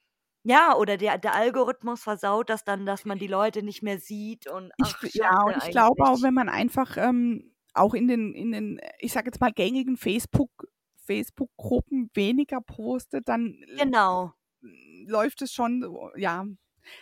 ja, 0.48 0.76
oder 0.76 0.96
der, 0.96 1.18
der 1.18 1.34
Algorithmus 1.34 2.04
versaut 2.04 2.50
das 2.50 2.62
dann, 2.62 2.86
dass 2.86 3.04
man 3.04 3.18
die 3.18 3.26
Leute 3.26 3.64
nicht 3.64 3.82
mehr 3.82 3.98
sieht 3.98 4.46
und 4.46 4.70
ich, 4.78 4.94
ach, 4.94 5.02
ja, 5.12 5.42
und 5.42 5.56
ich 5.56 5.70
glaube 5.70 6.04
auch, 6.04 6.22
wenn 6.22 6.34
man 6.34 6.48
einfach 6.48 6.96
ähm, 6.96 7.52
auch 7.74 7.94
in 7.94 8.06
den, 8.06 8.32
in 8.32 8.52
den, 8.52 8.80
ich 9.00 9.12
sag 9.12 9.26
jetzt 9.26 9.40
mal, 9.40 9.50
gängigen 9.52 9.96
Facebook, 9.96 10.68
Facebook-Gruppen 11.04 12.10
weniger 12.14 12.60
postet, 12.60 13.28
dann 13.28 13.56
Genau. 13.76 14.34
läuft 15.06 15.42
es 15.42 15.52
schon, 15.52 15.82
so, 15.82 16.10
ja. 16.16 16.46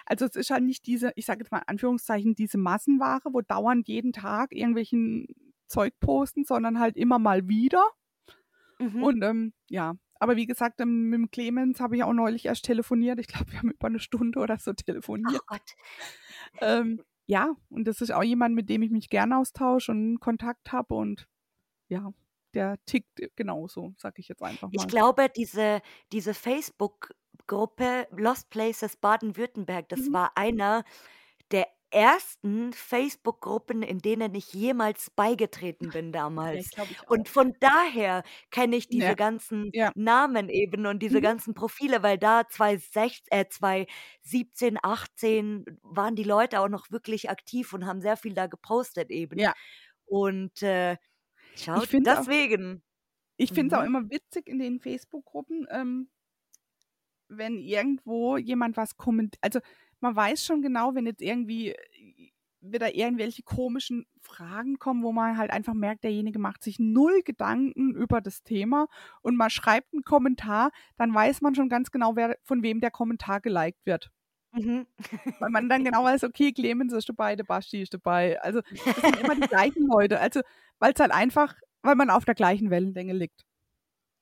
Also 0.07 0.24
es 0.24 0.36
ist 0.36 0.49
halt 0.49 0.64
nicht 0.64 0.86
diese, 0.86 1.12
ich 1.14 1.26
sage 1.26 1.40
jetzt 1.40 1.53
mal 1.53 1.59
in 1.59 1.68
Anführungszeichen, 1.68 2.34
diese 2.34 2.57
Massenware, 2.57 3.28
wo 3.30 3.42
dauernd 3.42 3.86
jeden 3.88 4.14
Tag 4.14 4.53
irgendwelchen 4.53 5.26
Zeug 5.68 5.92
posten, 6.01 6.45
sondern 6.45 6.80
halt 6.80 6.97
immer 6.97 7.18
mal 7.18 7.47
wieder. 7.47 7.84
Mhm. 8.78 9.03
Und 9.03 9.22
ähm, 9.22 9.53
ja, 9.68 9.97
aber 10.24 10.36
wie 10.36 10.46
gesagt, 10.46 10.80
ähm, 10.80 11.10
mit 11.10 11.18
dem 11.18 11.30
Clemens 11.30 11.80
habe 11.80 11.96
ich 11.96 12.02
auch 12.04 12.12
neulich 12.12 12.46
erst 12.46 12.64
telefoniert. 12.64 13.20
Ich 13.20 13.28
glaube, 13.28 13.52
wir 13.52 13.58
haben 13.60 13.70
über 13.70 13.86
eine 13.88 14.00
Stunde 14.00 14.40
oder 14.40 14.58
so 14.58 14.72
telefoniert. 14.72 15.42
Ach 15.42 15.46
Gott. 15.46 15.76
Ähm, 16.60 17.02
ja, 17.26 17.54
und 17.70 17.84
das 17.86 18.00
ist 18.00 18.10
auch 18.12 18.22
jemand, 18.22 18.54
mit 18.54 18.68
dem 18.68 18.82
ich 18.82 18.90
mich 18.90 19.08
gerne 19.08 19.38
austausche 19.38 19.92
und 19.92 20.20
Kontakt 20.20 20.72
habe 20.72 20.94
und 20.94 21.28
ja, 21.88 22.12
der 22.54 22.76
tickt 22.86 23.20
genauso, 23.36 23.94
sag 23.98 24.18
ich 24.18 24.28
jetzt 24.28 24.42
einfach 24.42 24.70
Ich 24.70 24.82
mal. 24.82 24.86
glaube, 24.86 25.28
diese, 25.34 25.80
diese 26.12 26.34
Facebook-Gruppe 26.34 28.08
Lost 28.12 28.50
Places 28.50 28.96
Baden-Württemberg, 28.96 29.88
das 29.88 30.08
Mhm. 30.08 30.12
war 30.12 30.36
einer 30.36 30.84
der 31.50 31.66
ersten 31.91 32.72
Facebook-Gruppen, 32.72 33.82
in 33.82 33.99
denen 34.01 34.35
ich 34.35 34.53
jemals 34.53 35.11
beigetreten 35.11 35.93
bin 35.93 36.12
Ja, 36.51 36.51
damals. 36.51 36.70
auch. 36.78 37.05
Und 37.07 37.28
von 37.28 37.53
daher 37.61 38.22
kenne 38.51 38.76
ich 38.76 38.89
diese 38.89 39.14
Ja, 39.14 39.16
ganzen 39.16 39.72
ja. 39.72 39.93
Namen 39.95 40.49
eben 40.49 40.87
und 40.87 41.01
diese 41.03 41.20
Mhm. 41.20 41.22
ganzen 41.22 41.55
Profile, 41.55 42.03
weil 42.03 42.18
da 42.18 42.49
2016, 42.49 43.28
äh, 43.30 43.49
2017, 43.49 44.78
18 44.82 45.64
waren 45.82 46.16
die 46.16 46.24
Leute 46.24 46.61
auch 46.61 46.68
noch 46.68 46.91
wirklich 46.91 47.30
aktiv 47.30 47.72
und 47.72 47.87
haben 47.87 48.01
sehr 48.01 48.16
viel 48.16 48.35
da 48.35 48.47
gepostet 48.49 49.11
eben. 49.11 49.43
Ja, 49.43 49.55
Und 50.07 50.62
äh, 50.62 50.99
schau, 51.55 51.85
ich 51.87 52.07
es 52.09 52.12
auch, 52.12 52.26
deswegen. 52.26 52.82
ich 53.37 53.53
finde 53.53 53.74
es 53.76 53.80
auch 53.80 53.85
Mhm. 53.85 53.87
immer 53.87 54.11
witzig 54.11 54.49
in 54.49 54.59
den 54.59 54.80
Facebook-Gruppen, 54.80 55.66
ähm, 55.70 56.11
wenn 57.28 57.59
irgendwo 57.59 58.37
jemand 58.37 58.76
was 58.76 58.97
kommentiert. 58.97 59.39
Also 59.43 59.61
man 60.01 60.16
weiß 60.16 60.45
schon 60.45 60.62
genau, 60.62 60.95
wenn 60.95 61.07
jetzt 61.07 61.22
irgendwie 61.22 61.70
äh, 61.70 62.30
wieder 62.61 62.95
irgendwelche 62.95 63.42
komischen 63.42 64.07
Fragen 64.20 64.78
kommen, 64.78 65.03
wo 65.03 65.12
man 65.12 65.36
halt 65.36 65.51
einfach 65.51 65.74
merkt, 65.74 66.05
derjenige 66.05 66.38
macht 66.38 66.62
sich 66.62 66.78
null 66.78 67.22
Gedanken 67.22 67.95
über 67.95 68.20
das 68.20 68.42
Thema 68.42 68.86
und 69.20 69.36
man 69.36 69.51
schreibt 69.51 69.92
einen 69.92 70.03
Kommentar, 70.03 70.70
dann 70.97 71.12
weiß 71.12 71.42
man 71.42 71.55
schon 71.55 71.68
ganz 71.68 71.90
genau, 71.90 72.16
wer, 72.16 72.38
von 72.42 72.62
wem 72.62 72.80
der 72.80 72.90
Kommentar 72.90 73.40
geliked 73.40 73.84
wird. 73.84 74.11
Mhm. 74.53 74.86
Weil 75.40 75.51
man 75.51 75.68
dann 75.68 75.84
genau 75.84 76.05
weiß, 76.05 76.24
okay, 76.24 76.53
Clemens 76.53 76.92
ist 76.92 77.09
dabei, 77.09 77.36
der 77.36 77.45
Basti 77.45 77.82
ist 77.82 77.92
dabei. 77.92 78.40
Also 78.40 78.61
das 78.62 78.97
sind 78.97 79.20
immer 79.20 79.34
die 79.34 79.49
gleichen 79.49 79.86
Leute. 79.86 80.20
Also 80.20 80.40
weil 80.78 80.92
es 80.92 81.01
halt 81.01 81.12
einfach, 81.12 81.55
weil 81.82 81.97
man 81.97 82.09
auf 82.09 82.24
der 82.24 82.34
gleichen 82.34 82.70
Wellenlänge 82.70 83.12
liegt. 83.12 83.45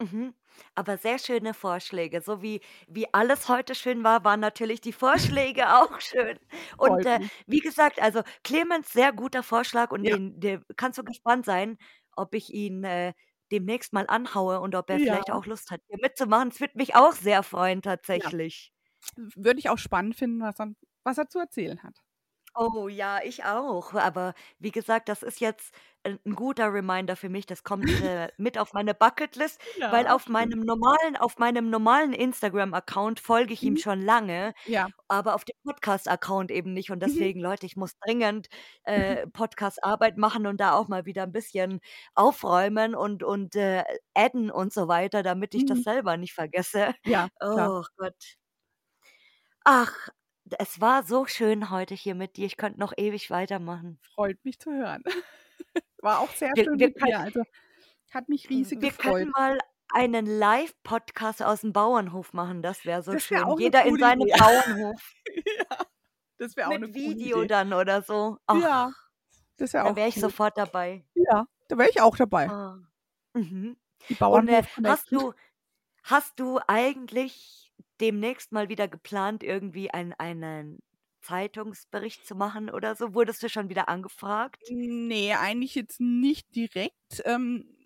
Mhm. 0.02 0.34
Aber 0.74 0.98
sehr 0.98 1.18
schöne 1.18 1.54
Vorschläge. 1.54 2.20
So 2.20 2.42
wie, 2.42 2.60
wie 2.88 3.12
alles 3.14 3.48
heute 3.48 3.74
schön 3.74 4.04
war, 4.04 4.24
waren 4.24 4.40
natürlich 4.40 4.80
die 4.80 4.92
Vorschläge 5.42 5.74
auch 5.76 6.00
schön. 6.00 6.38
Und 6.76 6.90
Freut 6.90 7.06
äh, 7.06 7.20
mich. 7.20 7.30
wie 7.46 7.60
gesagt, 7.60 8.00
also 8.02 8.22
Clemens, 8.44 8.92
sehr 8.92 9.12
guter 9.12 9.42
Vorschlag 9.42 9.90
und 9.90 10.08
Ja, 10.08 10.16
den, 10.16 10.40
der 10.40 10.62
kannst 10.76 10.98
du 10.98 11.04
gespannt 11.04 11.44
sein, 11.46 11.78
ob 12.16 12.34
ich 12.34 12.52
ihn 12.52 12.84
äh, 12.84 13.14
demnächst 13.50 13.92
mal 13.92 14.06
anhaue 14.08 14.60
und 14.60 14.74
ob 14.74 14.90
er 14.90 14.98
ja, 14.98 15.04
vielleicht 15.04 15.30
auch 15.30 15.46
Lust 15.46 15.70
hat, 15.70 15.80
hier 15.88 15.98
mitzumachen. 16.02 16.48
Es 16.48 16.60
würde 16.60 16.76
mich 16.78 16.94
auch 16.94 17.12
sehr 17.12 17.42
freuen, 17.42 17.80
ja. 18.14 18.32
tatsächlich. 18.32 18.72
Würde 19.16 19.58
ich 19.60 19.68
auch 19.70 19.78
spannend 19.78 20.16
finden, 20.16 20.40
was 20.40 20.58
er, 20.60 20.74
was 21.04 21.18
er 21.18 21.28
zu 21.28 21.38
erzählen 21.38 21.82
hat. 21.82 21.96
Oh 22.54 22.86
ja, 22.88 23.20
ich 23.22 23.44
auch. 23.44 23.94
Aber 23.94 24.34
wie 24.58 24.70
gesagt, 24.72 25.08
das 25.08 25.22
ist 25.22 25.40
jetzt 25.40 25.74
ein 26.04 26.18
ein 26.26 26.34
guter 26.34 26.72
Reminder 26.74 27.16
für 27.16 27.30
mich. 27.30 27.46
Das 27.46 27.62
kommt 27.64 27.98
äh, 27.98 28.28
mit 28.36 28.58
auf 28.58 28.74
meine 28.74 28.92
Bucketlist, 28.94 29.58
weil 29.86 30.06
Ja, 30.06 30.08
auf 30.08 30.28
meinem 30.28 30.60
normalen, 30.60 31.16
auf 31.16 31.38
meinem 31.38 31.70
normalen 31.70 32.12
Instagram-Account 32.12 33.20
folge 33.20 33.54
ich 33.54 33.64
ihm 33.64 33.76
Mhm. 33.76 33.78
schon 33.78 34.02
lange, 34.02 34.52
Ja. 34.66 34.90
aber 35.08 35.34
auf 35.34 35.44
dem 35.46 35.54
Podcast-Account 35.64 36.50
eben 36.50 36.74
nicht. 36.74 36.90
Und 36.90 37.00
Mhm. 37.04 37.22
deswegen, 37.22 37.40
Leute, 37.40 37.64
ich 37.64 37.76
muss 37.76 37.92
dringend 38.04 38.48
äh, 39.22 39.26
Podcast-Arbeit 39.28 40.18
machen 40.18 40.46
und 40.46 40.60
da 40.60 40.72
auch 40.74 40.88
mal 40.88 41.06
wieder 41.06 41.22
ein 41.22 41.32
bisschen 41.32 41.80
aufräumen 42.14 42.94
und, 42.94 43.22
und 43.22 43.54
äh, 43.56 43.84
adden 44.14 44.50
und 44.50 44.72
so 44.74 44.88
weiter, 44.88 45.22
damit 45.22 45.54
ich 45.54 45.64
das 45.64 45.78
Mhm. 45.78 45.84
selber 45.84 46.18
nicht 46.18 46.34
vergesse. 46.34 46.94
Ja, 47.04 47.28
klar. 47.48 47.70
Oh 47.70 47.82
Gott. 47.96 48.36
Ach, 49.64 50.08
es 50.58 50.80
war 50.80 51.02
so 51.04 51.26
schön 51.26 51.70
heute 51.70 51.94
hier 51.94 52.14
mit 52.14 52.36
dir. 52.36 52.46
Ich 52.46 52.56
könnte 52.56 52.80
noch 52.80 52.92
ewig 52.96 53.30
weitermachen. 53.30 53.98
Freut 54.14 54.44
mich 54.44 54.58
zu 54.58 54.70
hören. 54.72 55.02
War 56.02 56.20
auch 56.20 56.30
sehr 56.30 56.50
Wir, 56.54 56.64
schön 56.64 56.78
wir, 56.78 56.88
mit 56.88 56.96
dir. 57.00 57.00
können, 57.06 57.14
Also 57.16 57.42
hat 58.10 58.28
mich 58.28 58.48
riesig 58.50 58.80
wir 58.80 58.90
können 58.92 59.26
gefreut. 59.26 59.28
mal 59.36 59.58
einen 59.92 60.26
Live-Podcast 60.26 61.42
aus 61.42 61.60
dem 61.62 61.72
Bauernhof 61.72 62.32
machen, 62.32 62.62
das 62.62 62.84
wäre 62.84 63.02
so 63.02 63.12
Das 63.12 63.30
wäre 63.30 63.46
schön. 63.46 63.54
'ne 63.56 63.62
Jeder 63.62 63.84
in 63.84 63.90
gute 63.90 64.00
seinem 64.00 64.20
Idee. 64.22 64.34
Bauernhof 64.38 65.14
Ja, 65.70 65.78
das 66.38 66.56
wäre 66.56 66.68
auch 66.68 66.78
mit 66.78 66.92
gute 66.92 66.94
Video 66.94 67.38
Idee. 67.38 67.48
dann 67.48 67.72
oder 67.72 68.02
so. 68.02 68.38
Ja, 68.50 68.92
Ach, 68.92 69.08
das 69.56 69.72
wäre 69.74 69.84
da 69.84 69.90
auch 69.92 69.96
wäre 69.96 70.08
ich 70.08 70.16
cool. 70.16 70.22
sofort 70.22 70.58
dabei. 70.58 71.06
Ja, 71.14 71.46
da 71.68 71.78
wäre 71.78 71.90
ich 71.90 72.00
auch 72.00 72.16
dabei. 72.16 72.48
Ah, 72.48 72.78
mhm. 73.34 73.76
Die 74.08 74.16
Und, 74.16 74.48
äh, 74.48 74.62
hast 74.84 75.10
du 75.12 75.34
hast 76.04 76.38
du 76.40 76.60
eigentlich 76.66 77.71
demnächst 78.02 78.52
mal 78.52 78.68
wieder 78.68 78.88
geplant, 78.88 79.42
irgendwie 79.44 79.90
ein 79.92 80.12
einen 80.14 80.80
Zeitungsbericht 81.22 82.26
zu 82.26 82.34
machen 82.36 82.70
oder 82.70 82.96
so? 82.96 83.14
Wurdest 83.14 83.42
du 83.42 83.48
schon 83.48 83.68
wieder 83.70 83.88
angefragt? 83.88 84.70
Ne, 84.70 85.34
eigentlich 85.38 85.74
jetzt 85.74 86.00
nicht 86.00 86.54
direkt. 86.54 87.22
Ähm, 87.24 87.76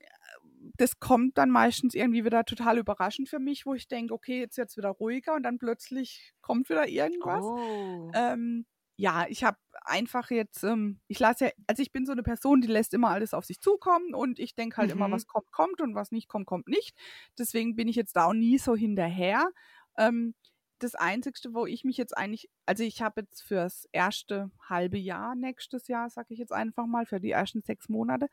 das 0.76 0.98
kommt 1.00 1.38
dann 1.38 1.50
meistens 1.50 1.94
irgendwie 1.94 2.24
wieder 2.24 2.44
total 2.44 2.78
überraschend 2.78 3.28
für 3.28 3.38
mich, 3.38 3.64
wo 3.66 3.74
ich 3.74 3.88
denke: 3.88 4.12
„Okay, 4.14 4.38
jetzt 4.40 4.58
wird's 4.58 4.76
wieder 4.76 4.90
ruhiger“ 4.90 5.34
und 5.34 5.42
dann 5.44 5.58
plötzlich 5.58 6.32
kommt 6.42 6.68
wieder 6.68 6.86
irgendwas. 6.88 7.52
Oh. 7.52 8.14
Ähm, 8.14 8.66
ja, 8.98 9.26
ich 9.28 9.44
habe 9.44 9.58
einfach 9.82 10.30
jetzt, 10.30 10.64
ähm 10.64 11.00
ich 11.08 11.18
lasse 11.18 11.46
ja 11.46 11.50
also, 11.66 11.82
ich 11.82 11.92
bin 11.92 12.06
so 12.06 12.12
'ne 12.14 12.22
Person, 12.22 12.60
die 12.62 12.68
lässt 12.68 12.94
immer 12.94 13.10
alles 13.10 13.34
auf 13.34 13.44
sich 13.46 13.60
zukommen 13.60 14.14
und 14.14 14.38
ich 14.38 14.54
denke 14.54 14.76
halt 14.78 14.90
immer, 14.90 15.10
Mhm. 15.10 15.12
was 15.12 15.26
kommt, 15.26 15.50
kommt 15.52 15.80
und 15.82 15.94
was 15.94 16.12
nicht 16.12 16.28
kommt, 16.28 16.46
kommt 16.46 16.68
nicht. 16.68 16.96
Deswegen 17.38 17.76
bin 17.76 17.88
ich 17.88 17.96
jetzt 17.96 18.16
da 18.16 18.26
auch 18.26 18.32
nie 18.34 18.58
so 18.58 18.74
hinterher. 18.76 19.50
Ähm, 19.98 20.34
das 20.78 20.94
Einzigste, 20.94 21.54
wo 21.54 21.66
ich 21.66 21.84
mich 21.84 21.96
jetzt 21.96 22.16
eigentlich 22.16 22.50
also, 22.66 22.84
ich 22.84 23.00
habe 23.02 23.22
jetzt 23.22 23.42
fürs 23.42 23.86
erste 23.92 24.50
halbe 24.68 24.98
Jahr 24.98 25.34
nächstes 25.36 25.88
Jahr, 25.88 26.10
sage 26.10 26.28
ich 26.34 26.38
jetzt 26.40 26.52
einfach 26.52 26.86
mal, 26.86 27.06
für 27.06 27.20
die 27.20 27.30
ersten 27.30 27.62
6 27.62 27.88
Monate, 27.88 28.28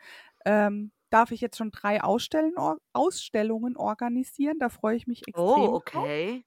ähm, 0.45 0.91
darf 1.09 1.31
ich 1.31 1.41
jetzt 1.41 1.57
schon 1.57 1.71
3 1.71 2.03
Ausstellen 2.03 2.57
or 2.57 2.79
Ausstellungen 2.93 3.77
organisieren. 3.77 4.59
Da 4.59 4.69
freue 4.69 4.95
ich 4.97 5.07
mich 5.07 5.27
extrem 5.27 5.67
Oh, 5.67 5.75
drauf. 5.91 6.11
okay. 6.15 6.45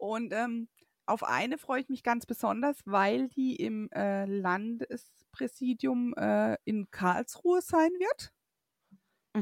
Und, 0.00 0.32
ähm, 0.32 0.68
auf 1.06 1.22
eine 1.22 1.56
freue 1.58 1.80
ich 1.80 1.88
mich 1.88 2.02
ganz 2.02 2.26
besonders, 2.26 2.80
weil 2.84 3.28
die 3.28 3.56
im, 3.56 3.88
äh, 3.92 4.24
Landespräsidium, 4.26 6.14
äh, 6.16 6.56
in 6.64 6.90
Karlsruhe 6.90 7.62
sein 7.62 7.90
wird 7.98 8.32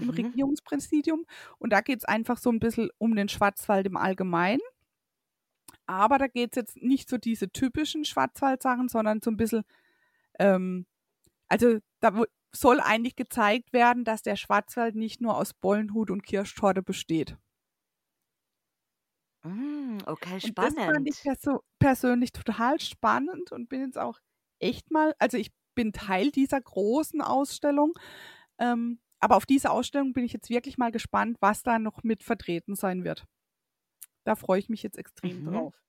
im 0.01 0.11
Mhm. 0.11 0.35
Regierungspräsidium. 0.35 1.25
Und 1.59 1.73
da 1.73 1.81
geht's 1.81 2.05
einfach 2.05 2.39
so 2.39 2.51
'n 2.51 2.59
bisschen 2.61 2.91
um 2.99 3.15
den 3.17 3.29
Schwarzwald 3.29 3.87
im 3.87 3.97
Allgemeinen. 3.97 4.61
Aber 5.89 6.19
da 6.19 6.27
geht's 6.29 6.57
jetzt 6.57 6.77
nicht 6.83 7.09
so 7.11 7.19
diese 7.19 7.51
typischen 7.51 8.05
Schwarzwaldsachen, 8.05 8.89
sondern 8.89 9.21
so 9.23 9.31
'n 9.31 9.37
bisschen, 9.37 9.65
ähm 10.41 10.87
also, 11.49 11.79
da 12.01 12.25
soll 12.55 12.81
eigentlich 12.81 13.17
gezeigt 13.17 13.73
werden, 13.75 14.05
dass 14.05 14.23
der 14.23 14.37
Schwarzwald 14.37 14.97
nicht 14.97 15.21
nur 15.23 15.37
aus 15.39 15.55
Bollenhut 15.55 16.11
und 16.11 16.23
Kirschtorte 16.25 16.83
besteht. 16.83 17.39
Hm, 19.45 19.99
okay, 20.07 20.41
Und 20.43 20.59
das 20.63 20.75
fand 20.85 21.09
ich 21.09 21.15
spannend. 21.15 21.23
perso 21.23 21.61
persönlich 21.79 22.33
total 22.33 22.81
spannend 22.81 23.53
und 23.53 23.69
bin 23.69 23.81
jetzt 23.83 23.99
auch 23.99 24.19
echt 24.59 24.91
mal 24.91 25.15
also, 25.19 25.37
ich 25.39 25.51
bin 25.75 25.93
Teil 25.93 26.31
dieser 26.31 26.61
großen 26.61 27.21
Ausstellung, 27.21 27.95
ähm, 28.59 29.01
aber 29.21 29.37
auf 29.37 29.47
diese 29.47 29.71
Ausstellung 29.71 30.13
bin 30.13 30.25
ich 30.25 30.33
jetzt 30.33 30.51
wirklich 30.51 30.79
mal 30.79 30.93
gespannt, 30.93 31.39
was 31.41 31.63
da 31.63 31.79
noch 31.79 32.03
mit 32.05 32.23
vertreten 32.23 32.77
sein 32.77 33.05
wird. 33.05 33.25
Da 34.27 34.37
freue 34.37 34.59
ich 34.59 34.69
mich 34.71 34.83
jetzt 34.83 34.99
extrem 34.99 35.43
Mhm. 35.43 35.45
drauf. 35.45 35.83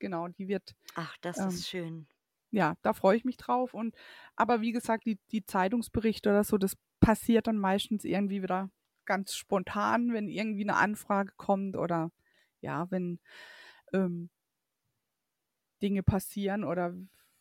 Genau, 0.00 0.28
die 0.28 0.48
wird 0.48 0.74
Ach, 0.96 1.16
das 1.20 1.46
ähm, 1.46 1.46
ist 1.46 1.66
schön. 1.68 2.06
ja, 2.52 2.76
da 2.82 2.94
freue 2.94 3.16
ich 3.16 3.24
mich 3.24 3.36
drauf 3.38 3.74
und 3.74 3.96
aber 4.36 4.60
wie 4.62 4.72
gesagt, 4.72 5.06
die 5.06 5.18
die 5.32 5.44
Zeitungsberichte 5.46 6.30
oder 6.30 6.44
so, 6.44 6.58
das 6.58 6.76
passiert 7.00 7.46
dann 7.48 7.58
meistens 7.58 8.04
irgendwie 8.04 8.42
wieder 8.42 8.70
ganz 9.06 9.34
spontan, 9.36 10.12
wenn 10.14 10.28
irgendwie 10.28 10.64
'ne 10.66 10.76
Anfrage 10.76 11.32
kommt 11.36 11.76
oder 11.76 12.12
ja, 12.62 12.90
wenn, 12.90 13.20
ähm 13.94 14.30
Dinge 15.82 16.02
passieren 16.02 16.64
oder 16.64 16.94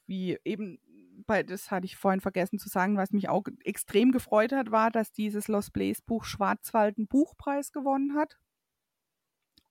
wie 0.08 0.38
eben 0.44 0.80
bei 1.26 1.44
das 1.44 1.72
hatte 1.72 1.86
ich 1.86 1.96
vorhin 1.96 2.22
vergessen 2.22 2.60
zu 2.60 2.68
sagen, 2.70 2.98
was 2.98 3.12
mich 3.12 3.30
auch 3.30 3.44
extrem 3.64 4.12
gefreut 4.12 4.52
hat, 4.52 4.72
war, 4.72 4.92
dass 4.92 5.12
dieses 5.12 5.48
Lost 5.48 5.72
Place 5.74 6.02
Buch 6.02 6.26
Schwarzwald 6.26 6.98
'n 6.98 7.08
Buchpreis 7.08 7.72
gewonnen 7.72 8.16
hat. 8.16 8.38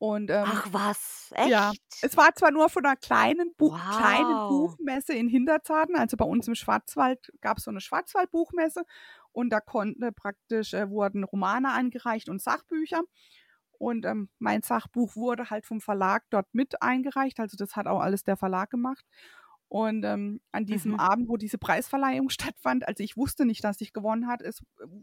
Und, 0.02 0.30
ähm 0.32 0.64
Ach 0.64 0.72
was, 0.72 1.30
ja, 1.44 1.74
echt? 1.74 1.82
es 2.02 2.16
war 2.16 2.34
zwar 2.34 2.50
nur 2.52 2.68
von 2.70 2.82
'ner 2.84 2.96
kleinen 2.96 3.54
Bu 3.58 3.72
kleinen 3.90 4.42
Wow. 4.42 4.78
Buchmesse 4.82 5.14
in 5.14 5.28
Hinterzarten, 5.28 5.96
also, 5.96 6.16
bei 6.16 6.24
uns 6.26 6.48
im 6.48 6.54
Schwarzwald 6.56 7.32
gab's 7.42 7.64
so 7.64 7.70
'ne 7.72 7.80
Schwarzwaldbuchmesse 7.80 8.84
und 9.32 9.50
da 9.50 9.60
konnte 9.60 10.12
praktisch 10.12 10.74
äh, 10.74 10.90
wurden 10.90 11.24
Romane 11.24 11.72
eingereicht 11.72 12.28
und 12.30 12.42
Sachbücher. 12.42 13.02
Und, 13.78 14.06
ähm, 14.06 14.30
mein 14.40 14.62
Sachbuch 14.62 15.16
wurde 15.16 15.50
halt 15.50 15.66
vom 15.66 15.80
Verlag 15.82 16.24
dort 16.30 16.48
mit 16.54 16.82
eingereicht, 16.82 17.40
also, 17.40 17.56
das 17.58 17.76
hat 17.76 17.86
auch 17.88 18.00
alles 18.00 18.24
der 18.24 18.36
Verlag 18.38 18.70
gemacht. 18.70 19.04
Und, 19.68 20.04
ähm, 20.04 20.40
an 20.52 20.66
diesem 20.66 20.94
Mhm. 20.94 20.96
Abend, 20.96 21.28
wo 21.30 21.36
diese 21.38 21.58
Preisverleihung 21.58 22.30
stattfand 22.30 22.88
also, 22.88 23.02
ich 23.04 23.16
wusste 23.18 23.46
nicht, 23.46 23.64
dass 23.64 23.80
ich 23.82 23.92
gewonnen 23.94 24.28
hat 24.28 24.42
es 24.42 24.62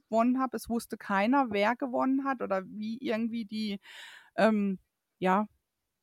gewonnen 0.10 0.40
habe. 0.42 0.58
Es 0.58 0.70
wusste 0.70 0.98
keiner, 0.98 1.48
wer 1.52 1.76
gewonnen 1.78 2.26
hat 2.26 2.42
oder 2.44 2.64
wie 2.68 2.98
irgendwie 3.00 3.46
die, 3.46 3.80
ähm, 4.38 4.80
ja, 5.20 5.48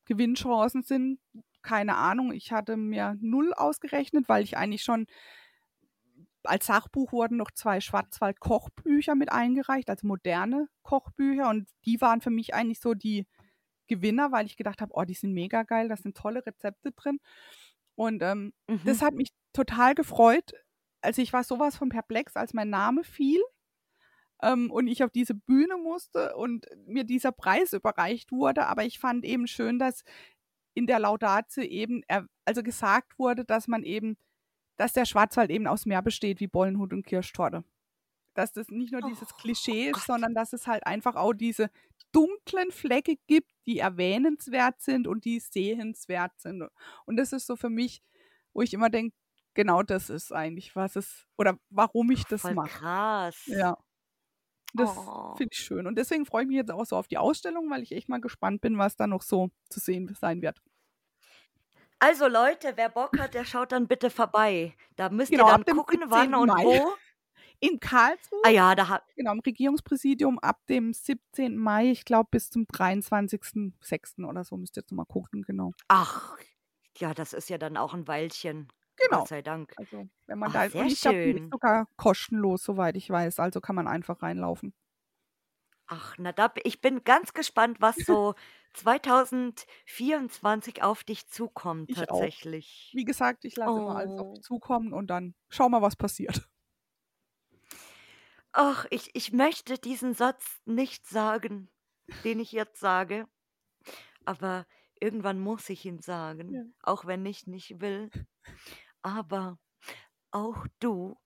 Gewinnchancen 0.07 0.83
sind. 0.85 1.21
Keine 1.63 1.97
Ahnung. 1.97 2.33
Ich 2.33 2.53
hatte 2.53 2.77
mir 2.77 3.17
0 3.21 3.55
ausgerechnet, 3.55 4.29
weil 4.29 4.45
ich 4.45 4.57
eigentlich 4.59 4.85
schon 4.85 5.07
als 6.45 6.67
Sachbuch 6.67 7.13
wurden 7.13 7.37
noch 7.37 7.51
2 7.51 7.81
Schwarzwald-Kochbücher 7.81 9.15
mit 9.15 9.33
eingereicht, 9.33 9.91
also, 9.91 10.07
moderne 10.07 10.69
Kochbücher 10.83 11.49
und 11.49 11.69
die 11.85 12.01
waren 12.01 12.21
für 12.21 12.31
mich 12.31 12.55
eigentlich 12.55 12.81
so 12.81 12.95
die 12.95 13.27
Gewinner, 13.89 14.33
weil 14.33 14.47
ich 14.47 14.57
gedacht 14.57 14.81
habe: 14.83 14.93
„Oh, 14.95 15.05
die 15.05 15.15
sind 15.15 15.33
mega 15.35 15.63
geil, 15.65 15.89
da 15.89 15.97
sind 15.97 16.17
tolle 16.17 16.45
Rezepte 16.47 16.93
drin.“ 16.93 17.19
Und, 17.97 18.23
ähm, 18.23 18.53
das 18.85 19.01
Mhm. 19.01 19.03
hat 19.03 19.15
mich 19.15 19.31
total 19.55 19.95
gefreut. 19.97 20.53
Also, 21.03 21.23
ich 21.23 21.33
war 21.33 21.45
so 21.45 21.59
was 21.61 21.77
von 21.77 21.89
perplex, 21.91 22.37
als 22.37 22.55
mein 22.55 22.71
Name 22.71 23.05
fiel, 23.05 23.41
ähm, 24.43 24.71
und 24.71 24.87
ich 24.89 25.03
auf 25.05 25.11
diese 25.11 25.35
Bühne 25.35 25.77
musste 25.77 26.37
und 26.37 26.67
mir 26.87 27.05
dieser 27.05 27.33
Preis 27.33 27.73
überreicht 27.73 28.33
wurde. 28.33 28.67
Aber 28.67 28.85
ich 28.85 28.99
fand 28.99 29.25
eben 29.25 29.47
schön, 29.47 29.79
dass 29.79 30.03
in 30.75 30.87
der 30.87 30.99
Laudatio 30.99 31.63
eben 31.63 32.03
er 32.09 32.27
also, 32.45 32.63
gesagt 32.63 33.19
wurde, 33.19 33.45
dass 33.45 33.69
man 33.69 33.83
eben 33.83 34.17
dass 34.77 34.93
der 34.93 35.07
Schwarzwald 35.07 35.51
eben 35.51 35.67
aus 35.67 35.87
mehr 35.87 36.03
besteht 36.03 36.41
wie 36.41 36.49
Bollenhut 36.49 36.93
und 36.93 37.07
Kirschtorte. 37.07 37.65
Dass 38.35 38.53
das 38.53 38.69
nicht 38.69 38.93
nur 38.93 39.01
dieses 39.01 39.33
Oh 39.33 39.37
Klischee 39.37 39.89
ist, 39.89 39.95
Gott. 39.95 40.05
sondern 40.05 40.35
dass 40.35 40.53
es 40.53 40.67
halt 40.67 40.87
einfach 40.87 41.17
auch 41.17 41.33
diese 41.33 41.71
dunklen 42.13 42.71
Flecke 42.71 43.17
gibt, 43.27 43.51
die 43.67 43.79
erwähnenswert 43.79 44.81
sind 44.81 45.07
und 45.07 45.25
die 45.25 45.41
sehenswert 45.41 46.39
sind. 46.39 46.63
Und 47.07 47.17
das 47.17 47.33
ist 47.33 47.47
so 47.47 47.57
für 47.57 47.71
mich, 47.71 48.03
wo 48.53 48.63
ich 48.63 48.75
immer 48.75 48.91
denke, 48.91 49.17
genau 49.55 49.83
das 49.83 50.11
ist 50.11 50.33
eigentlich, 50.33 50.77
was 50.77 50.97
es 50.97 51.27
oder 51.39 51.59
warum 51.71 52.11
ich 52.11 52.25
das 52.25 52.43
Voll 52.43 52.55
mache. 52.55 52.79
krass. 52.79 53.43
Ja. 53.47 53.79
Das 54.75 55.11
Oh. 55.11 55.37
finde 55.37 55.51
ich 55.53 55.59
schön. 55.59 55.87
Und 55.87 55.97
deswegen 55.97 56.27
freue 56.27 56.43
ich 56.43 56.49
mich 56.49 56.57
jetzt 56.57 56.71
auch 56.71 56.85
so 56.87 56.97
auf 56.97 57.09
die 57.09 57.19
Ausstellung, 57.19 57.71
weil 57.71 57.83
ich 57.83 57.93
echt 57.93 58.09
mal 58.09 58.21
gespannt 58.21 58.61
bin, 58.61 58.79
was 58.79 58.97
da 58.97 59.07
noch 59.07 59.23
so 59.23 59.51
zu 59.71 59.81
sehen 59.81 60.15
sein 60.19 60.43
wird. 60.43 60.61
Also, 62.03 62.27
Leute, 62.29 62.77
wer 62.77 62.91
Bock 62.91 63.17
hat, 63.19 63.33
der 63.33 63.45
schaut 63.47 63.73
dann 63.73 63.89
bitte 63.89 64.11
vorbei. 64.11 64.75
Da 64.97 65.09
müsst 65.09 65.39
ihr 65.39 65.45
Genau, 65.45 65.47
dann 65.47 65.57
ab 65.57 65.65
dem 65.65 65.81
gucken, 65.81 66.05
wann 66.09 66.35
17. 66.35 66.35
und 66.35 66.61
Mai. 66.61 66.63
wo. 66.63 66.97
In 67.61 67.81
Karlsruhe, 67.81 68.45
Ah 68.45 68.51
ja, 68.51 68.75
da 68.75 68.89
ha 68.89 69.03
genau, 69.17 69.33
im 69.33 69.41
Regierungspräsidium 69.41 70.39
ab 70.41 70.67
dem 70.69 70.93
17. 70.95 71.59
Mai, 71.59 71.91
ich 71.93 72.05
glaube, 72.05 72.29
bis 72.33 72.51
zum 72.51 72.67
23.06. 72.69 74.25
oder 74.25 74.45
so. 74.45 74.57
Müsst 74.57 74.77
ihr 74.79 74.83
jetzt 74.83 74.93
mal 74.93 75.07
gucken, 75.07 75.43
genau. 75.43 75.75
Ach, 75.91 76.37
ja, 76.99 77.15
das 77.15 77.33
ist 77.33 77.49
ja 77.49 77.59
dann 77.59 77.77
auch 77.77 77.95
'n 77.95 78.09
Weilchen. 78.09 78.69
Genau. 78.97 79.09
Gott 79.09 79.29
sei 79.29 79.43
Dank. 79.43 79.77
Also, 79.77 80.09
wenn 80.27 80.39
man 80.39 80.53
Ach, 80.53 80.55
da 80.55 80.69
sehr 80.71 80.85
und 80.85 80.93
ich 80.93 81.01
glaube, 81.01 81.19
die 81.25 81.33
ist 81.33 81.45
sogar 81.51 81.87
kostenlos, 81.97 82.63
soweit 82.65 82.97
ich 82.97 83.09
weiß. 83.11 83.39
Also, 83.41 83.61
kann 83.61 83.77
man 83.77 83.89
einfach 83.89 84.23
reinlaufen. 84.23 84.75
Ach, 85.89 86.15
na 86.19 86.33
da 86.33 86.53
ich 86.65 86.81
bin 86.81 87.05
ganz 87.05 87.33
gespannt, 87.33 87.81
was 87.81 88.05
so 88.05 88.35
2024 88.75 90.83
auf 90.83 91.05
dich 91.05 91.29
zukommt 91.29 91.91
Ich 91.91 92.11
auch. 92.11 92.35
tatsächlich. 92.43 92.93
Wie 92.93 93.05
gesagt, 93.05 93.45
ich 93.45 93.57
lasse 93.57 93.81
immer 93.81 93.97
alles 93.97 94.13
auf 94.19 94.27
Oh. 94.27 94.31
mich 94.33 94.43
zukommen 94.43 94.93
und 94.93 95.09
dann 95.09 95.35
schauen 95.51 95.71
wir, 95.73 95.83
was 95.83 95.97
passiert. 95.97 96.49
Ach, 98.53 98.87
ich 98.91 99.11
ich 99.15 99.33
möchte 99.33 99.79
diesen 99.79 100.15
Satz 100.15 100.61
nicht 100.65 101.07
sagen, 101.07 101.71
den 102.25 102.41
ich 102.41 102.53
jetzt 102.53 102.81
sage, 102.81 103.29
aber 104.27 104.67
irgendwann 105.01 105.41
muss 105.41 105.71
ich 105.71 105.87
ihn 105.87 106.01
Ja. 106.49 106.63
sagen, 106.63 106.75
auch 106.83 107.07
wenn 107.07 107.25
ich 107.27 107.47
nicht 107.47 107.81
will. 107.81 108.11
Aber 109.07 109.59
auch 110.33 110.67
du 110.81 111.17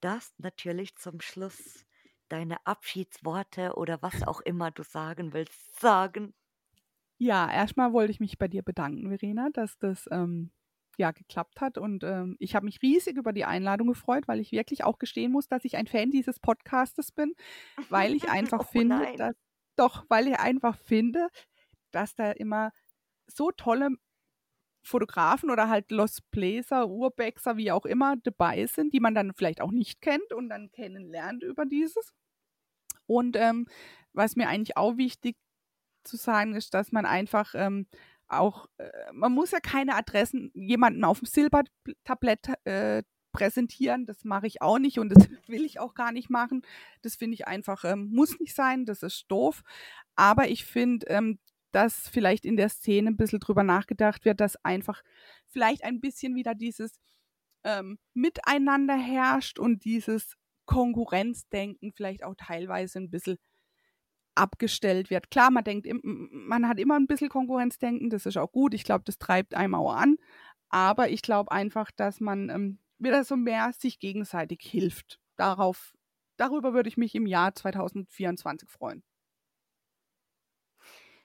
darfst 0.00 0.38
natürlich 0.40 0.96
zum 0.96 1.20
Schluss 1.20 1.86
deine 2.28 2.66
Abschiedsworte 2.66 3.74
oder 3.76 4.02
was 4.02 4.22
auch 4.22 4.40
immer 4.40 4.70
du 4.70 4.82
sagen 4.84 5.32
willst, 5.34 5.80
sagen. 5.80 6.34
Ja, 7.18 7.50
erst 7.50 7.76
mal 7.76 7.92
wollte 7.92 8.12
ich 8.12 8.20
mich 8.20 8.38
bei 8.38 8.48
dir 8.48 8.62
bedanken, 8.62 9.08
Verena, 9.08 9.48
dass 9.52 9.78
das, 9.78 10.06
ähm, 10.10 10.50
ja, 10.98 11.12
geklappt 11.12 11.60
hat 11.60 11.78
und, 11.78 12.04
ähm, 12.04 12.36
ich 12.38 12.54
habe 12.54 12.64
mich 12.66 12.80
riesig 12.82 13.16
über 13.16 13.32
die 13.32 13.44
Einladung 13.44 13.88
gefreut, 13.88 14.28
weil 14.28 14.40
ich 14.40 14.52
wirklich 14.52 14.84
auch 14.84 14.98
gestehen 14.98 15.32
muss, 15.32 15.48
dass 15.48 15.64
ich 15.64 15.76
ein 15.76 15.86
Fan 15.86 16.10
dieses 16.10 16.40
Podcastes 16.40 17.12
bin, 17.12 17.34
weil 17.88 18.14
ich 18.14 18.28
einfach 18.30 18.62
Oh 18.62 18.64
finde, 18.64 18.86
nein. 18.88 19.16
dass 19.16 19.34
Doch, 19.76 20.06
weil 20.08 20.28
ich 20.28 20.38
einfach 20.40 20.76
finde, 20.78 21.28
dass 21.92 22.14
da 22.16 22.32
immer 22.32 22.72
so 23.28 23.50
tolle 23.52 23.90
Fotografen 24.86 25.50
oder 25.50 25.68
halt 25.68 25.90
Lost 25.90 26.30
Placer, 26.30 26.88
Urbexer, 26.88 27.56
wie 27.56 27.72
auch 27.72 27.86
immer, 27.86 28.16
dabei 28.16 28.66
sind, 28.66 28.92
die 28.92 29.00
man 29.00 29.14
dann 29.14 29.34
vielleicht 29.34 29.60
auch 29.60 29.72
nicht 29.72 30.00
kennt 30.00 30.32
und 30.32 30.48
dann 30.48 30.70
kennenlernt 30.70 31.42
über 31.42 31.66
dieses. 31.66 32.12
Und 33.06 33.36
ähm, 33.36 33.66
was 34.12 34.36
mir 34.36 34.48
eigentlich 34.48 34.76
auch 34.76 34.96
wichtig 34.96 35.36
zu 36.04 36.16
sagen 36.16 36.54
ist, 36.54 36.74
dass 36.74 36.92
man 36.92 37.04
einfach 37.04 37.54
ähm, 37.56 37.86
auch, 38.28 38.66
äh, 38.78 38.90
man 39.12 39.32
muss 39.32 39.50
ja 39.50 39.60
keine 39.60 39.94
Adressen 39.94 40.50
jemanden 40.54 41.04
auf 41.04 41.20
dem 41.20 41.26
Silbertablett 41.26 42.48
äh, 42.64 43.02
präsentieren. 43.32 44.06
Das 44.06 44.24
mache 44.24 44.46
ich 44.46 44.62
auch 44.62 44.78
nicht 44.78 44.98
und 44.98 45.10
das 45.10 45.28
will 45.48 45.64
ich 45.64 45.78
auch 45.78 45.94
gar 45.94 46.12
nicht 46.12 46.30
machen. 46.30 46.62
Das 47.02 47.16
finde 47.16 47.34
ich 47.34 47.46
einfach, 47.46 47.84
ähm, 47.84 48.08
muss 48.10 48.40
nicht 48.40 48.54
sein, 48.54 48.86
das 48.86 49.02
ist 49.02 49.26
doof. 49.28 49.62
Aber 50.16 50.48
ich 50.48 50.64
finde, 50.64 51.06
ähm, 51.08 51.38
dass 51.72 52.08
vielleicht 52.08 52.44
in 52.44 52.56
der 52.56 52.68
Szene 52.68 53.10
ein 53.10 53.16
bisschen 53.16 53.40
drüber 53.40 53.62
nachgedacht 53.62 54.24
wird, 54.24 54.40
dass 54.40 54.56
einfach 54.64 55.02
vielleicht 55.46 55.84
ein 55.84 56.00
bisschen 56.00 56.34
wieder 56.34 56.54
dieses 56.54 57.00
ähm, 57.64 57.98
Miteinander 58.14 58.96
herrscht 58.96 59.58
und 59.58 59.84
dieses 59.84 60.36
Konkurrenzdenken 60.66 61.92
vielleicht 61.92 62.24
auch 62.24 62.34
teilweise 62.36 62.98
ein 62.98 63.10
bisschen 63.10 63.38
abgestellt 64.34 65.10
wird. 65.10 65.30
Klar, 65.30 65.50
man 65.50 65.64
denkt, 65.64 65.88
man 66.02 66.68
hat 66.68 66.78
immer 66.78 66.96
ein 66.96 67.06
bisschen 67.06 67.28
Konkurrenzdenken, 67.28 68.10
das 68.10 68.26
ist 68.26 68.36
auch 68.36 68.52
gut. 68.52 68.74
Ich 68.74 68.84
glaube, 68.84 69.04
das 69.04 69.18
treibt 69.18 69.54
einem 69.54 69.74
auch 69.74 69.92
an. 69.94 70.16
Aber 70.68 71.08
ich 71.08 71.22
glaube 71.22 71.52
einfach, 71.52 71.90
dass 71.90 72.20
man 72.20 72.50
ähm, 72.50 72.78
wieder 72.98 73.24
so 73.24 73.36
mehr 73.36 73.72
sich 73.72 73.98
gegenseitig 73.98 74.60
hilft. 74.62 75.20
Darauf, 75.36 75.94
darüber 76.36 76.74
würde 76.74 76.88
ich 76.88 76.96
mich 76.96 77.14
im 77.14 77.26
Jahr 77.26 77.54
2024 77.54 78.68
freuen 78.68 79.02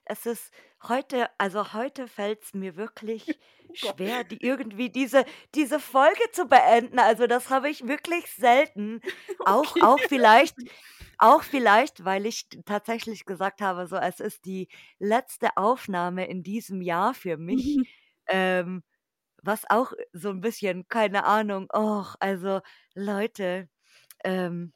es 0.05 0.25
ist 0.25 0.51
heute, 0.83 1.29
also 1.37 1.73
heute 1.73 2.07
fällt 2.07 2.43
es 2.43 2.53
mir 2.53 2.75
wirklich 2.75 3.27
oh 3.69 3.73
schwer, 3.73 4.23
die 4.23 4.43
irgendwie 4.43 4.89
diese, 4.89 5.25
diese 5.55 5.79
Folge 5.79 6.31
zu 6.31 6.45
beenden. 6.45 6.99
Also 6.99 7.27
das 7.27 7.49
habe 7.49 7.69
ich 7.69 7.87
wirklich 7.87 8.25
selten. 8.33 9.01
Auch, 9.45 9.75
auch 9.81 9.99
vielleicht, 9.99 10.55
auch 11.17 11.43
vielleicht, 11.43 12.05
weil 12.05 12.25
ich 12.25 12.47
tatsächlich 12.65 13.25
gesagt 13.25 13.61
habe, 13.61 13.87
so 13.87 13.95
es 13.97 14.19
ist 14.19 14.45
die 14.45 14.67
letzte 14.99 15.57
Aufnahme 15.57 16.27
in 16.27 16.43
diesem 16.43 16.81
Jahr 16.81 17.13
für 17.13 17.37
mich. 17.37 17.77
ähm, 18.27 18.83
was 19.43 19.69
auch 19.69 19.93
so 20.13 20.29
ein 20.29 20.41
bisschen, 20.41 20.87
keine 20.87 21.25
Ahnung, 21.25 21.67
och, 21.73 22.15
also 22.19 22.61
Leute, 22.93 23.69
ähm, 24.23 24.73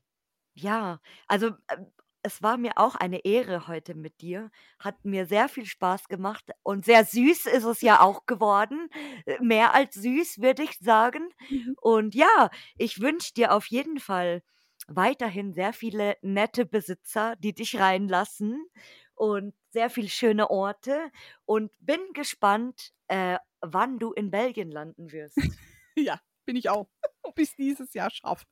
ja, 0.56 1.00
also 1.28 1.50
äh, 1.68 1.78
es 2.26 2.42
war 2.42 2.58
mir 2.58 2.72
auch 2.78 2.96
eine 2.96 3.24
Ehre 3.24 3.68
heute 3.68 3.94
mit 3.94 4.22
dir. 4.22 4.50
Hat 4.80 5.06
mir 5.06 5.28
sehr 5.28 5.48
viel 5.48 5.66
Spaß 5.66 6.08
gemacht 6.08 6.50
und 6.64 6.84
sehr 6.84 7.06
süß 7.06 7.46
ist 7.46 7.64
es 7.64 7.82
ja 7.82 8.02
auch 8.02 8.26
geworden. 8.26 8.90
Äh, 9.26 9.38
mehr 9.42 9.74
als 9.76 9.96
süß, 9.96 10.42
würde 10.42 10.64
ich 10.64 10.80
sagen. 10.80 11.30
Mhm. 11.50 11.76
Und 11.80 12.16
ja, 12.16 12.50
ich 12.78 13.00
wünsche 13.00 13.34
dir 13.34 13.54
auf 13.54 13.68
jeden 13.68 14.00
Fall 14.00 14.42
weiterhin 14.88 15.54
sehr 15.54 15.72
viele 15.72 16.18
nette 16.22 16.66
Besitzer, 16.66 17.36
die 17.38 17.54
dich 17.54 17.80
reinlassen 17.80 18.66
und 19.14 19.54
sehr 19.70 19.90
viele 19.90 20.10
schöne 20.10 20.50
Orte 20.50 21.12
und 21.46 21.72
bin 21.80 22.00
gespannt, 22.14 22.92
äh, 23.08 23.38
wann 23.62 24.00
du 24.00 24.14
in 24.14 24.32
Belgien 24.32 24.72
landen 24.72 25.12
wirst. 25.12 25.38
ja, 25.96 26.20
bin 26.46 26.56
ich 26.56 26.70
auch. 26.70 26.88
Ob 27.22 27.38
ich 27.40 27.50
es 27.50 27.56
dieses 27.56 27.94
Jahr 27.94 28.10
schaffe. 28.10 28.46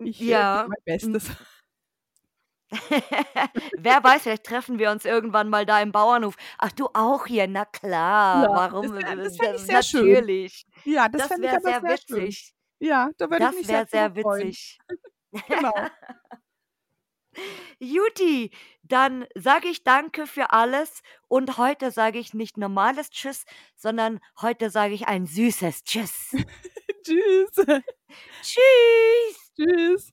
Ich 0.00 0.20
äh, 0.20 0.26
ja. 0.26 0.66
mein 0.68 0.82
Bestes. 0.84 1.30
Wer 3.78 4.04
weiß, 4.04 4.22
vielleicht 4.22 4.44
treffen 4.44 4.78
wir 4.78 4.90
uns 4.90 5.04
irgendwann 5.04 5.48
mal 5.48 5.64
da 5.64 5.80
im 5.80 5.92
Bauernhof. 5.92 6.36
Ach, 6.58 6.72
du 6.72 6.88
auch 6.92 7.26
hier, 7.26 7.48
na 7.48 7.64
klar. 7.64 8.44
Ja, 8.44 8.50
Warum? 8.50 8.94
Das, 8.94 9.02
wär, 9.02 9.16
das, 9.16 9.36
das 9.36 9.66
sehr 9.66 10.02
natürlich. 10.02 10.66
Schön. 10.82 10.92
Ja, 10.92 11.08
das, 11.08 11.28
das 11.28 11.40
wäre 11.40 11.60
sehr, 11.60 11.80
sehr 11.80 11.82
witzig. 11.82 12.38
Schön. 12.38 12.88
Ja, 12.88 13.10
da 13.16 13.30
würde 13.30 13.48
ich 13.50 13.58
mich 13.58 13.66
sehr, 13.66 13.86
sehr 13.86 14.14
witzig. 14.14 14.78
genau. 15.48 15.72
Juti, 17.78 18.50
dann 18.82 19.26
sage 19.34 19.68
ich 19.68 19.84
danke 19.84 20.26
für 20.26 20.50
alles 20.50 21.02
und 21.28 21.56
heute 21.56 21.90
sage 21.90 22.18
ich 22.18 22.34
nicht 22.34 22.56
normales 22.56 23.10
Tschüss, 23.10 23.44
sondern 23.76 24.20
heute 24.40 24.70
sage 24.70 24.94
ich 24.94 25.06
ein 25.06 25.26
süßes 25.26 25.84
Tschüss. 25.84 26.34
Tschüss. 27.04 27.82
Tschüss. 28.42 29.52
Tschüss. 29.56 30.12